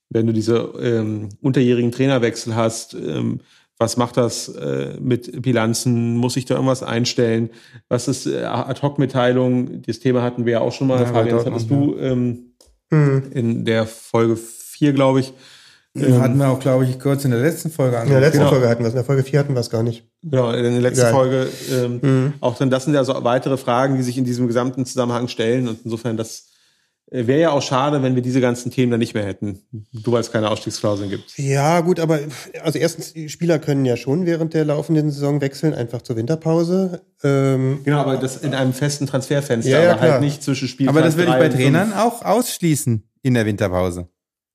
Wenn 0.09 0.28
du 0.28 0.34
diese 0.34 0.74
ähm, 0.80 1.30
unterjährigen 1.41 1.91
Trainerwechsel 1.91 2.55
hast, 2.55 2.93
ähm, 2.93 3.41
was 3.78 3.98
macht 3.98 4.16
das 4.18 4.48
äh, 4.50 4.96
mit 5.00 5.42
Bilanzen? 5.42 6.16
Muss 6.16 6.38
ich 6.38 6.46
da 6.46 6.56
irgendwas 6.56 6.82
einstellen? 6.84 7.50
Was 7.90 8.08
ist 8.08 8.26
äh, 8.26 8.44
Ad-Hoc-Mitteilung? 8.44 9.82
Das 9.84 10.00
Thema 10.00 10.22
hatten 10.22 10.46
wir 10.46 10.54
ja 10.54 10.60
auch 10.62 10.72
schon 10.72 10.88
mal. 10.88 11.00
Ja, 11.02 11.08
Fabian, 11.08 11.38
das 11.38 11.46
hattest 11.46 11.70
du 11.70 11.96
ähm, 12.00 12.52
Mhm. 12.92 13.24
in 13.32 13.66
der 13.66 13.88
Folge 13.88 14.38
4, 14.38 14.94
glaube 14.94 15.20
ich. 15.20 15.34
Hatten 15.98 16.38
wir 16.38 16.50
auch, 16.50 16.60
glaube 16.60 16.84
ich, 16.86 17.00
kurz 17.00 17.24
in 17.26 17.32
der 17.32 17.40
letzten 17.40 17.72
Folge 17.72 17.98
In 18.04 18.10
der 18.10 18.20
letzten 18.20 18.40
Genau. 18.40 18.50
Folge 18.52 18.68
hatten 18.68 18.82
wir 18.84 18.88
es, 18.88 18.94
in 18.94 18.98
der 18.98 19.06
Folge 19.06 19.24
4 19.24 19.40
hatten 19.40 19.54
wir 19.54 19.62
es 19.62 19.70
gar 19.70 19.82
nicht. 19.82 20.04
Genau, 20.24 20.52
in 20.52 20.62
der 20.62 20.82
letzten 20.82 21.00
Egal. 21.08 21.14
Folge 21.14 21.48
ähm, 21.72 22.00
Mhm. 22.02 22.34
auch 22.42 22.58
dann, 22.58 22.70
das 22.70 22.84
sind 22.86 22.94
ja 22.94 23.04
so 23.06 23.16
weitere 23.24 23.56
Fragen, 23.58 23.96
die 23.96 24.04
sich 24.04 24.18
in 24.18 24.26
diesem 24.26 24.46
gesamten 24.48 24.86
Zusammenhang 24.86 25.28
stellen. 25.30 25.68
Und 25.70 25.80
insofern, 25.86 26.16
das 26.18 26.40
äh, 26.40 26.55
wäre 27.16 27.39
ja 27.39 27.51
auch 27.51 27.61
schade, 27.61 28.03
wenn 28.03 28.16
wir 28.16 28.22
diese 28.22 28.41
ganzen 28.41 28.72
Themen 28.72 28.91
dann 28.91 28.99
nicht 28.99 29.13
mehr 29.13 29.26
hätten. 29.26 29.61
Du, 29.93 30.11
weil 30.11 30.22
es 30.22 30.32
keine 30.32 30.49
Ausstiegsklauseln 30.49 31.09
gibt. 31.09 31.38
Ja, 31.38 31.82
gut, 31.82 31.99
aber 31.99 32.20
also 32.61 32.78
erstens, 32.78 33.13
die 33.13 33.30
Spieler 33.30 33.59
können 33.59 33.86
ja 33.86 33.97
schon 33.97 34.26
während 34.26 34.53
der 34.53 34.66
laufenden 34.66 35.11
Saison 35.11 35.41
wechseln, 35.41 35.74
einfach 35.74 36.01
zur 36.01 36.16
Winterpause. 36.16 37.01
Ähm, 37.24 37.80
Genau, 37.84 37.99
aber 37.99 38.18
das 38.18 38.38
in 38.38 38.53
einem 38.53 38.74
festen 38.74 39.07
Transferfenster, 39.07 39.72
Ja, 39.72 39.84
ja, 39.84 39.91
aber 39.93 40.01
halt 40.01 40.22
nicht 40.22 40.43
zwischen 40.43 40.68
Spiel 40.68 40.89
Aber 40.89 41.01
das 41.01 41.18
würde 41.18 41.32
ich 41.32 41.38
bei 41.38 41.49
Trainern 41.49 41.93
auch 41.93 42.22
ausschließen 42.24 43.03
in 43.22 43.34
der 43.34 43.45
Winterpause. 43.45 44.07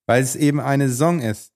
Weil 0.07 0.23
es 0.23 0.37
eben 0.37 0.61
eine 0.61 0.89
Saison 0.89 1.21
ist. 1.21 1.53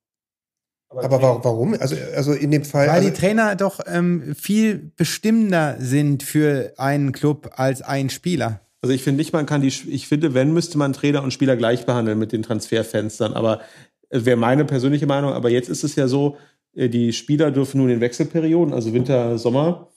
aber 0.90 1.20
wa 1.20 1.40
warum? 1.42 1.74
Also, 1.78 1.96
also 2.16 2.32
in 2.32 2.50
dem 2.50 2.64
Fall. 2.64 2.86
Weil 2.86 2.96
also, 2.96 3.08
die 3.08 3.14
Trainer 3.14 3.56
doch 3.56 3.80
ähm, 3.86 4.34
viel 4.36 4.92
bestimmender 4.96 5.76
sind 5.78 6.22
für 6.22 6.72
einen 6.76 7.12
Club 7.12 7.50
als 7.56 7.82
ein 7.82 8.10
Spieler. 8.10 8.60
Also 8.84 8.92
ich 8.92 9.02
finde 9.02 9.16
nicht, 9.16 9.32
man 9.32 9.46
kann 9.46 9.62
die, 9.62 9.68
ich 9.68 10.06
finde, 10.06 10.34
wenn, 10.34 10.52
müsste 10.52 10.76
man 10.76 10.92
Trainer 10.92 11.22
und 11.22 11.32
Spieler 11.32 11.56
gleich 11.56 11.86
behandeln 11.86 12.18
mit 12.18 12.32
den 12.32 12.42
Transferfenstern. 12.42 13.32
Aber 13.32 13.62
es 14.10 14.26
wäre 14.26 14.36
meine 14.36 14.66
persönliche 14.66 15.06
Meinung. 15.06 15.32
Aber 15.32 15.48
jetzt 15.48 15.70
ist 15.70 15.84
es 15.84 15.96
ja 15.96 16.06
so, 16.06 16.36
äh, 16.74 16.90
die 16.90 17.14
Spieler 17.14 17.50
dürfen 17.50 17.78
nur 17.78 17.86
in 17.86 17.94
den 17.94 18.00
Wechselperioden, 18.02 18.74
also 18.74 18.92
Winter, 18.92 19.38
Sommer. 19.38 19.88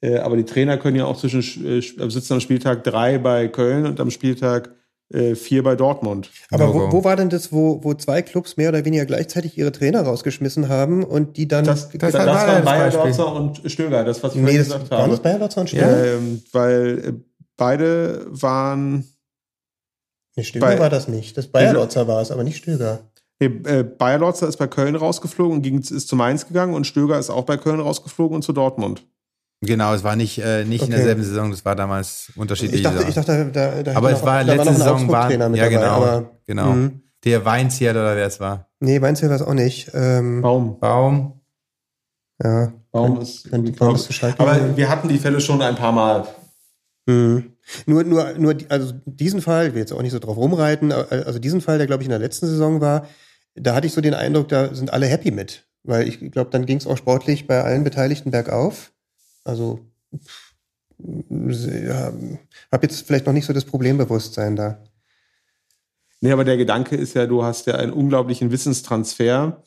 Äh, 0.00 0.18
Aber 0.18 0.36
die 0.36 0.44
Trainer 0.44 0.78
können 0.78 0.98
ja 0.98 1.06
auch 1.06 1.16
zwischen, 1.16 1.66
äh, 1.66 1.80
sitzen 1.80 2.34
am 2.34 2.40
Spieltag 2.40 2.84
drei 2.84 3.18
bei 3.18 3.48
Köln 3.48 3.86
und 3.86 3.98
am 3.98 4.12
Spieltag 4.12 4.70
äh, 5.12 5.34
vier 5.34 5.64
bei 5.64 5.74
Dortmund. 5.74 6.30
aber 6.52 6.72
wo, 6.72 6.92
wo 6.92 7.04
war 7.04 7.16
denn 7.16 7.28
das, 7.28 7.52
wo, 7.52 7.82
wo 7.82 7.92
zwei 7.94 8.22
Clubs 8.22 8.56
mehr 8.56 8.68
oder 8.68 8.84
weniger 8.84 9.04
gleichzeitig 9.04 9.58
ihre 9.58 9.72
Trainer 9.72 10.02
rausgeschmissen 10.02 10.68
haben 10.68 11.04
und 11.04 11.36
die 11.36 11.48
dann. 11.48 11.64
Das, 11.64 11.90
das, 11.90 11.98
das 11.98 12.12
das, 12.12 12.26
war 12.26 12.46
waren 12.46 12.46
das 12.46 12.64
Bayer 12.64 12.84
Beispiel. 12.84 13.06
Lotzer 13.08 13.34
und 13.34 13.62
Stöger, 13.66 14.04
das, 14.04 14.22
was 14.22 14.34
ich 14.36 14.40
nee, 14.40 14.56
das 14.58 14.68
gesagt 14.68 14.90
waren 14.90 15.10
das 15.10 15.18
habe. 15.18 15.28
Bayer 15.28 15.38
Lotzer 15.40 15.60
und 15.60 15.68
Stöger? 15.68 16.14
Ähm, 16.14 16.42
weil 16.52 16.98
äh, 17.04 17.12
beide 17.56 18.26
waren 18.28 19.04
nee, 20.36 20.44
Stöger 20.44 20.66
bei- 20.66 20.78
war 20.78 20.90
das 20.90 21.08
nicht. 21.08 21.36
Das 21.36 21.48
Bayer 21.48 21.72
Lotzer 21.74 22.06
war 22.08 22.20
es, 22.22 22.30
aber 22.30 22.44
nicht 22.44 22.58
Stöger. 22.58 23.00
Nee, 23.40 23.46
äh, 23.64 23.82
Bayer 23.82 24.18
Lotzer 24.18 24.48
ist 24.48 24.56
bei 24.56 24.66
Köln 24.68 24.94
rausgeflogen 24.96 25.56
und 25.56 25.62
ging, 25.62 25.80
ist 25.80 26.08
zu 26.08 26.16
Mainz 26.16 26.46
gegangen 26.46 26.74
und 26.74 26.86
Stöger 26.86 27.18
ist 27.18 27.30
auch 27.30 27.44
bei 27.44 27.56
Köln 27.56 27.80
rausgeflogen 27.80 28.36
und 28.36 28.42
zu 28.42 28.52
Dortmund. 28.52 29.04
Genau, 29.64 29.94
es 29.94 30.02
war 30.02 30.16
nicht, 30.16 30.38
äh, 30.38 30.64
nicht 30.64 30.82
in 30.82 30.88
Okay. 30.88 30.96
derselben 30.96 31.22
Saison, 31.22 31.50
das 31.52 31.64
war 31.64 31.76
damals 31.76 32.32
unterschiedlich. 32.36 32.80
Ich 32.80 32.82
dachte, 32.82 33.04
ich 33.08 33.14
dachte, 33.14 33.50
da, 33.52 33.82
da 33.82 33.94
aber 33.96 34.10
es 34.10 34.18
noch- 34.18 34.26
war 34.26 34.44
da 34.44 34.52
letzte 34.54 34.70
ein 34.70 34.76
Saison 34.76 35.08
war, 35.08 35.30
ja 35.30 35.38
dabei, 35.38 35.68
genau, 35.68 35.82
aber- 36.02 36.30
genau. 36.46 36.72
Mhm. 36.72 37.02
Der 37.24 37.44
Weinzierl 37.44 37.94
oder 37.96 38.16
wer 38.16 38.26
es 38.26 38.40
war. 38.40 38.68
Nee, 38.80 39.00
Weinzel 39.00 39.28
war 39.28 39.36
es 39.36 39.42
auch 39.42 39.54
nicht. 39.54 39.90
Ähm, 39.94 40.42
Baum. 40.42 40.80
Baum. 40.80 41.40
ja. 42.42 42.72
Baum 42.90 43.20
ist. 43.20 43.48
Baum 43.78 43.94
ist 43.94 44.24
Aber 44.38 44.76
wir 44.76 44.88
hatten 44.88 45.08
die 45.08 45.18
Fälle 45.18 45.40
schon 45.40 45.62
ein 45.62 45.76
paar 45.76 45.92
Mal. 45.92 46.26
Mhm. 47.06 47.52
Nur, 47.86 48.04
nur, 48.04 48.32
nur, 48.34 48.56
also 48.68 48.92
diesen 49.06 49.42
Fall, 49.42 49.68
ich 49.68 49.74
will 49.74 49.80
jetzt 49.80 49.92
auch 49.92 50.02
nicht 50.02 50.12
so 50.12 50.18
drauf 50.18 50.36
rumreiten, 50.36 50.92
aber- 50.92 51.10
also 51.26 51.38
diesen 51.38 51.60
Fall, 51.60 51.78
der 51.78 51.86
glaube 51.86 52.02
ich 52.02 52.06
in 52.06 52.10
der 52.10 52.18
letzten 52.18 52.46
Saison 52.46 52.80
war, 52.80 53.08
da 53.54 53.74
hatte 53.74 53.86
ich 53.86 53.92
so 53.92 54.00
den 54.00 54.14
Eindruck, 54.14 54.48
da 54.48 54.74
sind 54.74 54.92
alle 54.92 55.06
happy 55.06 55.30
mit. 55.30 55.66
Weil 55.84 56.06
ich 56.06 56.20
glaube, 56.30 56.50
dann 56.50 56.64
ging 56.64 56.78
es 56.78 56.86
auch 56.86 56.96
sportlich 56.96 57.46
bei 57.46 57.62
allen 57.62 57.82
Beteiligten 57.84 58.30
bergauf. 58.30 58.92
Also 59.44 59.80
ja, 61.28 62.12
habe 62.70 62.86
jetzt 62.86 63.06
vielleicht 63.06 63.26
noch 63.26 63.32
nicht 63.32 63.46
so 63.46 63.52
das 63.52 63.64
Problembewusstsein 63.64 64.54
da. 64.54 64.78
Nee, 66.20 66.30
aber 66.30 66.44
der 66.44 66.56
Gedanke 66.56 66.94
ist 66.94 67.14
ja, 67.14 67.26
du 67.26 67.42
hast 67.42 67.66
ja 67.66 67.74
einen 67.74 67.92
unglaublichen 67.92 68.52
Wissenstransfer 68.52 69.60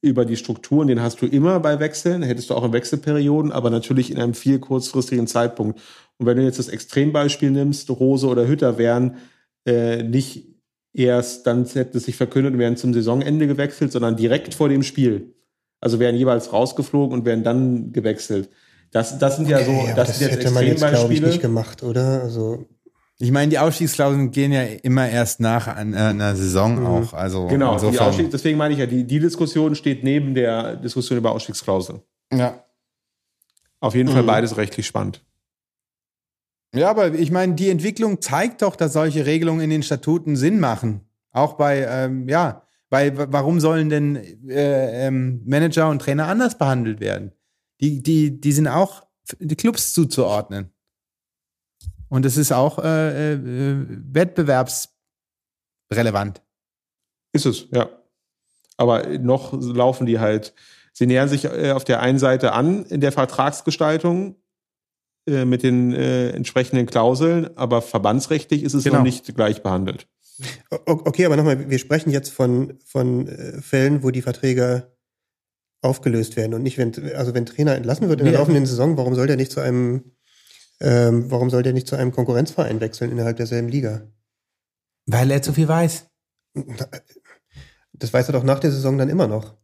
über 0.00 0.24
die 0.24 0.36
Strukturen, 0.36 0.88
den 0.88 1.02
hast 1.02 1.20
du 1.20 1.26
immer 1.26 1.60
bei 1.60 1.78
Wechseln, 1.78 2.22
hättest 2.22 2.48
du 2.50 2.54
auch 2.54 2.64
in 2.64 2.72
Wechselperioden, 2.72 3.52
aber 3.52 3.68
natürlich 3.68 4.10
in 4.10 4.18
einem 4.18 4.34
viel 4.34 4.58
kurzfristigen 4.58 5.26
Zeitpunkt. 5.26 5.80
Und 6.22 6.26
wenn 6.26 6.36
du 6.36 6.44
jetzt 6.44 6.60
das 6.60 6.68
Extrembeispiel 6.68 7.50
nimmst, 7.50 7.90
Rose 7.90 8.28
oder 8.28 8.46
Hütter 8.46 8.78
wären 8.78 9.16
äh, 9.66 10.04
nicht 10.04 10.46
erst, 10.92 11.48
dann 11.48 11.64
hätte 11.66 11.98
es 11.98 12.04
sich 12.04 12.14
verkündet 12.14 12.52
und 12.52 12.60
wären 12.60 12.76
zum 12.76 12.94
Saisonende 12.94 13.48
gewechselt, 13.48 13.90
sondern 13.90 14.14
direkt 14.16 14.54
vor 14.54 14.68
dem 14.68 14.84
Spiel. 14.84 15.34
Also 15.80 15.98
wären 15.98 16.14
jeweils 16.14 16.52
rausgeflogen 16.52 17.18
und 17.18 17.24
wären 17.24 17.42
dann 17.42 17.92
gewechselt. 17.92 18.50
Das, 18.92 19.18
das 19.18 19.34
sind 19.36 19.48
ja 19.48 19.64
so, 19.64 19.72
Okay, 19.72 19.92
das, 19.96 20.08
das 20.10 20.18
sind 20.20 20.30
jetzt 20.30 20.40
hätte 20.44 20.50
man 20.54 20.64
jetzt, 20.64 20.86
glaube 20.86 21.12
ich, 21.12 21.20
nicht 21.20 21.40
gemacht, 21.40 21.82
oder? 21.82 22.22
Also 22.22 22.66
Ich 23.18 23.32
meine, 23.32 23.50
die 23.50 23.58
Ausstiegsklauseln 23.58 24.30
gehen 24.30 24.52
ja 24.52 24.62
immer 24.62 25.08
erst 25.08 25.40
nach 25.40 25.66
äh, 25.66 25.80
einer 25.80 26.36
Saison 26.36 26.86
auch. 26.86 27.14
Also 27.14 27.48
Genau, 27.48 27.70
die 27.76 27.86
insofern- 27.86 28.08
Ausstieg, 28.10 28.30
deswegen 28.30 28.58
meine 28.58 28.74
ich 28.74 28.78
ja, 28.80 28.86
die, 28.86 29.04
die 29.04 29.18
Diskussion 29.18 29.74
steht 29.74 30.04
neben 30.04 30.34
der 30.34 30.76
Diskussion 30.76 31.18
über 31.18 31.32
Ausstiegsklausel. 31.32 32.00
Ja. 32.32 32.62
Auf 33.80 33.96
jeden 33.96 34.10
Mhm. 34.10 34.14
Fall 34.14 34.22
beides 34.22 34.56
rechtlich 34.56 34.86
spannend. 34.86 35.20
Ja, 36.74 36.88
aber 36.90 37.12
ich 37.12 37.30
meine, 37.30 37.54
die 37.54 37.68
Entwicklung 37.68 38.22
zeigt 38.22 38.62
doch, 38.62 38.76
dass 38.76 38.94
solche 38.94 39.26
Regelungen 39.26 39.60
in 39.60 39.70
den 39.70 39.82
Statuten 39.82 40.36
Sinn 40.36 40.58
machen. 40.58 41.02
Auch 41.30 41.54
bei, 41.54 41.86
ähm, 41.86 42.28
ja, 42.28 42.66
weil 42.88 43.12
warum 43.16 43.60
sollen 43.60 43.88
denn 43.88 44.16
äh, 44.48 45.06
ähm, 45.06 45.42
Manager 45.44 45.88
und 45.88 46.00
Trainer 46.00 46.28
anders 46.28 46.56
behandelt 46.56 47.00
werden? 47.00 47.32
Die, 47.80 48.02
die, 48.02 48.40
die 48.40 48.52
sind 48.52 48.68
auch 48.68 49.06
die 49.38 49.56
Clubs 49.56 49.92
zuzuordnen. 49.92 50.72
Und 52.08 52.26
es 52.26 52.36
ist 52.36 52.52
auch 52.52 52.78
äh, 52.78 53.32
äh, 53.32 53.76
relevant. 55.90 56.42
Ist 57.32 57.46
es, 57.46 57.68
ja. 57.70 57.88
Aber 58.76 59.06
noch 59.18 59.52
laufen 59.52 60.06
die 60.06 60.18
halt, 60.18 60.54
sie 60.92 61.06
nähern 61.06 61.28
sich 61.28 61.44
äh, 61.44 61.72
auf 61.72 61.84
der 61.84 62.00
einen 62.00 62.18
Seite 62.18 62.52
an 62.52 62.84
in 62.84 63.00
der 63.00 63.12
Vertragsgestaltung 63.12 64.36
äh, 65.26 65.44
mit 65.44 65.62
den 65.62 65.92
äh, 65.92 66.30
entsprechenden 66.30 66.86
Klauseln, 66.86 67.56
aber 67.56 67.82
verbandsrechtlich 67.82 68.62
ist 68.62 68.74
es 68.74 68.84
Genau. 68.84 68.96
noch 68.98 69.04
nicht 69.04 69.34
gleich 69.34 69.62
behandelt. 69.62 70.08
Okay, 70.86 71.24
aber 71.26 71.36
nochmal, 71.36 71.70
wir 71.70 71.78
sprechen 71.78 72.10
jetzt 72.10 72.30
von, 72.30 72.78
von 72.84 73.28
äh, 73.28 73.60
Fällen, 73.60 74.02
wo 74.02 74.10
die 74.10 74.22
Verträge 74.22 74.96
aufgelöst 75.82 76.36
werden 76.36 76.54
und 76.54 76.62
nicht, 76.62 76.78
wenn, 76.78 76.92
also 77.14 77.34
wenn 77.34 77.46
Trainer 77.46 77.74
entlassen 77.74 78.08
wird 78.08 78.20
in 78.20 78.24
der 78.26 78.32
Nee. 78.32 78.38
laufenden 78.38 78.66
Saison, 78.66 78.96
warum 78.96 79.14
soll 79.14 79.26
der 79.26 79.36
nicht 79.36 79.52
zu 79.52 79.60
einem, 79.60 80.12
ähm, 80.80 81.30
warum 81.30 81.50
soll 81.50 81.62
der 81.62 81.72
nicht 81.72 81.86
zu 81.86 81.96
einem 81.96 82.12
Konkurrenzverein 82.12 82.80
wechseln 82.80 83.10
innerhalb 83.10 83.36
derselben 83.36 83.68
Liga? 83.68 84.02
Weil 85.06 85.30
er 85.30 85.42
zu 85.42 85.52
viel 85.52 85.68
weiß. 85.68 86.06
Das 87.92 88.12
weiß 88.12 88.28
er 88.28 88.32
doch 88.32 88.44
nach 88.44 88.60
der 88.60 88.70
Saison 88.72 88.96
dann 88.98 89.08
immer 89.08 89.26
noch. 89.28 89.56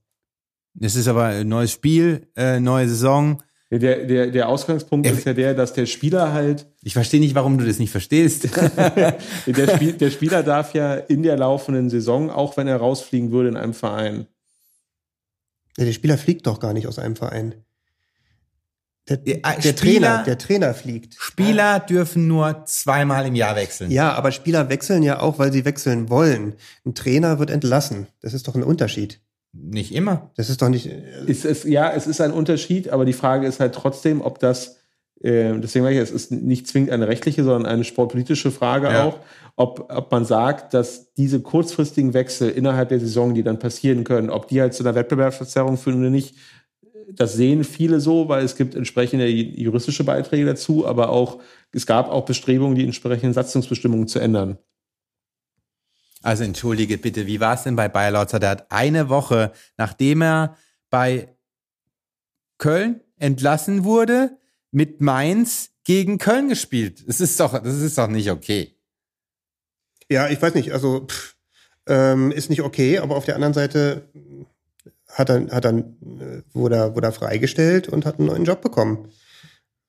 Es 0.80 0.94
ist 0.96 1.08
aber 1.08 1.24
ein 1.24 1.48
neues 1.48 1.72
Spiel, 1.72 2.28
äh, 2.36 2.60
neue 2.60 2.88
Saison. 2.88 3.42
Der, 3.70 4.06
der, 4.06 4.28
der 4.30 4.48
Ausgangspunkt 4.48 5.06
Ja, 5.06 5.12
ist 5.12 5.26
ja 5.26 5.34
der, 5.34 5.52
dass 5.52 5.74
der 5.74 5.84
Spieler 5.84 6.32
halt, 6.32 6.66
Ich 6.82 6.94
verstehe 6.94 7.20
nicht, 7.20 7.34
warum 7.34 7.58
du 7.58 7.66
das 7.66 7.78
nicht 7.78 7.90
verstehst. 7.90 8.44
der, 8.56 9.74
Spiel, 9.74 9.92
der 9.92 10.10
Spieler 10.10 10.42
darf 10.42 10.72
ja 10.72 10.94
in 10.94 11.22
der 11.22 11.36
laufenden 11.36 11.90
Saison, 11.90 12.30
auch 12.30 12.56
wenn 12.56 12.66
er 12.66 12.76
rausfliegen 12.78 13.30
würde 13.30 13.50
in 13.50 13.56
einem 13.58 13.74
Verein, 13.74 14.26
Ja, 15.76 15.84
der 15.84 15.92
Spieler 15.92 16.16
fliegt 16.16 16.46
doch 16.46 16.60
gar 16.60 16.72
nicht 16.72 16.86
aus 16.86 16.98
einem 16.98 17.14
Verein. 17.14 17.56
Der, 19.08 19.18
der 19.18 19.36
Spieler- 19.60 19.74
Trainer, 19.74 20.22
der 20.24 20.38
Trainer 20.38 20.74
fliegt. 20.74 21.14
Spieler 21.18 21.80
dürfen 21.80 22.26
nur 22.26 22.64
zweimal 22.66 23.26
im 23.26 23.34
Jahr 23.34 23.54
wechseln. 23.56 23.90
Ja, 23.90 24.12
aber 24.12 24.32
Spieler 24.32 24.68
wechseln 24.70 25.02
ja 25.02 25.20
auch, 25.20 25.38
weil 25.38 25.52
sie 25.52 25.64
wechseln 25.66 26.08
wollen. 26.10 26.54
Ein 26.86 26.94
Trainer 26.94 27.38
wird 27.38 27.50
entlassen. 27.50 28.06
Das 28.20 28.32
ist 28.34 28.48
doch 28.48 28.54
ein 28.54 28.62
Unterschied. 28.62 29.20
Nicht 29.52 29.94
immer. 29.94 30.30
Das 30.36 30.50
ist 30.50 30.60
doch 30.62 30.68
nicht. 30.68 30.86
ist 31.26 31.44
es, 31.44 31.64
ja, 31.64 31.90
es 31.92 32.06
ist 32.06 32.20
ein 32.20 32.32
Unterschied, 32.32 32.90
aber 32.90 33.04
die 33.04 33.12
Frage 33.12 33.46
ist 33.46 33.60
halt 33.60 33.74
trotzdem, 33.74 34.20
ob 34.20 34.38
das, 34.38 34.76
äh, 35.20 35.58
deswegen 35.58 35.84
sage 35.84 35.96
ich, 35.96 36.02
es 36.02 36.10
ist 36.10 36.30
nicht 36.30 36.66
zwingend 36.66 36.90
eine 36.90 37.08
rechtliche, 37.08 37.42
sondern 37.44 37.66
eine 37.66 37.84
sportpolitische 37.84 38.50
Frage 38.50 38.88
Ja. 38.88 39.04
auch, 39.04 39.20
ob, 39.56 39.92
ob 39.92 40.12
man 40.12 40.24
sagt, 40.24 40.74
dass 40.74 41.12
diese 41.14 41.40
kurzfristigen 41.40 42.14
Wechsel 42.14 42.50
innerhalb 42.50 42.90
der 42.90 43.00
Saison, 43.00 43.34
die 43.34 43.42
dann 43.42 43.58
passieren 43.58 44.04
können, 44.04 44.30
ob 44.30 44.48
die 44.48 44.60
halt 44.60 44.74
zu 44.74 44.84
einer 44.84 44.94
Wettbewerbsverzerrung 44.94 45.78
führen 45.78 46.00
oder 46.00 46.10
nicht, 46.10 46.34
das 47.10 47.32
sehen 47.34 47.64
viele 47.64 48.00
so, 48.00 48.28
weil 48.28 48.44
es 48.44 48.54
gibt 48.54 48.74
entsprechende 48.74 49.26
juristische 49.28 50.04
Beiträge 50.04 50.44
dazu, 50.44 50.86
aber 50.86 51.08
auch, 51.08 51.38
es 51.72 51.86
gab 51.86 52.10
auch 52.10 52.26
Bestrebungen, 52.26 52.76
die 52.76 52.84
entsprechenden 52.84 53.32
Satzungsbestimmungen 53.32 54.08
zu 54.08 54.18
ändern. 54.18 54.58
Also 56.22 56.44
entschuldige 56.44 56.98
bitte, 56.98 57.26
wie 57.26 57.40
war 57.40 57.54
es 57.54 57.62
denn 57.62 57.76
bei 57.76 57.88
Bayer 57.88 58.10
Lautzer? 58.10 58.40
Der 58.40 58.50
hat 58.50 58.70
eine 58.70 59.08
Woche, 59.08 59.52
nachdem 59.76 60.22
er 60.22 60.56
bei 60.90 61.36
Köln 62.58 63.00
entlassen 63.16 63.84
wurde, 63.84 64.36
mit 64.70 65.00
Mainz 65.00 65.70
gegen 65.84 66.18
Köln 66.18 66.48
gespielt. 66.48 67.08
Das 67.08 67.20
ist 67.20 67.38
doch, 67.40 67.62
das 67.62 67.80
ist 67.80 67.96
doch 67.96 68.08
nicht 68.08 68.30
okay. 68.30 68.74
Ja, 70.10 70.28
ich 70.28 70.40
weiß 70.40 70.54
nicht. 70.54 70.72
Also 70.72 71.06
pff, 71.06 71.36
ähm, 71.86 72.32
ist 72.32 72.50
nicht 72.50 72.62
okay, 72.62 72.98
aber 72.98 73.16
auf 73.16 73.24
der 73.24 73.34
anderen 73.34 73.54
Seite 73.54 74.08
hat 75.08 75.30
er, 75.30 75.46
hat 75.50 75.64
er, 75.64 75.78
äh, 75.78 76.42
wurde, 76.52 76.76
er, 76.76 76.94
wurde 76.94 77.06
er 77.06 77.12
freigestellt 77.12 77.88
und 77.88 78.04
hat 78.04 78.18
einen 78.18 78.28
neuen 78.28 78.44
Job 78.44 78.60
bekommen. 78.60 79.08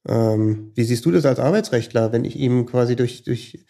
Ähm, 0.07 0.71
wie 0.75 0.83
siehst 0.83 1.05
du 1.05 1.11
das 1.11 1.25
als 1.25 1.39
Arbeitsrechtler, 1.39 2.11
wenn 2.11 2.23
ich 2.23 2.37
ihm 2.37 2.65
quasi 2.65 2.95
durch, 2.95 3.23
durch 3.23 3.65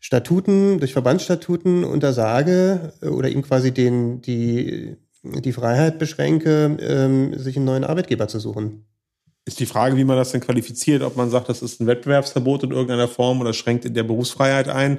Statuten, 0.00 0.80
durch 0.80 0.94
Verbandsstatuten 0.94 1.84
untersage 1.84 2.94
äh, 3.02 3.08
oder 3.08 3.28
ihm 3.28 3.42
quasi 3.42 3.72
den, 3.72 4.22
die, 4.22 4.96
die 5.22 5.52
Freiheit 5.52 5.98
beschränke, 5.98 6.76
ähm, 6.80 7.38
sich 7.38 7.56
einen 7.56 7.66
neuen 7.66 7.84
Arbeitgeber 7.84 8.26
zu 8.26 8.40
suchen? 8.40 8.86
Ist 9.44 9.60
die 9.60 9.66
Frage, 9.66 9.96
wie 9.96 10.04
man 10.04 10.16
das 10.16 10.32
denn 10.32 10.40
qualifiziert, 10.40 11.02
ob 11.02 11.16
man 11.16 11.30
sagt, 11.30 11.48
das 11.48 11.62
ist 11.62 11.80
ein 11.80 11.86
Wettbewerbsverbot 11.86 12.64
in 12.64 12.70
irgendeiner 12.70 13.08
Form 13.08 13.40
oder 13.40 13.52
schränkt 13.52 13.84
in 13.84 13.94
der 13.94 14.02
Berufsfreiheit 14.02 14.68
ein, 14.68 14.98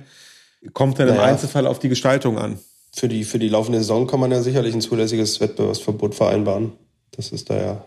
kommt 0.74 1.00
dann 1.00 1.08
im 1.08 1.16
Naja. 1.16 1.28
Einzelfall 1.28 1.66
auf 1.66 1.80
die 1.80 1.90
Gestaltung 1.90 2.38
an. 2.38 2.60
Für 2.94 3.08
die, 3.08 3.24
für 3.24 3.40
die 3.40 3.50
laufende 3.50 3.80
Saison 3.80 4.06
kann 4.06 4.20
man 4.20 4.32
ja 4.32 4.42
sicherlich 4.42 4.76
ein 4.76 4.82
zulässiges 4.82 5.40
Wettbewerbsverbot 5.40 6.14
vereinbaren. 6.14 6.74
Das 7.12 7.32
ist 7.32 7.50
da 7.50 7.58
ja, 7.58 7.86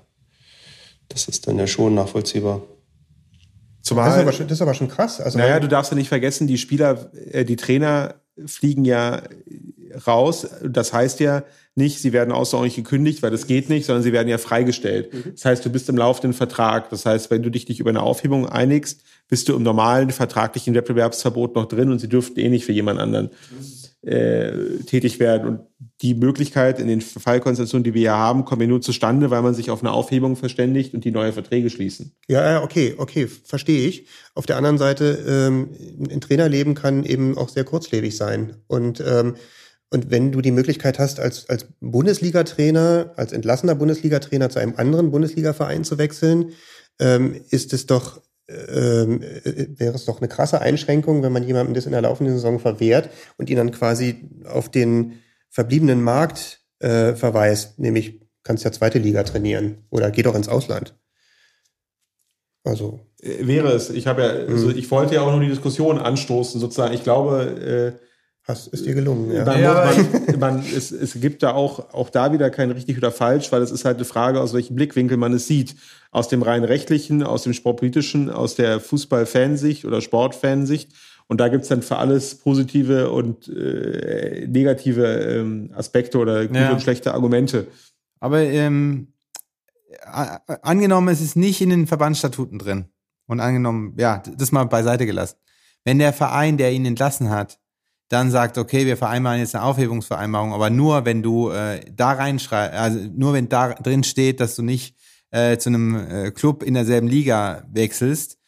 das 1.09 1.29
ist 1.29 1.47
dann 1.47 1.59
ja 1.59 1.67
schon 1.67 1.95
nachvollziehbar. 1.95 2.63
Das 4.07 4.17
ist, 4.17 4.23
aber 4.23 4.33
schon, 4.33 4.49
das 4.49 4.59
ist 4.59 4.63
aber 4.63 4.75
schon 4.75 4.89
krass. 4.89 5.21
Also 5.21 5.39
Naja, 5.39 5.61
du 5.61 5.69
darfst 5.69 5.93
ja 5.93 5.97
nicht 5.97 6.09
vergessen, 6.09 6.47
die 6.47 6.59
Spieler, 6.59 7.11
äh, 7.33 7.45
die 7.45 7.57
Trainer 7.57 8.15
fliegen 8.47 8.85
ja 8.85 9.23
raus. 10.07 10.47
Das 10.65 10.93
heißt 10.93 11.21
ja 11.21 11.45
nicht, 11.77 12.01
sie 12.01 12.13
werden 12.13 12.33
außerordentlich 12.33 12.77
gekündigt, 12.77 13.23
weil 13.23 13.31
das 13.31 13.47
geht 13.47 13.69
nicht, 13.69 13.87
sondern 13.87 14.03
sie 14.03 14.13
werden 14.13 14.29
ja 14.29 14.39
freigestellt. 14.39 15.11
Das 15.35 15.45
heißt, 15.45 15.65
du 15.65 15.71
bist 15.71 15.89
im 15.89 15.97
laufenden 15.97 16.33
Vertrag. 16.33 16.89
Das 16.91 17.05
heißt, 17.05 17.31
wenn 17.31 17.43
du 17.43 17.51
dich 17.51 17.69
nicht 17.69 17.81
über 17.81 17.91
eine 17.91 18.03
Aufhebung 18.03 18.49
einigst, 18.49 19.03
bist 19.29 19.49
du 19.49 19.57
im 19.57 19.63
normalen 19.63 20.11
vertraglichen 20.11 20.75
Wettbewerbsverbot 20.75 21.55
noch 21.55 21.67
drin 21.67 21.91
und 21.91 21.99
sie 21.99 22.09
dürften 22.09 22.39
eh 22.41 22.49
nicht 22.49 22.65
für 22.65 22.73
jemand 22.73 23.01
anderen 23.01 23.31
äh, 24.07 24.79
tätig 24.87 25.19
werden. 25.19 25.49
Und 25.49 25.61
die 26.03 26.15
Möglichkeit 26.15 26.79
in 26.79 26.89
den 26.89 27.01
Fallkonstellationen, 27.01 27.85
die 27.85 27.95
wir 27.95 28.01
hier 28.01 28.13
haben, 28.13 28.45
kommen 28.45 28.63
ja 28.63 28.69
nur 28.69 28.81
zustande, 28.81 29.31
weil 29.31 29.43
man 29.43 29.55
sich 29.55 29.71
auf 29.71 29.81
eine 29.81 29.93
Aufhebung 29.93 30.37
verständigt 30.37 30.95
und 30.95 31.05
die 31.05 31.11
neue 31.11 31.33
Verträge 31.33 31.71
schließen. 31.71 32.13
Ja, 32.29 32.45
ja, 32.45 32.63
okay, 32.63 32.95
okay, 32.99 33.27
verstehe 33.27 33.89
ich. 33.89 34.07
Auf 34.35 34.47
der 34.47 34.57
anderen 34.57 34.79
Seite, 34.79 35.25
ähm, 35.27 35.71
ein 36.11 36.21
Trainerleben 36.21 36.75
kann 36.75 37.05
eben 37.05 37.39
auch 37.39 37.49
sehr 37.49 37.65
kurzlebig 37.65 38.17
sein. 38.17 38.57
Und, 38.67 39.03
ähm, 39.07 39.37
und 39.91 40.11
wenn 40.11 40.33
du 40.33 40.41
die 40.41 40.51
Möglichkeit 40.51 40.99
hast, 40.99 41.21
als, 41.21 41.49
als 41.49 41.67
Bundesliga-Trainer, 41.81 43.13
als 43.17 43.33
entlassener 43.33 43.75
Bundesliga-Trainer 43.75 44.51
zu 44.51 44.59
einem 44.59 44.75
anderen 44.77 45.11
Bundesliga-Verein 45.11 45.85
zu 45.85 45.99
wechseln, 45.99 46.53
ähm, 46.99 47.41
ist 47.51 47.73
es 47.73 47.87
doch, 47.87 48.21
ähm, 48.49 49.23
äh, 49.23 49.67
wäre 49.79 49.95
es 49.95 50.05
doch 50.05 50.19
eine 50.19 50.29
krasse 50.29 50.61
Einschränkung, 50.61 51.23
wenn 51.23 51.33
man 51.33 51.45
jemandem 51.45 51.75
das 51.75 51.87
in 51.87 51.93
der 51.93 52.03
laufenden 52.03 52.35
Saison 52.35 52.59
verwehrt 52.59 53.11
und 53.39 53.51
ihn 53.51 53.57
dann 53.57 53.71
quasi 53.71 54.29
auf 54.45 54.71
den 54.71 55.21
verbliebenen 55.51 56.03
Markt 56.03 56.61
äh, 56.81 57.15
verweist, 57.15 57.79
nämlich 57.79 58.21
kannst 58.43 58.65
ja 58.65 58.73
zweite 58.73 58.99
Liga 58.99 59.23
trainieren 59.23 59.79
oder 59.91 60.11
geh 60.11 60.23
doch 60.23 60.35
ins 60.35 60.49
Ausland. 60.49 60.95
Also 62.65 63.01
Äh, 63.25 63.47
Wäre 63.47 63.73
es. 63.73 63.91
Ich 63.91 64.07
habe 64.07 64.23
ja, 64.23 64.29
also 64.29 64.71
ich 64.71 64.91
wollte 64.91 65.15
ja 65.15 65.23
auch 65.23 65.31
nur 65.31 65.41
die 65.41 65.49
Diskussion 65.49 65.99
anstoßen, 65.99 66.61
sozusagen. 66.61 66.95
Ich 66.95 67.03
glaube, 67.03 67.97
äh, 68.01 68.07
hast, 68.43 68.69
ist 68.69 68.85
dir 68.85 68.95
gelungen. 68.95 69.33
Ja. 69.33 69.45
man, 69.45 69.61
Ja, 69.61 69.87
muss, 69.87 70.27
man, 70.27 70.39
man, 70.57 70.65
es, 70.77 70.93
es 70.93 71.21
gibt 71.21 71.43
da 71.43 71.53
auch, 71.53 71.93
auch 71.93 72.11
da 72.11 72.33
wieder 72.33 72.51
kein 72.51 72.71
richtig 72.71 72.97
oder 72.99 73.11
falsch, 73.11 73.51
weil 73.53 73.63
es 73.63 73.71
ist 73.71 73.85
halt 73.85 73.97
eine 73.97 74.05
Frage, 74.05 74.41
aus 74.41 74.55
welchem 74.55 74.77
Blickwinkel 74.77 75.17
man 75.17 75.33
es 75.33 75.47
sieht. 75.47 75.77
Aus 76.15 76.29
dem 76.29 76.43
rein 76.43 76.63
rechtlichen, 76.63 77.25
aus 77.25 77.43
dem 77.43 77.55
sportpolitischen, 77.55 78.31
aus 78.31 78.55
der 78.55 78.79
Fußball-Fansicht 78.79 79.85
oder 79.85 80.01
Sport-Fansicht. 80.01 80.93
Und 81.27 81.41
da 81.41 81.49
gibt's 81.49 81.67
dann 81.67 81.83
für 81.83 81.97
alles 81.97 82.37
positive 82.37 83.11
und 83.11 83.49
äh, 83.49 84.47
negative 84.47 85.05
ähm, 85.07 85.71
Aspekte 85.75 86.19
oder 86.19 86.47
gute 86.47 86.61
Ja. 86.61 86.73
und 86.73 86.81
schlechte 86.81 87.13
Argumente. 87.15 87.67
Aber 88.21 88.41
ähm, 88.43 89.09
angenommen, 90.63 91.09
es 91.09 91.21
ist 91.21 91.35
nicht 91.35 91.61
in 91.61 91.71
den 91.71 91.87
Verbandsstatuten 91.89 92.61
drin. 92.61 92.85
Und 93.27 93.41
angenommen, 93.41 93.95
ja, 93.99 94.23
das 94.37 94.53
mal 94.53 94.65
beiseite 94.65 95.07
gelassen. 95.07 95.37
Wenn 95.85 95.99
der 95.99 96.13
Verein, 96.13 96.59
der 96.59 96.73
ihn 96.73 96.87
entlassen 96.87 97.31
hat, 97.31 97.59
dann 98.09 98.31
sagt, 98.31 98.57
okay, 98.57 98.87
wir 98.87 98.97
vereinbaren 98.97 99.41
jetzt 99.41 99.57
eine 99.57 99.65
Aufhebungsvereinbarung, 99.65 100.53
aber 100.53 100.71
nur 100.71 101.07
wenn 101.07 101.23
du 101.23 101.51
äh, 101.51 101.81
da 101.91 102.13
reinschreibst, 102.13 102.79
also 102.79 103.01
nur 103.17 103.33
wenn 103.33 103.49
da 103.49 103.75
drin 103.75 104.05
steht, 104.05 104.39
dass 104.39 104.55
du 104.55 104.63
nicht 104.63 104.95
äh, 105.35 105.59
zu 105.59 105.69
einem 105.71 105.97
äh, 106.11 106.31
Club 106.31 106.63
in 106.63 106.75
derselben 106.75 107.09
Liga 107.09 107.65
wechselst, 107.73 108.39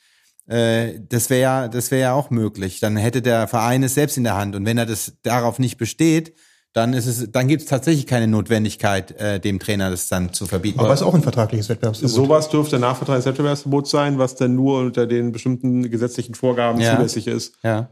äh, 0.46 1.00
das 1.08 1.28
wäre 1.30 1.40
ja, 1.40 1.68
das 1.68 1.90
wäre 1.90 2.02
ja 2.02 2.12
auch 2.14 2.30
möglich. 2.30 2.78
Dann 2.80 2.96
hätte 2.96 3.20
der 3.22 3.48
Verein 3.48 3.82
es 3.82 3.94
selbst 3.94 4.16
in 4.16 4.24
der 4.24 4.36
Hand. 4.36 4.54
Und 4.54 4.64
wenn 4.64 4.78
er 4.78 4.86
das 4.86 5.14
darauf 5.22 5.58
nicht 5.58 5.76
besteht, 5.78 6.34
dann 6.72 6.92
ist 6.92 7.06
es, 7.06 7.32
dann 7.32 7.48
gibt 7.48 7.62
es 7.62 7.68
tatsächlich 7.68 8.06
keine 8.06 8.28
Notwendigkeit, 8.28 9.10
äh, 9.18 9.40
dem 9.40 9.58
Trainer 9.58 9.90
das 9.90 10.08
dann 10.08 10.32
zu 10.34 10.46
verbieten. 10.46 10.78
Aber 10.78 10.92
es 10.92 11.00
ist 11.00 11.06
auch 11.06 11.14
ein 11.14 11.22
vertragliches 11.22 11.68
Wettbewerbsverbot. 11.70 12.14
Sowas 12.14 12.48
dürfte 12.50 12.78
nachvertragliches 12.78 13.26
Wettbewerbsverbot 13.26 13.88
sein, 13.88 14.18
was 14.18 14.36
dann 14.36 14.54
nur 14.54 14.80
unter 14.80 15.06
den 15.06 15.32
bestimmten 15.32 15.90
gesetzlichen 15.90 16.34
Vorgaben 16.34 16.78
Ja. 16.80 16.94
zulässig 16.96 17.26
ist. 17.26 17.54
ja, 17.64 17.88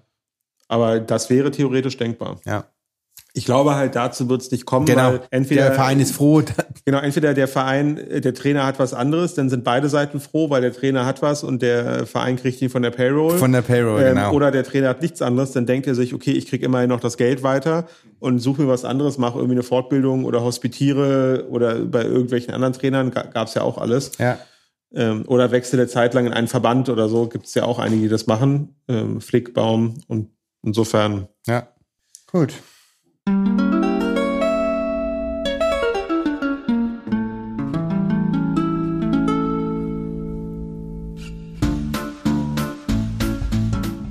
Aber 0.69 1.01
das 1.01 1.31
wäre 1.31 1.51
theoretisch 1.51 1.97
denkbar. 1.97 2.41
ja. 2.45 2.67
Ich 3.37 3.45
glaube 3.47 3.75
halt, 3.75 3.97
dazu 3.97 4.29
wird 4.29 4.43
es 4.43 4.51
nicht 4.53 4.65
kommen, 4.65 4.87
Genau. 4.87 5.19
entweder 5.31 5.63
der 5.65 5.73
Verein 5.73 5.99
ist 6.01 6.15
froh. 6.15 6.41
Genau, 6.87 6.99
entweder 6.99 7.33
der 7.33 7.49
Verein, 7.49 7.97
äh, 7.97 8.21
der 8.21 8.35
Trainer 8.35 8.67
hat 8.67 8.79
was 8.79 8.93
anderes, 8.93 9.33
dann 9.35 9.49
sind 9.49 9.65
beide 9.65 9.89
Seiten 9.89 10.21
froh, 10.21 10.51
weil 10.51 10.61
der 10.61 10.73
Trainer 10.75 11.07
hat 11.07 11.23
was 11.23 11.43
und 11.43 11.63
der 11.63 12.05
Verein 12.05 12.37
kriegt 12.37 12.61
ihn 12.61 12.69
von 12.69 12.83
der 12.83 12.91
Payroll. 12.91 13.39
Von 13.39 13.53
der 13.53 13.63
Payroll, 13.63 14.03
Ähm, 14.03 14.15
genau. 14.17 14.33
Oder 14.33 14.51
der 14.51 14.65
Trainer 14.65 14.91
hat 14.91 15.01
nichts 15.01 15.23
anderes, 15.23 15.53
dann 15.53 15.65
denkt 15.65 15.87
er 15.87 15.95
sich, 15.95 16.13
okay, 16.13 16.33
ich 16.33 16.47
kriege 16.47 16.65
immerhin 16.67 16.91
noch 16.91 17.01
das 17.01 17.17
Geld 17.17 17.43
weiter 17.43 17.87
und 18.21 18.39
suche 18.39 18.63
mir 18.63 18.69
was 18.69 18.85
anderes, 18.85 19.17
mache 19.17 19.39
irgendwie 19.39 19.55
eine 19.55 19.63
Fortbildung 19.63 20.27
oder 20.27 20.43
hospitiere 20.45 21.47
oder 21.49 21.77
bei 21.87 22.05
irgendwelchen 22.05 22.53
anderen 22.53 22.75
Trainern 22.75 23.11
gab 23.11 23.49
es 23.49 23.55
ja 23.55 23.63
auch 23.63 23.79
alles. 23.79 24.13
ja. 24.19 24.39
Ähm, 24.95 25.25
oder 25.27 25.51
wechsle 25.51 25.79
eine 25.81 25.89
Zeit 25.89 26.15
lang 26.15 26.27
in 26.27 26.33
einen 26.33 26.47
Verband 26.49 26.89
oder 26.91 27.09
so, 27.09 27.27
gibt 27.29 27.47
es 27.47 27.55
ja 27.55 27.65
auch 27.65 27.79
einige, 27.81 28.03
die 28.03 28.09
das 28.09 28.27
machen. 28.29 28.77
Ähm, 28.87 29.21
Flick, 29.21 29.53
Baum 29.55 29.95
und 30.07 30.29
insofern. 30.63 31.27
ja. 31.49 31.67
Gut. 32.31 32.53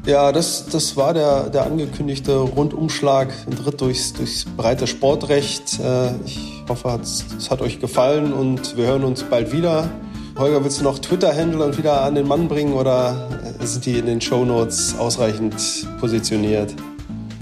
Ja, 0.06 0.34
das, 0.34 0.66
das 0.66 0.98
war 0.98 1.14
der, 1.14 1.50
der 1.50 1.66
angekündigte 1.66 2.36
Rundumschlag, 2.36 3.30
ein 3.48 3.54
Ritt 3.66 3.80
durchs, 3.80 4.12
durchs 4.12 4.44
breite 4.44 4.86
Sportrecht. 4.86 5.80
Äh, 5.80 6.10
ich 6.26 6.62
hoffe, 6.68 7.00
es 7.02 7.50
hat 7.50 7.62
euch 7.62 7.80
gefallen 7.80 8.34
und 8.34 8.76
wir 8.76 8.88
hören 8.88 9.06
uns 9.06 9.24
bald 9.24 9.54
wieder. 9.54 9.90
Holger, 10.38 10.62
willst 10.62 10.82
du 10.82 10.84
noch 10.84 11.00
Twitter-Handle 11.00 11.78
wieder 11.78 12.02
an 12.02 12.16
den 12.16 12.28
Mann 12.28 12.50
bringen 12.50 12.74
oder 12.74 13.30
sind 13.62 13.86
die 13.86 14.00
in 14.00 14.06
den 14.06 14.20
Shownotes 14.20 14.96
ausreichend 15.00 15.56
positioniert? 16.02 16.76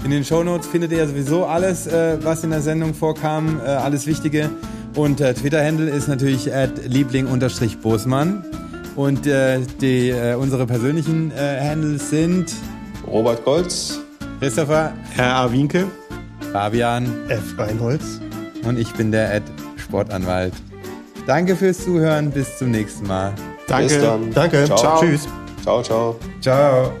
In 0.04 0.12
den 0.12 0.24
Shownotes 0.24 0.68
findet 0.68 0.92
ihr 0.92 1.08
sowieso 1.08 1.46
alles, 1.46 1.88
äh, 1.88 2.18
was 2.22 2.44
in 2.44 2.50
der 2.50 2.60
Sendung 2.60 2.94
vorkam, 2.94 3.58
äh, 3.58 3.70
alles 3.70 4.06
Wichtige. 4.06 4.50
Und 4.94 5.16
Twitter-Handle 5.16 5.90
ist 5.90 6.06
natürlich 6.06 6.50
liebling-bosmann. 6.86 8.44
Und 8.96 9.26
äh, 9.26 9.60
die, 9.80 10.10
äh, 10.10 10.34
unsere 10.34 10.66
persönlichen 10.66 11.32
äh, 11.32 11.60
Handles 11.60 12.10
sind 12.10 12.52
Robert 13.06 13.44
Golz, 13.44 14.00
Christopher, 14.40 14.92
R.A. 15.16 15.50
Winke, 15.50 15.86
Fabian, 16.52 17.06
F. 17.28 17.58
Reinholz 17.58 18.20
und 18.64 18.78
ich 18.78 18.92
bin 18.92 19.10
der 19.10 19.34
Ed 19.34 19.42
Sportanwalt. 19.76 20.54
Danke 21.26 21.56
fürs 21.56 21.84
Zuhören, 21.84 22.30
bis 22.30 22.58
zum 22.58 22.70
nächsten 22.70 23.06
Mal. 23.06 23.32
Danke. 23.66 23.94
Bis 23.94 24.02
dann. 24.02 24.32
Danke. 24.32 24.64
Ciao. 24.64 24.78
Ciao. 24.78 25.00
Tschüss. 25.00 25.28
Ciao, 25.62 25.82
ciao. 25.82 26.16
Ciao. 26.40 26.92